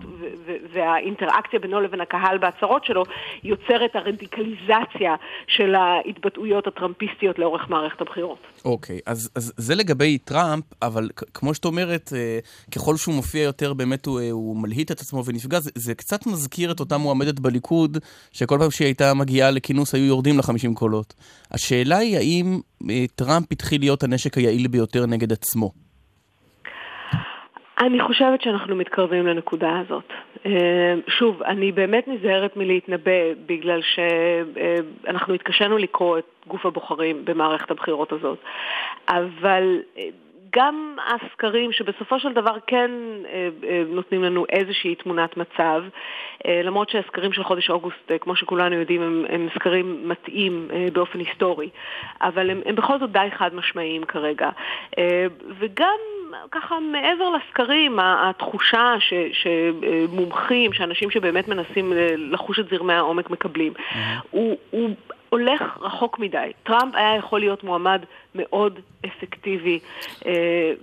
והאינטראקציה 0.72 1.60
בינו 1.60 1.81
לבין 1.81 2.01
הקהל 2.01 2.38
בהצהרות 2.38 2.85
שלו 2.85 3.03
יוצר 3.43 3.85
את 3.85 3.95
הרדיקליזציה 3.95 5.15
של 5.47 5.76
ההתבטאויות 5.76 6.68
הטראמפיסטיות 6.68 7.39
לאורך 7.39 7.69
מערכת 7.69 8.01
הבחירות. 8.01 8.52
אוקיי, 8.65 8.99
אז, 9.06 9.30
אז 9.35 9.53
זה 9.57 9.76
לגבי 9.76 10.18
טראמפ, 10.18 10.64
אבל 10.81 11.10
כמו 11.34 11.53
שאת 11.53 11.65
אומרת, 11.65 12.14
אה, 12.15 12.40
ככל 12.72 12.98
שהוא 12.98 13.15
מופיע 13.15 13.41
יותר 13.41 13.73
באמת 13.73 14.06
הוא, 14.06 14.19
אה, 14.19 14.31
הוא 14.31 14.57
מלהיט 14.57 14.91
את 14.91 15.02
עצמו 15.02 15.26
ונפגע, 15.26 15.60
זה, 15.60 15.72
זה 15.76 15.95
קצת 15.95 16.26
מזכיר 16.26 16.72
את 16.72 16.80
אותה 16.80 16.98
מועמדת 16.98 17.40
בליכוד, 17.40 17.98
שכל 18.31 18.57
פעם 18.60 18.72
שהיא 18.72 18.85
הייתה 18.85 19.14
מגיעה 19.14 19.52
לכינוס 19.52 19.95
היו 19.95 20.06
יורדים 20.06 20.38
לה 20.38 20.44
50 20.44 20.76
קולות. 20.76 21.14
השאלה 21.52 21.98
היא 21.98 22.18
האם 22.18 22.60
אה, 22.90 23.06
טראמפ 23.15 23.52
התחיל 23.52 23.81
להיות 23.81 24.03
הנשק 24.03 24.38
היעיל 24.38 24.68
ביותר 24.68 25.06
נגד 25.06 25.31
עצמו. 25.31 25.82
אני 27.80 28.00
חושבת 28.00 28.41
שאנחנו 28.41 28.76
מתקרבים 28.76 29.28
לנקודה 29.28 29.80
הזאת. 29.80 30.04
אה, 30.45 30.95
שוב, 31.08 31.44
אני 31.44 31.72
באמת 31.72 32.08
נזהרת 32.08 32.58
מלהתנבא 32.58 33.34
בגלל 33.45 33.82
שאנחנו 33.82 35.34
התקשינו 35.34 35.78
לקרוא 35.78 36.18
את 36.18 36.26
גוף 36.48 36.66
הבוחרים 36.66 37.26
במערכת 37.26 37.72
הבחירות 37.72 38.12
הזאת. 38.12 38.38
אבל 39.08 39.80
אה, 39.98 40.04
גם 40.55 40.95
הסקרים 41.07 41.71
שבסופו 41.71 42.19
של 42.19 42.34
דבר 42.34 42.55
כן 42.67 42.91
אה, 43.25 43.49
אה, 43.63 43.84
נותנים 43.88 44.23
לנו 44.23 44.45
איזושהי 44.49 44.95
תמונת 44.95 45.38
מצב, 45.38 45.84
אה, 46.47 46.61
למרות 46.63 46.89
שהסקרים 46.89 47.34
של 47.34 47.43
חודש 47.43 47.69
אוגוסט, 47.69 48.11
כמו 48.21 48.35
שכולנו 48.35 48.75
יודעים, 48.75 49.01
הם, 49.01 49.25
הם 49.30 49.47
סקרים 49.55 50.09
מטעים 50.09 50.67
באופן 50.93 51.19
היסטורי, 51.19 51.69
אבל 52.21 52.49
הם, 52.49 52.61
הם 52.65 52.75
בכל 52.75 52.99
זאת 52.99 53.11
די 53.11 53.27
חד 53.38 53.55
משמעיים 53.55 54.03
כרגע. 54.03 54.49
וגם 55.59 55.97
ככה 56.51 56.80
מעבר 56.80 57.30
לסקרים, 57.30 57.99
התחושה 58.01 58.95
ש, 58.99 59.13
שמומחים, 59.34 60.73
שאנשים 60.73 61.11
שבאמת 61.11 61.47
מנסים 61.47 61.93
לחוש 62.17 62.59
את 62.59 62.69
זרמי 62.69 62.93
העומק 62.93 63.30
מקבלים, 63.30 63.73
mm-hmm. 63.75 63.97
הוא, 64.31 64.57
הוא 64.69 64.89
הולך 65.34 65.77
רחוק 65.81 66.19
מדי. 66.19 66.51
טראמפ 66.64 66.95
היה 66.95 67.15
יכול 67.15 67.39
להיות 67.39 67.64
מועמד 67.64 68.01
מאוד 68.35 68.80
אפקטיבי 69.05 69.80
אה, 70.26 70.73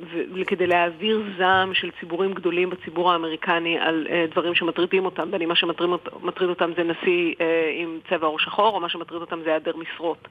כדי 0.47 0.67
להעביר 0.67 1.23
זעם 1.39 1.75
של 1.75 1.91
ציבורים 2.01 2.33
גדולים 2.33 2.71
בציבור 2.71 3.13
האמריקני 3.13 3.79
על 3.79 4.07
אה, 4.11 4.25
דברים 4.31 4.55
שמטרידים 4.55 5.05
אותם, 5.05 5.31
בין 5.31 5.43
אם 5.43 5.49
מה 5.49 5.57
שמטריד 5.57 6.51
אותם 6.51 6.71
זה 6.77 6.83
נשיא 6.83 7.35
אה, 7.41 7.71
עם 7.83 7.99
צבע 8.11 8.27
עור 8.27 8.39
שחור, 8.39 8.75
או 8.75 8.81
מה 8.81 8.89
שמטריד 8.89 9.21
אותם 9.21 9.39
זה 9.45 9.51
היעדר 9.51 9.73
משרות. 9.77 10.29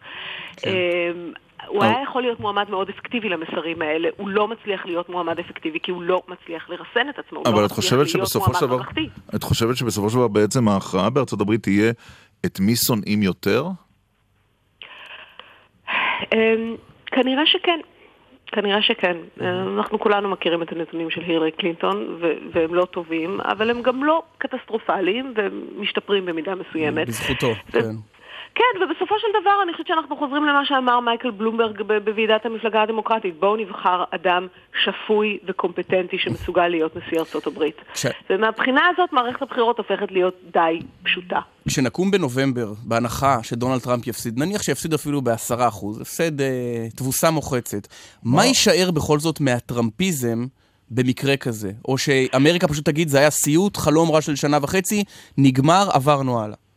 כן. 0.57 0.69
אה, 0.69 1.11
הוא 1.67 1.83
היה 1.83 2.01
יכול 2.03 2.21
להיות 2.21 2.39
מועמד 2.39 2.69
מאוד 2.69 2.89
אפקטיבי 2.89 3.29
למסרים 3.29 3.81
האלה, 3.81 4.09
הוא 4.17 4.29
לא 4.29 4.47
מצליח 4.47 4.85
להיות 4.85 5.09
מועמד 5.09 5.39
אפקטיבי 5.39 5.79
כי 5.83 5.91
הוא 5.91 6.01
לא 6.01 6.21
מצליח 6.27 6.69
לרסן 6.69 7.09
את 7.09 7.19
עצמו, 7.19 7.39
הוא 7.39 7.47
אבל 7.47 7.61
לא 7.61 7.65
את 7.65 7.71
חושבת 7.71 8.09
שבסופו 8.09 8.53
של 8.53 8.65
דבר, 8.65 8.79
את 9.35 9.43
חושבת 9.43 9.77
שבסופו 9.77 10.09
של 10.09 10.15
דבר 10.15 10.27
בעצם 10.27 10.67
ההכרעה 10.67 11.09
בארצות 11.09 11.41
הברית 11.41 11.63
תהיה 11.63 11.91
את 12.45 12.59
מי 12.59 12.75
שונאים 12.75 13.23
יותר? 13.23 13.65
אמ, 16.33 16.75
כנראה 17.05 17.45
שכן. 17.45 17.79
כנראה 18.51 18.81
שכן. 18.81 19.17
אנחנו 19.77 19.99
כולנו 19.99 20.29
מכירים 20.29 20.61
את 20.61 20.71
הנתונים 20.71 21.09
של 21.09 21.21
הילרי 21.21 21.51
קלינטון, 21.51 22.19
והם 22.51 22.75
לא 22.75 22.85
טובים, 22.85 23.41
אבל 23.41 23.69
הם 23.69 23.81
גם 23.81 24.03
לא 24.03 24.23
קטסטרופליים, 24.37 25.33
והם 25.35 25.61
משתפרים 25.77 26.25
במידה 26.25 26.55
מסוימת. 26.55 27.07
בזכותו, 27.07 27.53
כן. 27.71 27.95
כן, 28.60 28.84
ובסופו 28.84 29.15
של 29.19 29.27
דבר 29.41 29.56
אני 29.64 29.72
חושבת 29.72 29.88
שאנחנו 29.88 30.18
חוזרים 30.18 30.45
למה 30.45 30.65
שאמר 30.65 30.99
מייקל 30.99 31.31
בלומברג 31.31 31.81
בוועידת 31.81 32.45
המפלגה 32.45 32.81
הדמוקרטית. 32.81 33.40
בואו 33.40 33.56
נבחר 33.56 34.03
אדם 34.11 34.48
שפוי 34.84 35.38
וקומפטנטי 35.48 36.18
שמסוגל 36.19 36.68
להיות 36.68 36.95
נשיא 36.95 37.19
ארצות 37.19 37.48
הברית. 37.48 37.76
ש... 37.94 38.06
ומהבחינה 38.30 38.81
הזאת 38.94 39.14
מערכת 39.14 39.41
הבחירות 39.41 39.77
הופכת 39.77 40.11
להיות 40.11 40.34
די 40.53 40.80
פשוטה. 41.03 41.40
כשנקום 41.68 42.11
בנובמבר, 42.11 42.73
בהנחה 42.84 43.44
שדונלד 43.44 43.81
טראמפ 43.81 44.07
יפסיד, 44.07 44.40
נניח 44.40 44.61
שיפסיד 44.61 44.94
אפילו 44.94 45.22
בעשרה 45.22 45.68
אחוז, 45.68 46.02
הפסד 46.02 46.41
אה, 46.41 46.48
תבוסה 46.95 47.31
מוחצת, 47.31 47.88
מה 48.23 48.45
יישאר 48.45 48.91
בכל 48.91 49.19
זאת 49.19 49.41
מהטראמפיזם 49.41 50.45
במקרה 50.91 51.38
כזה? 51.38 51.72
או 51.88 51.98
שאמריקה 51.98 52.68
פשוט 52.68 52.86
תגיד, 52.86 53.07
זה 53.07 53.19
היה 53.19 53.30
סיוט, 53.30 53.77
חלום 53.77 54.11
רע 54.11 54.22
של 54.22 54.36
שנה 54.36 54.57
וחצי, 54.61 55.03
נגמר, 55.38 55.90
עברנו 55.94 56.44
הלאה. 56.44 56.68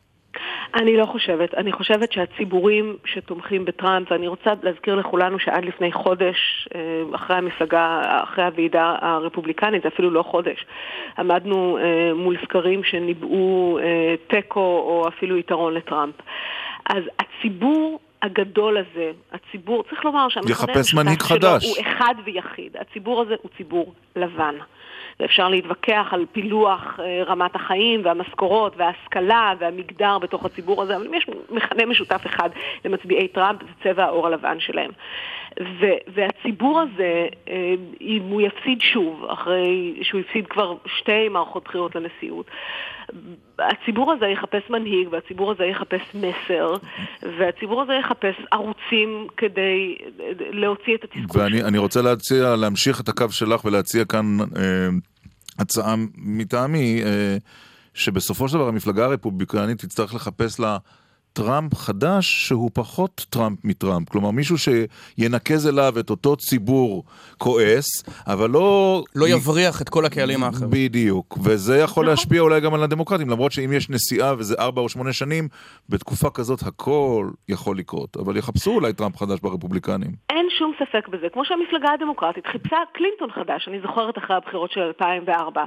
אני 0.75 0.97
לא 0.97 1.05
חושבת. 1.05 1.53
אני 1.53 1.71
חושבת 1.71 2.11
שהציבורים 2.11 2.97
שתומכים 3.05 3.65
בטראמפ, 3.65 4.11
ואני 4.11 4.27
רוצה 4.27 4.51
להזכיר 4.63 4.95
לכולנו 4.95 5.39
שעד 5.39 5.65
לפני 5.65 5.91
חודש, 5.91 6.67
אה, 6.75 7.15
אחרי 7.15 7.35
המפלגה, 7.35 8.01
אחרי 8.23 8.43
הוועידה 8.43 8.95
הרפובליקנית, 9.01 9.83
זה 9.83 9.87
אפילו 9.87 10.11
לא 10.11 10.23
חודש, 10.23 10.65
עמדנו 11.17 11.77
אה, 11.77 12.13
מול 12.13 12.37
סקרים 12.43 12.83
שניבאו 12.83 13.79
אה, 13.79 14.15
תיקו 14.27 14.59
או 14.59 15.07
אפילו 15.07 15.37
יתרון 15.37 15.73
לטראמפ. 15.73 16.15
אז 16.89 17.03
הציבור 17.19 17.99
הגדול 18.23 18.77
הזה, 18.77 19.11
הציבור, 19.31 19.83
צריך 19.89 20.05
לומר 20.05 20.29
שהמכנה 20.29 20.53
המשותף 20.53 20.83
שלו 20.83 21.01
הוא 21.69 21.75
אחד 21.81 22.15
ויחיד. 22.25 22.77
הציבור 22.77 23.21
הזה 23.21 23.35
הוא 23.41 23.51
ציבור 23.57 23.93
לבן. 24.15 24.55
ואפשר 25.19 25.49
להתווכח 25.49 26.07
על 26.11 26.25
פילוח 26.31 26.99
אה, 26.99 27.23
רמת 27.23 27.55
החיים 27.55 28.01
והמשכורות 28.05 28.73
וההשכלה 28.77 29.53
והמגדר 29.59 30.19
בתוך 30.19 30.45
הציבור 30.45 30.81
הזה, 30.81 30.95
אבל 30.95 31.07
אם 31.07 31.13
יש 31.13 31.27
מכנה 31.49 31.85
משותף 31.85 32.21
אחד 32.25 32.49
למצביעי 32.85 33.27
טראמפ, 33.27 33.59
זה 33.61 33.83
צבע 33.83 34.03
העור 34.03 34.27
הלבן 34.27 34.59
שלהם. 34.59 34.91
ו- 35.79 35.97
והציבור 36.07 36.79
הזה, 36.81 37.27
אה, 37.47 37.73
אם 38.01 38.23
הוא 38.29 38.41
יפסיד 38.41 38.81
שוב, 38.81 39.25
אחרי 39.25 39.99
שהוא 40.01 40.21
הפסיד 40.21 40.47
כבר 40.47 40.75
שתי 40.85 41.29
מערכות 41.29 41.63
בחירות 41.63 41.95
לנשיאות, 41.95 42.45
הציבור 43.59 44.11
הזה 44.11 44.27
יחפש 44.27 44.69
מנהיג, 44.69 45.07
והציבור 45.11 45.51
הזה 45.51 45.65
יחפש 45.65 46.01
מסר, 46.13 46.73
והציבור 47.37 47.81
הזה 47.81 47.93
יחפש 47.93 48.12
ערוצים 48.51 49.27
כדי 49.37 49.95
להוציא 50.51 50.95
את 50.95 51.03
התסכול. 51.03 51.41
ואני 51.41 51.77
רוצה 51.77 52.01
להציע, 52.01 52.55
להמשיך 52.55 53.01
את 53.01 53.09
הקו 53.09 53.25
שלך 53.29 53.65
ולהציע 53.65 54.05
כאן 54.05 54.37
אה, 54.39 54.89
הצעה 55.59 55.95
מטעמי, 56.15 57.01
אה, 57.05 57.37
שבסופו 57.93 58.47
של 58.47 58.55
דבר 58.55 58.67
המפלגה 58.67 59.05
הרפובליקנית 59.05 59.77
תצטרך 59.77 60.13
לחפש 60.13 60.59
לה... 60.59 60.77
טראמפ 61.33 61.75
חדש 61.75 62.47
שהוא 62.47 62.71
פחות 62.73 63.25
טראמפ 63.29 63.59
מטראמפ. 63.63 64.09
כלומר, 64.09 64.31
מישהו 64.31 64.55
שינקז 64.57 65.67
אליו 65.67 65.99
את 65.99 66.09
אותו 66.09 66.35
ציבור 66.35 67.03
כועס, 67.37 68.03
אבל 68.27 68.49
לא... 68.49 69.03
לא 69.15 69.27
יבריח 69.27 69.81
את 69.81 69.89
כל 69.89 70.05
הקהלים 70.05 70.43
האחרים. 70.43 70.69
בדיוק. 70.69 71.37
וזה 71.43 71.77
יכול 71.77 72.05
להשפיע 72.05 72.41
אולי 72.41 72.61
גם 72.61 72.73
על 72.73 72.83
הדמוקרטים, 72.83 73.29
למרות 73.29 73.51
שאם 73.51 73.73
יש 73.73 73.89
נסיעה 73.89 74.33
וזה 74.37 74.55
ארבע 74.59 74.81
או 74.81 74.89
שמונה 74.89 75.13
שנים, 75.13 75.47
בתקופה 75.89 76.29
כזאת 76.29 76.63
הכל 76.63 77.29
יכול 77.49 77.77
לקרות. 77.77 78.17
אבל 78.17 78.37
יחפשו 78.37 78.71
אולי 78.71 78.93
טראמפ 78.93 79.17
חדש 79.17 79.39
ברפובליקנים. 79.39 80.11
אין 80.29 80.45
שום 80.63 80.73
ספק 80.79 81.07
בזה. 81.07 81.29
כמו 81.29 81.45
שהמפלגה 81.45 81.91
הדמוקרטית 81.91 82.47
חיפשה 82.47 82.77
קלינטון 82.91 83.31
חדש, 83.31 83.67
אני 83.67 83.79
זוכרת 83.79 84.17
אחרי 84.17 84.35
הבחירות 84.35 84.71
של 84.71 84.81
2004, 84.81 85.65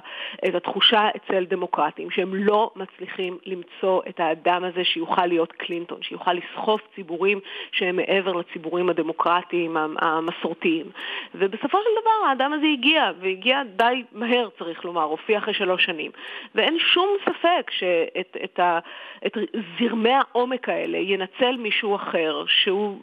את 0.48 0.54
התחושה 0.54 1.08
אצל 1.16 1.44
דמוקרטים 1.44 2.10
שהם 2.10 2.34
לא 2.34 2.70
מצליחים 2.76 3.38
למצוא 3.46 4.02
את 4.08 4.20
האדם 4.20 4.64
הזה 4.64 4.84
שיוכל 4.84 5.26
להיות 5.26 5.52
קלינטון, 5.52 6.02
שיוכל 6.02 6.32
לסחוף 6.32 6.80
ציבורים 6.94 7.40
שהם 7.72 7.96
מעבר 7.96 8.32
לציבורים 8.32 8.88
הדמוקרטיים 8.88 9.76
המסורתיים. 9.76 10.86
ובסופו 11.34 11.78
של 11.78 12.00
דבר 12.00 12.28
האדם 12.28 12.52
הזה 12.52 12.66
הגיע, 12.72 13.10
והגיע 13.20 13.62
די 13.76 14.02
מהר 14.12 14.48
צריך 14.58 14.84
לומר, 14.84 15.02
הופיע 15.02 15.38
אחרי 15.38 15.54
שלוש 15.54 15.84
שנים. 15.84 16.10
ואין 16.54 16.78
שום 16.78 17.08
ספק 17.24 17.70
שאת 17.70 18.36
את 18.44 18.60
ה, 18.60 18.78
את 19.26 19.38
זרמי 19.80 20.12
העומק 20.12 20.68
האלה 20.68 20.98
ינצל 20.98 21.56
מישהו 21.56 21.96
אחר, 21.96 22.44
שהוא... 22.46 23.00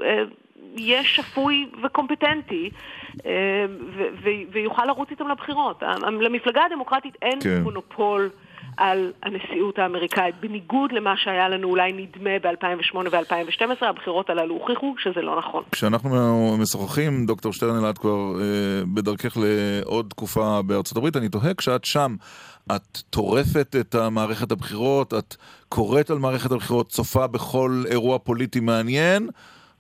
יהיה 0.76 1.04
שפוי 1.04 1.70
וקומפטנטי 1.84 2.70
אה, 3.26 3.32
ויוכל 4.52 4.86
לרוץ 4.86 5.10
איתם 5.12 5.28
לבחירות. 5.28 5.84
למפלגה 6.22 6.62
הדמוקרטית 6.66 7.16
אין 7.22 7.40
כן. 7.42 7.62
מונופול 7.64 8.30
על 8.78 9.12
הנשיאות 9.24 9.80
האמריקאית, 9.80 10.36
בניגוד 10.40 10.92
למה 10.92 11.14
שהיה 11.18 11.50
לנו 11.50 11.70
אולי 11.70 11.94
נדמה 11.94 12.40
ב-2008 12.42 12.96
ו-2012, 12.96 13.86
הבחירות 13.86 14.30
הללו 14.30 14.54
הוכיחו 14.54 14.96
שזה 15.00 15.22
לא 15.22 15.38
נכון. 15.38 15.64
כשאנחנו 15.72 16.58
משוחחים, 16.60 17.26
דוקטור 17.26 17.54
שטרנל, 17.54 17.90
את 17.90 17.98
כבר 17.98 18.42
אה, 18.42 18.86
בדרכך 18.94 19.38
לעוד 19.38 20.06
תקופה 20.10 20.62
בארצות 20.62 20.98
הברית, 20.98 21.18
אני 21.18 21.30
תוהה 21.30 21.54
כשאת 21.54 21.86
שם, 21.86 22.16
את 22.76 22.98
טורפת 23.10 23.76
את 23.80 23.96
מערכת 23.96 24.52
הבחירות, 24.52 25.14
את 25.14 25.36
קוראת 25.70 26.10
על 26.10 26.18
מערכת 26.18 26.52
הבחירות, 26.52 26.90
צופה 26.90 27.28
בכל 27.28 27.84
אירוע 27.90 28.20
פוליטי 28.20 28.60
מעניין, 28.60 29.30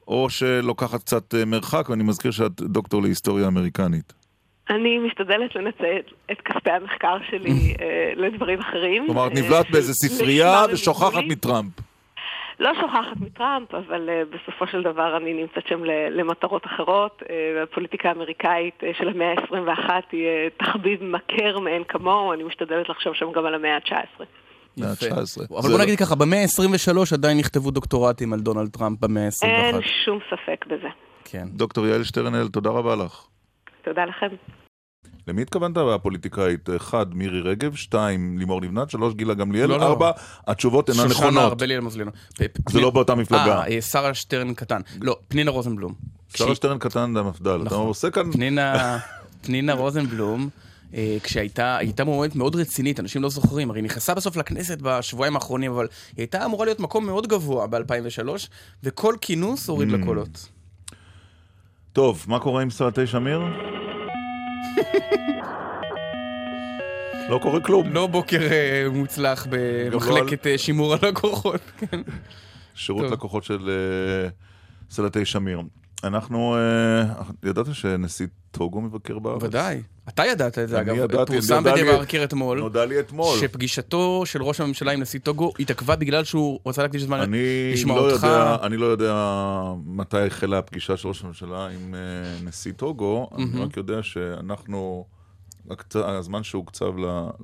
או 0.07 0.29
שלוקחת 0.29 0.99
קצת 0.99 1.35
אה, 1.35 1.45
מרחק, 1.45 1.89
ואני 1.89 2.03
מזכיר 2.03 2.31
שאת 2.31 2.61
דוקטור 2.61 3.01
להיסטוריה 3.01 3.47
אמריקנית. 3.47 4.13
אני 4.69 4.97
משתדלת 4.97 5.55
לנצל 5.55 5.97
את 6.31 6.41
כספי 6.41 6.71
המחקר 6.71 7.17
שלי 7.29 7.49
אה, 7.81 8.11
לדברים 8.15 8.59
אחרים. 8.59 9.05
כלומר, 9.05 9.27
את 9.27 9.31
נבלעת 9.31 9.71
באיזה 9.71 9.93
ספרייה 9.93 10.65
ושוכחת 10.71 11.23
מטראמפ. 11.27 11.71
לא 12.59 12.71
שוכחת 12.81 13.17
מטראמפ, 13.19 13.75
אבל 13.75 14.09
uh, 14.09 14.35
בסופו 14.35 14.67
של 14.67 14.83
דבר 14.83 15.17
אני 15.17 15.33
נמצאת 15.33 15.67
שם 15.67 15.83
למטרות 16.11 16.65
אחרות. 16.65 17.23
Uh, 17.23 17.27
הפוליטיקה 17.63 18.09
האמריקאית 18.09 18.83
uh, 18.83 18.97
של 18.97 19.07
המאה 19.09 19.31
ה-21 19.31 19.89
היא 20.11 20.27
uh, 20.27 20.63
תחביב 20.65 21.03
מכר 21.03 21.59
מאין 21.59 21.83
כמוהו, 21.83 22.33
אני 22.33 22.43
משתדלת 22.43 22.89
לחשוב 22.89 23.13
שם 23.13 23.31
גם 23.31 23.45
על 23.45 23.55
המאה 23.55 23.75
ה-19. 23.75 24.23
אבל 24.79 25.69
בוא 25.69 25.79
נגיד 25.79 25.99
ככה, 25.99 26.15
במאה 26.15 26.41
ה-23 26.41 26.97
עדיין 27.13 27.37
נכתבו 27.37 27.71
דוקטורטים 27.71 28.33
על 28.33 28.39
דונלד 28.39 28.69
טראמפ 28.69 28.99
במאה 28.99 29.25
ה-21. 29.25 29.45
אין 29.45 29.75
שום 30.05 30.19
ספק 30.27 30.65
בזה. 30.65 30.87
כן. 31.25 31.47
דוקטור 31.51 31.87
יעל 31.87 32.03
שטרנל, 32.03 32.47
תודה 32.47 32.69
רבה 32.69 32.95
לך. 32.95 33.25
תודה 33.83 34.05
לכם. 34.05 34.35
למי 35.27 35.41
התכוונת 35.41 35.73
בפוליטיקאית? 35.77 36.69
אחד, 36.75 37.15
מירי 37.15 37.41
רגב, 37.41 37.75
שתיים, 37.75 38.37
לימור 38.37 38.61
לבנת, 38.61 38.89
שלוש, 38.89 39.13
גילה 39.13 39.33
גמליאל, 39.33 39.69
לא, 39.69 39.77
לא. 39.77 39.83
ארבע, 39.83 40.11
התשובות 40.47 40.89
אינן 40.89 40.99
נכונות. 40.99 41.17
שושנה 41.17 41.43
ארבלי 41.43 41.75
אלמוזלינו. 41.75 42.11
זה 42.69 42.81
לא 42.81 42.89
באותה 42.89 43.15
מפלגה. 43.15 43.63
אה, 43.63 43.81
שרה 43.81 44.13
שטרן 44.13 44.53
קטן. 44.53 44.81
לא, 45.01 45.17
פנינה 45.27 45.51
רוזנבלום. 45.51 45.93
שרה 46.35 46.55
שטרן 46.55 46.79
קטן 46.79 47.13
זה 47.13 47.19
המפד"ל. 47.19 47.55
אתה 47.55 47.63
נכון. 47.63 47.87
עושה 47.87 48.09
כאן... 48.09 48.31
פנינה 49.41 49.73
רוזנבלום. 49.73 50.49
אה, 50.93 51.17
כשהייתה 51.23 51.77
הייתה 51.77 52.03
מועמדת 52.03 52.35
מאוד 52.35 52.55
רצינית, 52.55 52.99
אנשים 52.99 53.21
לא 53.21 53.29
זוכרים, 53.29 53.69
הרי 53.69 53.79
היא 53.79 53.83
נכנסה 53.83 54.13
בסוף 54.13 54.37
לכנסת 54.37 54.77
בשבועיים 54.81 55.35
האחרונים, 55.35 55.71
אבל 55.71 55.87
היא 56.07 56.13
הייתה 56.17 56.45
אמורה 56.45 56.65
להיות 56.65 56.79
מקום 56.79 57.05
מאוד 57.05 57.27
גבוה 57.27 57.67
ב-2003, 57.67 58.27
וכל 58.83 59.15
כינוס 59.21 59.69
הוריד 59.69 59.89
mm. 59.89 59.93
לקולות. 59.93 60.49
טוב, 61.93 62.25
מה 62.27 62.39
קורה 62.39 62.61
עם 62.61 62.69
סרטי 62.69 63.07
שמיר? 63.07 63.41
לא 67.29 67.39
קורה 67.41 67.59
כלום. 67.59 67.93
לא 67.93 68.07
בוקר 68.07 68.41
אה, 68.51 68.87
מוצלח 68.91 69.47
לא 69.51 69.57
במחלקת 69.91 70.47
אה, 70.47 70.57
שימור 70.57 70.93
הלקוחות. 70.93 71.61
כן. 71.77 72.01
שירות 72.75 73.11
לקוחות 73.11 73.43
של 73.43 73.69
סלטי 74.89 75.25
שמיר. 75.25 75.61
אנחנו, 76.03 76.57
ידעת 77.43 77.65
שנשיא 77.73 78.27
טוגו 78.51 78.81
מבקר 78.81 79.19
בארץ? 79.19 79.43
ודאי. 79.43 79.81
אתה 80.09 80.25
ידעת 80.25 80.59
את 80.59 80.69
זה, 80.69 80.81
אגב. 80.81 80.95
ידעתי, 80.95 81.31
פורסם 81.31 81.63
בדה 81.63 81.83
מרקר 81.83 82.23
אתמול. 82.23 82.59
נודע 82.59 82.85
לי 82.85 82.99
אתמול. 82.99 83.37
שפגישתו 83.39 84.23
של 84.25 84.43
ראש 84.43 84.61
הממשלה 84.61 84.91
עם 84.91 85.01
נשיא 85.01 85.19
טוגו 85.19 85.51
התעכבה 85.59 85.95
בגלל 85.95 86.23
שהוא 86.23 86.59
רצה 86.65 86.81
להקדיש 86.81 87.01
זמן 87.03 87.31
לשמוע 87.73 87.95
לא 87.95 88.11
אותך. 88.11 88.23
יודע, 88.23 88.57
אני 88.63 88.77
לא 88.77 88.85
יודע 88.85 89.13
מתי 89.85 90.17
החלה 90.17 90.57
הפגישה 90.57 90.97
של 90.97 91.07
ראש 91.07 91.23
הממשלה 91.23 91.67
עם 91.67 91.93
uh, 91.93 92.47
נשיא 92.47 92.71
טוגו. 92.73 93.29
אני 93.37 93.63
רק 93.63 93.77
יודע 93.77 94.03
שאנחנו... 94.03 95.05
הזמן 95.95 96.43
שהוקצב 96.43 96.91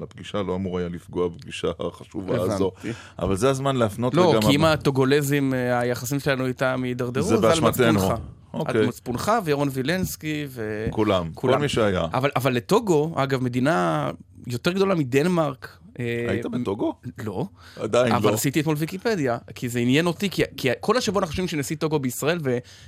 לפגישה 0.01 0.41
לא 0.41 0.55
אמור 0.55 0.79
היה 0.79 0.89
לפגוע 0.89 1.27
בפגישה 1.27 1.67
החשובה 1.79 2.41
הזו. 2.41 2.71
אבל 3.19 3.35
זה 3.35 3.49
הזמן 3.49 3.75
להפנות 3.75 4.13
לא, 4.13 4.39
כי 4.41 4.55
אם 4.55 4.65
הטוגולזים, 4.65 5.53
אה, 5.53 5.79
היחסים 5.79 6.19
שלנו 6.19 6.45
איתם 6.45 6.83
יידרדרו, 6.85 7.23
זה 7.23 7.37
באשמתנו. 7.37 8.09
אוקיי. 8.53 8.81
על 8.81 8.87
מצפונך 8.87 9.31
וירון 9.43 9.67
וילנסקי 9.71 10.45
ו... 10.49 10.87
כולם, 10.89 11.31
כל 11.33 11.57
מי 11.57 11.69
שהיה. 11.69 12.05
אבל, 12.13 12.29
אבל 12.35 12.53
לטוגו, 12.53 13.13
אגב, 13.15 13.43
מדינה 13.43 14.09
יותר 14.47 14.71
גדולה 14.71 14.95
מדנמרק. 14.95 15.77
אה, 15.99 16.25
היית 16.29 16.45
בטוגו? 16.45 16.93
לא. 17.23 17.45
עדיין 17.79 18.11
אבל 18.11 18.23
לא. 18.23 18.27
אבל 18.27 18.33
עשיתי 18.33 18.59
אתמול 18.59 18.75
ויקיפדיה, 18.79 19.37
כי 19.55 19.69
זה 19.69 19.79
עניין 19.79 20.05
אותי, 20.05 20.29
כי, 20.29 20.43
כי 20.57 20.69
כל 20.79 20.97
השבוע 20.97 21.19
אנחנו 21.19 21.31
חושבים 21.31 21.47
שנשיא 21.47 21.75
טוגו 21.75 21.99
בישראל 21.99 22.37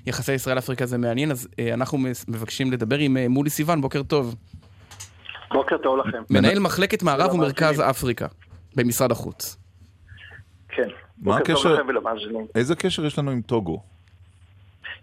ויחסי 0.06 0.34
ישראל-אפריקה 0.34 0.86
זה 0.86 0.98
מעניין, 0.98 1.32
אז 1.32 1.48
אה, 1.60 1.74
אנחנו 1.74 1.98
מבקשים 2.28 2.72
לדבר 2.72 2.98
עם 2.98 3.18
אה, 3.18 3.28
מולי 3.30 3.50
סיוון, 3.50 3.82
בוקר 3.82 4.04
טוב. 4.04 4.36
בוקר 5.52 5.78
טוב 5.78 5.98
לכם. 5.98 6.24
מנהל 6.30 6.60
מחלקת 6.60 7.04
מערב 7.04 7.34
ומרכז 7.34 7.80
אפריקה 7.80 8.28
במשרד 8.76 9.12
החוץ. 9.12 9.58
כן. 10.70 10.88
מה 11.22 11.38
הקשר? 11.38 11.78
איזה 12.56 12.76
קשר 12.76 13.06
יש 13.06 13.20
לנו 13.20 13.32
עם 13.32 13.42
טוגו? 13.42 13.84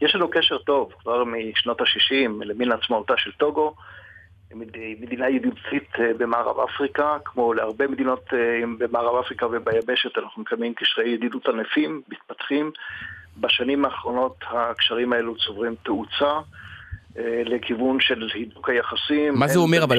יש 0.01 0.15
לנו 0.15 0.31
קשר 0.31 0.59
טוב 0.59 0.93
כבר 1.01 1.25
משנות 1.25 1.81
ה-60, 1.81 2.45
למין 2.45 2.73
עצמאותה 2.73 3.15
של 3.16 3.33
טוגו, 3.33 3.75
מדינה 5.01 5.29
ידידותית 5.29 5.89
אה, 5.99 6.11
במערב 6.19 6.61
אפריקה, 6.61 7.16
כמו 7.25 7.55
להרבה 7.55 7.87
מדינות 7.89 8.25
אה, 8.33 8.61
במערב 8.79 9.16
אפריקה 9.25 9.47
וביבשת, 9.47 10.19
אנחנו 10.19 10.43
מקיימים 10.43 10.75
קשרי 10.75 11.09
ידידות 11.09 11.49
ענפים, 11.49 12.03
מתפתחים. 12.09 12.70
בשנים 13.41 13.85
האחרונות 13.85 14.37
הקשרים 14.51 15.12
האלו 15.12 15.37
צוברים 15.37 15.75
תאוצה. 15.83 16.41
אה, 17.18 17.43
לכיוון 17.44 17.98
של 18.01 18.28
הידוק 18.35 18.68
היחסים. 18.68 19.35
מה 19.35 19.48
זה 19.48 19.59
אומר, 19.59 19.85
אבל, 19.85 19.98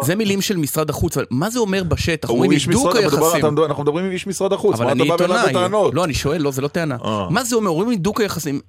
זה 0.00 0.16
מילים 0.16 0.40
של 0.40 0.56
משרד 0.56 0.90
החוץ, 0.90 1.16
אבל 1.16 1.26
מה 1.30 1.50
זה 1.50 1.58
אומר 1.58 1.82
בשטח? 1.84 2.30
אומרים 2.30 2.50
הידוק 2.50 2.96
היחסים. 2.96 3.44
אנחנו 3.66 3.82
מדברים 3.82 4.04
עם 4.04 4.10
איש 4.10 4.26
משרד 4.26 4.52
החוץ, 4.52 4.80
מה 4.80 4.92
אתה 4.92 5.04
בא 5.04 5.24
אליו 5.24 5.46
בטענות? 5.48 5.94
לא, 5.94 6.04
אני 6.04 6.14
שואל, 6.14 6.42
לא, 6.42 6.50
זה 6.50 6.62
לא 6.62 6.68
טענה. 6.68 6.96
אה. 7.04 7.26
מה 7.30 7.44
זה 7.44 7.56
אומר? 7.56 7.70
אומרים 7.70 7.88
הידוק 7.88 8.20
היחסים, 8.20 8.60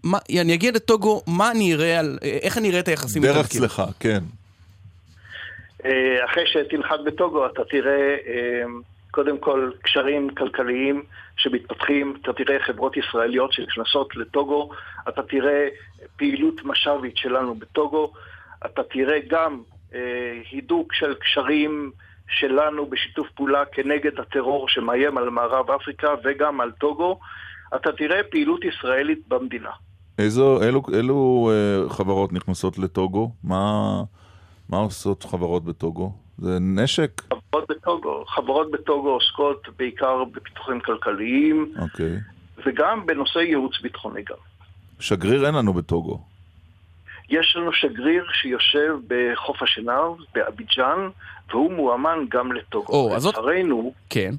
אני 0.41 0.53
אגיע 0.53 0.71
לטוגו, 0.71 1.21
מה 1.27 1.51
אני 1.51 1.73
אראה 1.73 1.99
על, 1.99 2.17
איך 2.21 2.57
אני 2.57 2.69
אראה 2.69 2.79
את 2.79 2.87
היחסים? 2.87 3.21
דרך 3.21 3.47
צלחה, 3.47 3.85
כן. 3.99 4.19
אה, 5.85 6.25
אחרי 6.25 6.43
שתנחת 6.47 6.99
בטוגו, 7.05 7.45
אתה 7.45 7.61
תראה 7.69 8.15
קודם 9.11 9.37
כל 9.37 9.69
קשרים 9.81 10.29
כלכליים 10.29 11.03
שמתפתחים, 11.39 12.13
אתה 12.21 12.33
תראה 12.33 12.59
חברות 12.59 12.97
ישראליות 12.97 13.53
שנכנסות 13.53 14.15
לטוגו, 14.15 14.69
אתה 15.09 15.23
תראה 15.23 15.67
פעילות 16.15 16.63
משאבית 16.63 17.17
שלנו 17.17 17.55
בטוגו, 17.55 18.13
אתה 18.65 18.83
תראה 18.83 19.17
גם 19.27 19.61
אה, 19.93 20.41
הידוק 20.51 20.93
של 20.93 21.13
קשרים 21.13 21.91
שלנו 22.29 22.85
בשיתוף 22.85 23.27
פעולה 23.35 23.63
כנגד 23.71 24.19
הטרור 24.19 24.69
שמאיים 24.69 25.17
על 25.17 25.29
מערב 25.29 25.71
אפריקה 25.71 26.07
וגם 26.23 26.61
על 26.61 26.71
טוגו, 26.71 27.19
אתה 27.75 27.91
תראה 27.91 28.23
פעילות 28.23 28.65
ישראלית 28.65 29.27
במדינה. 29.27 29.71
איזו, 30.17 30.63
אילו, 30.63 30.81
אילו 30.93 31.51
אה, 31.53 31.89
חברות 31.89 32.33
נכנסות 32.33 32.77
לטוגו? 32.77 33.31
מה, 33.43 34.01
מה 34.69 34.77
עושות 34.77 35.23
חברות 35.23 35.65
בטוגו? 35.65 36.11
זה 36.41 36.57
נשק? 36.59 37.21
חברות 37.33 37.69
בטוגו, 37.69 38.25
חברות 38.25 38.71
בטוגו 38.71 39.09
עוסקות 39.09 39.67
בעיקר 39.77 40.23
בפיתוחים 40.23 40.79
כלכליים, 40.79 41.73
אוקיי. 41.79 42.15
וגם 42.65 43.05
בנושא 43.05 43.39
ייעוץ 43.39 43.81
ביטחוני 43.81 44.21
גם. 44.29 44.35
שגריר 44.99 45.45
אין 45.45 45.55
לנו 45.55 45.73
בטוגו. 45.73 46.21
יש 47.29 47.55
לנו 47.55 47.73
שגריר 47.73 48.25
שיושב 48.33 48.95
בחוף 49.07 49.63
השנהב, 49.63 50.13
באביג'אן, 50.33 51.09
והוא 51.49 51.73
מואמן 51.73 52.19
גם 52.29 52.51
לטוגו. 52.51 53.15
אז 53.15 53.21
זאת... 53.21 53.35
לצערנו, 53.35 53.93
כן, 54.09 54.31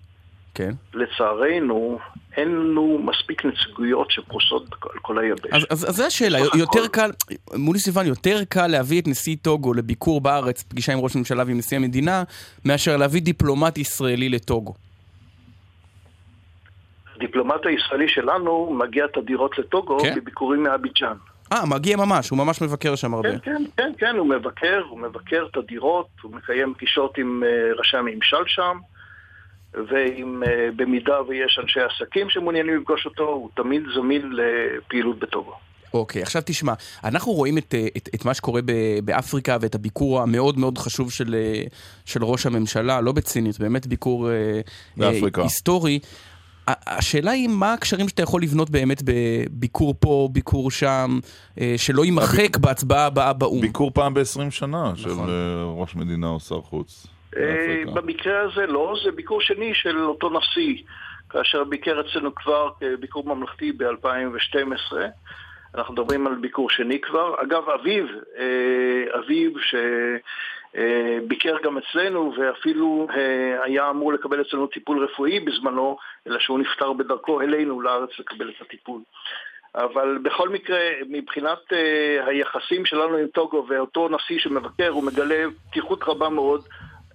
כן. 0.54 0.70
לצערנו, 0.94 1.98
אין 2.36 2.48
לנו 2.48 2.98
מספיק 2.98 3.44
נציגויות 3.44 4.10
שפרוסות 4.10 4.66
על 4.82 4.98
כל 5.02 5.18
היבש. 5.18 5.50
אז, 5.52 5.66
אז, 5.70 5.88
אז 5.88 5.96
זו 5.96 6.04
השאלה, 6.04 6.38
יותר 6.38 6.86
קל, 6.92 7.10
מולי 7.54 7.78
סיוון, 7.78 8.06
יותר 8.06 8.44
קל 8.48 8.66
להביא 8.66 9.00
את 9.00 9.08
נשיא 9.08 9.36
טוגו 9.42 9.74
לביקור 9.74 10.20
בארץ, 10.20 10.62
פגישה 10.62 10.92
עם 10.92 10.98
ראש 10.98 11.16
הממשלה 11.16 11.44
ועם 11.46 11.58
נשיא 11.58 11.76
המדינה, 11.76 12.22
מאשר 12.64 12.96
להביא 12.96 13.22
דיפלומט 13.22 13.78
ישראלי 13.78 14.28
לטוגו. 14.28 14.74
הדיפלומט 17.16 17.66
הישראלי 17.66 18.08
שלנו 18.08 18.76
מגיע 18.78 19.06
תדירות 19.14 19.58
לטוגו 19.58 19.98
כן? 19.98 20.14
בביקורים 20.16 20.62
מאביג'אן. 20.62 21.16
אה, 21.52 21.66
מגיע 21.66 21.96
ממש, 21.96 22.30
הוא 22.30 22.38
ממש 22.38 22.62
מבקר 22.62 22.94
שם 22.94 23.14
הרבה. 23.14 23.30
כן, 23.30 23.38
כן, 23.38 23.64
כן, 23.76 23.92
כן, 23.98 24.16
הוא 24.16 24.26
מבקר, 24.26 24.82
הוא 24.88 24.98
מבקר 24.98 25.46
את 25.50 25.56
הדירות, 25.56 26.06
הוא 26.22 26.32
מקיים 26.32 26.74
פגישות 26.74 27.18
עם 27.18 27.42
אה, 27.46 27.72
ראשי 27.78 27.96
הממשל 27.96 28.42
שם, 28.46 28.78
ואם 29.74 30.42
אה, 30.46 30.68
במידה 30.76 31.22
ויש 31.28 31.58
אנשי 31.62 31.80
עסקים 31.80 32.30
שמעוניינים 32.30 32.76
לפגוש 32.76 33.06
אותו, 33.06 33.22
הוא 33.22 33.50
תמיד 33.54 33.82
זמין 33.94 34.32
לפעילות 34.32 35.18
בטוגו. 35.18 35.52
אוקיי, 35.94 36.22
עכשיו 36.22 36.42
תשמע, 36.44 36.72
אנחנו 37.04 37.32
רואים 37.32 37.58
את, 37.58 37.74
אה, 37.74 37.86
את, 37.96 38.08
את 38.14 38.24
מה 38.24 38.34
שקורה 38.34 38.60
ב, 38.64 38.72
באפריקה 39.04 39.56
ואת 39.60 39.74
הביקור 39.74 40.22
המאוד 40.22 40.58
מאוד 40.58 40.78
חשוב 40.78 41.12
של, 41.12 41.34
אה, 41.34 41.62
של 42.04 42.24
ראש 42.24 42.46
הממשלה, 42.46 43.00
לא 43.00 43.12
בצינית, 43.12 43.58
באמת 43.58 43.86
ביקור 43.86 44.28
באפריקה. 44.96 45.40
אה, 45.40 45.46
היסטורי. 45.46 45.98
השאלה 46.66 47.30
היא 47.30 47.48
מה 47.48 47.72
הקשרים 47.72 48.08
שאתה 48.08 48.22
יכול 48.22 48.42
לבנות 48.42 48.70
באמת 48.70 49.02
בביקור 49.04 49.94
פה, 50.00 50.28
ביקור 50.32 50.70
שם, 50.70 51.18
שלא 51.76 52.04
יימחק 52.04 52.56
בהצבעה 52.56 53.06
הבאה 53.06 53.32
באו"ם. 53.32 53.60
ביקור 53.60 53.90
פעם 53.94 54.14
ב-20 54.14 54.50
שנה 54.50 54.92
של 54.96 55.10
אה, 55.10 55.64
ראש 55.64 55.96
מדינה 55.96 56.28
או 56.28 56.40
שר 56.40 56.60
חוץ. 56.60 57.06
אה, 57.36 57.82
במקרה 57.94 58.40
הזה 58.40 58.66
לא, 58.66 58.94
זה 59.04 59.12
ביקור 59.12 59.40
שני 59.40 59.74
של 59.74 60.04
אותו 60.04 60.30
נשיא, 60.30 60.82
כאשר 61.30 61.64
ביקר 61.64 62.00
אצלנו 62.00 62.34
כבר 62.34 62.70
ביקור 63.00 63.24
ממלכתי 63.34 63.72
ב-2012. 63.72 64.96
אנחנו 65.74 65.94
מדברים 65.94 66.26
על 66.26 66.34
ביקור 66.34 66.70
שני 66.70 67.00
כבר. 67.00 67.34
אגב, 67.42 67.68
אביו, 67.70 68.04
אה, 68.38 69.18
אביו 69.18 69.50
שביקר 70.74 71.56
גם 71.62 71.78
אצלנו 71.78 72.34
ואפילו 72.38 73.06
אה, 73.14 73.64
היה 73.64 73.90
אמור 73.90 74.12
לקבל 74.12 74.40
אצלנו 74.40 74.66
טיפול 74.66 75.04
רפואי 75.04 75.40
בזמנו, 75.40 75.96
אלא 76.26 76.38
שהוא 76.38 76.58
נפטר 76.58 76.92
בדרכו 76.92 77.40
אלינו 77.40 77.80
לארץ 77.80 78.10
לקבל 78.18 78.48
את 78.48 78.60
הטיפול. 78.60 79.00
אבל 79.74 80.18
בכל 80.22 80.48
מקרה, 80.48 80.80
מבחינת 81.08 81.58
היחסים 82.26 82.86
שלנו 82.86 83.16
עם 83.16 83.26
טוגו 83.26 83.66
ואותו 83.68 84.08
נשיא 84.08 84.38
שמבקר, 84.38 84.88
הוא 84.88 85.04
מגלה 85.04 85.44
פתיחות 85.70 86.02
רבה 86.02 86.28
מאוד, 86.28 86.64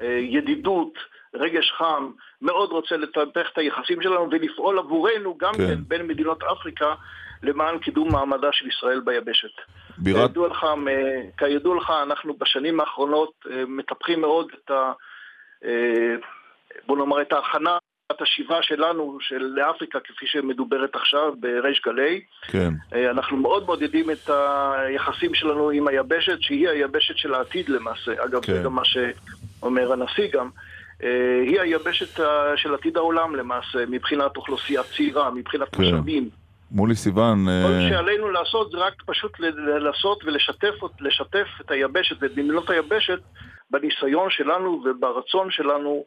ידידות, 0.04 0.94
רגש 1.34 1.72
חם, 1.78 2.12
מאוד 2.42 2.72
רוצה 2.72 2.98
לטפח 2.98 3.50
את 3.54 3.58
היחסים 3.58 4.02
שלנו 4.02 4.28
ולפעול 4.32 4.80
עבורנו, 4.80 5.38
גם 5.38 5.54
כן, 5.54 5.68
כן. 5.68 5.82
בין 5.88 6.08
מדינות 6.08 6.44
אפריקה, 6.44 6.94
למען 7.44 7.80
קידום 7.80 8.12
מעמדה 8.12 8.48
של 8.52 8.68
ישראל 8.68 9.00
ביבשת. 9.00 9.50
בירת... 9.98 10.28
כידוע 10.28 10.48
לך, 10.48 10.66
כידוע 11.38 11.78
לך, 11.78 11.94
אנחנו 12.04 12.34
בשנים 12.34 12.80
האחרונות 12.80 13.32
אה, 13.52 13.64
מטפחים 13.68 14.22
מאוד 14.22 14.48
את 14.56 14.72
ה... 14.72 14.92
אה, 15.66 16.16
בוא 16.88 16.98
נאמר, 16.98 17.22
את 17.22 17.34
ההכנה, 17.34 17.78
את 18.12 18.22
השיבה 18.22 18.58
שלנו 18.62 19.18
של 19.22 19.52
לאפריקה, 19.56 20.00
כפי 20.00 20.28
שמדוברת 20.28 20.96
עכשיו 20.96 21.34
בריש 21.40 21.82
גלי. 21.86 22.22
כן. 22.42 22.70
אה, 22.94 23.12
אנחנו 23.12 23.38
מאוד 23.38 23.66
מעודדים 23.66 24.12
את 24.12 24.30
היחסים 24.30 25.34
שלנו 25.34 25.70
עם 25.70 25.88
היבשת, 25.88 26.42
שהיא 26.42 26.70
היבשת 26.70 27.18
של 27.18 27.34
העתיד 27.34 27.70
למעשה. 27.70 28.12
אגב, 28.26 28.46
כן. 28.46 28.54
זה 28.54 28.62
גם 28.64 28.76
מה 28.76 28.86
שאומר 29.60 29.94
הנשיא 29.94 30.28
גם. 30.34 30.50
אה, 31.04 31.42
היא 31.46 31.62
היבשת 31.62 32.20
אה, 32.20 32.58
של 32.58 32.74
עתיד 32.74 32.98
העולם 32.98 33.36
למעשה, 33.36 33.80
מבחינת 33.88 34.38
אוכלוסייה 34.38 34.84
צעירה, 34.84 35.32
מבחינת 35.32 35.76
כן. 35.76 35.82
משאבים. 35.82 36.30
מולי 36.72 36.96
סיוון, 36.96 37.46
כל 37.46 37.74
אה, 37.74 37.90
שעלינו 37.90 38.30
לעשות 38.30 38.72
זה 38.72 38.78
רק 38.78 38.94
פשוט 39.06 39.40
לעשות 39.80 40.24
ולשתף 40.26 40.74
לשתף 41.00 41.48
את 41.62 41.72
היבשת 41.72 42.16
ואת 42.22 42.32
מדינות 42.32 42.70
היבשת 42.70 43.20
בניסיון 43.72 44.30
שלנו 44.30 44.84
וברצון 44.86 45.52
שלנו 45.52 46.04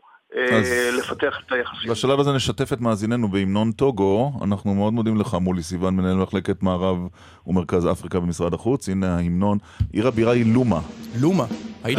לפתח 0.98 1.36
את 1.46 1.52
היחסים. 1.52 1.90
בשלב 1.90 2.20
הזה 2.20 2.32
נשתף 2.32 2.72
את 2.72 2.80
מאזיננו 2.80 3.28
בהמנון 3.28 3.72
טוגו. 3.72 4.32
אנחנו 4.42 4.74
מאוד 4.74 4.92
מודים 4.92 5.16
לך, 5.16 5.34
מולי 5.34 5.62
סיוון, 5.62 5.96
מנהל 5.96 6.16
מחלקת 6.16 6.62
מערב 6.62 6.98
ומרכז 7.46 7.86
אפריקה 7.86 8.20
במשרד 8.20 8.54
החוץ. 8.54 8.88
הנה 8.88 9.16
ההמנון. 9.16 9.58
עיר 9.92 10.08
הבירה 10.08 10.32
היא 10.32 10.54
לומה. 10.54 10.80
לומה, 11.20 11.44
היית? 11.84 11.98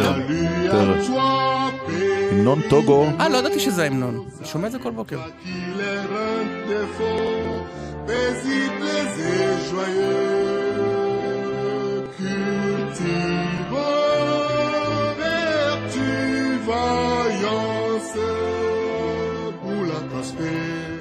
המנון 2.32 2.60
טוגו. 2.70 3.06
אה, 3.20 3.28
לא 3.28 3.36
ידעתי 3.36 3.60
שזה 3.60 3.82
ההמנון. 3.82 4.26
אני 4.38 4.46
שומע 4.46 4.66
את 4.66 4.72
זה 4.72 4.78
כל 4.78 4.90
בוקר. 4.90 5.20
paisibles 8.10 9.16
et 9.36 9.52
joyeux, 9.70 10.80
cultivant 12.16 13.49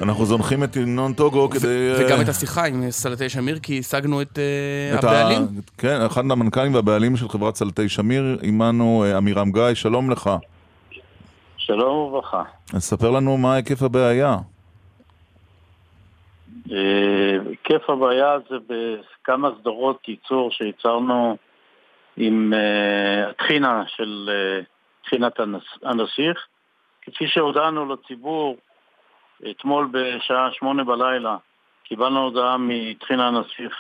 אנחנו 0.02 0.26
זונחים 0.26 0.64
את 0.64 0.78
המנון 0.78 1.14
טוגו 1.14 1.50
כדי... 1.50 1.94
וגם 2.00 2.18
אה, 2.18 2.22
את 2.24 2.30
השיחה 2.30 2.66
עם 2.66 2.92
סלטי 2.92 3.30
שמיר, 3.30 3.60
כי 3.60 3.80
השגנו 3.80 4.22
את 4.22 4.40
אה, 4.40 4.98
הבעלים. 5.00 5.42
כן, 5.78 6.02
אחד 6.06 6.22
המנכ"לים 6.32 6.74
והבעלים 6.76 7.18
של 7.18 7.30
חברת 7.30 7.56
סלטי 7.56 7.90
שמיר, 7.90 8.38
עמנו 8.44 9.04
אה, 9.04 9.18
עמירם 9.18 9.52
גיא, 9.52 9.74
שלום 9.74 10.12
לך. 10.12 10.30
שלום 11.58 11.96
וברכה. 11.98 12.44
אז 12.74 12.84
ספר 12.84 13.12
לנו 13.12 13.38
מה 13.38 13.54
היקף 13.56 13.82
הבעיה. 13.84 14.38
אה, 16.72 16.78
היקף 17.50 17.90
הבעיה 17.90 18.38
זה 18.50 18.56
בכמה 18.70 19.50
סדרות 19.62 20.08
ייצור 20.08 20.52
שייצרנו 20.52 21.38
עם 22.18 22.54
אה, 22.54 23.30
הטחינה 23.30 23.84
של 23.88 24.30
אה, 24.30 24.62
טחינת 25.04 25.40
הנס- 25.40 25.84
הנסיך. 25.84 26.38
כפי 27.02 27.28
שהודענו 27.28 27.94
לציבור 27.94 28.58
אתמול 29.50 29.90
בשעה 29.92 30.52
שמונה 30.52 30.84
בלילה, 30.84 31.38
קיבלנו 31.84 32.24
הודעה 32.24 32.58
מטחינה 32.60 33.28
הנסיך 33.28 33.78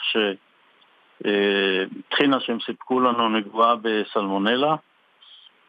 שטחינה 1.22 2.40
שהם 2.40 2.60
סיפקו 2.66 3.00
לנו 3.00 3.30
נגועה 3.30 3.76
בסלמונלה. 3.82 4.76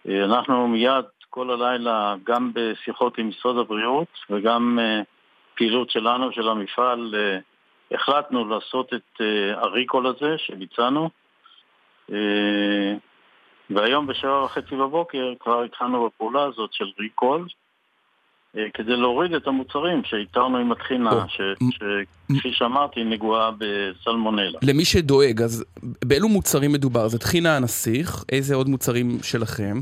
אה, 0.09 0.25
אנחנו 0.25 0.69
מיד 0.69 1.05
כל 1.31 1.51
הלילה, 1.51 2.15
גם 2.25 2.51
בשיחות 2.55 3.19
עם 3.19 3.29
משרד 3.29 3.57
הבריאות 3.57 4.09
וגם 4.31 4.79
אה, 4.83 5.01
פעילות 5.55 5.91
שלנו, 5.91 6.33
של 6.33 6.49
המפעל, 6.49 7.15
אה, 7.15 7.39
החלטנו 7.97 8.49
לעשות 8.49 8.95
את 8.95 9.21
הריקול 9.57 10.07
הזה 10.07 10.39
שביצענו. 10.39 11.11
והיום 13.71 14.07
בשבע 14.07 14.45
וחצי 14.45 14.77
בבוקר 14.77 15.33
כבר 15.41 15.63
התחלנו 15.63 16.07
בפעולה 16.07 16.43
הזאת 16.43 16.73
של 16.73 16.91
ריקול, 16.99 17.47
כדי 18.75 18.97
להוריד 18.97 19.33
את 19.35 19.47
המוצרים 19.47 20.03
שאיתרנו 20.05 20.59
עם 20.59 20.73
הטחינה, 20.73 21.11
שכפי 21.29 22.53
שאמרתי, 22.53 23.05
נגועה 23.05 23.51
בסלמונלה. 23.59 24.59
למי 24.63 24.85
שדואג, 24.85 25.43
אז 25.43 25.65
באילו 26.05 26.29
מוצרים 26.29 26.73
מדובר? 26.73 27.09
זה 27.09 27.19
טחינה 27.19 27.57
הנסיך, 27.57 28.25
איזה 28.33 28.55
עוד 28.55 28.69
מוצרים 28.69 29.19
שלכם? 29.23 29.81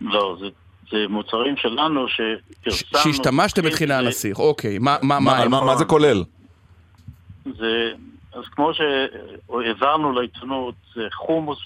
לא, 0.00 0.36
זה, 0.40 0.46
זה 0.90 1.04
מוצרים 1.08 1.56
שלנו 1.56 2.06
שפרסמנו... 2.08 3.02
שהשתמשתם 3.02 3.62
ל- 3.64 3.92
הנסיך, 3.92 4.38
אוקיי. 4.38 4.78
מה 4.78 4.96
מה- 5.02 5.20
מה-? 5.20 5.48
מה 5.48 5.64
מה 5.64 5.76
זה 5.76 5.84
כולל? 5.84 6.24
זה, 7.58 7.92
אז 8.32 8.44
כמו 8.50 8.70
שהעברנו 8.74 10.12
לעיתונות, 10.12 10.74
זה 10.94 11.02
חומוס, 11.12 11.58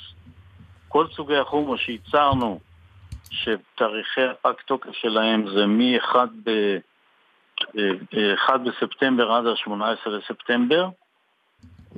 כל 0.88 1.06
סוגי 1.16 1.36
החומוס 1.36 1.80
שייצרנו, 1.80 2.60
שתאריכי 3.30 4.20
הפג 4.30 4.52
תוקף 4.66 4.90
שלהם 4.92 5.44
זה 5.54 5.66
מ-1 5.66 6.16
ב... 6.44 6.76
אה, 7.78 8.34
1 8.46 8.60
בספטמבר 8.60 9.32
עד 9.32 9.46
ה-18 9.46 9.70
לספטמבר. 10.10 10.88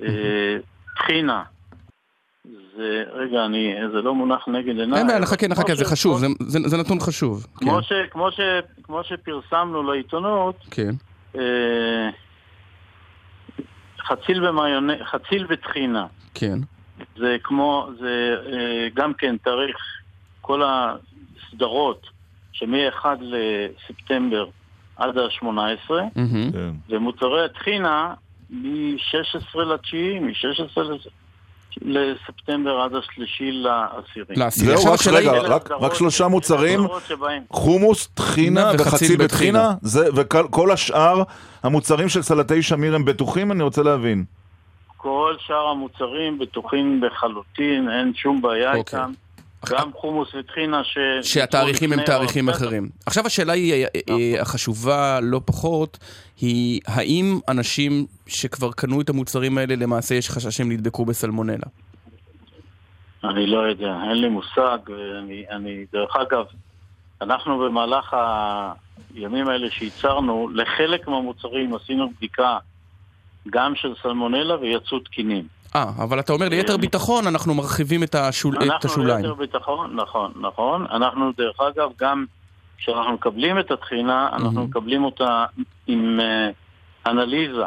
אה, 0.03 0.57
טחינה, 0.97 1.43
זה, 2.77 3.05
רגע, 3.13 3.45
אני, 3.45 3.75
זה 3.93 4.03
לא 4.03 4.15
מונח 4.15 4.49
נגד 4.49 4.79
עיניי. 4.79 4.99
אין 4.99 5.07
בעיה, 5.07 5.19
נחכה, 5.19 5.49
נחכה, 5.49 5.75
זה 5.75 5.85
חשוב, 5.85 6.19
זה- 6.19 6.27
זה 6.39 6.59
זה 6.69 6.77
נתון 6.77 7.01
חשוב. 7.01 7.47
כן. 7.47 7.67
כמו, 7.67 7.83
ש, 7.83 7.93
כמו, 8.11 8.33
ש, 8.33 8.41
כמו 8.83 9.05
שפרסמנו 9.05 9.83
לעיתונות, 9.83 10.57
כן. 10.71 10.91
אה, 11.39 12.11
חציל 14.01 14.47
במיונז, 14.49 14.95
חציל 15.05 15.47
בטחינה. 15.47 16.07
כן. 16.35 16.59
זה 17.17 17.37
כמו, 17.43 17.89
זה 18.01 18.37
אה, 18.53 18.89
גם 18.95 19.15
כן 19.15 19.37
תאריך, 19.37 19.77
כל 20.41 20.63
הסדרות 21.49 22.07
שמ-1 22.53 23.07
לספטמבר 23.21 24.47
עד 24.97 25.19
ה-18, 25.19 25.91
כן. 26.15 26.71
ומוצרי 26.89 27.45
הטחינה 27.45 28.15
מ-16 28.51 29.59
לתשיעי, 29.59 30.19
מ-16 30.19 30.81
לספטמבר 31.83 32.81
עד 32.81 32.95
השלישי 32.95 33.51
לעשירי. 33.53 34.37
זהו, 34.51 34.93
רק 34.93 35.01
רגע, 35.13 35.33
רק- 35.33 35.71
רק 35.71 35.95
שלושה 35.95 36.29
מוצרים, 36.29 36.81
חומוס, 37.51 38.07
טחינה 38.15 38.71
וחציל 38.75 38.87
וחציל 38.89 39.17
בטחינה. 39.25 39.75
זה- 39.83 40.09
וכל 40.17 40.47
כל 40.51 40.71
השאר, 40.71 41.23
המוצרים 41.63 42.09
של 42.09 42.23
סלטי 42.23 42.63
שמיר 42.63 42.95
הם 42.95 43.05
בטוחים? 43.05 43.53
אני 43.53 43.63
רוצה 43.63 43.83
להבין. 43.83 44.25
כל 44.97 45.35
שאר 45.47 45.67
המוצרים 45.69 46.39
בטוחים 46.39 47.03
לחלוטין, 47.05 47.91
אין 47.91 48.13
שום 48.15 48.43
בעיה 48.43 48.75
אוקיי. 48.75 48.99
איתם. 49.01 49.13
גם 49.71 49.93
חומוס 49.93 50.35
וטחינה 50.35 50.85
ש... 50.85 50.99
שהתאריכים 51.23 51.93
הם 51.93 52.03
תאריכים 52.03 52.49
הפסח. 52.49 52.63
אחרים. 52.63 52.89
עכשיו 53.07 53.27
השאלה 53.27 53.53
היא, 53.53 53.73
אה, 53.73 53.87
אה, 54.11 54.43
החשובה 54.43 55.19
לא 55.23 55.41
פחות, 55.45 55.99
היא 56.41 56.81
האם 56.87 57.39
אנשים 57.49 58.07
שכבר 58.27 58.73
קנו 58.73 59.01
את 59.01 59.09
המוצרים 59.09 59.59
האלה, 59.59 59.77
למעשה 59.77 60.15
יש 60.15 60.31
חשש 60.31 60.57
שהם 60.57 60.73
נדבקו 60.73 61.05
בסלמונלה? 61.05 61.67
אני 63.25 63.47
לא 63.47 63.59
יודע, 63.59 63.97
אין 64.09 64.21
לי 64.21 64.29
מושג. 64.29 64.79
ואני, 64.87 65.45
אני, 65.51 65.85
דרך 65.93 66.17
אגב, 66.17 66.45
אנחנו 67.21 67.59
במהלך 67.59 68.17
הימים 69.15 69.49
האלה 69.49 69.71
שייצרנו, 69.71 70.49
לחלק 70.55 71.09
מהמוצרים 71.09 71.75
עשינו 71.75 72.11
בדיקה 72.11 72.59
גם 73.51 73.75
של 73.75 73.95
סלמונלה 74.03 74.57
ויצאו 74.61 74.99
תקינים. 74.99 75.47
אה, 75.77 75.91
אבל 75.99 76.21
אתה 76.21 76.33
אומר 76.33 76.49
ליתר 76.49 76.77
ביטחון, 76.77 77.27
אנחנו 77.27 77.55
מרחיבים 77.55 78.03
את, 78.03 78.15
השול... 78.15 78.57
את 78.57 78.63
אנחנו 78.63 78.91
השוליים. 78.91 79.25
ליתר 79.25 79.35
ביטחון, 79.35 79.97
נכון, 79.97 80.33
נכון. 80.41 80.87
אנחנו 80.91 81.33
דרך 81.37 81.61
אגב 81.61 81.91
גם 82.01 82.25
כשאנחנו 82.79 83.13
מקבלים 83.13 83.59
את 83.59 83.71
התחינה, 83.71 84.29
אנחנו 84.33 84.65
מקבלים 84.65 85.05
אותה 85.05 85.45
עם 85.87 86.21
אה, 86.21 86.51
אנליזה 87.07 87.67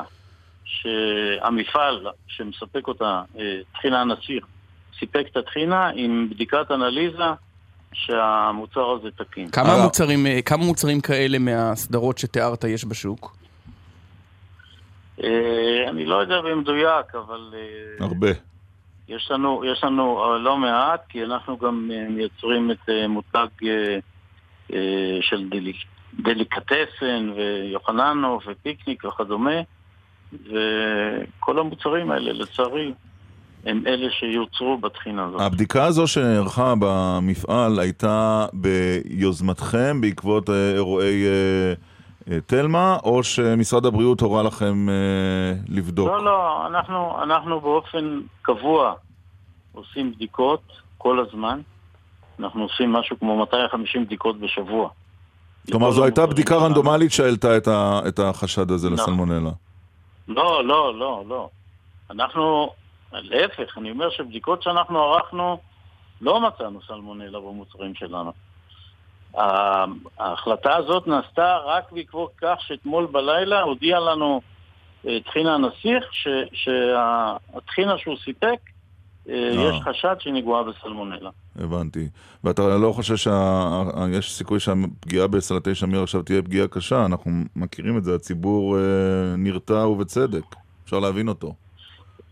שהמפעל 0.66 2.08
שמספק 2.28 2.88
אותה, 2.88 3.22
אה, 3.40 3.44
טחינה 3.74 4.02
הנסיך, 4.02 4.46
סיפק 5.00 5.26
את 5.32 5.38
הטחינה 5.38 5.90
עם 5.96 6.28
בדיקת 6.32 6.72
אנליזה 6.72 7.24
שהמוצר 7.94 8.92
הזה 9.00 9.10
תקין. 9.12 9.50
כמה 9.52 9.84
מוצרים, 9.84 10.28
אה, 10.28 10.42
כמה 10.42 10.66
מוצרים 10.66 11.02
כאלה 11.02 11.40
מהסדרות 11.40 12.18
שתיארת 12.18 12.64
יש 12.64 12.86
בשוק? 12.86 13.45
אה, 15.24 15.90
אני 15.90 16.06
לא 16.06 16.16
יודע 16.16 16.42
במדויק, 16.42 17.16
אבל 17.16 17.54
אה, 17.54 18.06
הרבה. 18.06 18.28
יש 19.08 19.32
לנו, 19.32 19.64
יש 19.66 19.84
לנו 19.84 20.24
אה, 20.24 20.38
לא 20.38 20.58
מעט, 20.58 21.02
כי 21.10 21.24
אנחנו 21.24 21.58
גם 21.58 21.92
מייצרים 22.10 22.72
את 22.72 22.90
מותג 23.10 23.48
של 25.22 25.50
דליק, 25.50 25.76
דליקטסן 26.20 27.32
ויוחננוף 27.36 28.44
ופיקניק 28.48 29.06
וכדומה, 29.06 29.62
וכל 30.34 31.60
המוצרים 31.60 32.12
האלה, 32.12 32.34
לצערי, 32.34 32.94
הם 33.66 33.84
אלה 33.88 34.08
שיוצרו 34.12 34.78
בתחינה 34.78 35.26
הזאת. 35.26 35.42
הבדיקה 35.42 35.86
הזו 35.86 36.08
שנערכה 36.08 36.74
במפעל 36.80 37.80
הייתה 37.80 38.46
ביוזמתכם 38.54 40.02
בעקבות 40.02 40.50
אירועי 40.50 41.26
אה, 41.26 41.74
תלמה, 42.46 42.98
או 43.04 43.24
שמשרד 43.24 43.86
הבריאות 43.86 44.22
הורה 44.22 44.44
לכם 44.44 44.90
אה, 44.90 44.94
לבדוק? 45.70 46.08
לא, 46.08 46.26
לא, 46.26 46.68
אנחנו, 46.68 47.24
אנחנו 47.24 47.62
באופן 47.62 48.22
קבוע 48.42 48.94
עושים 49.74 50.12
בדיקות 50.12 50.62
כל 50.98 51.20
הזמן. 51.20 51.62
אנחנו 52.40 52.64
עושים 52.64 52.94
משהו 52.94 53.20
כמו 53.20 53.38
250 53.38 54.06
בדיקות 54.06 54.40
בשבוע. 54.40 54.90
כלומר, 55.72 55.92
זו 55.92 56.04
הייתה 56.04 56.26
בדיקה 56.26 56.56
רנדומלית 56.56 57.12
שהעלתה 57.12 57.58
את 57.58 57.68
ה- 57.68 58.00
את 58.08 58.20
החשד 58.20 58.72
הזה 58.72 58.90
נכון. 58.90 59.00
לסלמונלה. 59.04 59.52
לא, 60.28 60.64
לא, 60.66 61.00
לא, 61.00 61.24
לא. 61.28 61.50
אנחנו, 62.12 62.70
להפך, 63.14 63.78
אני 63.78 63.92
אומר 63.92 64.10
שבדיקות 64.10 64.64
שאנחנו 64.64 65.00
ערכנו, 65.00 65.58
לא 66.22 66.42
מצאנו 66.42 66.80
סלמונלה 66.88 67.40
במוצרים 67.40 67.96
שלנו. 67.96 68.32
ההחלטה 70.18 70.78
הזאת 70.78 71.08
נעשתה 71.08 71.58
רק 71.66 71.92
בעקבות 71.92 72.32
כך 72.42 72.58
שאתמול 72.60 73.06
בלילה 73.06 73.62
הודיע 73.62 74.00
לנו 74.00 74.42
אה, 75.08 75.18
טחינה 75.26 75.56
הנסיך 75.56 76.04
שהטחינה 76.54 77.98
שהוא 77.98 78.18
סיפק, 78.26 78.60
אה, 79.30 79.52
יש 79.54 79.82
חשד 79.84 80.16
שהיא 80.20 80.34
נגועה 80.34 80.64
בסלמונלה. 80.64 81.30
הבנתי. 81.60 82.08
ואתה 82.44 82.78
לא 82.78 82.92
חושב 82.92 83.16
שיש 83.16 84.34
סיכוי 84.34 84.60
שהפגיעה 84.60 85.28
בסלטי 85.28 85.76
שמיר 85.76 86.04
עכשיו 86.04 86.22
תהיה 86.22 86.42
פגיעה 86.42 86.68
קשה? 86.68 87.06
אנחנו 87.06 87.32
מכירים 87.56 87.98
את 87.98 88.04
זה, 88.04 88.16
הציבור 88.16 88.78
אה, 88.78 88.82
נרתע 89.38 89.88
ובצדק. 89.88 90.56
אפשר 90.86 91.00
להבין 91.00 91.28
אותו. 91.28 91.54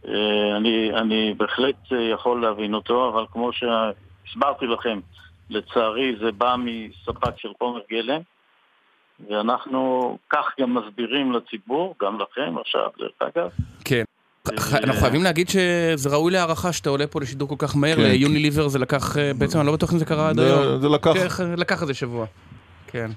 אה, 0.08 0.58
אני, 0.58 0.92
אני 0.96 1.34
בהחלט 1.38 1.76
אה, 1.92 2.02
יכול 2.02 2.42
להבין 2.42 2.74
אותו, 2.74 3.10
אבל 3.10 3.26
כמו 3.32 3.52
שהסברתי 3.54 4.66
לכם, 4.66 5.00
לצערי 5.54 6.16
זה 6.20 6.32
בא 6.32 6.56
מספק 6.60 7.38
של 7.38 7.50
חומר 7.60 7.80
גלם, 7.92 8.22
ואנחנו 9.30 9.80
כך 10.30 10.46
גם 10.60 10.74
מסבירים 10.78 11.32
לציבור, 11.32 11.96
גם 12.02 12.18
לכם 12.20 12.56
עכשיו, 12.62 12.88
דרך 13.00 13.12
אגב. 13.20 13.50
כן. 13.86 14.04
ח- 14.60 14.74
אנחנו 14.76 15.02
חייבים 15.02 15.24
להגיד 15.24 15.50
שזה 15.50 16.10
ראוי 16.10 16.32
להערכה 16.32 16.74
שאתה 16.74 16.90
עולה 16.90 17.08
פה 17.08 17.22
לשידור 17.22 17.48
כל 17.50 17.56
כך 17.58 17.76
מהר, 17.76 17.96
כן, 17.96 18.02
ליוניליבר 18.02 18.68
זה 18.68 18.80
לקח, 18.80 19.18
אה, 19.18 19.32
בעצם 19.38 19.60
אני 19.60 19.68
לא 19.68 19.74
בטוח 19.74 19.94
אם 19.94 19.98
זה 19.98 20.06
קרה 20.06 20.30
עד 20.30 20.40
היום. 20.40 20.82
זה 20.82 20.90
לקח- 20.90 21.38
כן, 21.38 21.54
לקח 21.58 21.82
איזה 21.82 21.94
שבוע. 21.94 22.26
כן. 22.88 23.12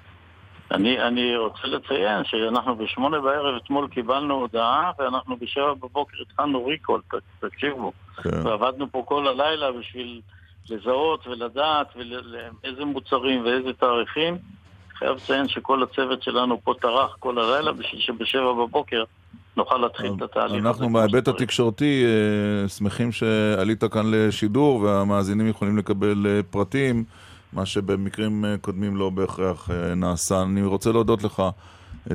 אני, 0.71 1.01
אני 1.03 1.37
רוצה 1.37 1.67
לציין 1.67 2.25
שאנחנו 2.25 2.77
בשמונה 2.77 3.21
בערב 3.21 3.55
אתמול 3.65 3.89
קיבלנו 3.89 4.35
הודעה, 4.35 4.91
ואנחנו 4.99 5.37
בשבע 5.37 5.75
בבוקר 5.75 6.17
התחלנו 6.23 6.67
ריקול, 6.67 7.01
תקשיבו. 7.41 7.93
כן. 8.23 8.47
ועבדנו 8.47 8.93
פה 8.93 9.03
כל 9.07 9.29
הלילה 9.29 9.73
בשביל 9.73 10.21
לזהות 10.71 11.27
ולדעת 11.27 11.87
ול- 11.97 12.35
איזה 12.65 12.85
מוצרים 12.85 13.45
ואיזה 13.45 13.73
תאריכים. 13.73 14.39
חייב 14.99 15.17
לציין 15.17 15.49
שכל 15.49 15.83
הצוות 15.83 16.23
שלנו 16.23 16.61
פה 16.65 16.75
טרח 16.81 17.17
כל 17.19 17.39
הלילה 17.39 17.73
בשביל 17.73 18.01
שבשבע 18.01 18.53
בבוקר 18.53 19.05
נוכל 19.57 19.77
להתחיל 19.77 20.13
את 20.17 20.23
התהליך. 20.23 20.67
אנחנו 20.67 20.93
בהיבט 20.93 21.29
התקשורתי 21.29 22.05
אה, 22.05 22.69
שמחים 22.69 23.13
שעלית 23.13 23.85
כאן 23.85 24.07
לשידור 24.11 24.81
והמאזינים 24.81 25.49
יכולים 25.49 25.79
לקבל 25.79 26.27
אה, 26.27 26.41
פרטים, 26.51 27.05
מה 27.53 27.67
שבמקרים 27.67 28.45
אה, 28.45 28.55
קודמים 28.61 28.97
לא 28.97 29.11
בהכרח 29.11 29.71
נעשה. 29.97 30.43
אני 30.43 30.63
רוצה 30.63 30.93
להודות 30.93 31.25
לך. 31.25 31.43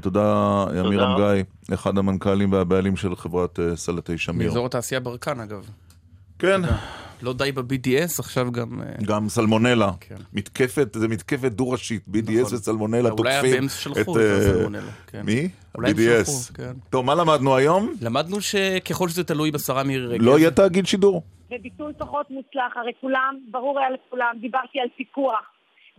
תודה, 0.02 0.64
עמירם 0.86 1.15
גיא, 1.15 1.44
אחד 1.73 1.98
המנכ"לים 1.98 2.52
והבעלים 2.52 2.95
של 2.95 3.15
חברת 3.15 3.60
סלטי 3.76 4.18
שמיר. 4.18 4.48
מאזור 4.48 4.65
התעשייה 4.65 4.99
ברקן 5.02 5.40
אגב. 5.40 5.69
כן. 6.40 6.61
לא 7.22 7.34
די 7.34 7.52
ב-BDS, 7.52 8.19
עכשיו 8.19 8.52
גם... 8.52 8.81
אה, 8.81 9.06
גם 9.06 9.30
סלמונלה. 9.30 9.91
מתקפת, 10.34 10.88
זה 10.93 11.07
מתקפת 11.07 11.52
דו-ראשית, 11.52 12.03
BDS 12.07 12.53
וסלמונלה 12.53 13.02
נכון. 13.02 13.18
אולי 13.19 13.34
תוקפים 13.34 13.53
הבאמס 13.53 13.80
שלחו 13.80 14.02
את... 14.02 14.07
את 14.10 14.18
אה, 14.18 14.38
הסלמונלה, 14.38 14.91
כן. 15.07 15.22
מי? 15.26 15.49
אולי 15.76 15.91
הם 15.91 15.98
BDS. 15.98 16.26
שלחו, 16.26 16.53
כן. 16.53 16.72
טוב, 16.89 17.06
מה 17.06 17.15
למדנו 17.15 17.56
היום? 17.56 17.93
למדנו 18.02 18.41
שככל 18.41 19.10
שזה 19.10 19.23
תלוי 19.23 19.52
בשרה 19.52 19.84
מירי 19.84 20.07
רגב... 20.07 20.22
לא 20.22 20.39
יהיה 20.39 20.52
תאגיד 20.52 20.88
שידור. 20.88 21.23
וביטול 21.52 21.93
פחות 21.98 22.30
מוצלח, 22.30 22.77
הרי 22.77 22.91
כולם, 23.02 23.39
ברור 23.52 23.80
היה 23.80 23.89
לכולם, 23.89 24.35
דיברתי 24.41 24.80
על 24.80 24.88
פיקוח, 24.98 25.41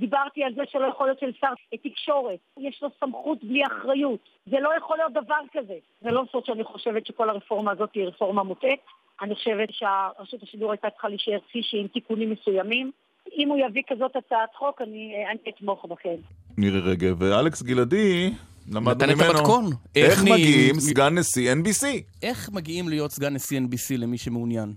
דיברתי 0.05 0.45
על 0.45 0.55
זה 0.55 0.63
שלא 0.73 0.87
יכול 0.87 1.07
להיות 1.07 1.21
של 1.21 1.33
שר 1.41 1.53
תקשורת, 1.85 2.39
יש 2.59 2.83
לו 2.83 2.89
סמכות 3.01 3.45
בלי 3.45 3.63
אחריות, 3.67 4.21
זה 4.47 4.57
לא 4.61 4.71
יכול 4.79 4.97
להיות 4.97 5.13
דבר 5.13 5.43
כזה. 5.53 5.79
זה 6.03 6.11
לא 6.11 6.23
סוד 6.33 6.45
שאני 6.47 6.65
חושבת 6.65 7.07
שכל 7.07 7.31
הרפורמה 7.31 7.71
הזאת 7.73 7.91
היא 7.95 8.05
רפורמה 8.05 8.43
מוטעית, 8.43 8.81
אני 9.23 9.35
חושבת 9.35 9.69
שהרשות 9.71 10.43
השידור 10.43 10.71
הייתה 10.71 10.91
צריכה 10.91 11.09
להישאר 11.09 11.39
כפי 11.49 11.61
שהיא 11.63 11.81
עם 11.81 11.89
תיקונים 11.89 12.31
מסוימים. 12.31 12.91
אם 13.39 13.49
הוא 13.49 13.59
יביא 13.67 13.83
כזאת 13.89 14.17
הצעת 14.17 14.55
חוק, 14.59 14.83
אני, 14.83 15.15
אני 15.31 15.39
אתמוך 15.49 15.85
בכם. 15.85 16.17
מירי 16.59 16.81
רגב 16.81 17.17
ואלכס 17.23 17.63
גלעדי, 17.63 18.31
למדנו 18.73 19.13
נתן 19.13 19.25
את. 19.25 19.31
המתכון. 19.31 19.65
איך 19.97 20.11
איך 20.11 20.23
מגיעים 20.23 20.75
סגן 20.75 21.19
נשיא 21.19 21.53
NBC? 21.53 21.87
איך 22.23 22.51
מגיעים 22.53 22.89
להיות 22.89 23.11
סגן 23.11 23.35
נשיא 23.35 23.61
NBC 23.61 23.99
למי 23.99 24.19
שמעוניין? 24.19 24.75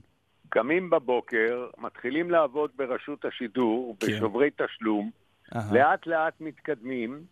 קמים 0.55 0.89
בבוקר, 0.89 1.67
מתחילים 1.77 2.31
לעבוד 2.31 2.69
ברשות 2.75 3.25
השידור, 3.25 3.95
כן. 3.99 4.07
בשוברי 4.07 4.49
תשלום. 4.57 5.11
לאט 5.71 6.07
לאט 6.07 6.33
מתקדמים, 6.39 7.23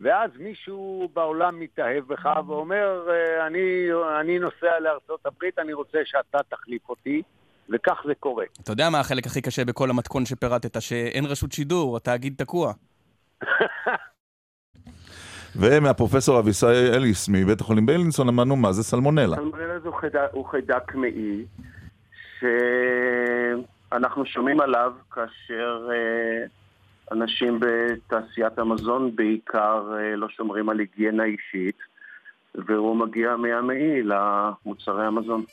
ואז 0.00 0.30
מישהו 0.38 1.08
בעולם 1.14 1.60
מתאהב 1.60 2.04
בך 2.06 2.28
ואומר, 2.46 3.08
אה, 3.10 3.46
אני, 3.46 3.88
אני 4.20 4.38
נוסע 4.38 4.80
לארצות 4.80 5.26
הברית, 5.26 5.58
אני 5.58 5.72
רוצה 5.72 5.98
שאתה 6.04 6.38
תחליף 6.48 6.88
אותי, 6.88 7.22
וכך 7.70 8.02
זה 8.06 8.14
קורה. 8.14 8.44
אתה 8.62 8.72
יודע 8.72 8.90
מה 8.90 9.00
החלק 9.00 9.26
הכי 9.26 9.40
קשה 9.42 9.64
בכל 9.64 9.90
המתכון 9.90 10.26
שפירטת? 10.26 10.82
שאין 10.82 11.24
רשות 11.24 11.52
שידור, 11.52 11.96
התאגיד 11.96 12.34
תקוע. 12.38 12.72
ומהפרופסור 15.60 16.38
אביסי 16.38 16.66
אליס 16.96 17.28
מבית 17.28 17.60
החולים 17.60 17.86
ביילינסון 17.86 18.26
למדנו 18.26 18.56
מה 18.56 18.72
זה 18.72 18.82
סלמונלה. 18.82 19.36
סלמונלה 19.36 20.26
הוא 20.32 20.44
חיידק 20.44 20.94
מעי, 20.94 21.44
שאנחנו 23.90 24.26
שומעים 24.26 24.60
עליו 24.60 24.92
כאשר 25.10 25.88
אה, 25.90 26.44
אנשים 27.12 27.60
בתעשיית 27.60 28.58
המזון 28.58 29.16
בעיקר 29.16 29.82
אה, 29.96 30.16
לא 30.16 30.28
שומרים 30.28 30.68
על 30.68 30.78
היגיינה 30.78 31.24
אישית, 31.24 31.78
והוא 32.54 32.96
מגיע 32.96 33.36
מהמעי 33.36 34.02
למוצרי 34.02 35.06
המזון. 35.06 35.44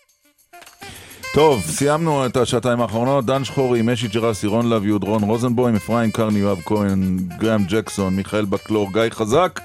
טוב, 1.34 1.62
סיימנו 1.62 2.26
את 2.26 2.38
השעתיים 2.38 2.82
האחרונות. 2.82 3.26
דן 3.26 3.44
שחורי, 3.44 3.82
משי 3.84 4.08
ג'רסי, 4.08 4.48
רון 4.48 4.70
לב, 4.70 4.86
יהוד 4.86 5.04
רון 5.04 5.24
רוזנבוים, 5.24 5.76
אפרים 5.76 6.12
קרני, 6.12 6.40
יואב 6.40 6.62
כהן, 6.66 7.18
גרם 7.38 7.62
ג'קסון, 7.70 8.16
מיכאל 8.16 8.46
בקלור, 8.46 8.94
גיא 8.94 9.10
חזק. 9.10 9.60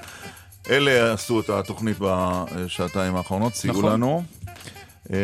אלה 0.69 1.13
עשו 1.13 1.39
את 1.39 1.49
התוכנית 1.49 1.97
בשעתיים 1.99 3.15
האחרונות, 3.15 3.53
סייעו 3.53 3.79
נכון. 3.79 3.91
לנו. 3.93 4.23
אה, 5.13 5.17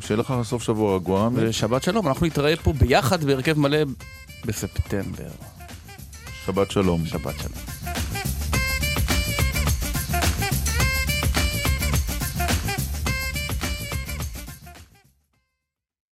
שיהיה 0.00 0.20
לך 0.20 0.34
סוף 0.42 0.62
שבוע 0.62 0.96
רגוע. 0.96 1.28
ושבת 1.34 1.82
שלום, 1.82 2.08
אנחנו 2.08 2.26
נתראה 2.26 2.56
פה 2.56 2.72
ביחד 2.72 3.24
בהרכב 3.24 3.58
מלא 3.58 3.78
בספטמבר. 4.44 5.28
שבת 6.46 6.70
שלום. 6.70 7.06
שבת 7.06 7.34
שלום. 7.38 7.77